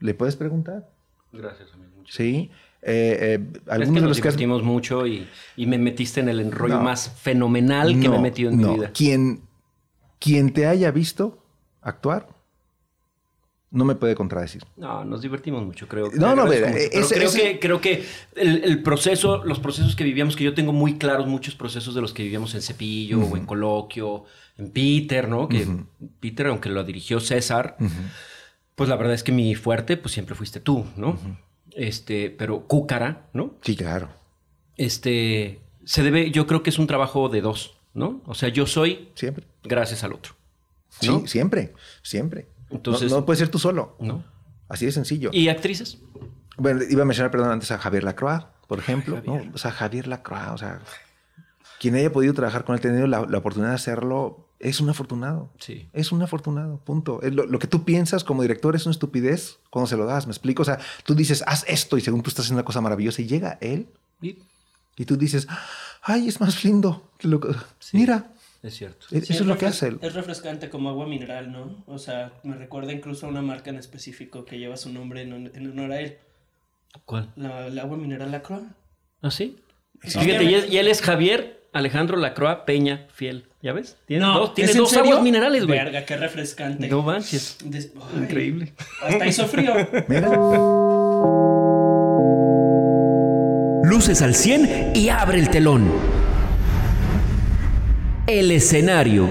le 0.00 0.14
puedes 0.14 0.36
preguntar, 0.36 0.88
Gracias, 1.32 1.72
amigo. 1.74 1.90
Muchas 1.98 2.14
¿sí? 2.16 2.50
Eh, 2.80 3.38
eh, 3.38 3.50
Es 3.54 3.68
algunos 3.68 3.88
que 3.88 3.94
de 3.94 4.00
nos 4.00 4.08
los 4.16 4.20
que 4.20 4.28
has... 4.28 4.62
mucho 4.62 5.06
y, 5.06 5.28
y 5.56 5.66
me 5.66 5.76
metiste 5.78 6.20
en 6.20 6.28
el 6.30 6.40
enrollo 6.40 6.76
No. 6.76 6.82
más 6.82 7.10
fenomenal 7.10 8.00
que 8.00 8.08
me 8.08 8.16
he 8.16 8.20
metido 8.20 8.50
en 8.50 8.60
no. 8.60 8.68
mi 8.68 8.74
vida. 8.76 8.92
Quien, 8.92 9.42
quien 10.18 10.52
te 10.54 10.66
haya 10.66 10.90
visto 10.90 11.44
actuar, 11.82 12.28
no 13.70 13.84
me 13.84 13.94
puede 13.94 14.14
contradecir. 14.14 14.64
No, 14.76 15.04
nos 15.04 15.20
divertimos 15.22 15.64
mucho, 15.64 15.86
creo. 15.88 16.10
No, 16.14 16.34
no, 16.34 16.46
mucho, 16.46 16.54
pero 16.54 16.66
ese- 16.68 16.90
creo, 17.14 17.28
ese- 17.28 17.42
que, 17.42 17.58
creo 17.60 17.80
que 17.80 18.04
el, 18.36 18.64
el 18.64 18.82
proceso, 18.82 19.44
los 19.44 19.58
procesos 19.60 19.94
que 19.94 20.04
vivíamos, 20.04 20.36
que 20.36 20.44
yo 20.44 20.54
tengo 20.54 20.72
muy 20.72 20.96
claros 20.98 21.26
muchos 21.26 21.54
procesos 21.54 21.94
de 21.94 22.00
los 22.00 22.12
que 22.14 22.22
vivíamos 22.22 22.54
en 22.54 22.62
Cepillo 22.62 23.20
o 23.20 23.36
en 23.36 23.44
Coloquio, 23.44 24.24
en 24.56 24.70
Peter, 24.70 25.28
¿no? 25.28 25.48
Que. 25.48 25.66
Peter, 26.20 26.46
aunque 26.46 26.68
lo 26.70 26.82
dirigió 26.84 27.20
César, 27.20 27.76
pues 28.74 28.88
la 28.88 28.96
verdad 28.96 29.14
es 29.14 29.22
que 29.22 29.32
mi 29.32 29.54
fuerte, 29.54 29.96
pues 29.96 30.14
siempre 30.14 30.34
fuiste 30.34 30.60
tú, 30.60 30.86
¿no? 30.96 31.18
Este, 31.72 32.30
pero 32.30 32.66
Cúcara, 32.66 33.26
¿no? 33.34 33.54
Sí, 33.62 33.76
claro. 33.76 34.08
Este, 34.76 35.60
se 35.84 36.02
debe, 36.02 36.30
yo 36.30 36.46
creo 36.46 36.62
que 36.62 36.70
es 36.70 36.78
un 36.78 36.86
trabajo 36.86 37.28
de 37.28 37.40
dos, 37.40 37.74
¿no? 37.94 38.22
O 38.26 38.34
sea, 38.34 38.48
yo 38.48 38.66
soy 38.66 39.08
Siempre. 39.14 39.44
gracias 39.64 40.04
al 40.04 40.12
otro, 40.12 40.34
Sí, 41.00 41.10
siempre, 41.26 41.74
siempre. 42.02 42.46
Entonces- 42.70 43.10
no, 43.10 43.18
no 43.18 43.26
puedes 43.26 43.38
ser 43.38 43.48
tú 43.48 43.58
solo. 43.58 43.96
¿no? 44.00 44.24
Así 44.68 44.86
de 44.86 44.92
sencillo. 44.92 45.30
¿Y 45.32 45.48
actrices? 45.48 45.98
Bueno, 46.56 46.80
iba 46.88 47.02
a 47.02 47.04
mencionar, 47.06 47.30
perdón, 47.30 47.50
antes 47.50 47.70
a 47.70 47.78
Javier 47.78 48.04
Lacroix, 48.04 48.44
por 48.66 48.78
ejemplo. 48.78 49.16
Javier. 49.16 49.46
¿no? 49.46 49.52
O 49.54 49.58
sea, 49.58 49.70
Javier 49.70 50.06
Lacroix, 50.08 50.48
o 50.52 50.58
sea, 50.58 50.80
quien 51.80 51.94
haya 51.94 52.12
podido 52.12 52.34
trabajar 52.34 52.64
con 52.64 52.74
él, 52.74 52.80
tenido 52.80 53.06
la, 53.06 53.24
la 53.26 53.38
oportunidad 53.38 53.70
de 53.70 53.76
hacerlo, 53.76 54.48
es 54.58 54.80
un 54.80 54.90
afortunado. 54.90 55.52
Sí. 55.60 55.88
Es 55.92 56.10
un 56.10 56.20
afortunado, 56.20 56.78
punto. 56.84 57.20
Lo, 57.22 57.46
lo 57.46 57.58
que 57.60 57.68
tú 57.68 57.84
piensas 57.84 58.24
como 58.24 58.42
director 58.42 58.74
es 58.74 58.84
una 58.86 58.90
estupidez 58.92 59.58
cuando 59.70 59.86
se 59.86 59.96
lo 59.96 60.04
das, 60.04 60.26
¿me 60.26 60.32
explico? 60.32 60.62
O 60.62 60.64
sea, 60.64 60.78
tú 61.04 61.14
dices, 61.14 61.44
haz 61.46 61.64
esto 61.68 61.96
y 61.96 62.00
según 62.00 62.22
tú 62.22 62.28
estás 62.30 62.44
haciendo 62.46 62.58
una 62.60 62.66
cosa 62.66 62.80
maravillosa 62.80 63.22
y 63.22 63.26
llega 63.28 63.56
él 63.60 63.88
Y- 64.20 64.38
y 64.96 65.04
tú 65.04 65.16
dices, 65.16 65.46
ay, 66.02 66.26
es 66.28 66.40
más 66.40 66.64
lindo. 66.64 67.08
que 67.18 67.28
lo 67.28 67.38
que- 67.40 67.52
Sí. 67.78 67.96
Mira, 67.96 68.32
es 68.62 68.74
cierto. 68.74 69.06
Sí, 69.08 69.18
eso 69.18 69.32
es 69.32 69.46
lo 69.46 69.56
que 69.56 69.66
hace 69.66 69.88
él. 69.88 69.98
Es 70.02 70.14
refrescante 70.14 70.68
como 70.70 70.88
agua 70.88 71.06
mineral, 71.06 71.52
¿no? 71.52 71.84
O 71.86 71.98
sea, 71.98 72.32
me 72.42 72.56
recuerda 72.56 72.92
incluso 72.92 73.26
a 73.26 73.28
una 73.28 73.42
marca 73.42 73.70
en 73.70 73.76
específico 73.76 74.44
que 74.44 74.58
lleva 74.58 74.76
su 74.76 74.92
nombre 74.92 75.22
en, 75.22 75.32
hon- 75.32 75.50
en 75.54 75.70
honor 75.70 75.92
a 75.92 76.00
él. 76.00 76.18
¿Cuál? 77.04 77.30
La, 77.36 77.66
el 77.68 77.78
agua 77.78 77.96
mineral 77.96 78.30
Lacroix. 78.32 78.62
¿Ah, 79.22 79.30
sí? 79.30 79.56
Sí. 80.02 80.18
Fíjate, 80.18 80.44
y 80.44 80.54
él, 80.54 80.72
y 80.72 80.76
él 80.78 80.88
es 80.88 81.02
Javier 81.02 81.68
Alejandro 81.72 82.16
Lacroix 82.16 82.60
Peña 82.66 83.06
Fiel. 83.12 83.46
¿Ya 83.62 83.72
ves? 83.72 83.96
Tiene 84.06 84.24
dos, 84.24 84.54
tiene 84.54 84.70
¿es 84.70 84.76
en 84.76 84.82
dos 84.82 84.96
aguas 84.96 85.20
minerales, 85.22 85.66
güey. 85.66 85.78
Verga, 85.78 86.04
qué 86.04 86.16
refrescante. 86.16 86.88
No 86.88 87.02
manches. 87.02 87.58
Des- 87.64 87.92
Increíble. 88.16 88.72
Hasta 89.02 89.26
hizo 89.26 89.46
frío. 89.48 89.74
Mira, 90.08 90.28
Luces 93.84 94.20
al 94.22 94.34
100 94.34 94.92
y 94.94 95.08
abre 95.08 95.38
el 95.40 95.50
telón. 95.50 95.90
El 98.28 98.50
escenario. 98.50 99.26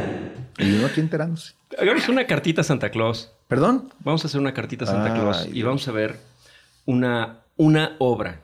y 0.57 0.71
uno 0.71 0.87
aquí 0.87 0.99
enterándose. 0.99 1.53
Hagamos 1.79 2.09
una 2.09 2.25
cartita 2.25 2.61
a 2.61 2.63
Santa 2.63 2.89
Claus. 2.89 3.31
¿Perdón? 3.47 3.93
Vamos 3.99 4.23
a 4.23 4.27
hacer 4.27 4.41
una 4.41 4.55
cartita 4.55 4.85
a 4.85 4.87
Santa 4.87 5.13
Claus 5.13 5.45
y 5.47 5.51
Dios. 5.51 5.67
vamos 5.67 5.87
a 5.87 5.91
ver 5.91 6.19
una, 6.85 7.41
una 7.57 7.95
obra. 7.99 8.41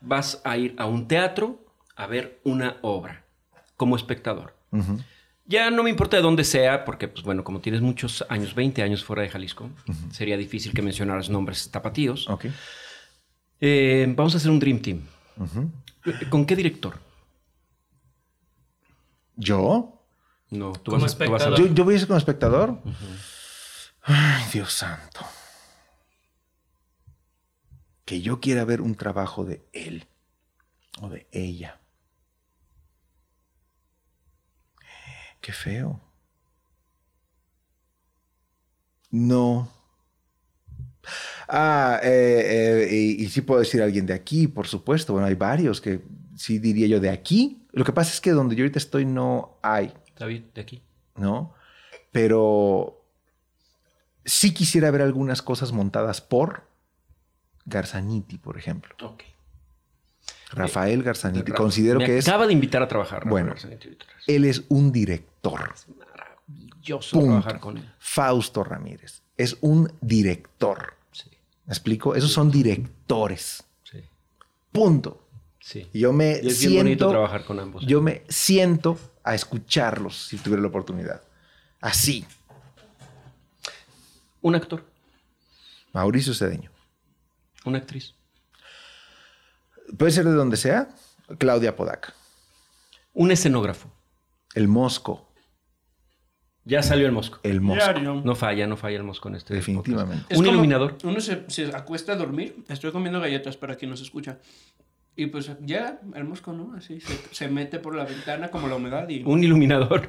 Vas 0.00 0.40
a 0.44 0.56
ir 0.56 0.74
a 0.78 0.86
un 0.86 1.06
teatro 1.06 1.62
a 1.96 2.06
ver 2.06 2.40
una 2.44 2.76
obra 2.80 3.24
como 3.76 3.94
espectador. 3.94 4.54
Ya 5.44 5.70
no 5.70 5.82
me 5.82 5.90
importa 5.90 6.16
de 6.16 6.22
dónde 6.22 6.44
sea, 6.44 6.84
porque, 6.86 7.06
pues 7.08 7.22
bueno, 7.22 7.44
como 7.44 7.60
tienes 7.60 7.82
muchos 7.82 8.24
años, 8.30 8.54
20 8.54 8.82
años 8.82 9.04
fuera 9.04 9.20
de 9.22 9.28
Jalisco, 9.28 9.68
sería 10.12 10.36
difícil 10.38 10.72
que 10.72 10.80
mencionaras 10.80 11.28
nombres 11.28 11.70
tapatíos. 11.70 12.26
Ok. 12.30 12.46
Eh, 13.60 14.10
vamos 14.16 14.32
a 14.34 14.38
hacer 14.38 14.50
un 14.50 14.60
Dream 14.60 14.80
Team. 14.80 15.00
¿Con 16.30 16.46
qué 16.46 16.56
director? 16.56 16.94
¿Yo? 19.40 20.02
No, 20.50 20.72
tú 20.72 20.90
Como 20.90 21.02
vas, 21.02 21.14
a, 21.14 21.18
tú 21.18 21.30
vas 21.30 21.42
a 21.42 21.44
espectador. 21.46 21.58
¿Yo, 21.58 21.74
yo 21.74 21.84
voy 21.84 21.94
a 21.94 21.98
ser 21.98 22.06
como 22.06 22.18
espectador? 22.18 22.78
Ay, 24.02 24.44
Dios 24.52 24.72
santo. 24.72 25.20
Que 28.04 28.20
yo 28.20 28.40
quiera 28.40 28.64
ver 28.64 28.80
un 28.80 28.94
trabajo 28.94 29.44
de 29.44 29.64
él 29.72 30.06
o 31.00 31.08
de 31.08 31.26
ella. 31.32 31.80
Qué 35.40 35.52
feo. 35.52 36.00
No. 39.10 39.72
Ah, 41.48 41.98
eh, 42.02 42.88
eh, 42.90 42.94
y, 42.94 43.24
y 43.24 43.28
sí 43.30 43.40
puedo 43.40 43.60
decir 43.60 43.80
alguien 43.80 44.04
de 44.04 44.12
aquí, 44.12 44.48
por 44.48 44.66
supuesto. 44.66 45.14
Bueno, 45.14 45.26
hay 45.28 45.34
varios 45.34 45.80
que 45.80 46.02
sí 46.36 46.58
diría 46.58 46.86
yo 46.86 47.00
de 47.00 47.08
aquí. 47.10 47.59
Lo 47.72 47.84
que 47.84 47.92
pasa 47.92 48.12
es 48.12 48.20
que 48.20 48.30
donde 48.30 48.56
yo 48.56 48.64
ahorita 48.64 48.78
estoy 48.78 49.04
no 49.04 49.56
hay. 49.62 49.92
David, 50.18 50.42
de 50.54 50.60
aquí. 50.60 50.82
¿no? 51.16 51.54
Pero 52.12 53.02
sí 54.24 54.52
quisiera 54.52 54.90
ver 54.90 55.02
algunas 55.02 55.42
cosas 55.42 55.72
montadas 55.72 56.20
por 56.20 56.64
Garzaniti, 57.64 58.38
por 58.38 58.58
ejemplo. 58.58 58.94
Ok. 59.02 59.22
Rafael 60.52 61.02
Garzaniti. 61.02 61.52
Considero 61.52 62.00
me 62.00 62.06
que 62.06 62.18
es, 62.18 62.26
acaba 62.28 62.46
de 62.46 62.52
invitar 62.52 62.82
a 62.82 62.88
trabajar. 62.88 63.18
Rafael 63.20 63.30
Bueno. 63.30 63.48
Garzaniti 63.50 63.96
él 64.26 64.44
es 64.44 64.64
un 64.68 64.90
director. 64.92 65.72
Maravilloso 65.98 67.16
Punto. 67.18 67.26
trabajar 67.40 67.60
con 67.60 67.78
él. 67.78 67.94
Fausto 67.98 68.64
Ramírez 68.64 69.22
es 69.36 69.56
un 69.60 69.92
director. 70.00 70.94
Sí, 71.12 71.30
¿Me 71.66 71.72
explico? 71.72 72.14
Esos 72.14 72.32
son 72.32 72.50
directores. 72.50 73.62
sí, 73.84 74.02
Punto. 74.72 75.28
Sí. 75.60 75.88
Y 75.92 76.00
yo 76.00 76.12
me 76.12 76.40
Y 76.42 76.48
es 76.48 76.60
bien 76.60 76.76
bonito 76.78 77.04
siento, 77.04 77.10
trabajar 77.10 77.44
con 77.44 77.60
ambos. 77.60 77.84
yo 77.86 78.00
me 78.02 78.22
siento 78.28 78.98
a 79.22 79.34
escucharlos 79.34 80.16
si 80.26 80.36
tuviera 80.38 80.62
la 80.62 80.68
oportunidad. 80.68 81.22
Así. 81.80 82.24
Un 84.42 84.54
actor, 84.54 84.84
Mauricio 85.92 86.32
Cedeño. 86.34 86.70
una 87.64 87.78
actriz, 87.78 88.14
Puede 89.98 90.12
ser 90.12 90.24
de 90.24 90.32
donde 90.32 90.56
sea. 90.56 90.88
Claudia 91.38 91.74
Podaca. 91.76 92.14
un 93.12 93.30
escenógrafo. 93.32 93.90
El 94.54 94.66
Mosco. 94.68 95.26
Ya 96.64 96.82
salió 96.82 97.06
el 97.06 97.12
mosco. 97.12 97.40
El 97.42 97.60
Mosco. 97.60 97.82
Diario. 97.84 98.14
No 98.24 98.34
falla, 98.36 98.66
no 98.66 98.76
falla 98.76 98.96
el 98.98 99.02
mosco 99.04 99.28
en 99.28 99.36
este 99.36 99.54
Definitivamente. 99.54 100.22
podcast. 100.24 100.40
Un 100.40 100.46
iluminador. 100.46 100.96
Uno 101.04 101.20
se, 101.20 101.44
se 101.48 101.74
acuesta 101.74 102.12
a 102.12 102.16
dormir. 102.16 102.64
Estoy 102.68 102.92
comiendo 102.92 103.18
galletas 103.20 103.56
para 103.56 103.74
quien 103.76 103.90
nos 103.90 104.00
escucha. 104.00 104.38
Y 105.20 105.26
pues 105.26 105.50
llega 105.66 106.00
el 106.14 106.24
mosco, 106.24 106.54
¿no? 106.54 106.72
Así 106.74 106.98
se, 106.98 107.12
se 107.30 107.48
mete 107.48 107.78
por 107.78 107.94
la 107.94 108.04
ventana 108.06 108.50
como 108.50 108.68
la 108.68 108.76
humedad 108.76 109.06
y... 109.10 109.22
Un 109.22 109.44
iluminador. 109.44 110.08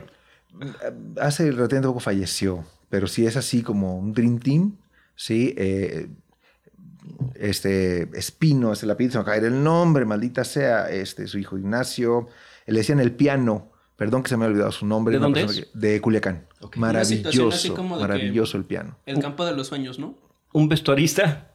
Hace 1.20 1.52
relativamente 1.52 1.88
poco 1.90 2.00
falleció, 2.00 2.64
pero 2.90 3.08
sí 3.08 3.26
es 3.26 3.36
así 3.36 3.62
como 3.62 3.98
un 3.98 4.14
Dream 4.14 4.40
Team, 4.40 4.78
¿sí? 5.16 5.54
Eh, 5.58 6.08
este, 7.36 8.04
Espino 8.18 8.72
es 8.72 8.84
el 8.84 8.92
apellido, 8.92 9.12
se 9.12 9.18
me 9.18 9.24
va 9.26 9.32
a 9.32 9.34
caer 9.34 9.52
el 9.52 9.62
nombre, 9.62 10.06
maldita 10.06 10.46
sea, 10.46 10.90
este, 10.90 11.28
su 11.28 11.38
hijo 11.40 11.58
Ignacio, 11.58 12.28
le 12.68 12.78
decían 12.80 13.02
el 13.02 13.12
piano, 13.12 13.70
perdón 13.98 14.24
que 14.24 14.30
se 14.30 14.38
me 14.38 14.46
ha 14.46 14.48
olvidado 14.48 14.72
su 14.72 14.86
nombre. 14.86 15.16
¿De 15.16 15.20
dónde 15.20 15.42
persona 15.42 15.60
es? 15.60 15.72
que- 15.74 15.78
de 15.78 16.00
Culiacán. 16.00 16.48
Maravilloso, 16.78 17.50
así 17.50 17.70
como 17.72 17.98
de 17.98 18.04
que- 18.04 18.08
maravilloso 18.08 18.56
el 18.58 18.64
piano. 18.64 18.98
El 19.06 19.20
campo 19.20 19.46
de 19.46 19.56
los 19.58 19.68
sueños, 19.68 20.00
¿no? 20.00 20.16
Un 20.54 20.70
vestuarista. 20.70 21.51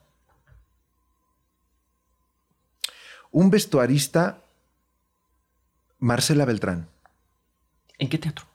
Un 3.37 3.51
vestuarista, 3.51 4.39
Marcela 5.99 6.47
Beltrán, 6.47 6.89
¿En 7.99 8.09
qué 8.09 8.17
teatro? 8.17 8.47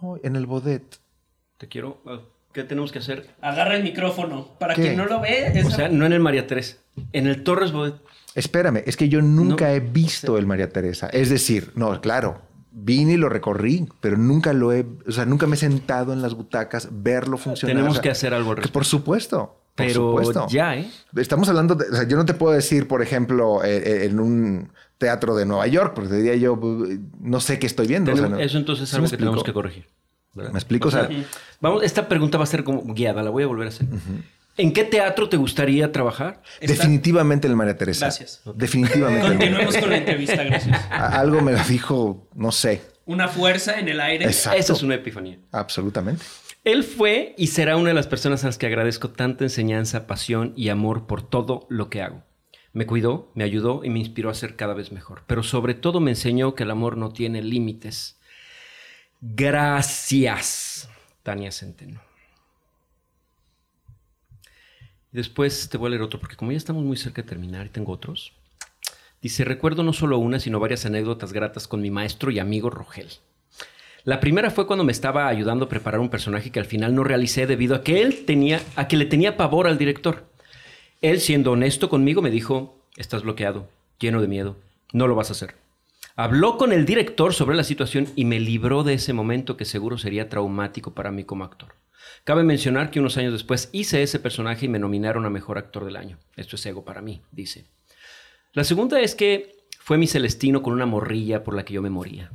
Oh, 0.00 0.18
en 0.24 0.34
el 0.34 0.46
Bodet. 0.46 0.98
Te 1.58 1.68
quiero. 1.68 2.00
ah, 2.06 2.18
¿Qué 2.52 2.64
tenemos 2.64 2.90
que 2.90 2.98
hacer? 2.98 3.30
Agarra 3.40 3.76
el 3.76 3.84
micrófono. 3.84 4.48
Para 4.58 4.74
¿Qué? 4.74 4.82
quien 4.82 4.96
no 4.96 5.06
lo 5.06 5.20
ve, 5.20 5.62
O 5.64 5.70
sea, 5.70 5.88
no 5.88 6.06
en 6.06 6.12
el 6.12 6.18
María 6.18 6.48
Teresa. 6.48 6.78
En 7.12 7.28
el 7.28 7.44
Torres 7.44 7.70
Bodet. 7.70 7.94
Espérame, 8.34 8.82
es 8.84 8.96
que 8.96 9.08
yo 9.08 9.22
nunca 9.22 9.66
No. 9.68 9.70
he 9.74 9.78
visto 9.78 10.36
el 10.36 10.46
María 10.46 10.68
Teresa. 10.70 11.06
Es 11.08 11.30
decir, 11.30 11.70
no, 11.76 12.00
claro, 12.00 12.42
vine 12.72 13.12
y 13.12 13.16
lo 13.16 13.28
recorrí, 13.28 13.86
pero 14.00 14.16
nunca 14.16 14.52
lo 14.52 14.72
he, 14.72 14.84
o 15.06 15.12
sea, 15.12 15.24
nunca 15.24 15.46
me 15.46 15.54
he 15.54 15.58
sentado 15.58 16.12
en 16.12 16.20
las 16.20 16.34
butacas, 16.34 16.88
verlo 16.90 17.38
funcionar. 17.38 17.76
Tenemos 17.76 17.90
O 17.92 17.94
sea, 17.94 18.02
que 18.02 18.10
hacer 18.10 18.34
algo 18.34 18.50
al 18.52 18.60
que. 18.60 18.68
Por 18.70 18.84
supuesto. 18.84 19.60
Por 19.74 19.86
Pero 19.86 19.94
supuesto. 19.94 20.46
ya, 20.48 20.76
¿eh? 20.76 20.88
Estamos 21.16 21.48
hablando 21.48 21.74
de, 21.74 21.88
o 21.88 21.94
sea, 21.94 22.06
yo 22.06 22.16
no 22.16 22.24
te 22.24 22.34
puedo 22.34 22.54
decir, 22.54 22.86
por 22.86 23.02
ejemplo, 23.02 23.64
eh, 23.64 23.76
eh, 23.76 24.04
en 24.04 24.20
un 24.20 24.72
teatro 24.98 25.34
de 25.34 25.46
Nueva 25.46 25.66
York, 25.66 25.92
porque 25.94 26.10
te 26.10 26.16
diría 26.16 26.36
yo, 26.36 26.58
no 27.20 27.40
sé 27.40 27.58
qué 27.58 27.66
estoy 27.66 27.86
viendo. 27.88 28.12
o 28.12 28.16
sea, 28.16 28.28
no- 28.28 28.38
eso 28.38 28.56
entonces 28.58 28.84
es 28.84 28.90
¿Sí 28.90 28.96
algo 28.96 29.08
que 29.10 29.16
tenemos 29.16 29.42
que 29.44 29.52
corregir. 29.52 29.86
¿verdad? 30.34 30.52
¿Me 30.52 30.58
explico? 30.58 30.88
O 30.88 30.90
sea, 30.90 31.08
Vamos, 31.60 31.82
esta 31.82 32.08
pregunta 32.08 32.38
va 32.38 32.44
a 32.44 32.46
ser 32.46 32.64
como 32.64 32.82
guiada, 32.94 33.22
la 33.22 33.30
voy 33.30 33.42
a 33.42 33.46
volver 33.46 33.66
a 33.66 33.70
hacer. 33.70 33.86
¿En 34.56 34.72
qué 34.72 34.84
teatro 34.84 35.28
te 35.28 35.36
gustaría 35.36 35.90
trabajar? 35.90 36.40
Definitivamente 36.60 37.48
el 37.48 37.56
María 37.56 37.76
Teresa. 37.76 38.06
Gracias. 38.06 38.42
Definitivamente. 38.54 39.26
el 39.26 39.34
María 39.34 39.38
Continuemos 39.48 39.76
con 39.78 39.90
la 39.90 39.96
entrevista, 39.96 40.44
gracias. 40.44 40.80
Algo 40.90 41.40
me 41.40 41.52
lo 41.52 41.64
dijo, 41.64 42.28
no 42.34 42.52
sé. 42.52 42.82
Una 43.06 43.28
fuerza 43.28 43.78
en 43.80 43.88
el 43.88 44.00
aire. 44.00 44.24
Exacto. 44.26 44.58
Esa 44.58 44.72
es 44.74 44.82
una 44.82 44.94
epifanía. 44.94 45.38
Absolutamente. 45.52 46.24
Él 46.64 46.82
fue 46.82 47.34
y 47.36 47.48
será 47.48 47.76
una 47.76 47.88
de 47.90 47.94
las 47.94 48.06
personas 48.06 48.42
a 48.42 48.46
las 48.46 48.56
que 48.56 48.66
agradezco 48.66 49.10
tanta 49.10 49.44
enseñanza, 49.44 50.06
pasión 50.06 50.54
y 50.56 50.70
amor 50.70 51.06
por 51.06 51.22
todo 51.22 51.66
lo 51.68 51.90
que 51.90 52.00
hago. 52.00 52.22
Me 52.72 52.86
cuidó, 52.86 53.30
me 53.34 53.44
ayudó 53.44 53.84
y 53.84 53.90
me 53.90 53.98
inspiró 53.98 54.30
a 54.30 54.34
ser 54.34 54.56
cada 54.56 54.72
vez 54.72 54.90
mejor. 54.90 55.24
Pero 55.26 55.42
sobre 55.42 55.74
todo 55.74 56.00
me 56.00 56.12
enseñó 56.12 56.54
que 56.54 56.62
el 56.62 56.70
amor 56.70 56.96
no 56.96 57.12
tiene 57.12 57.42
límites. 57.42 58.18
Gracias, 59.20 60.88
Tania 61.22 61.52
Centeno. 61.52 62.00
Después 65.12 65.68
te 65.68 65.76
voy 65.76 65.88
a 65.88 65.90
leer 65.90 66.02
otro, 66.02 66.18
porque 66.18 66.34
como 66.34 66.50
ya 66.50 66.56
estamos 66.56 66.82
muy 66.82 66.96
cerca 66.96 67.22
de 67.22 67.28
terminar 67.28 67.66
y 67.66 67.68
tengo 67.68 67.92
otros. 67.92 68.32
Dice, 69.20 69.44
recuerdo 69.44 69.82
no 69.82 69.92
solo 69.92 70.18
una, 70.18 70.40
sino 70.40 70.60
varias 70.60 70.86
anécdotas 70.86 71.32
gratas 71.32 71.68
con 71.68 71.82
mi 71.82 71.90
maestro 71.90 72.30
y 72.30 72.38
amigo 72.38 72.70
Rogel. 72.70 73.08
La 74.04 74.20
primera 74.20 74.50
fue 74.50 74.66
cuando 74.66 74.84
me 74.84 74.92
estaba 74.92 75.28
ayudando 75.28 75.64
a 75.64 75.68
preparar 75.70 75.98
un 75.98 76.10
personaje 76.10 76.50
que 76.50 76.60
al 76.60 76.66
final 76.66 76.94
no 76.94 77.04
realicé 77.04 77.46
debido 77.46 77.74
a 77.74 77.82
que 77.82 78.02
él 78.02 78.26
tenía, 78.26 78.60
a 78.76 78.86
que 78.86 78.98
le 78.98 79.06
tenía 79.06 79.38
pavor 79.38 79.66
al 79.66 79.78
director. 79.78 80.26
Él, 81.00 81.20
siendo 81.20 81.52
honesto 81.52 81.88
conmigo, 81.88 82.20
me 82.20 82.30
dijo, 82.30 82.76
estás 82.98 83.22
bloqueado, 83.22 83.66
lleno 83.98 84.20
de 84.20 84.28
miedo, 84.28 84.56
no 84.92 85.08
lo 85.08 85.14
vas 85.14 85.30
a 85.30 85.32
hacer. 85.32 85.54
Habló 86.16 86.58
con 86.58 86.72
el 86.72 86.84
director 86.84 87.32
sobre 87.32 87.56
la 87.56 87.64
situación 87.64 88.06
y 88.14 88.26
me 88.26 88.40
libró 88.40 88.84
de 88.84 88.92
ese 88.92 89.14
momento 89.14 89.56
que 89.56 89.64
seguro 89.64 89.96
sería 89.96 90.28
traumático 90.28 90.92
para 90.92 91.10
mí 91.10 91.24
como 91.24 91.44
actor. 91.44 91.74
Cabe 92.24 92.44
mencionar 92.44 92.90
que 92.90 93.00
unos 93.00 93.16
años 93.16 93.32
después 93.32 93.70
hice 93.72 94.02
ese 94.02 94.18
personaje 94.18 94.66
y 94.66 94.68
me 94.68 94.78
nominaron 94.78 95.24
a 95.24 95.30
Mejor 95.30 95.56
Actor 95.56 95.86
del 95.86 95.96
Año. 95.96 96.18
Esto 96.36 96.56
es 96.56 96.66
ego 96.66 96.84
para 96.84 97.00
mí, 97.00 97.22
dice. 97.32 97.64
La 98.52 98.64
segunda 98.64 99.00
es 99.00 99.14
que 99.14 99.56
fue 99.78 99.96
mi 99.96 100.06
Celestino 100.06 100.62
con 100.62 100.74
una 100.74 100.86
morrilla 100.86 101.42
por 101.42 101.54
la 101.54 101.64
que 101.64 101.72
yo 101.72 101.80
me 101.80 101.90
moría. 101.90 102.30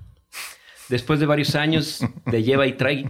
Después 0.90 1.20
de 1.20 1.26
varios 1.28 1.56
años 1.56 2.04
de 2.26 2.44
lleva 2.44 2.66
y 2.68 2.74
trae, 2.74 3.10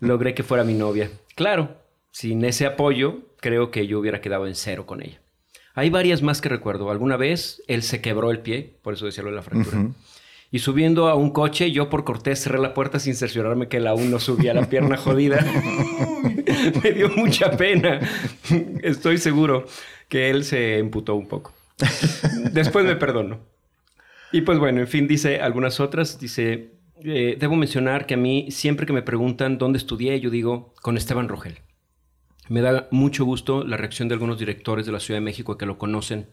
logré 0.00 0.34
que 0.34 0.42
fuera 0.42 0.64
mi 0.64 0.74
novia. 0.74 1.10
Claro, 1.34 1.76
sin 2.12 2.44
ese 2.44 2.64
apoyo, 2.64 3.18
creo 3.40 3.70
que 3.70 3.86
yo 3.86 3.98
hubiera 3.98 4.20
quedado 4.20 4.46
en 4.46 4.54
cero 4.54 4.86
con 4.86 5.02
ella. 5.02 5.20
Hay 5.74 5.90
varias 5.90 6.22
más 6.22 6.40
que 6.40 6.48
recuerdo. 6.48 6.90
Alguna 6.90 7.16
vez 7.16 7.62
él 7.68 7.82
se 7.82 8.00
quebró 8.00 8.30
el 8.30 8.40
pie, 8.40 8.78
por 8.82 8.94
eso 8.94 9.06
decía 9.06 9.22
lo 9.22 9.30
de 9.30 9.36
la 9.36 9.42
fractura. 9.42 9.92
Y 10.50 10.60
subiendo 10.60 11.08
a 11.08 11.14
un 11.14 11.30
coche, 11.30 11.70
yo 11.72 11.90
por 11.90 12.04
cortés 12.04 12.42
cerré 12.42 12.58
la 12.58 12.72
puerta 12.72 12.98
sin 12.98 13.14
cerciorarme 13.14 13.68
que 13.68 13.76
él 13.76 13.86
aún 13.86 14.10
no 14.10 14.18
subía 14.18 14.54
la 14.54 14.68
pierna 14.68 14.96
jodida. 14.96 15.44
Me 16.82 16.92
dio 16.92 17.10
mucha 17.10 17.50
pena. 17.56 18.00
Estoy 18.82 19.18
seguro 19.18 19.66
que 20.08 20.30
él 20.30 20.44
se 20.44 20.78
emputó 20.78 21.14
un 21.14 21.28
poco. 21.28 21.52
Después 22.52 22.84
me 22.84 22.96
perdonó. 22.96 23.38
Y 24.32 24.40
pues 24.40 24.58
bueno, 24.58 24.80
en 24.80 24.88
fin, 24.88 25.06
dice 25.06 25.40
algunas 25.40 25.80
otras. 25.80 26.18
Dice, 26.18 26.70
eh, 27.04 27.36
debo 27.38 27.56
mencionar 27.56 28.06
que 28.06 28.14
a 28.14 28.16
mí 28.16 28.50
siempre 28.50 28.86
que 28.86 28.92
me 28.92 29.02
preguntan 29.02 29.58
dónde 29.58 29.78
estudié, 29.78 30.20
yo 30.20 30.30
digo 30.30 30.74
con 30.82 30.96
Esteban 30.96 31.28
Rogel. 31.28 31.58
Me 32.48 32.60
da 32.60 32.88
mucho 32.90 33.24
gusto 33.24 33.64
la 33.64 33.76
reacción 33.76 34.08
de 34.08 34.14
algunos 34.14 34.38
directores 34.38 34.86
de 34.86 34.92
la 34.92 35.00
Ciudad 35.00 35.18
de 35.18 35.24
México 35.24 35.58
que 35.58 35.66
lo 35.66 35.78
conocen, 35.78 36.28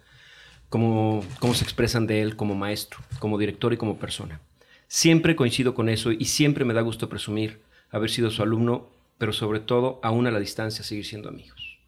cómo, 0.70 1.24
cómo 1.40 1.54
se 1.54 1.64
expresan 1.64 2.08
de 2.08 2.22
él 2.22 2.36
como 2.36 2.56
maestro, 2.56 3.00
como 3.20 3.38
director 3.38 3.74
y 3.74 3.78
como 3.78 3.98
persona. 3.98 4.42
Siempre 4.88 5.36
coincido 5.36 5.74
con 5.74 5.90
eso 5.90 6.12
y 6.12 6.26
siempre 6.26 6.64
me 6.64 6.74
da 6.74 6.82
gusto 6.82 7.10
presumir 7.10 7.62
haber 7.90 8.10
sido 8.10 8.30
su 8.30 8.44
alumno, 8.44 8.90
pero 9.18 9.34
sobre 9.34 9.60
todo, 9.60 10.00
aún 10.04 10.28
a 10.28 10.32
la 10.32 10.40
distancia, 10.40 10.84
seguir 10.84 11.06
siendo 11.06 11.30
amigos. 11.30 11.80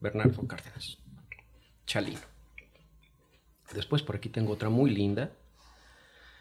Bernardo 0.00 0.46
Cárdenas. 0.46 0.98
Chalino. 1.86 2.20
Después 3.74 4.02
por 4.02 4.16
aquí 4.16 4.28
tengo 4.28 4.52
otra 4.52 4.68
muy 4.68 4.90
linda. 4.90 5.32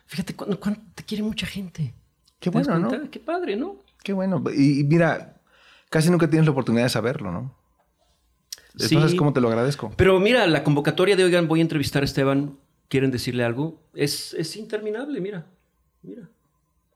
Fíjate 0.05 0.35
cuánto, 0.35 0.59
cuánto 0.59 0.81
te 0.95 1.03
quiere 1.03 1.23
mucha 1.23 1.45
gente. 1.45 1.93
Qué 2.39 2.51
¿Te 2.51 2.57
das 2.57 2.67
bueno, 2.67 2.89
¿no? 2.89 3.09
Qué 3.09 3.19
padre, 3.19 3.55
¿no? 3.55 3.77
Qué 4.03 4.13
bueno. 4.13 4.43
Y, 4.55 4.81
y 4.81 4.83
mira, 4.83 5.35
casi 5.89 6.09
nunca 6.09 6.29
tienes 6.29 6.45
la 6.45 6.51
oportunidad 6.51 6.83
de 6.83 6.89
saberlo, 6.89 7.31
¿no? 7.31 7.55
Entonces, 8.73 9.11
Sí. 9.11 9.17
¿cómo 9.17 9.33
te 9.33 9.39
lo 9.41 9.47
agradezco? 9.49 9.91
Pero 9.95 10.19
mira, 10.19 10.45
la 10.47 10.63
convocatoria 10.63 11.15
de, 11.15 11.23
oigan, 11.23 11.47
voy 11.47 11.59
a 11.59 11.61
entrevistar 11.61 12.01
a 12.01 12.05
Esteban, 12.05 12.57
¿quieren 12.89 13.11
decirle 13.11 13.43
algo? 13.43 13.79
Es, 13.93 14.33
es 14.33 14.55
interminable, 14.55 15.21
mira. 15.21 15.45
Mira. 16.01 16.23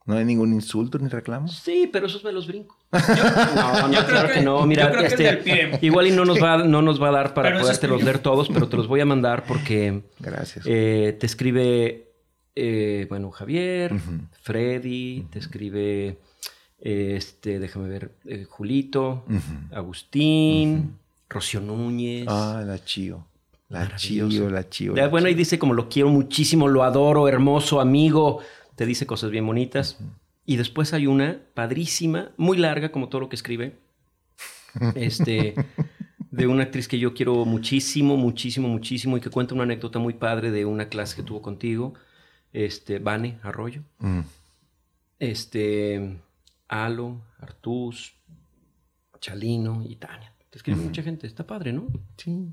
No 0.04 0.16
hay 0.16 0.24
ningún 0.24 0.52
insulto 0.54 0.98
ni 0.98 1.08
reclamo. 1.08 1.48
Sí, 1.48 1.88
pero 1.92 2.06
esos 2.06 2.24
me 2.24 2.32
los 2.32 2.46
brinco. 2.46 2.76
no, 2.92 3.88
no, 3.88 3.92
yo 3.92 3.98
creo 4.00 4.06
claro 4.06 4.28
que, 4.28 4.34
que- 4.34 4.42
no. 4.42 4.66
Mira, 4.66 4.84
yo 4.84 4.88
creo 4.90 5.00
que 5.02 5.06
este, 5.08 5.28
el 5.28 5.34
del 5.36 5.44
pie. 5.44 5.78
igual 5.82 6.06
y 6.06 6.10
no 6.12 6.24
nos 6.24 6.42
va, 6.42 6.58
no 6.64 6.82
nos 6.82 7.00
va 7.02 7.08
a 7.08 7.12
dar 7.12 7.34
para 7.34 7.58
podértelos 7.60 8.02
leer 8.02 8.18
todos, 8.18 8.48
pero 8.48 8.68
te 8.68 8.76
los 8.76 8.88
voy 8.88 9.00
a 9.00 9.04
mandar 9.04 9.44
porque 9.46 10.02
Gracias. 10.18 10.64
eh, 10.66 11.16
te 11.20 11.26
escribe, 11.26 12.07
eh, 12.60 13.06
bueno, 13.08 13.30
Javier, 13.30 13.92
Ujú. 13.94 14.20
Freddy, 14.42 15.26
te 15.30 15.38
escribe, 15.38 16.18
eh, 16.80 17.14
este, 17.16 17.60
déjame 17.60 17.88
ver, 17.88 18.12
eh, 18.24 18.44
Julito. 18.48 19.24
Agustín, 19.70 20.98
Rocío 21.28 21.60
Núñez. 21.60 22.26
Ah, 22.28 22.62
la 22.66 22.84
chío. 22.84 23.24
La 23.68 23.94
chío, 23.96 24.50
la 24.50 24.68
chío. 24.68 24.94
La 24.96 25.08
bueno, 25.08 25.28
ahí 25.28 25.34
dice 25.34 25.58
como 25.58 25.74
lo 25.74 25.88
quiero 25.88 26.08
muchísimo, 26.08 26.68
lo 26.68 26.82
adoro, 26.82 27.28
hermoso, 27.28 27.80
amigo. 27.80 28.40
Te 28.74 28.86
dice 28.86 29.06
cosas 29.06 29.30
bien 29.30 29.46
bonitas. 29.46 29.98
Y 30.44 30.56
después 30.56 30.94
hay 30.94 31.06
una 31.06 31.38
padrísima, 31.54 32.32
muy 32.38 32.56
larga, 32.56 32.90
como 32.90 33.08
todo 33.08 33.20
lo 33.20 33.28
que 33.28 33.36
escribe. 33.36 33.76
Este, 34.94 35.54
de 36.30 36.46
una 36.46 36.64
actriz 36.64 36.88
que 36.88 36.98
yo 36.98 37.14
quiero 37.14 37.44
muchísimo, 37.44 38.16
muchísimo, 38.16 38.68
muchísimo, 38.68 39.16
y 39.16 39.20
que 39.20 39.30
cuenta 39.30 39.54
una 39.54 39.64
anécdota 39.64 39.98
muy 39.98 40.14
padre 40.14 40.50
de 40.50 40.64
una 40.64 40.88
clase 40.88 41.16
que 41.16 41.22
tuvo 41.22 41.42
contigo. 41.42 41.94
Este, 42.52 42.98
Vane 42.98 43.38
Arroyo. 43.42 43.82
Mm. 43.98 44.20
Este, 45.18 46.20
Alo, 46.68 47.20
Artús, 47.40 48.14
Chalino 49.20 49.82
y 49.84 49.96
Tania. 49.96 50.32
Te 50.50 50.58
escribe 50.58 50.80
mucha 50.80 51.02
gente. 51.02 51.26
Está 51.26 51.46
padre, 51.46 51.72
¿no? 51.72 51.88
Sí. 52.16 52.48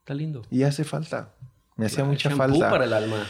Está 0.00 0.14
lindo. 0.14 0.42
Y 0.50 0.62
hace 0.62 0.84
falta. 0.84 1.30
Me 1.76 1.86
hacía 1.86 2.04
mucha 2.04 2.30
falta. 2.30 2.70
para 2.70 2.84
el 2.84 2.92
alma. 2.92 3.26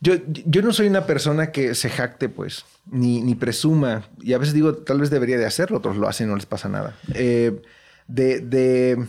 Yo, 0.00 0.14
yo 0.26 0.62
no 0.62 0.72
soy 0.72 0.88
una 0.88 1.06
persona 1.06 1.52
que 1.52 1.74
se 1.74 1.88
jacte, 1.88 2.28
pues, 2.28 2.64
ni, 2.86 3.20
ni 3.20 3.34
presuma. 3.34 4.08
Y 4.20 4.32
a 4.32 4.38
veces 4.38 4.54
digo, 4.54 4.74
tal 4.74 5.00
vez 5.00 5.10
debería 5.10 5.38
de 5.38 5.46
hacerlo, 5.46 5.78
otros 5.78 5.96
lo 5.96 6.08
hacen 6.08 6.26
y 6.26 6.30
no 6.30 6.36
les 6.36 6.46
pasa 6.46 6.68
nada. 6.68 6.96
Eh, 7.14 7.62
de, 8.08 8.40
de, 8.40 9.06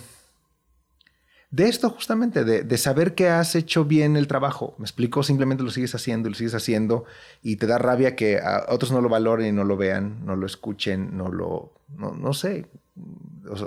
de 1.53 1.69
esto 1.69 1.91
justamente, 1.91 2.43
de, 2.43 2.63
de 2.63 2.77
saber 2.79 3.13
que 3.13 3.29
has 3.29 3.53
hecho 3.53 3.85
bien 3.85 4.17
el 4.17 4.27
trabajo. 4.27 4.73
Me 4.79 4.85
explico, 4.85 5.21
simplemente 5.21 5.63
lo 5.63 5.69
sigues 5.69 5.93
haciendo 5.93 6.27
lo 6.29 6.33
sigues 6.35 6.55
haciendo 6.55 7.05
y 7.43 7.57
te 7.57 7.67
da 7.67 7.77
rabia 7.77 8.15
que 8.15 8.41
otros 8.69 8.91
no 8.91 9.01
lo 9.01 9.07
valoren 9.07 9.45
y 9.47 9.51
no 9.51 9.63
lo 9.63 9.77
vean, 9.77 10.25
no 10.25 10.35
lo 10.35 10.47
escuchen, 10.47 11.15
no 11.15 11.29
lo, 11.29 11.71
no, 11.95 12.11
no 12.15 12.33
sé, 12.33 12.65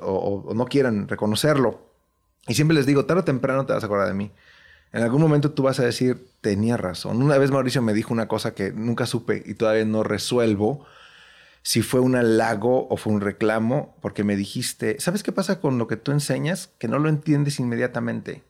o- 0.03 0.45
o 0.49 0.55
no 0.55 0.65
quieran 0.67 1.07
reconocerlo. 1.07 1.79
Y 2.49 2.55
siempre 2.55 2.75
les 2.77 2.87
digo, 2.87 3.05
tarde 3.07 3.21
o 3.21 3.25
temprano 3.25 3.67
te 3.67 3.73
vas 3.73 3.85
a 3.85 3.87
acordar 3.87 4.09
de 4.09 4.15
mí. 4.15 4.33
En 4.93 5.03
algún 5.05 5.21
momento 5.23 5.53
tú 5.53 5.63
vas 5.63 5.79
a 5.79 5.85
decir, 5.85 6.27
tenía 6.41 6.77
razón. 6.77 7.23
Una 7.23 7.39
vez 7.39 7.53
Mauricio 7.53 7.83
me 7.83 7.95
dijo 7.95 8.13
una 8.13 8.27
cosa 8.27 8.53
que 8.55 8.73
nunca 8.73 9.07
supe 9.07 9.45
y 9.47 9.55
todavía 9.55 9.85
no 9.85 10.03
resuelvo 10.03 10.85
si 11.67 11.83
fue 11.83 11.99
un 11.99 12.15
halago 12.15 12.87
o 12.91 12.97
fue 12.97 13.13
un 13.13 13.21
reclamo, 13.21 13.97
porque 14.01 14.23
me 14.23 14.37
dijiste, 14.37 15.01
¿sabes 15.01 15.25
qué 15.25 15.33
pasa 15.33 15.61
con 15.61 15.79
lo 15.79 15.89
que 15.89 15.97
tú 15.97 16.13
enseñas? 16.13 16.71
Que 16.79 16.87
no 16.87 17.01
lo 17.01 17.09
entiendes 17.09 17.59
inmediatamente. 17.59 18.45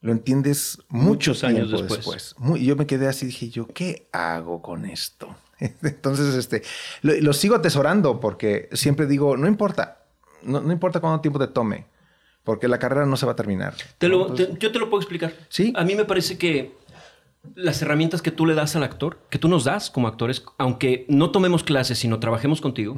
Lo 0.00 0.12
entiendes 0.12 0.78
muchos 0.88 1.42
años 1.42 1.72
después. 1.72 2.36
y 2.54 2.66
yo 2.66 2.76
me 2.76 2.86
quedé 2.86 3.08
así, 3.08 3.26
dije 3.26 3.48
yo, 3.48 3.66
¿qué 3.66 4.06
hago 4.12 4.62
con 4.62 4.84
esto? 4.86 5.34
Entonces, 5.58 6.36
este, 6.36 6.62
lo, 7.02 7.32
sigo 7.32 7.56
atesorando 7.56 8.20
porque 8.20 8.68
siempre 8.74 9.06
digo, 9.06 9.36
no 9.36 9.48
importa, 9.48 10.04
no, 10.44 10.60
no 10.60 10.72
importa 10.72 11.00
cuánto 11.00 11.22
tiempo 11.22 11.40
te 11.40 11.48
tome, 11.48 11.86
porque 12.44 12.68
la 12.68 12.78
carrera 12.78 13.06
no 13.06 13.16
se 13.16 13.26
va 13.26 13.32
a 13.32 13.36
terminar. 13.36 13.74
yo 13.98 14.70
te 14.70 14.78
lo 14.78 14.88
puedo 14.88 15.00
explicar. 15.00 15.34
Sí. 15.48 15.72
A 15.74 15.82
mí 15.82 15.96
me 15.96 16.04
parece 16.04 16.38
que 16.38 16.76
las 17.54 17.80
herramientas 17.82 18.22
que 18.22 18.30
tú 18.30 18.46
le 18.46 18.54
das 18.54 18.76
al 18.76 18.82
actor, 18.82 19.26
que 19.30 19.38
tú 19.38 19.48
nos 19.48 19.64
das 19.64 19.90
como 19.90 20.08
actores, 20.08 20.44
aunque 20.58 21.06
no 21.08 21.30
tomemos 21.30 21.64
clases, 21.64 21.98
sino 21.98 22.20
trabajemos 22.20 22.60
contigo, 22.60 22.96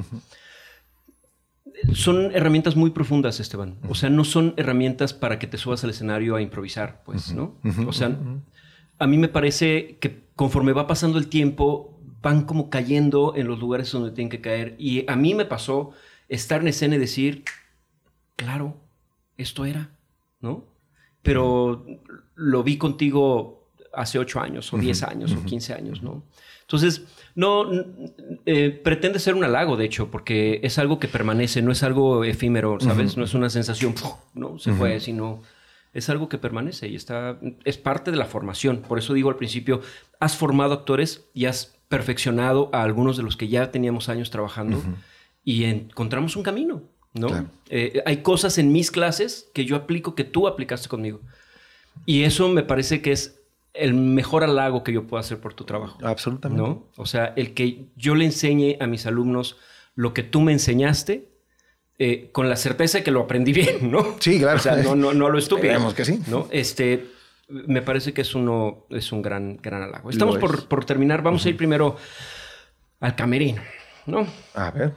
son 1.93 2.31
herramientas 2.33 2.75
muy 2.75 2.91
profundas, 2.91 3.39
Esteban. 3.39 3.77
O 3.89 3.95
sea, 3.95 4.09
no 4.09 4.23
son 4.23 4.53
herramientas 4.57 5.13
para 5.13 5.39
que 5.39 5.47
te 5.47 5.57
subas 5.57 5.83
al 5.83 5.89
escenario 5.89 6.35
a 6.35 6.41
improvisar, 6.41 7.01
pues, 7.05 7.33
¿no? 7.33 7.57
O 7.87 7.93
sea, 7.93 8.17
a 8.99 9.07
mí 9.07 9.17
me 9.17 9.27
parece 9.27 9.97
que 9.99 10.23
conforme 10.35 10.73
va 10.73 10.87
pasando 10.87 11.17
el 11.17 11.27
tiempo, 11.27 11.99
van 12.21 12.45
como 12.45 12.69
cayendo 12.69 13.33
en 13.35 13.47
los 13.47 13.59
lugares 13.59 13.91
donde 13.91 14.11
tienen 14.11 14.29
que 14.29 14.41
caer. 14.41 14.75
Y 14.79 15.09
a 15.09 15.15
mí 15.15 15.35
me 15.35 15.45
pasó 15.45 15.91
estar 16.29 16.61
en 16.61 16.69
escena 16.69 16.95
y 16.95 16.99
decir, 16.99 17.43
claro, 18.35 18.77
esto 19.37 19.65
era, 19.65 19.89
¿no? 20.39 20.65
Pero 21.21 21.85
lo 22.35 22.63
vi 22.63 22.77
contigo 22.77 23.62
hace 23.93 24.19
ocho 24.19 24.39
años 24.39 24.73
o 24.73 24.77
diez 24.77 25.03
años 25.03 25.33
o 25.33 25.43
quince 25.43 25.73
años, 25.73 26.01
¿no? 26.01 26.23
Entonces, 26.61 27.03
no, 27.35 27.69
eh, 28.45 28.69
pretende 28.83 29.19
ser 29.19 29.35
un 29.35 29.43
halago, 29.43 29.77
de 29.77 29.85
hecho, 29.85 30.09
porque 30.09 30.59
es 30.63 30.79
algo 30.79 30.99
que 30.99 31.07
permanece, 31.07 31.61
no 31.61 31.71
es 31.71 31.83
algo 31.83 32.23
efímero, 32.23 32.79
¿sabes? 32.79 33.17
No 33.17 33.25
es 33.25 33.33
una 33.33 33.49
sensación, 33.49 33.93
¿no? 34.33 34.57
Se 34.59 34.71
fue, 34.73 34.99
sino 34.99 35.41
es 35.93 36.09
algo 36.09 36.29
que 36.29 36.37
permanece 36.37 36.87
y 36.87 36.95
está, 36.95 37.37
es 37.65 37.77
parte 37.77 38.11
de 38.11 38.17
la 38.17 38.25
formación. 38.25 38.81
Por 38.81 38.97
eso 38.97 39.13
digo 39.13 39.29
al 39.29 39.35
principio, 39.35 39.81
has 40.19 40.35
formado 40.35 40.73
actores 40.73 41.25
y 41.33 41.45
has 41.45 41.75
perfeccionado 41.87 42.69
a 42.73 42.81
algunos 42.81 43.17
de 43.17 43.23
los 43.23 43.37
que 43.37 43.47
ya 43.47 43.71
teníamos 43.71 44.09
años 44.09 44.31
trabajando 44.31 44.81
y 45.43 45.65
encontramos 45.65 46.35
un 46.35 46.43
camino, 46.43 46.81
¿no? 47.13 47.47
Eh, 47.69 48.01
hay 48.05 48.17
cosas 48.23 48.57
en 48.57 48.71
mis 48.71 48.89
clases 48.89 49.49
que 49.53 49.65
yo 49.65 49.75
aplico 49.75 50.15
que 50.15 50.23
tú 50.23 50.47
aplicaste 50.47 50.89
conmigo. 50.89 51.21
Y 52.05 52.23
eso 52.23 52.49
me 52.49 52.63
parece 52.63 53.01
que 53.01 53.11
es 53.11 53.42
el 53.73 53.93
mejor 53.93 54.43
halago 54.43 54.83
que 54.83 54.93
yo 54.93 55.07
puedo 55.07 55.19
hacer 55.19 55.39
por 55.39 55.53
tu 55.53 55.63
trabajo. 55.63 55.97
Absolutamente. 56.03 56.61
¿no? 56.61 56.87
O 56.95 57.05
sea, 57.05 57.33
el 57.35 57.53
que 57.53 57.87
yo 57.95 58.15
le 58.15 58.25
enseñe 58.25 58.77
a 58.79 58.87
mis 58.87 59.05
alumnos 59.05 59.57
lo 59.95 60.13
que 60.13 60.23
tú 60.23 60.41
me 60.41 60.51
enseñaste, 60.51 61.29
eh, 61.99 62.29
con 62.31 62.49
la 62.49 62.55
certeza 62.55 62.99
de 62.99 63.03
que 63.03 63.11
lo 63.11 63.21
aprendí 63.21 63.53
bien, 63.53 63.91
¿no? 63.91 64.15
Sí, 64.19 64.39
claro. 64.39 64.57
O 64.57 64.61
sea, 64.61 64.75
no, 64.77 64.95
no, 64.95 65.13
no 65.13 65.29
lo 65.29 65.37
estúpido. 65.37 65.71
Esperemos 65.71 65.93
que 65.93 66.05
sí. 66.05 66.19
¿no? 66.27 66.47
Este, 66.51 67.05
me 67.47 67.81
parece 67.81 68.13
que 68.13 68.21
es, 68.21 68.35
uno, 68.35 68.85
es 68.89 69.11
un 69.11 69.21
gran, 69.21 69.57
gran 69.57 69.81
halago. 69.81 70.09
Estamos 70.09 70.37
por, 70.37 70.67
por, 70.67 70.85
terminar. 70.85 71.21
Vamos 71.21 71.45
a 71.45 71.49
ir 71.49 71.57
primero 71.57 71.97
al 72.99 73.15
camerino, 73.15 73.61
¿no? 74.05 74.27
A 74.53 74.71
ver. 74.71 74.93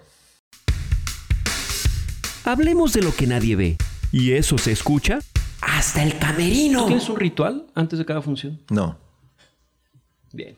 Hablemos 2.44 2.92
de 2.92 3.02
lo 3.02 3.14
que 3.14 3.26
nadie 3.26 3.56
ve. 3.56 3.76
¿Y 4.12 4.32
eso 4.32 4.56
se 4.56 4.72
escucha? 4.72 5.18
Hasta 5.66 6.02
el 6.02 6.18
camerino. 6.18 6.82
¿Tú 6.82 6.86
tienes 6.86 7.08
un 7.08 7.16
ritual 7.16 7.66
antes 7.74 7.98
de 7.98 8.04
cada 8.04 8.22
función? 8.22 8.60
No. 8.70 8.98
Bien. 10.32 10.56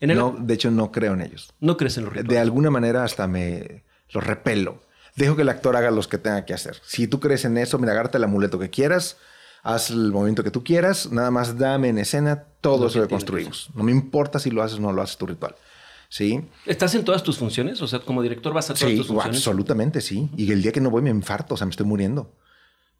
no, 0.00 0.36
de 0.38 0.54
hecho, 0.54 0.70
no 0.70 0.90
creo 0.90 1.14
en 1.14 1.22
ellos. 1.22 1.52
¿No 1.60 1.76
crees 1.76 1.96
en 1.98 2.04
los 2.04 2.12
rituales? 2.12 2.30
De 2.30 2.38
alguna 2.38 2.70
manera 2.70 3.04
hasta 3.04 3.26
me 3.26 3.84
los 4.10 4.24
repelo. 4.24 4.82
Dejo 5.16 5.36
que 5.36 5.42
el 5.42 5.48
actor 5.48 5.76
haga 5.76 5.90
los 5.90 6.08
que 6.08 6.18
tenga 6.18 6.44
que 6.44 6.54
hacer. 6.54 6.78
Si 6.84 7.06
tú 7.06 7.20
crees 7.20 7.44
en 7.44 7.58
eso, 7.58 7.78
mira, 7.78 7.92
agárrate 7.92 8.18
el 8.18 8.24
amuleto 8.24 8.58
que 8.58 8.70
quieras, 8.70 9.18
haz 9.62 9.90
el 9.90 10.10
movimiento 10.10 10.42
que 10.42 10.50
tú 10.50 10.64
quieras, 10.64 11.10
nada 11.12 11.30
más 11.30 11.58
dame 11.58 11.88
en 11.88 11.98
escena 11.98 12.44
todo 12.60 12.86
eso 12.86 13.02
que 13.02 13.08
construimos. 13.08 13.70
No 13.74 13.84
me 13.84 13.92
importa 13.92 14.38
si 14.38 14.50
lo 14.50 14.62
haces 14.62 14.78
o 14.78 14.80
no 14.80 14.92
lo 14.92 15.02
haces 15.02 15.16
tu 15.16 15.26
ritual. 15.26 15.54
¿Sí? 16.08 16.40
¿Estás 16.66 16.94
en 16.96 17.04
todas 17.04 17.22
tus 17.22 17.38
funciones? 17.38 17.80
O 17.82 17.86
sea, 17.86 18.00
como 18.00 18.20
director 18.20 18.52
vas 18.52 18.70
a 18.70 18.74
todas 18.74 18.96
tus 18.96 19.06
funciones. 19.06 19.36
absolutamente, 19.36 20.00
sí. 20.00 20.28
Y 20.36 20.50
el 20.50 20.60
día 20.60 20.72
que 20.72 20.80
no 20.80 20.90
voy 20.90 21.02
me 21.02 21.10
infarto, 21.10 21.54
o 21.54 21.56
sea, 21.56 21.66
me 21.66 21.70
estoy 21.70 21.86
muriendo 21.86 22.32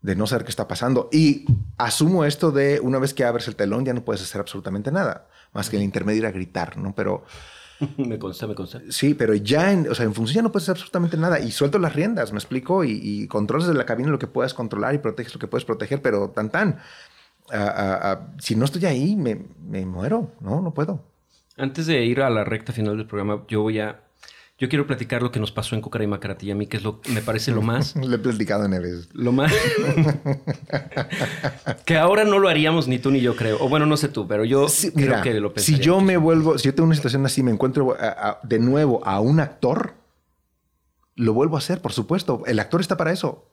de 0.03 0.17
no 0.17 0.27
saber 0.27 0.45
qué 0.45 0.51
está 0.51 0.69
pasando. 0.69 1.09
Y 1.13 1.45
asumo 1.79 2.25
esto 2.25 2.51
de 2.51 2.81
una 2.81 2.99
vez 2.99 3.15
que 3.15 3.25
abres 3.25 3.49
el 3.49 3.57
telón 3.57 3.85
ya 3.85 3.93
no 3.93 4.05
puedes 4.05 4.23
hacer 4.23 4.41
absolutamente 4.41 4.91
nada, 4.91 5.29
más 5.53 5.69
que 5.71 5.77
el 5.77 5.83
intermedio 5.83 6.21
ir 6.21 6.27
a 6.27 6.33
gritar, 6.33 6.77
¿no? 6.77 6.95
Pero... 6.95 7.25
me 7.97 8.19
consta, 8.19 8.47
me 8.47 8.55
consta. 8.55 8.81
Sí, 8.91 9.15
pero 9.15 9.35
ya 9.35 9.73
en, 9.73 9.89
o 9.89 9.95
sea, 9.95 10.05
en 10.05 10.15
función 10.15 10.37
ya 10.37 10.43
no 10.43 10.53
puedes 10.53 10.65
hacer 10.65 10.77
absolutamente 10.77 11.17
nada 11.17 11.41
y 11.41 11.51
suelto 11.51 11.79
las 11.79 11.95
riendas, 11.95 12.33
me 12.33 12.39
explico, 12.39 12.85
y, 12.85 13.01
y 13.03 13.27
controlas 13.27 13.69
de 13.69 13.75
la 13.75 13.87
cabina 13.87 14.11
lo 14.11 14.19
que 14.19 14.27
puedas 14.27 14.55
controlar 14.55 14.95
y 14.95 14.99
proteges 14.99 15.35
lo 15.35 15.41
que 15.41 15.47
puedes 15.47 15.65
proteger, 15.65 16.03
pero 16.03 16.31
tan 16.31 16.51
tan. 16.51 16.81
si 18.39 18.55
no 18.55 18.65
estoy 18.65 18.85
ahí, 18.87 19.17
me, 19.17 19.47
me 19.67 19.87
muero, 19.87 20.33
¿no? 20.41 20.61
No 20.61 20.75
puedo. 20.75 21.05
Antes 21.57 21.87
de 21.87 22.05
ir 22.05 22.23
a 22.23 22.31
la 22.31 22.45
recta 22.45 22.73
final 22.73 22.97
del 22.97 23.07
programa, 23.07 23.45
yo 23.49 23.63
voy 23.63 23.81
a 23.81 24.01
yo 24.61 24.69
quiero 24.69 24.87
platicar 24.87 25.23
lo 25.23 25.33
que 25.33 25.41
nos 25.41 25.51
pasó 25.53 25.75
en 25.75 26.11
Macarati 26.11 26.47
y 26.47 26.51
a 26.51 26.55
mí, 26.55 26.67
que 26.67 26.77
es 26.77 26.83
lo 26.83 27.01
me 27.09 27.23
parece 27.23 27.51
lo 27.51 27.63
más. 27.63 27.97
Le 28.05 28.17
he 28.17 28.19
platicado 28.19 28.67
en 28.67 28.73
vez. 28.73 29.09
Lo 29.15 29.33
más. 29.33 29.51
que 31.87 31.97
ahora 31.97 32.25
no 32.25 32.39
lo 32.39 32.47
haríamos 32.47 32.87
ni 32.87 32.99
tú 32.99 33.11
ni 33.11 33.23
yo, 33.23 33.35
creo. 33.37 33.57
O 33.59 33.71
bueno, 33.71 33.87
no 33.87 33.97
sé 33.97 34.09
tú, 34.09 34.29
pero 34.29 34.45
yo 34.45 34.67
creo 34.95 35.23
que 35.23 35.41
lo 35.41 35.55
pensaría. 35.55 35.79
Si 35.79 35.83
yo 35.83 36.03
me 36.03 36.19
vuelvo, 36.19 36.59
si 36.59 36.67
yo 36.67 36.75
tengo 36.75 36.87
una 36.87 36.95
situación 36.95 37.25
así, 37.25 37.43
me 37.43 37.51
encuentro 37.51 37.97
de 38.43 38.59
nuevo 38.59 39.03
a 39.07 39.19
un 39.21 39.41
actor, 39.41 39.95
lo 41.17 41.33
vuelvo 41.33 41.57
a 41.57 41.61
hacer, 41.61 41.81
por 41.81 41.93
supuesto. 41.93 42.43
El 42.45 42.59
actor 42.59 42.83
está 42.83 42.99
para 42.99 43.13
eso. 43.13 43.50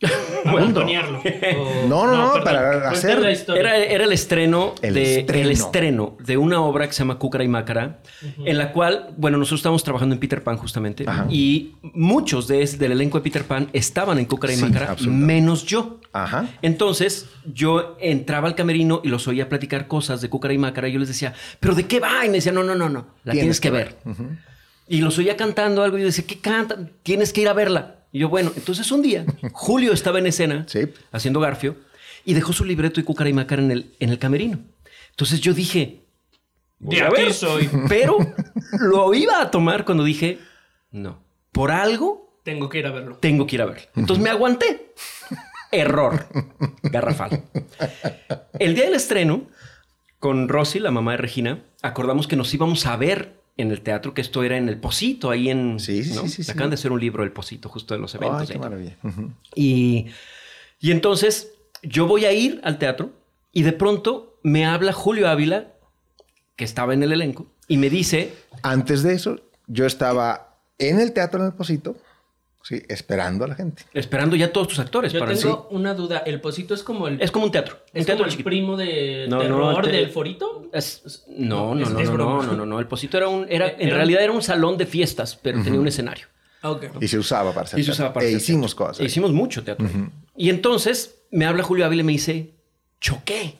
No, 1.88 2.06
no, 2.06 2.36
no, 2.36 2.44
para 2.44 2.90
hacer. 2.90 3.18
Era, 3.56 3.76
era, 3.76 4.04
el 4.04 4.12
estreno 4.12 4.74
de 4.82 5.20
el 5.20 5.50
estreno 5.50 6.16
de 6.20 6.36
una 6.36 6.60
obra 6.60 6.86
que 6.86 6.92
se 6.92 6.98
llama 6.98 7.18
Cúcara 7.18 7.44
y 7.44 7.48
Mácara, 7.48 8.00
en 8.44 8.58
la 8.58 8.72
cual, 8.72 9.14
bueno, 9.16 9.38
nosotros 9.38 9.60
estábamos 9.60 9.84
trabajando 9.84 10.14
en 10.14 10.20
Peter 10.20 10.42
Pan 10.42 10.58
justamente, 10.58 11.06
y 11.30 11.76
muchos 11.82 12.46
de, 12.46 12.66
del 12.66 12.92
elenco 12.92 13.18
de 13.18 13.24
Peter 13.24 13.44
Pan 13.44 13.68
estaban 13.72 14.18
en 14.18 14.26
Cúcara 14.26 14.52
y 14.52 14.56
Mácara, 14.58 14.96
menos 15.08 15.64
yo. 15.64 16.00
Ajá. 16.12 16.48
Entonces, 16.62 17.28
yo 17.52 17.96
entraba 18.00 18.48
al 18.48 18.54
camerino 18.54 19.00
y 19.02 19.08
los 19.08 19.26
oía 19.28 19.48
platicar 19.48 19.86
cosas 19.88 20.20
de 20.20 20.28
Cúcara 20.28 20.52
y 20.52 20.58
Mácara, 20.58 20.88
y 20.88 20.92
yo 20.92 20.98
les 20.98 21.08
decía, 21.08 21.32
¿pero 21.58 21.74
de 21.74 21.86
qué 21.86 22.00
va? 22.00 22.24
Y 22.24 22.28
me 22.28 22.34
decía, 22.34 22.52
no, 22.52 22.62
no, 22.62 22.74
no, 22.74 22.88
no, 22.88 23.08
la 23.24 23.32
tienes, 23.32 23.60
que, 23.60 23.70
ver. 23.70 23.96
Y 24.88 25.00
los 25.00 25.18
oía 25.18 25.36
cantando 25.36 25.82
algo 25.82 25.96
y 25.96 26.02
yo 26.02 26.06
decía, 26.06 26.24
¿qué 26.26 26.38
cantan? 26.38 26.92
Tienes 27.02 27.32
que 27.32 27.40
ir 27.40 27.48
a 27.48 27.54
verla. 27.54 27.96
Y 28.16 28.20
yo, 28.20 28.30
bueno, 28.30 28.50
entonces 28.56 28.90
un 28.92 29.02
día, 29.02 29.26
Julio 29.52 29.92
estaba 29.92 30.18
en 30.18 30.26
escena 30.26 30.64
haciendo 31.12 31.38
Garfio 31.38 31.76
y 32.24 32.32
dejó 32.32 32.54
su 32.54 32.64
libreto 32.64 32.98
y 32.98 33.02
cucara 33.02 33.28
y 33.28 33.34
macar 33.34 33.58
en 33.58 33.70
el, 33.70 33.94
en 34.00 34.08
el 34.08 34.18
camerino. 34.18 34.58
Entonces 35.10 35.38
yo 35.42 35.52
dije, 35.52 36.00
de 36.78 37.02
aquí 37.02 37.30
soy. 37.34 37.68
Pero 37.90 38.16
lo 38.80 39.12
iba 39.12 39.42
a 39.42 39.50
tomar 39.50 39.84
cuando 39.84 40.02
dije, 40.02 40.38
no, 40.92 41.22
por 41.52 41.70
algo. 41.70 42.40
Tengo 42.42 42.70
que 42.70 42.78
ir 42.78 42.86
a 42.86 42.90
verlo. 42.90 43.18
Tengo 43.18 43.46
que 43.46 43.56
ir 43.56 43.60
a 43.60 43.66
verlo. 43.66 43.86
Entonces 43.94 44.24
me 44.24 44.30
aguanté. 44.30 44.94
Error. 45.70 46.26
Garrafal. 46.84 47.44
El 48.58 48.74
día 48.74 48.84
del 48.84 48.94
estreno, 48.94 49.42
con 50.20 50.48
Rosy, 50.48 50.80
la 50.80 50.90
mamá 50.90 51.10
de 51.10 51.18
Regina, 51.18 51.64
acordamos 51.82 52.26
que 52.26 52.36
nos 52.36 52.54
íbamos 52.54 52.86
a 52.86 52.96
ver 52.96 53.42
en 53.56 53.70
el 53.70 53.80
teatro, 53.80 54.12
que 54.12 54.20
esto 54.20 54.42
era 54.42 54.56
en 54.56 54.68
el 54.68 54.78
Posito, 54.78 55.30
ahí 55.30 55.48
en... 55.48 55.80
Sí, 55.80 56.04
sí, 56.04 56.28
sí, 56.28 56.50
Acaban 56.50 56.70
de 56.70 56.74
hacer 56.74 56.92
un 56.92 57.00
libro, 57.00 57.22
El 57.24 57.32
Posito, 57.32 57.68
justo 57.68 57.94
de 57.94 58.00
los 58.00 58.14
eventos. 58.14 58.42
Ay, 58.42 58.46
qué 58.48 58.58
maravilla. 58.58 58.96
y, 59.54 60.06
y 60.78 60.90
entonces 60.90 61.52
yo 61.82 62.06
voy 62.06 62.26
a 62.26 62.32
ir 62.32 62.60
al 62.64 62.78
teatro 62.78 63.12
y 63.52 63.62
de 63.62 63.72
pronto 63.72 64.38
me 64.42 64.66
habla 64.66 64.92
Julio 64.92 65.28
Ávila, 65.28 65.68
que 66.54 66.64
estaba 66.64 66.94
en 66.94 67.02
el 67.02 67.12
elenco, 67.12 67.46
y 67.68 67.78
me 67.78 67.90
dice... 67.90 68.34
Antes 68.62 69.02
de 69.02 69.14
eso, 69.14 69.40
yo 69.66 69.86
estaba 69.86 70.58
en 70.78 71.00
el 71.00 71.12
teatro 71.12 71.40
en 71.40 71.46
el 71.46 71.52
Posito, 71.54 71.96
Sí, 72.66 72.82
esperando 72.88 73.44
a 73.44 73.48
la 73.48 73.54
gente. 73.54 73.84
Esperando 73.94 74.34
ya 74.34 74.52
todos 74.52 74.66
tus 74.66 74.80
actores. 74.80 75.12
Yo 75.12 75.24
tengo 75.24 75.68
una 75.70 75.94
duda. 75.94 76.24
¿El 76.26 76.40
Posito 76.40 76.74
es 76.74 76.82
como 76.82 77.06
el... 77.06 77.22
Es 77.22 77.30
como 77.30 77.44
un 77.44 77.52
teatro. 77.52 77.78
¿Es 77.92 78.04
teatro 78.06 78.24
como 78.24 78.36
el 78.36 78.42
primo 78.42 78.76
de 78.76 79.28
terror 79.30 79.86
del 79.86 80.10
Forito? 80.10 80.68
no, 81.28 81.76
no, 81.76 81.88
no, 81.88 82.00
no, 82.00 82.42
no, 82.42 82.56
no, 82.56 82.66
no, 82.66 82.80
El 82.80 82.88
Posito 82.88 83.18
era 83.18 83.28
un... 83.28 83.46
Era, 83.48 83.70
en 83.70 83.90
realidad 83.90 84.20
era 84.20 84.32
un 84.32 84.42
salón 84.42 84.76
de 84.76 84.84
fiestas, 84.84 85.38
pero 85.40 85.62
tenía 85.62 85.78
un 85.78 85.86
escenario. 85.86 86.26
Okay. 86.60 86.90
Y 87.00 87.06
se 87.06 87.20
usaba 87.20 87.52
para 87.52 87.66
hacer 87.66 87.78
Y 87.78 87.84
se 87.84 87.92
usaba 87.92 88.12
para 88.12 88.26
e 88.26 88.32
hicimos 88.32 88.74
cosas. 88.74 88.98
E 88.98 89.04
hicimos 89.04 89.30
mucho 89.32 89.62
teatro. 89.62 89.88
Y 90.36 90.50
entonces 90.50 91.20
me 91.30 91.46
habla 91.46 91.62
Julio 91.62 91.86
Ávila 91.86 92.02
y 92.02 92.04
me 92.04 92.12
dice, 92.14 92.50
choqué. 93.00 93.58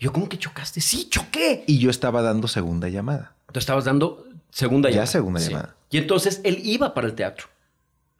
Yo, 0.00 0.12
¿cómo 0.12 0.28
que 0.28 0.36
chocaste? 0.36 0.80
Sí, 0.80 1.08
choqué. 1.08 1.62
Y 1.68 1.78
yo 1.78 1.90
estaba 1.90 2.22
dando 2.22 2.48
segunda 2.48 2.88
llamada. 2.88 3.36
Tú 3.52 3.60
estabas 3.60 3.84
dando 3.84 4.26
segunda 4.50 4.88
llamada. 4.88 5.04
Ya 5.04 5.12
segunda 5.12 5.38
llamada. 5.38 5.76
Y 5.90 5.98
entonces 5.98 6.40
él 6.42 6.58
iba 6.64 6.92
para 6.92 7.06
el 7.06 7.14
teatro 7.14 7.46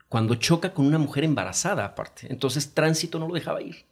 cuando 0.08 0.34
choca 0.36 0.72
con 0.72 0.86
una 0.86 0.98
mujer 0.98 1.24
embarazada 1.24 1.84
aparte. 1.84 2.26
Entonces 2.30 2.72
tránsito 2.74 3.18
no 3.18 3.28
lo 3.28 3.34
dejaba 3.34 3.60
ir. 3.62 3.84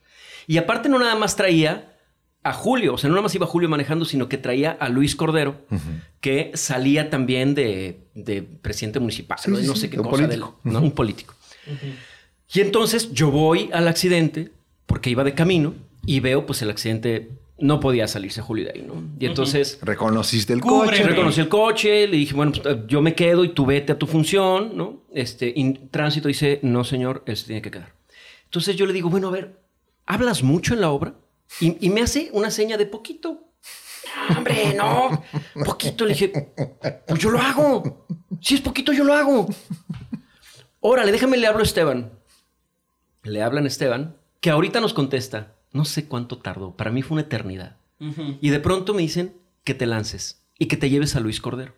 Y 0.46 0.58
aparte 0.58 0.88
no 0.88 0.98
nada 0.98 1.14
más 1.16 1.36
traía 1.36 1.90
a 2.42 2.52
Julio. 2.52 2.94
O 2.94 2.98
sea, 2.98 3.08
no 3.08 3.14
nada 3.14 3.22
más 3.22 3.34
iba 3.34 3.46
Julio 3.46 3.68
manejando, 3.68 4.04
sino 4.04 4.28
que 4.28 4.36
traía 4.38 4.72
a 4.72 4.88
Luis 4.90 5.16
Cordero, 5.16 5.62
que 6.20 6.52
salía 6.54 7.08
también 7.10 7.54
de, 7.54 8.00
de 8.14 8.42
presidente 8.42 9.00
municipal, 9.00 9.38
Sí, 9.40 9.50
¿no? 9.50 9.56
sí, 9.56 9.62
De 9.62 9.68
no 9.68 9.74
sí, 9.74 9.80
sé 9.80 9.90
qué 9.90 9.96
cosa, 9.96 10.26
del- 10.26 10.40
político. 10.40 10.60
¿no? 10.64 10.80
un 10.80 10.92
político. 10.92 11.34
Y 12.52 12.60
entonces 12.60 13.10
yo 13.12 13.30
voy 13.30 13.70
al 13.72 13.88
accidente, 13.88 14.52
porque 14.86 15.10
iba 15.10 15.24
de 15.24 15.34
camino, 15.34 15.74
y 16.06 16.20
veo 16.20 16.44
pues 16.44 16.60
el 16.62 16.70
accidente, 16.70 17.30
no 17.59 17.78
podía 17.81 18.09
salirse 18.09 18.40
Julio 18.43 18.64
de 18.64 18.72
ahí, 18.72 18.82
¿no? 18.82 18.94
Y 19.18 19.26
entonces... 19.26 19.78
Reconociste 19.82 20.52
el 20.52 20.60
Cúbreme. 20.60 20.90
coche. 20.98 21.02
Reconocí 21.05 21.40
el 21.40 21.48
coche, 21.48 22.06
le 22.09 22.16
dije, 22.16 22.35
bueno, 22.35 22.52
pues, 22.52 22.78
yo 22.89 23.01
me 23.01 23.14
quedo 23.14 23.44
y 23.44 23.51
tú 23.51 23.64
vete 23.66 23.93
a 23.93 23.98
tu 23.98 24.06
función, 24.06 24.76
¿no? 24.76 25.02
Este, 25.12 25.52
y 25.55 25.72
tránsito 25.89 26.28
dice, 26.28 26.59
no, 26.62 26.82
señor, 26.85 27.22
él 27.26 27.36
se 27.36 27.47
tiene 27.47 27.62
que 27.62 27.70
quedar. 27.70 27.94
Entonces 28.44 28.76
yo 28.76 28.86
le 28.86 28.93
digo, 28.93 29.09
bueno, 29.09 29.28
a 29.28 29.31
ver, 29.31 29.60
¿hablas 30.06 30.43
mucho 30.43 30.74
en 30.74 30.81
la 30.81 30.90
obra? 30.90 31.14
Y, 31.60 31.86
y 31.86 31.90
me 31.90 32.01
hace 32.02 32.31
una 32.32 32.51
seña 32.51 32.76
de 32.76 32.86
poquito. 32.86 33.40
"No, 34.31 34.39
hombre, 34.39 34.74
no, 34.76 35.22
poquito. 35.64 36.05
Le 36.05 36.12
dije, 36.14 36.28
pues 37.06 37.20
yo 37.20 37.31
lo 37.31 37.39
hago. 37.40 38.06
Si 38.40 38.55
es 38.55 38.60
poquito, 38.60 38.93
yo 38.93 39.05
lo 39.05 39.12
hago. 39.14 39.47
Órale, 40.81 41.12
déjame 41.12 41.36
le 41.36 41.47
hablo 41.47 41.60
a 41.60 41.64
Esteban. 41.64 42.12
Le 43.22 43.43
hablan 43.43 43.64
a 43.64 43.68
Esteban, 43.68 44.16
que 44.40 44.51
ahorita 44.51 44.81
nos 44.81 44.93
contesta. 44.94 45.55
No 45.74 45.84
sé 45.84 46.06
cuánto 46.06 46.38
tardó. 46.38 46.76
Para 46.76 46.92
mí 46.92 47.02
fue 47.02 47.16
una 47.16 47.22
eternidad. 47.22 47.76
Y 48.40 48.51
de 48.51 48.60
pronto 48.60 48.94
me 48.94 49.02
dicen 49.02 49.34
que 49.64 49.74
te 49.74 49.86
lances 49.86 50.42
y 50.59 50.66
que 50.66 50.76
te 50.76 50.88
lleves 50.88 51.16
a 51.16 51.20
Luis 51.20 51.40
Cordero. 51.40 51.74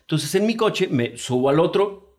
Entonces 0.00 0.34
en 0.34 0.46
mi 0.46 0.56
coche 0.56 0.88
me 0.88 1.16
subo 1.16 1.50
al 1.50 1.60
otro, 1.60 2.16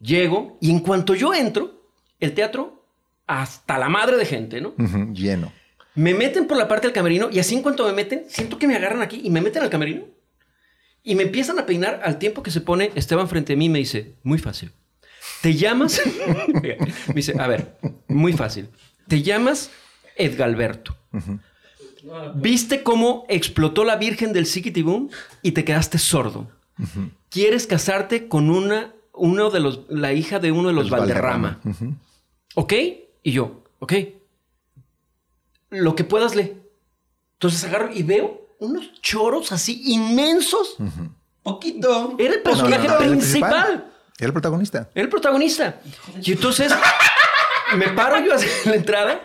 llego 0.00 0.58
y 0.60 0.70
en 0.70 0.80
cuanto 0.80 1.14
yo 1.14 1.32
entro, 1.32 1.88
el 2.18 2.34
teatro 2.34 2.84
hasta 3.26 3.78
la 3.78 3.88
madre 3.88 4.16
de 4.16 4.26
gente, 4.26 4.60
¿no? 4.60 4.74
Lleno. 5.12 5.52
Me 5.94 6.12
meten 6.12 6.46
por 6.46 6.56
la 6.56 6.68
parte 6.68 6.86
del 6.86 6.94
camerino 6.94 7.28
y 7.30 7.38
así 7.38 7.54
en 7.54 7.62
cuanto 7.62 7.86
me 7.86 7.92
meten, 7.92 8.24
siento 8.28 8.58
que 8.58 8.66
me 8.66 8.76
agarran 8.76 9.00
aquí 9.00 9.20
y 9.24 9.30
me 9.30 9.40
meten 9.40 9.62
al 9.62 9.70
camerino. 9.70 10.04
Y 11.02 11.14
me 11.14 11.22
empiezan 11.22 11.58
a 11.58 11.66
peinar 11.66 12.00
al 12.04 12.18
tiempo 12.18 12.42
que 12.42 12.50
se 12.50 12.60
pone 12.60 12.90
Esteban 12.94 13.28
frente 13.28 13.54
a 13.54 13.56
mí 13.56 13.66
y 13.66 13.70
me 13.70 13.78
dice, 13.78 14.16
muy 14.22 14.38
fácil. 14.38 14.72
Te 15.40 15.54
llamas, 15.54 16.00
me 17.08 17.14
dice, 17.14 17.34
a 17.38 17.46
ver, 17.46 17.78
muy 18.08 18.32
fácil. 18.32 18.68
Te 19.08 19.22
llamas 19.22 19.70
Edgalberto. 20.16 20.96
Viste 22.34 22.82
cómo 22.82 23.24
explotó 23.28 23.84
la 23.84 23.96
Virgen 23.96 24.32
del 24.32 24.46
Boom 24.84 25.10
y 25.42 25.52
te 25.52 25.64
quedaste 25.64 25.98
sordo. 25.98 26.50
Quieres 27.28 27.66
casarte 27.66 28.28
con 28.28 28.50
una, 28.50 28.92
uno 29.12 29.50
de 29.50 29.60
los, 29.60 29.80
la 29.88 30.12
hija 30.12 30.38
de 30.38 30.52
uno 30.52 30.68
de 30.68 30.74
los, 30.74 30.90
Valderrama. 30.90 31.60
¿Ok? 32.54 32.72
Y 33.22 33.32
yo, 33.32 33.62
ok. 33.78 33.92
Lo 35.70 35.94
que 35.94 36.04
puedas 36.04 36.34
leer. 36.34 36.56
Entonces 37.34 37.64
agarro 37.64 37.90
y 37.92 38.02
veo 38.02 38.56
unos 38.58 38.92
choros 39.00 39.52
así 39.52 39.82
inmensos. 39.86 40.76
Poquito. 41.42 42.16
Era 42.18 42.34
el 42.34 42.42
personaje 42.42 42.86
No, 42.86 42.94
no, 42.94 43.00
no, 43.00 43.04
era 43.04 43.12
el 43.12 43.18
principal. 43.18 43.92
Era 44.18 44.26
el 44.26 44.32
protagonista. 44.32 44.90
Era 44.94 45.02
el 45.02 45.08
protagonista. 45.08 45.80
Y 46.22 46.32
entonces 46.32 46.72
me 47.76 47.88
paro 47.88 48.24
yo 48.24 48.34
hacia 48.34 48.48
la 48.70 48.76
entrada 48.76 49.20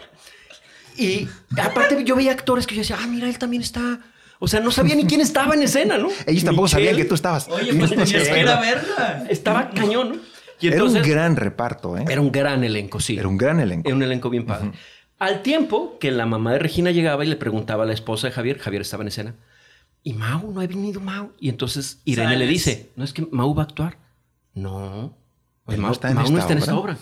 y 0.98 1.28
aparte 1.60 2.03
yo 2.03 2.15
veía 2.15 2.32
actores 2.32 2.65
que 2.68 2.76
yo 2.76 2.82
decía, 2.82 2.98
ah, 2.99 3.07
mira, 3.07 3.28
él 3.28 3.38
también 3.38 3.61
está. 3.61 3.99
O 4.40 4.48
sea, 4.48 4.60
no 4.60 4.72
sabía 4.72 4.95
ni 4.95 5.06
quién 5.06 5.22
estaba 5.22 5.56
en 5.56 5.64
escena, 5.64 5.98
¿no? 5.98 6.10
Ellos 6.26 6.44
tampoco 6.44 6.65
Michelle. 6.65 6.86
sabían 6.86 6.95
que 7.02 7.06
tú 7.06 7.15
estabas. 7.15 7.48
Oye, 7.49 7.74
pues 7.74 7.90
tenías 7.90 8.11
que 8.11 8.40
ir 8.40 8.48
a 8.48 8.60
verla. 8.60 9.26
Estaba 9.30 9.69
cañón, 9.72 10.10
¿no? 10.10 10.15
Y 10.60 10.68
Era 10.68 10.84
un 10.84 10.94
gran 10.94 11.36
reparto, 11.36 11.98
¿eh? 11.98 12.06
era 12.10 12.19
un 12.19 12.32
gran 12.32 12.64
elenco, 12.64 12.99
sí. 12.99 13.18
Era 13.18 13.28
un 13.28 13.38
gran 13.38 13.60
elenco. 13.60 13.88
Era 13.88 13.95
un 13.95 14.03
elenco 14.03 14.30
bien 14.30 14.45
padre. 14.45 14.72
Al 15.19 15.41
tiempo 15.41 15.98
que 15.99 16.11
la 16.11 16.26
mamá 16.26 16.53
de 16.53 16.60
Regina 16.60 16.91
llegaba 16.91 17.24
y 17.26 17.28
le 17.28 17.36
preguntaba 17.36 17.84
a 17.84 17.86
la 17.88 17.94
esposa 17.94 18.28
de 18.28 18.34
Javier, 18.34 18.60
Javier 18.60 18.82
estaba 18.84 19.03
en 19.03 19.07
escena, 19.07 19.36
y 20.03 20.14
Mau, 20.14 20.52
no 20.52 20.61
ha 20.61 20.68
venido 20.68 21.02
Mau. 21.02 21.32
Y 21.40 21.49
entonces 21.49 21.99
Irene 22.06 22.38
le 22.38 22.48
dice, 22.48 22.90
no 22.95 23.03
es 23.03 23.14
que 23.14 23.28
Mau 23.32 23.53
va 23.56 23.64
a 23.64 23.65
actuar. 23.65 23.98
No, 24.53 25.15
pues 25.65 25.76
Él 25.76 25.82
no 25.82 25.88
Mau, 25.88 25.94
está 25.94 26.10
en 26.10 26.15
Mau 26.15 26.24
no 26.24 26.30
esta 26.30 26.40
está 26.41 26.53
en 26.53 26.60
esta 26.60 26.76
obra. 26.76 26.94
obra. 26.94 27.02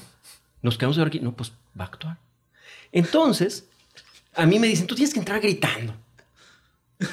Nos 0.62 0.78
quedamos 0.78 0.96
de 0.96 1.02
ver 1.02 1.08
aquí. 1.10 1.20
No, 1.20 1.34
pues 1.34 1.52
va 1.80 1.84
a 1.86 1.88
actuar. 1.88 2.18
Entonces, 2.92 3.66
a 4.36 4.46
mí 4.46 4.60
me 4.60 4.68
dicen, 4.68 4.88
tú 4.88 4.96
tienes 4.96 5.14
que 5.14 5.20
entrar 5.20 5.40
gritando. 5.40 5.94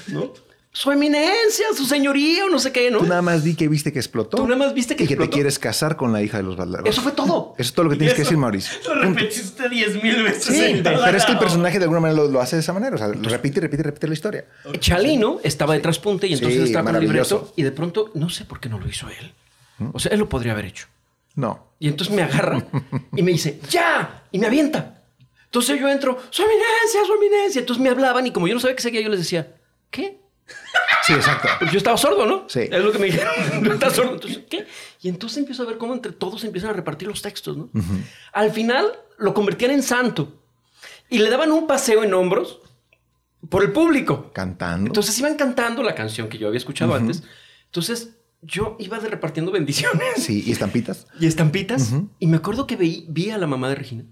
¿No? 0.08 0.32
Su 0.74 0.90
eminencia, 0.90 1.66
su 1.76 1.84
señoría, 1.84 2.46
o 2.46 2.48
no 2.48 2.58
sé 2.58 2.72
qué, 2.72 2.90
¿no? 2.90 2.98
Tú 2.98 3.04
nada 3.06 3.20
más 3.20 3.44
di 3.44 3.54
que 3.54 3.68
viste 3.68 3.92
que 3.92 3.98
explotó. 3.98 4.38
Tú 4.38 4.44
nada 4.44 4.56
más 4.56 4.72
viste 4.72 4.96
que 4.96 5.04
y 5.04 5.06
que 5.06 5.14
explotó. 5.14 5.30
te 5.30 5.34
quieres 5.34 5.58
casar 5.58 5.96
con 5.96 6.14
la 6.14 6.22
hija 6.22 6.38
de 6.38 6.44
los 6.44 6.56
Valderrama. 6.56 6.88
Eso 6.88 7.02
fue 7.02 7.12
todo. 7.12 7.54
Eso 7.58 7.68
es 7.68 7.74
todo 7.74 7.84
lo 7.84 7.90
que 7.90 7.96
tienes 7.96 8.14
que 8.14 8.22
decir, 8.22 8.38
Mauricio. 8.38 8.78
Lo 8.88 9.02
repetiste 9.02 9.68
diez 9.68 10.02
mil 10.02 10.22
veces. 10.22 10.44
Sí, 10.44 10.80
pero 10.82 11.16
es 11.16 11.26
que 11.26 11.32
el 11.32 11.38
personaje 11.38 11.78
de 11.78 11.84
alguna 11.84 12.00
manera 12.00 12.22
lo, 12.22 12.28
lo 12.30 12.40
hace 12.40 12.56
de 12.56 12.60
esa 12.60 12.72
manera. 12.72 12.94
O 12.94 12.98
sea, 12.98 13.08
lo 13.08 13.28
repite, 13.28 13.60
repite, 13.60 13.82
repite 13.82 14.06
la 14.06 14.14
historia. 14.14 14.46
Chalino 14.78 15.40
estaba 15.44 15.74
de 15.74 15.80
traspunte 15.80 16.26
y 16.26 16.32
entonces 16.32 16.60
Sí, 16.60 16.66
estaba 16.68 16.86
con 16.86 16.96
el 16.96 17.02
libreto 17.02 17.52
y 17.54 17.64
de 17.64 17.72
pronto 17.72 18.10
no 18.14 18.30
sé 18.30 18.46
por 18.46 18.58
qué 18.58 18.70
no 18.70 18.78
lo 18.78 18.88
hizo 18.88 19.08
él. 19.10 19.32
O 19.92 19.98
sea, 19.98 20.10
él 20.12 20.20
lo 20.20 20.28
podría 20.30 20.52
haber 20.52 20.64
hecho. 20.66 20.86
No. 21.34 21.72
Y 21.80 21.88
entonces 21.88 22.14
me 22.14 22.22
agarra 22.22 22.64
y 23.14 23.22
me 23.22 23.32
dice, 23.32 23.60
¡ya! 23.68 24.22
Y 24.32 24.38
me 24.38 24.46
avienta. 24.46 25.01
Entonces 25.52 25.78
yo 25.78 25.86
entro, 25.86 26.18
¡su 26.30 26.40
eminencia, 26.42 27.04
su 27.06 27.12
eminencia! 27.12 27.60
Entonces 27.60 27.82
me 27.82 27.90
hablaban 27.90 28.26
y 28.26 28.30
como 28.30 28.48
yo 28.48 28.54
no 28.54 28.60
sabía 28.60 28.74
qué 28.74 28.80
seguía, 28.80 29.02
yo 29.02 29.10
les 29.10 29.18
decía, 29.18 29.54
¿qué? 29.90 30.18
Sí, 31.04 31.12
exacto. 31.12 31.46
Porque 31.58 31.70
yo 31.74 31.76
estaba 31.76 31.98
sordo, 31.98 32.24
¿no? 32.24 32.46
Sí. 32.48 32.60
Es 32.60 32.82
lo 32.82 32.90
que 32.90 32.98
me 32.98 33.04
dijeron. 33.04 33.34
No 33.62 33.74
estás 33.74 33.92
sordo. 33.92 34.14
Entonces, 34.14 34.44
¿qué? 34.48 34.66
Y 35.02 35.10
entonces 35.10 35.36
empiezo 35.36 35.64
a 35.64 35.66
ver 35.66 35.76
cómo 35.76 35.92
entre 35.92 36.12
todos 36.12 36.42
empiezan 36.44 36.70
a 36.70 36.72
repartir 36.72 37.06
los 37.06 37.20
textos, 37.20 37.58
¿no? 37.58 37.68
Al 38.32 38.50
final 38.50 38.98
lo 39.18 39.34
convertían 39.34 39.72
en 39.72 39.82
santo 39.82 40.40
y 41.10 41.18
le 41.18 41.28
daban 41.28 41.52
un 41.52 41.66
paseo 41.66 42.02
en 42.02 42.14
hombros 42.14 42.60
por 43.50 43.62
el 43.62 43.72
público. 43.72 44.30
Cantando. 44.32 44.86
Entonces 44.86 45.18
iban 45.18 45.36
cantando 45.36 45.82
la 45.82 45.94
canción 45.94 46.30
que 46.30 46.38
yo 46.38 46.46
había 46.46 46.56
escuchado 46.56 46.94
antes. 46.94 47.24
Entonces 47.66 48.16
yo 48.40 48.78
iba 48.78 48.98
repartiendo 49.00 49.52
bendiciones 49.52 50.14
sí, 50.16 50.44
y 50.46 50.52
estampitas. 50.52 51.08
y 51.20 51.26
estampitas. 51.26 51.92
Y 52.18 52.26
me 52.26 52.38
acuerdo 52.38 52.66
que 52.66 52.76
vi, 52.76 53.04
vi 53.10 53.28
a 53.28 53.36
la 53.36 53.46
mamá 53.46 53.68
de 53.68 53.74
Regina 53.74 54.04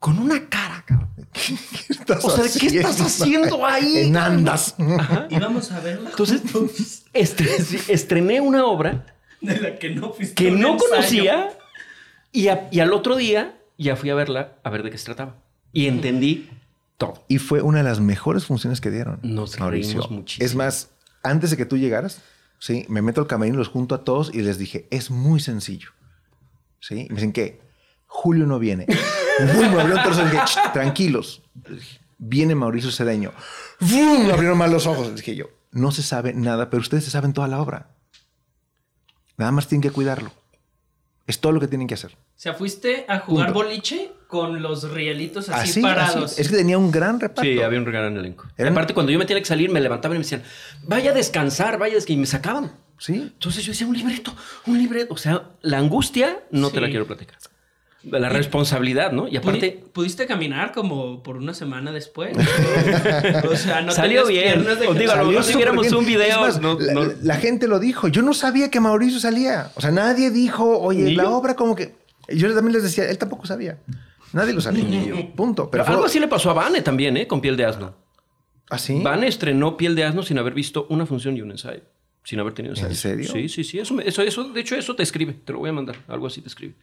con 0.00 0.18
una 0.18 0.48
cara, 0.48 0.82
cabrón. 0.86 1.08
¿Qué 1.32 1.92
estás 1.92 2.24
O 2.24 2.30
sea, 2.30 2.60
¿qué 2.60 2.78
estás 2.78 3.00
haciendo 3.00 3.64
ahí? 3.64 3.98
En 3.98 4.16
andas. 4.16 4.74
Íbamos 5.30 5.70
a 5.70 5.78
verla 5.80 6.10
Entonces 6.10 6.42
estre- 7.14 7.84
estrené 7.88 8.40
una 8.40 8.64
obra 8.64 9.06
de 9.40 9.60
la 9.60 9.78
que 9.78 9.90
no 9.90 10.12
fuiste 10.12 10.34
que 10.34 10.48
a 10.48 10.52
un 10.52 10.60
no 10.60 10.72
ensayo. 10.72 10.90
conocía 10.90 11.50
y, 12.32 12.48
a- 12.48 12.68
y 12.72 12.80
al 12.80 12.92
otro 12.92 13.14
día 13.16 13.56
ya 13.78 13.94
fui 13.94 14.10
a 14.10 14.14
verla 14.16 14.54
a 14.64 14.70
ver 14.70 14.82
de 14.82 14.90
qué 14.90 14.98
se 14.98 15.04
trataba. 15.04 15.36
Y 15.72 15.86
entendí 15.86 16.50
todo. 16.98 17.24
Y 17.28 17.38
fue 17.38 17.62
una 17.62 17.78
de 17.78 17.84
las 17.84 18.00
mejores 18.00 18.44
funciones 18.46 18.80
que 18.80 18.90
dieron. 18.90 19.20
Nos 19.22 19.58
Mauricio. 19.60 19.92
reímos 20.00 20.10
muchísimo. 20.10 20.44
Es 20.44 20.54
más, 20.56 20.90
antes 21.22 21.50
de 21.50 21.56
que 21.56 21.64
tú 21.64 21.76
llegaras, 21.78 22.20
sí, 22.58 22.84
me 22.88 23.02
meto 23.02 23.20
al 23.20 23.26
camerino, 23.28 23.56
los 23.58 23.68
junto 23.68 23.94
a 23.94 24.02
todos 24.04 24.34
y 24.34 24.42
les 24.42 24.58
dije, 24.58 24.88
es 24.90 25.10
muy 25.10 25.38
sencillo. 25.40 25.90
Sí, 26.80 27.06
y 27.06 27.08
me 27.10 27.14
dicen 27.16 27.32
que 27.32 27.60
Julio 28.06 28.46
no 28.46 28.58
viene. 28.58 28.86
Me 29.46 29.94
ojos 29.94 30.18
y 30.18 30.22
dije, 30.24 30.38
"Ch, 30.44 30.72
tranquilos. 30.72 31.42
Viene 32.18 32.54
Mauricio 32.54 32.90
Cedeño. 32.90 33.32
¡Bum! 33.80 34.26
Me 34.26 34.32
abrieron 34.32 34.58
mal 34.58 34.70
los 34.70 34.86
ojos. 34.86 35.14
Dije 35.14 35.34
yo, 35.36 35.46
no 35.72 35.90
se 35.92 36.02
sabe 36.02 36.34
nada, 36.34 36.68
pero 36.70 36.80
ustedes 36.82 37.04
se 37.04 37.10
saben 37.10 37.32
toda 37.32 37.48
la 37.48 37.60
obra. 37.60 37.88
Nada 39.36 39.52
más 39.52 39.66
tienen 39.68 39.82
que 39.82 39.90
cuidarlo. 39.90 40.30
Es 41.26 41.38
todo 41.40 41.52
lo 41.52 41.60
que 41.60 41.68
tienen 41.68 41.86
que 41.86 41.94
hacer. 41.94 42.12
O 42.12 42.16
sea, 42.42 42.54
fuiste 42.54 43.04
a 43.08 43.20
jugar 43.20 43.52
Punto. 43.52 43.64
boliche 43.66 44.12
con 44.26 44.62
los 44.62 44.90
rielitos 44.90 45.48
así, 45.48 45.70
Así, 45.70 45.80
parados. 45.82 46.32
así. 46.32 46.40
Es 46.42 46.48
que 46.48 46.56
tenía 46.56 46.76
un 46.78 46.90
gran 46.90 47.20
reparto. 47.20 47.42
Sí, 47.42 47.60
había 47.60 47.78
un 47.78 47.84
gran 47.84 48.16
elenco. 48.16 48.46
Eran- 48.56 48.72
aparte, 48.72 48.94
cuando 48.94 49.12
yo 49.12 49.18
me 49.18 49.24
tenía 49.26 49.40
que 49.42 49.48
salir, 49.48 49.70
me 49.70 49.80
levantaban 49.80 50.16
y 50.16 50.18
me 50.18 50.24
decían, 50.24 50.42
vaya 50.82 51.10
a 51.12 51.14
descansar, 51.14 51.78
vaya 51.78 51.92
a 51.92 51.96
descansar. 51.96 52.16
Y 52.16 52.20
me 52.20 52.26
sacaban. 52.26 52.72
Sí. 52.98 53.14
Entonces 53.14 53.64
yo 53.64 53.72
decía, 53.72 53.86
un 53.86 53.96
libreto, 53.96 54.34
un 54.66 54.78
libreto. 54.78 55.14
O 55.14 55.16
sea, 55.16 55.50
la 55.62 55.78
angustia 55.78 56.40
no 56.50 56.70
te 56.70 56.80
la 56.80 56.88
quiero 56.88 57.06
platicar. 57.06 57.36
La 58.02 58.30
responsabilidad, 58.30 59.12
¿no? 59.12 59.28
Y 59.28 59.36
aparte, 59.36 59.84
Pudiste 59.92 60.26
caminar 60.26 60.72
como 60.72 61.22
por 61.22 61.36
una 61.36 61.52
semana 61.52 61.92
después. 61.92 62.34
o 63.50 63.56
sea, 63.56 63.82
no 63.82 63.92
Salió 63.92 64.26
bien. 64.26 64.64
de 64.64 64.86
Os 64.86 64.98
digo, 64.98 65.12
a 65.12 65.16
lo 65.16 65.26
mejor 65.26 65.44
si 65.44 65.54
viéramos 65.56 65.92
un 65.92 66.06
video, 66.06 66.40
más, 66.40 66.60
no- 66.60 66.78
la, 66.80 66.94
no- 66.94 67.12
la 67.22 67.36
gente 67.36 67.68
lo 67.68 67.78
dijo. 67.78 68.08
Yo 68.08 68.22
no 68.22 68.32
sabía 68.32 68.70
que 68.70 68.80
Mauricio 68.80 69.20
salía. 69.20 69.70
O 69.74 69.80
sea, 69.82 69.90
nadie 69.90 70.30
dijo, 70.30 70.78
oye, 70.80 71.12
la 71.14 71.24
yo. 71.24 71.32
obra 71.36 71.54
como 71.56 71.76
que... 71.76 71.94
Yo 72.28 72.52
también 72.54 72.72
les 72.74 72.82
decía, 72.84 73.08
él 73.10 73.18
tampoco 73.18 73.46
sabía. 73.46 73.78
Nadie 74.32 74.52
lo 74.54 74.60
sabía. 74.60 74.84
Punto. 75.36 75.70
Pero 75.70 75.70
Pero 75.70 75.84
fue- 75.84 75.94
algo 75.94 76.06
así 76.06 76.18
le 76.20 76.28
pasó 76.28 76.50
a 76.50 76.54
Vane 76.54 76.80
también, 76.80 77.16
¿eh? 77.18 77.26
Con 77.26 77.40
Piel 77.40 77.56
de 77.56 77.64
Asno. 77.66 77.94
¿Así? 78.70 79.00
Vane 79.02 79.26
estrenó 79.26 79.76
Piel 79.76 79.94
de 79.94 80.04
Asno 80.04 80.22
sin 80.22 80.38
haber 80.38 80.54
visto 80.54 80.86
una 80.88 81.04
función 81.04 81.36
y 81.36 81.42
un 81.42 81.50
ensayo. 81.50 81.82
Sin 82.22 82.38
haber 82.38 82.54
tenido 82.54 82.72
ensayo. 82.74 82.90
¿En 82.90 82.96
serio? 82.96 83.30
Sí, 83.30 83.48
sí, 83.48 83.64
sí. 83.64 83.78
Eso, 83.78 84.00
eso, 84.22 84.44
de 84.44 84.60
hecho, 84.60 84.76
eso 84.76 84.94
te 84.94 85.02
escribe. 85.02 85.32
Te 85.44 85.52
lo 85.52 85.58
voy 85.58 85.70
a 85.70 85.72
mandar. 85.72 85.96
Algo 86.08 86.26
así 86.28 86.40
te 86.40 86.48
escribe. 86.48 86.74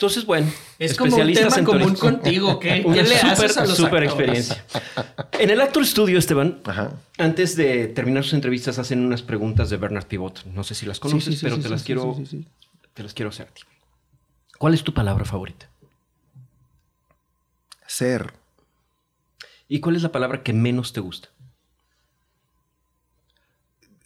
Entonces, 0.00 0.24
bueno. 0.24 0.50
Es 0.78 0.96
como 0.96 1.14
un 1.14 1.32
tema 1.34 1.56
en 1.58 1.64
común 1.66 1.94
contigo. 1.94 2.58
¿Qué, 2.58 2.82
Una 2.86 2.96
¿Qué 2.96 3.02
le 3.02 3.18
súper, 3.18 3.32
haces 3.32 3.58
a 3.58 3.66
los 3.66 3.80
actores? 3.80 4.08
experiencia. 4.08 4.64
En 5.32 5.50
el 5.50 5.60
Actor 5.60 5.84
Studio, 5.84 6.18
Esteban, 6.18 6.58
Ajá. 6.64 6.92
antes 7.18 7.54
de 7.54 7.86
terminar 7.88 8.24
sus 8.24 8.32
entrevistas, 8.32 8.78
hacen 8.78 9.04
unas 9.04 9.20
preguntas 9.20 9.68
de 9.68 9.76
Bernard 9.76 10.06
Pivot. 10.06 10.46
No 10.46 10.64
sé 10.64 10.74
si 10.74 10.86
las 10.86 11.00
conoces, 11.00 11.24
Sí, 11.24 11.30
sí, 11.32 11.36
sí, 11.36 11.44
pero 11.44 11.56
sí, 11.56 11.62
te 11.62 11.68
las 11.68 11.82
quiero, 11.82 12.16
te 12.94 13.02
las 13.02 13.12
hacer 13.12 13.48
a 13.48 13.50
ti. 13.52 13.60
¿Cuál 14.56 14.72
es 14.72 14.82
tu 14.82 14.94
palabra 14.94 15.26
favorita? 15.26 15.68
Ser. 17.86 18.32
¿Y 19.68 19.80
cuál 19.80 19.96
es 19.96 20.02
la 20.02 20.12
palabra 20.12 20.42
que 20.42 20.54
menos 20.54 20.94
te 20.94 21.00
gusta? 21.00 21.28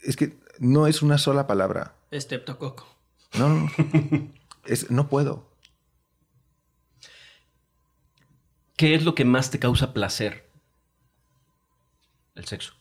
Es 0.03 0.17
que 0.17 0.37
no 0.59 0.89
es 0.89 1.03
una 1.03 1.19
sola 1.19 1.47
palabra. 1.47 1.95
Estreptococo. 2.11 2.85
No, 3.39 3.49
no. 3.49 3.71
es, 4.67 4.91
no 4.91 5.09
puedo. 5.09 5.54
¿Qué 8.77 8.95
es 8.95 9.05
lo 9.05 9.15
que 9.15 9.25
más 9.25 9.51
te 9.51 9.59
causa 9.59 9.93
placer? 9.93 10.49
El 12.35 12.45
sexo. 12.45 12.75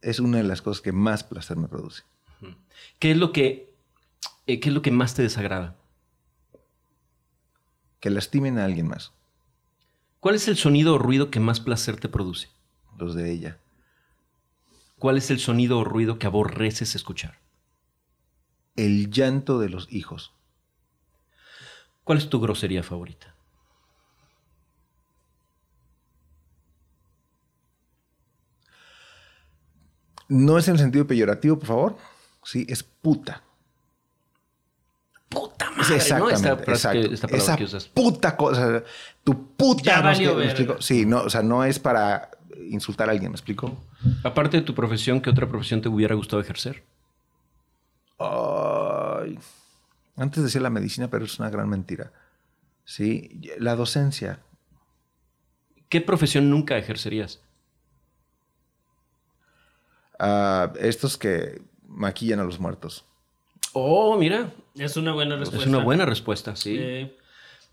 Es 0.00 0.18
una 0.18 0.38
de 0.38 0.44
las 0.44 0.60
cosas 0.60 0.82
que 0.82 0.92
más 0.92 1.24
placer 1.24 1.56
me 1.56 1.68
produce. 1.68 2.02
¿Qué 2.98 3.12
es 3.12 3.16
lo 3.16 3.32
que, 3.32 3.72
eh, 4.46 4.60
¿qué 4.60 4.68
es 4.68 4.74
lo 4.74 4.82
que 4.82 4.90
más 4.90 5.14
te 5.14 5.22
desagrada? 5.22 5.76
Que 8.00 8.10
lastimen 8.10 8.58
a 8.58 8.64
alguien 8.64 8.88
más. 8.88 9.12
¿Cuál 10.20 10.34
es 10.34 10.48
el 10.48 10.56
sonido 10.56 10.94
o 10.94 10.98
ruido 10.98 11.30
que 11.30 11.40
más 11.40 11.60
placer 11.60 12.00
te 12.00 12.08
produce? 12.08 12.48
Los 12.98 13.14
de 13.14 13.30
ella. 13.30 13.58
¿Cuál 14.98 15.18
es 15.18 15.30
el 15.30 15.38
sonido 15.38 15.78
o 15.78 15.84
ruido 15.84 16.18
que 16.18 16.26
aborreces 16.26 16.94
escuchar? 16.94 17.38
El 18.76 19.10
llanto 19.10 19.58
de 19.58 19.68
los 19.68 19.90
hijos. 19.92 20.32
¿Cuál 22.04 22.18
es 22.18 22.28
tu 22.28 22.40
grosería 22.40 22.82
favorita? 22.82 23.34
No 30.28 30.58
es 30.58 30.68
en 30.68 30.74
el 30.74 30.80
sentido 30.80 31.06
peyorativo, 31.06 31.58
por 31.58 31.68
favor. 31.68 31.96
Sí, 32.42 32.66
es 32.68 32.82
puta. 32.82 33.42
Puta 35.28 35.70
madre, 35.70 35.88
¿no? 35.88 35.94
exactamente. 36.30 36.34
Esta 36.34 36.56
frase 36.56 36.72
exacto. 36.72 37.08
que- 37.08 37.14
esta 37.14 37.28
palabra 37.28 37.44
Esa 37.44 37.56
que 37.56 37.64
usas. 37.64 37.86
puta 37.88 38.36
cosa. 38.36 38.82
Tu 39.22 39.46
puta. 39.56 39.82
Ya 39.82 39.96
no 39.98 40.02
valió 40.04 40.34
¿me 40.36 40.44
explico? 40.44 40.80
Sí, 40.80 41.04
no, 41.06 41.22
o 41.22 41.30
sea, 41.30 41.42
no 41.42 41.64
es 41.64 41.78
para 41.78 42.30
insultar 42.70 43.08
a 43.08 43.12
alguien, 43.12 43.32
¿me 43.32 43.36
explico? 43.36 43.76
Aparte 44.22 44.58
de 44.58 44.62
tu 44.62 44.74
profesión, 44.74 45.20
¿qué 45.20 45.30
otra 45.30 45.48
profesión 45.48 45.80
te 45.82 45.88
hubiera 45.88 46.14
gustado 46.14 46.40
ejercer? 46.40 46.82
Ay. 48.18 49.38
Antes 50.16 50.42
decía 50.44 50.60
la 50.60 50.70
medicina, 50.70 51.08
pero 51.10 51.24
es 51.24 51.38
una 51.38 51.50
gran 51.50 51.68
mentira. 51.68 52.12
Sí, 52.84 53.40
la 53.58 53.74
docencia. 53.74 54.40
¿Qué 55.88 56.00
profesión 56.00 56.50
nunca 56.50 56.76
ejercerías? 56.78 57.40
Ah, 60.18 60.72
estos 60.78 61.16
que 61.18 61.60
maquillan 61.88 62.40
a 62.40 62.44
los 62.44 62.60
muertos. 62.60 63.04
Oh, 63.72 64.16
mira, 64.16 64.52
Es 64.76 64.96
una 64.96 65.12
buena 65.12 65.36
respuesta. 65.36 65.62
es 65.64 65.74
una 65.74 65.82
buena 65.84 66.06
respuesta, 66.06 66.54
sí. 66.56 66.76
Eh, 66.78 67.16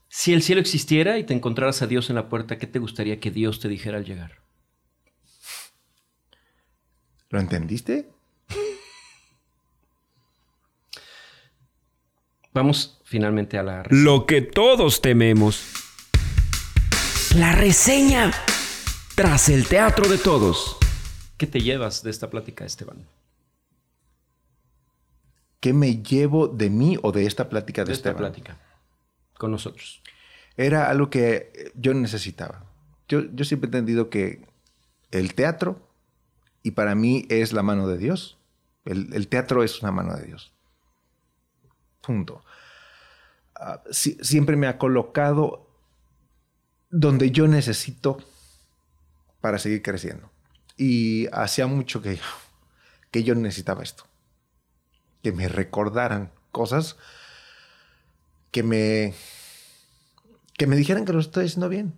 Si 0.08 0.34
el 0.34 0.42
cielo 0.42 0.60
existiera 0.60 1.18
y 1.20 1.24
te 1.24 1.34
encontraras 1.34 1.82
a 1.82 1.88
Dios 1.88 2.10
en 2.10 2.16
la 2.16 2.28
puerta, 2.28 2.58
¿qué 2.58 2.68
te 2.68 2.80
gustaría 2.80 3.20
que 3.20 3.32
Dios 3.32 3.60
te 3.60 3.68
dijera 3.70 3.98
al 3.98 4.06
llegar? 4.06 4.40
¿Lo 7.30 7.40
entendiste? 7.40 8.10
Vamos 12.54 13.00
finalmente 13.04 13.58
a 13.58 13.64
la... 13.64 13.84
Lo 13.90 14.26
que 14.26 14.42
todos 14.42 15.02
tememos. 15.02 15.64
La 17.36 17.54
reseña. 17.54 18.32
Tras 19.16 19.50
el 19.50 19.68
teatro 19.68 20.08
de 20.10 20.18
todos. 20.18 20.78
¿Qué 21.38 21.48
te 21.48 21.62
llevas 21.62 22.04
de 22.04 22.10
esta 22.12 22.30
plática, 22.30 22.66
Esteban? 22.66 23.06
¿Qué 25.60 25.74
me 25.74 26.02
llevo 26.02 26.48
de 26.48 26.70
mí 26.70 26.98
o 27.02 27.12
de 27.12 27.26
esta 27.26 27.48
plática 27.50 27.84
de, 27.84 27.88
De 27.88 27.94
esta 27.94 28.10
Esteban? 28.10 28.32
plática 28.34 28.58
con 29.38 29.52
nosotros. 29.52 30.02
Era 30.58 30.90
algo 30.90 31.10
que 31.10 31.72
yo 31.76 31.94
necesitaba. 31.94 32.66
Yo, 33.08 33.22
yo 33.34 33.46
siempre 33.46 33.68
he 33.68 33.70
entendido 33.70 34.10
que 34.10 34.46
el 35.12 35.34
teatro, 35.34 35.88
y 36.64 36.72
para 36.72 36.94
mí 36.96 37.26
es 37.30 37.54
la 37.54 37.64
mano 37.64 37.88
de 37.88 37.98
Dios, 37.98 38.38
el, 38.86 39.14
el 39.14 39.28
teatro 39.28 39.64
es 39.64 39.82
una 39.82 39.92
mano 39.92 40.16
de 40.16 40.26
Dios. 40.26 40.51
Punto. 42.02 42.44
Ah, 43.56 43.82
si- 43.92 44.18
siempre 44.22 44.56
me 44.56 44.68
ha 44.68 44.78
colocado 44.78 45.68
donde 46.90 47.32
yo 47.32 47.48
necesito 47.48 48.18
para 49.40 49.58
seguir 49.60 49.82
creciendo. 49.82 50.30
Y 50.78 51.28
hacía 51.32 51.68
mucho 51.68 52.02
que, 52.02 52.20
que 53.12 53.24
yo 53.24 53.36
necesitaba 53.36 53.84
esto. 53.84 54.06
Que 55.24 55.32
me 55.32 55.48
recordaran 55.48 56.32
cosas 56.52 56.98
que 58.52 58.64
me 58.64 59.14
que 60.58 60.68
me 60.68 60.76
dijeran 60.76 61.06
que 61.06 61.14
lo 61.14 61.20
estoy 61.20 61.46
haciendo 61.46 61.70
bien. 61.70 61.94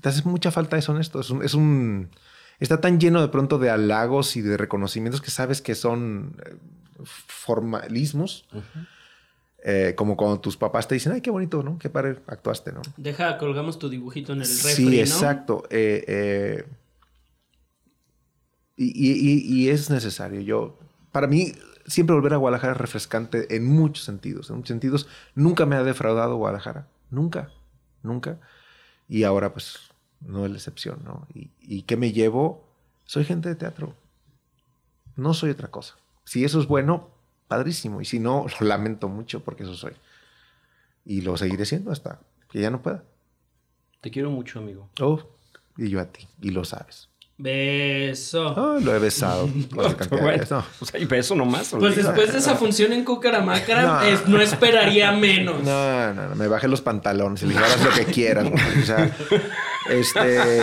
Te 0.00 0.08
hace 0.08 0.22
mucha 0.24 0.50
falta 0.50 0.76
eso 0.76 0.94
en 0.94 1.00
esto. 1.00 1.20
Es 1.20 1.30
un, 1.30 1.42
es 1.44 1.54
un- 1.54 2.10
está 2.58 2.80
tan 2.80 2.98
lleno 3.00 3.20
de 3.20 3.28
pronto 3.28 3.58
de 3.58 3.70
halagos 3.70 4.36
y 4.36 4.40
de 4.40 4.56
reconocimientos 4.56 5.20
que 5.20 5.30
sabes 5.30 5.62
que 5.62 5.74
son 5.74 6.36
formalismos. 7.04 8.46
Eh, 9.64 9.94
como 9.96 10.16
cuando 10.16 10.40
tus 10.40 10.56
papás 10.56 10.88
te 10.88 10.94
dicen, 10.94 11.12
ay, 11.12 11.20
qué 11.20 11.30
bonito, 11.30 11.62
¿no? 11.62 11.78
Qué 11.78 11.88
padre 11.88 12.18
actuaste, 12.26 12.72
¿no? 12.72 12.82
deja, 12.96 13.38
colgamos 13.38 13.78
tu 13.78 13.88
dibujito 13.88 14.32
en 14.32 14.40
el 14.42 14.48
refri, 14.48 14.74
sí, 14.74 14.84
¿no? 14.96 15.00
exacto. 15.02 15.62
Eh, 15.70 16.04
eh, 16.08 16.64
y, 18.76 18.86
y- 18.86 19.30
y- 19.30 19.62
y 19.64 19.68
es 19.70 19.90
necesario. 19.90 20.40
Yo, 20.40 20.78
para 21.12 21.26
mí, 21.26 21.52
siempre 21.86 22.14
volver 22.14 22.34
a 22.34 22.38
Guadalajara 22.38 22.72
es 22.72 22.78
refrescante 22.78 23.54
en 23.54 23.66
muchos 23.66 24.04
sentidos. 24.04 24.50
En 24.50 24.56
muchos 24.56 24.68
sentidos, 24.68 25.06
nunca 25.34 25.66
me 25.66 25.76
ha 25.76 25.84
defraudado 25.84 26.36
Guadalajara. 26.36 26.88
Nunca, 27.10 27.50
nunca. 28.02 28.40
Y 29.08 29.24
ahora, 29.24 29.52
pues, 29.52 29.78
no 30.20 30.44
es 30.44 30.50
la 30.50 30.56
excepción, 30.56 31.00
¿no? 31.04 31.26
¿Y, 31.34 31.50
y 31.60 31.82
qué 31.82 31.96
me 31.96 32.12
llevo? 32.12 32.66
Soy 33.04 33.24
gente 33.24 33.48
de 33.48 33.54
teatro. 33.56 33.94
No 35.16 35.34
soy 35.34 35.50
otra 35.50 35.68
cosa. 35.70 35.96
Si 36.24 36.44
eso 36.44 36.60
es 36.60 36.66
bueno, 36.66 37.10
padrísimo. 37.48 38.00
Y 38.00 38.04
si 38.04 38.18
no, 38.18 38.46
lo 38.60 38.66
lamento 38.66 39.08
mucho 39.08 39.40
porque 39.40 39.62
eso 39.64 39.74
soy. 39.74 39.92
Y 41.04 41.22
lo 41.22 41.36
seguiré 41.36 41.64
siendo 41.66 41.90
hasta 41.92 42.20
que 42.50 42.60
ya 42.60 42.70
no 42.70 42.80
pueda. 42.82 43.02
Te 44.00 44.10
quiero 44.10 44.30
mucho, 44.30 44.58
amigo. 44.58 44.88
Oh, 45.00 45.20
y 45.76 45.88
yo 45.88 46.00
a 46.00 46.04
ti, 46.06 46.26
y 46.40 46.50
lo 46.50 46.64
sabes. 46.64 47.08
Beso. 47.38 48.48
Oh, 48.54 48.78
lo 48.78 48.94
he 48.94 48.98
besado. 49.00 49.46
cantidad 49.98 50.20
Bueno, 50.22 50.44
no. 50.50 50.64
pues 50.78 50.94
hay 50.94 51.04
beso 51.06 51.34
nomás. 51.34 51.70
Pues 51.76 51.96
después 51.96 52.30
de 52.32 52.38
esa 52.38 52.54
función 52.56 52.92
en 52.92 53.04
Cucaramacra, 53.04 53.82
No. 53.82 54.00
es- 54.02 54.28
no 54.28 54.40
esperaría 54.40 55.10
menos. 55.12 55.62
No, 55.62 56.14
no, 56.14 56.28
no, 56.28 56.34
me 56.36 56.46
bajé 56.46 56.68
los 56.68 56.82
pantalones 56.82 57.42
y 57.42 57.46
le 57.46 57.54
dije, 57.54 57.64
lo 57.84 57.90
que 57.94 58.04
quieras. 58.12 58.46
O 58.46 58.84
sea, 58.86 59.16
este. 59.90 60.60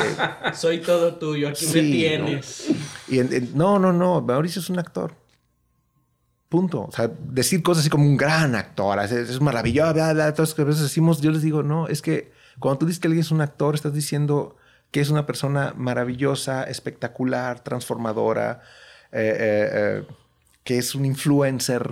Soy 0.54 0.80
todo 0.80 1.16
tuyo, 1.16 1.50
aquí 1.50 1.66
me 1.66 1.74
tienes. 1.82 2.70
Y 3.10 3.20
en- 3.20 3.34
en- 3.34 3.58
no, 3.58 3.78
no, 3.80 3.92
no, 3.92 4.22
Mauricio 4.22 4.62
es 4.62 4.70
un 4.70 4.80
actor. 4.80 5.14
Punto. 6.50 6.82
O 6.86 6.92
sea, 6.92 7.10
decir 7.20 7.62
cosas 7.62 7.82
así 7.82 7.90
como 7.92 8.06
un 8.06 8.18
gran 8.18 8.56
actor, 8.56 9.00
es, 9.04 9.12
es 9.12 9.40
maravilloso, 9.40 9.94
bla, 9.94 10.14
bla, 10.14 10.34
todas 10.34 10.54
que 10.56 10.64
a 10.64 10.66
veces 10.66 10.82
decimos, 10.82 11.22
yo 11.22 11.30
les 11.32 11.44
digo, 11.44 11.62
no, 11.62 11.88
es 11.88 12.02
que 12.02 12.32
cuando 12.58 12.80
tú 12.80 12.86
dices 12.88 13.00
que 13.00 13.08
alguien 13.08 13.22
es 13.22 13.32
un 13.32 13.42
actor, 13.42 13.76
estás 13.76 13.94
diciendo 13.94 14.56
que 14.92 15.00
es 15.00 15.10
una 15.12 15.28
persona 15.28 15.74
maravillosa, 15.78 16.64
espectacular, 16.64 17.60
transformadora, 17.64 18.62
eh, 19.12 19.38
eh, 19.40 19.70
eh, 19.74 20.08
que 20.64 20.80
es 20.80 20.96
un 20.96 21.06
influencer. 21.06 21.92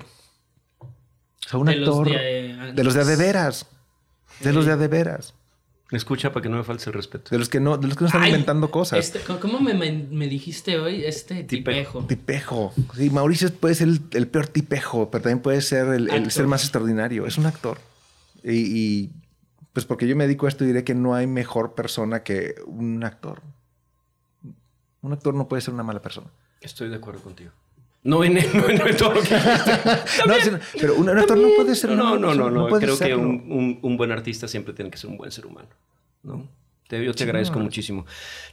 O 0.80 1.50
sea, 1.50 1.60
un 1.60 1.68
De 1.68 1.76
los 1.76 1.90
actor. 1.90 2.10
de- 2.10 2.74
de 2.74 2.84
los 2.84 2.94
de 2.96 3.06
de 3.06 3.16
veras. 3.16 3.68
De 4.42 4.54
los 4.54 4.66
de 4.66 4.72
a 4.72 4.78
de 4.78 4.88
veras. 4.88 5.36
Escucha 5.92 6.34
para 6.34 6.44
que 6.44 6.50
no 6.50 6.58
me 6.58 6.64
falte 6.64 6.84
el 6.90 6.94
respeto. 6.94 7.30
De 7.32 7.38
los 7.40 7.48
que 7.48 7.62
no, 7.62 7.78
de 7.78 7.88
los 7.88 7.96
que 7.96 8.02
no 8.04 8.08
están 8.08 8.24
Ay, 8.24 8.32
inventando 8.32 8.70
cosas. 8.70 9.00
Este, 9.00 9.22
¿Cómo 9.40 9.62
me, 9.62 9.74
me- 9.74 9.92
me 10.12 10.28
dijiste 10.28 10.78
hoy? 10.80 11.06
Este 11.06 11.44
Tipejo. 11.46 12.04
tipejo. 12.06 12.74
Sí, 12.96 13.10
Mauricio 13.10 13.54
puede 13.54 13.76
ser 13.76 13.88
el, 13.88 14.02
el 14.12 14.28
peor 14.28 14.48
tipejo, 14.48 15.10
pero 15.10 15.22
también 15.24 15.40
puede 15.42 15.62
ser 15.62 15.88
el, 15.88 16.30
ser 16.32 16.46
más 16.48 16.64
extraordinario. 16.64 17.26
Es 17.26 17.38
un 17.38 17.46
actor. 17.46 17.78
Y, 18.44 18.52
y, 19.04 19.12
pues 19.72 19.86
porque 19.86 20.08
yo 20.08 20.16
me 20.18 20.26
dedico 20.26 20.46
a 20.46 20.50
esto, 20.50 20.66
diré 20.66 20.84
que 20.84 20.94
no 20.94 21.16
hay 21.16 21.26
mejor 21.26 21.74
persona 21.74 22.22
que 22.22 22.56
un 22.66 23.04
actor. 23.06 23.42
Un 25.02 25.14
actor 25.14 25.34
no 25.36 25.48
puede 25.48 25.62
ser 25.62 25.74
una 25.74 25.84
mala 25.84 26.02
persona. 26.02 26.28
Estoy 26.60 26.90
de 26.90 26.96
acuerdo 26.98 27.22
contigo. 27.22 27.52
No 28.03 28.24
en, 28.24 28.34
no 28.53 28.69
en- 28.69 28.78
no 28.78 28.88
en 28.88 28.98
todo 28.98 29.14
lo 29.15 29.22
que 29.22 29.30
No, 30.28 30.36
sino- 30.41 30.60
pero 30.80 30.95
un, 30.95 31.10
actor 31.10 31.38
no 31.38 31.49
puede 31.56 31.76
ser 31.76 31.91
No, 31.91 32.18
no, 32.18 32.34
no, 32.34 32.49
no. 32.49 32.68
Creo 32.80 32.98
que 32.98 33.15
un, 33.15 33.45
un- 33.49 33.80
un 33.82 33.98
buen 33.98 34.11
artista 34.11 34.48
siempre 34.48 34.74
tiene 34.74 34.90
que 34.91 34.98
ser 34.98 35.10
un 35.10 35.18
buen 35.18 35.32
ser 35.32 35.45
humano. 35.45 35.69
¿no? 36.24 36.48
Te, 36.88 37.03
yo 37.03 37.14
te 37.14 37.24
agradezco 37.26 37.60
muchísimo. 37.60 38.06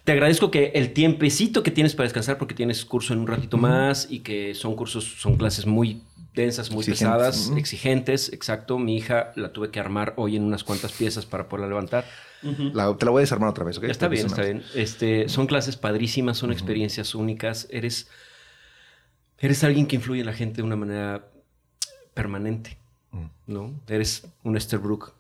Te 0.03 0.11
agradezco 0.13 0.51
que 0.51 0.73
el 0.75 0.93
tiempecito 0.93 1.63
que 1.63 1.71
tienes 1.71 1.95
para 1.95 2.05
descansar, 2.07 2.37
porque 2.37 2.53
tienes 2.55 2.85
curso 2.85 3.13
en 3.13 3.21
un 3.21 3.29
ratito 3.29 3.57
más 3.57 4.09
y 4.11 4.21
que 4.21 4.55
son 4.57 4.75
cursos, 4.75 5.05
son 5.21 5.37
clases 5.37 5.67
muy 5.67 6.03
densas, 6.35 6.69
muy 6.73 6.81
Exigentes, 6.81 6.99
pesadas, 7.07 7.53
exigentes. 7.57 8.33
Exacto. 8.33 8.77
Mi 8.81 8.97
hija 8.97 9.31
la 9.37 9.53
tuve 9.53 9.71
que 9.71 9.79
armar 9.79 10.15
hoy 10.17 10.35
en 10.35 10.43
unas 10.43 10.65
cuantas 10.65 10.91
piezas 10.91 11.27
para 11.27 11.49
poderla 11.49 11.69
levantar. 11.69 12.05
La- 12.73 12.93
te 12.97 13.05
la 13.05 13.13
voy 13.13 13.21
a 13.21 13.23
desarmar 13.23 13.51
otra 13.51 13.63
vez, 13.65 13.79
¿ok? 13.79 13.85
Está 13.85 14.09
bien, 14.09 14.27
está 14.27 14.43
bien. 14.43 14.65
Este, 14.75 15.29
son 15.29 15.47
clases 15.47 15.77
padrísimas, 15.77 16.37
son 16.37 16.51
experiencias 16.51 17.15
únicas. 17.15 17.69
Eres, 17.71 18.09
eres 19.47 19.65
alguien 19.65 19.87
que 19.87 19.97
influye 19.97 20.21
en 20.21 20.27
la 20.27 20.33
gente 20.33 20.57
de 20.59 20.63
una 20.63 20.77
manera 20.77 21.29
permanente, 22.15 22.79
Mm. 23.13 23.27
¿no? 23.47 23.81
Eres 23.87 24.27
un 24.43 24.57
Esterbrook 24.57 25.13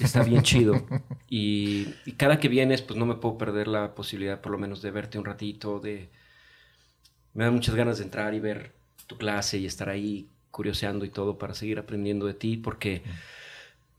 Está 0.00 0.22
bien 0.22 0.42
chido. 0.42 0.86
Y, 1.28 1.88
y 2.06 2.12
cada 2.12 2.38
que 2.40 2.48
vienes, 2.48 2.80
pues 2.80 2.98
no 2.98 3.04
me 3.06 3.16
puedo 3.16 3.36
perder 3.36 3.68
la 3.68 3.94
posibilidad, 3.94 4.40
por 4.40 4.52
lo 4.52 4.56
menos, 4.58 4.80
de 4.82 4.90
verte 4.90 5.18
un 5.18 5.24
ratito, 5.26 5.78
de... 5.80 6.08
Me 7.34 7.44
da 7.44 7.50
muchas 7.50 7.74
ganas 7.74 7.98
de 7.98 8.04
entrar 8.04 8.32
y 8.34 8.40
ver 8.40 8.72
tu 9.06 9.18
clase 9.18 9.58
y 9.58 9.66
estar 9.66 9.88
ahí 9.90 10.28
curioseando 10.50 11.04
y 11.04 11.10
todo 11.10 11.36
para 11.36 11.52
seguir 11.54 11.78
aprendiendo 11.78 12.24
de 12.26 12.32
ti, 12.34 12.56
porque 12.56 13.02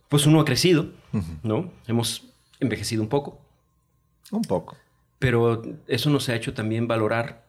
pues 0.08 0.26
uno 0.26 0.40
ha 0.40 0.46
crecido, 0.46 0.90
¿no? 1.44 1.72
Hemos 1.88 2.24
envejecido 2.62 3.04
un 3.04 3.10
poco, 3.10 3.40
Un 4.32 4.42
poco. 4.44 4.78
pero 5.20 5.62
eso 5.88 6.10
nos 6.10 6.30
ha 6.30 6.36
hecho 6.36 6.54
también 6.54 6.88
valorar 6.88 7.45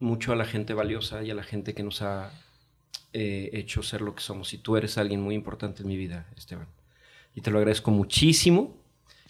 mucho 0.00 0.32
a 0.32 0.36
la 0.36 0.44
gente 0.44 0.74
valiosa 0.74 1.22
y 1.22 1.30
a 1.30 1.34
la 1.34 1.42
gente 1.42 1.74
que 1.74 1.82
nos 1.82 2.02
ha 2.02 2.32
eh, 3.12 3.50
hecho 3.52 3.82
ser 3.82 4.00
lo 4.00 4.14
que 4.14 4.22
somos. 4.22 4.52
Y 4.54 4.58
tú 4.58 4.76
eres 4.76 4.98
alguien 4.98 5.20
muy 5.20 5.34
importante 5.34 5.82
en 5.82 5.88
mi 5.88 5.96
vida, 5.96 6.26
Esteban. 6.36 6.68
Y 7.34 7.40
te 7.40 7.50
lo 7.50 7.58
agradezco 7.58 7.90
muchísimo. 7.90 8.76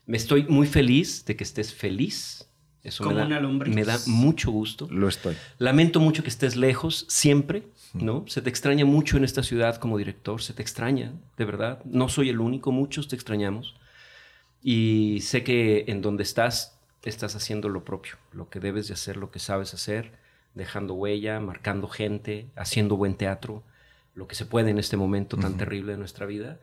Me 0.06 0.16
estoy 0.16 0.44
muy 0.44 0.66
feliz 0.66 1.24
de 1.24 1.36
que 1.36 1.44
estés 1.44 1.74
feliz. 1.74 2.44
Eso 2.82 3.04
Como 3.04 3.16
me, 3.16 3.20
da, 3.20 3.26
una 3.26 3.40
lombriz. 3.40 3.74
me 3.74 3.84
da 3.84 3.98
mucho 4.06 4.50
gusto. 4.50 4.88
Lo 4.90 5.08
estoy. 5.08 5.36
Lamento 5.58 6.00
mucho 6.00 6.22
que 6.22 6.28
estés 6.28 6.56
lejos 6.56 7.06
siempre, 7.08 7.64
¿no? 7.92 8.24
Se 8.28 8.40
te 8.40 8.48
extraña 8.48 8.84
mucho 8.84 9.16
en 9.16 9.24
esta 9.24 9.42
ciudad 9.42 9.76
como 9.76 9.98
director, 9.98 10.40
se 10.40 10.54
te 10.54 10.62
extraña, 10.62 11.12
de 11.36 11.44
verdad. 11.44 11.82
No 11.84 12.08
soy 12.08 12.30
el 12.30 12.40
único, 12.40 12.72
muchos 12.72 13.08
te 13.08 13.16
extrañamos. 13.16 13.74
Y 14.62 15.20
sé 15.22 15.44
que 15.44 15.84
en 15.88 16.02
donde 16.02 16.22
estás, 16.22 16.78
estás 17.02 17.36
haciendo 17.36 17.68
lo 17.68 17.84
propio, 17.84 18.16
lo 18.32 18.48
que 18.48 18.60
debes 18.60 18.88
de 18.88 18.94
hacer, 18.94 19.16
lo 19.16 19.30
que 19.30 19.38
sabes 19.38 19.74
hacer, 19.74 20.12
dejando 20.58 20.92
huella, 20.94 21.40
marcando 21.40 21.88
gente, 21.88 22.48
haciendo 22.56 22.96
buen 22.98 23.14
teatro, 23.14 23.62
lo 24.14 24.28
que 24.28 24.34
se 24.34 24.44
puede 24.44 24.70
en 24.70 24.78
este 24.78 24.96
momento 24.98 25.38
tan 25.38 25.56
terrible 25.56 25.92
de 25.92 25.98
nuestra 25.98 26.26
vida. 26.26 26.58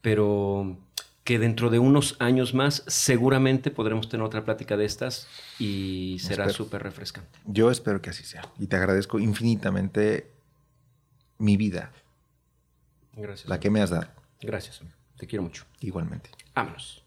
Pero 0.00 0.78
que 1.24 1.38
dentro 1.38 1.70
de 1.70 1.78
unos 1.78 2.16
años 2.18 2.54
más 2.54 2.82
seguramente 2.86 3.70
podremos 3.70 4.08
tener 4.08 4.24
otra 4.26 4.44
plática 4.44 4.76
de 4.76 4.84
estas 4.86 5.28
y 5.58 6.16
será 6.20 6.48
súper 6.48 6.82
refrescante. 6.82 7.38
Yo 7.46 7.70
espero 7.70 8.00
que 8.00 8.10
así 8.10 8.24
sea. 8.24 8.42
Y 8.58 8.66
te 8.66 8.76
agradezco 8.76 9.20
infinitamente 9.20 10.32
mi 11.38 11.56
vida, 11.56 11.92
Gracias. 13.14 13.48
la 13.48 13.60
que 13.60 13.70
me 13.70 13.80
has 13.82 13.90
dado, 13.90 14.08
Gracias, 14.40 14.80
amigo. 14.80 14.96
Te 15.16 15.26
quiero 15.26 15.42
mucho. 15.44 15.64
igualmente. 15.80 16.30
Vámonos. 16.54 17.04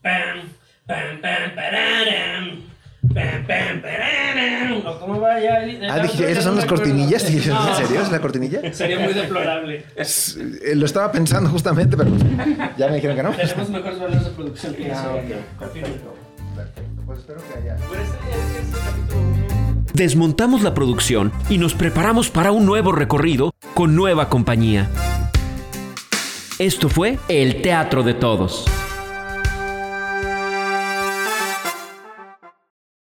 Pam, 3.14 3.24
pam, 3.24 3.46
pam, 3.46 3.46
pararam. 3.46 3.46
Pam, 3.46 3.46
pam, 3.46 3.82
pararam. 3.82 4.88
¿O 4.88 5.00
cómo 5.00 5.20
va 5.22 5.40
ya? 5.40 5.60
Ah, 5.92 6.00
dije, 6.00 6.32
¿esas 6.32 6.44
son 6.44 6.56
las 6.56 6.66
cortinillas? 6.66 7.24
¿En 7.30 7.42
serio? 7.42 8.02
¿Es 8.02 8.12
la 8.12 8.20
cortinilla? 8.20 8.74
Sería 8.74 9.00
muy 9.00 9.14
deplorable. 9.14 9.86
Es- 9.96 10.38
eh, 10.38 10.76
lo 10.76 10.86
estaba 10.86 11.12
pensando 11.12 11.50
justamente, 11.50 11.96
pero 11.96 12.12
ya 12.78 12.88
me 12.88 12.96
dijeron 12.96 13.16
que 13.16 13.24
no. 13.24 13.32
Tenemos 13.32 13.70
mejores 13.70 14.00
valores 14.00 14.24
de 14.26 14.32
producción 14.32 14.74
que 14.74 14.88
eso. 14.92 15.02
Ah. 15.04 15.20
Confirmo. 15.60 15.88
Perfecto. 16.56 17.02
Pues 17.06 17.20
espero 17.20 17.40
que 17.54 17.60
haya. 17.60 17.78
Desmontamos 19.94 20.62
la 20.62 20.74
producción 20.74 21.32
y 21.50 21.58
nos 21.58 21.74
preparamos 21.74 22.30
para 22.30 22.52
un 22.52 22.66
nuevo 22.66 22.92
recorrido 22.92 23.54
con 23.74 23.96
nueva 23.96 24.28
compañía. 24.30 24.90
Esto 26.60 26.90
fue 26.90 27.18
El 27.28 27.62
Teatro 27.62 28.04
de 28.04 28.14
Todos. 28.14 28.66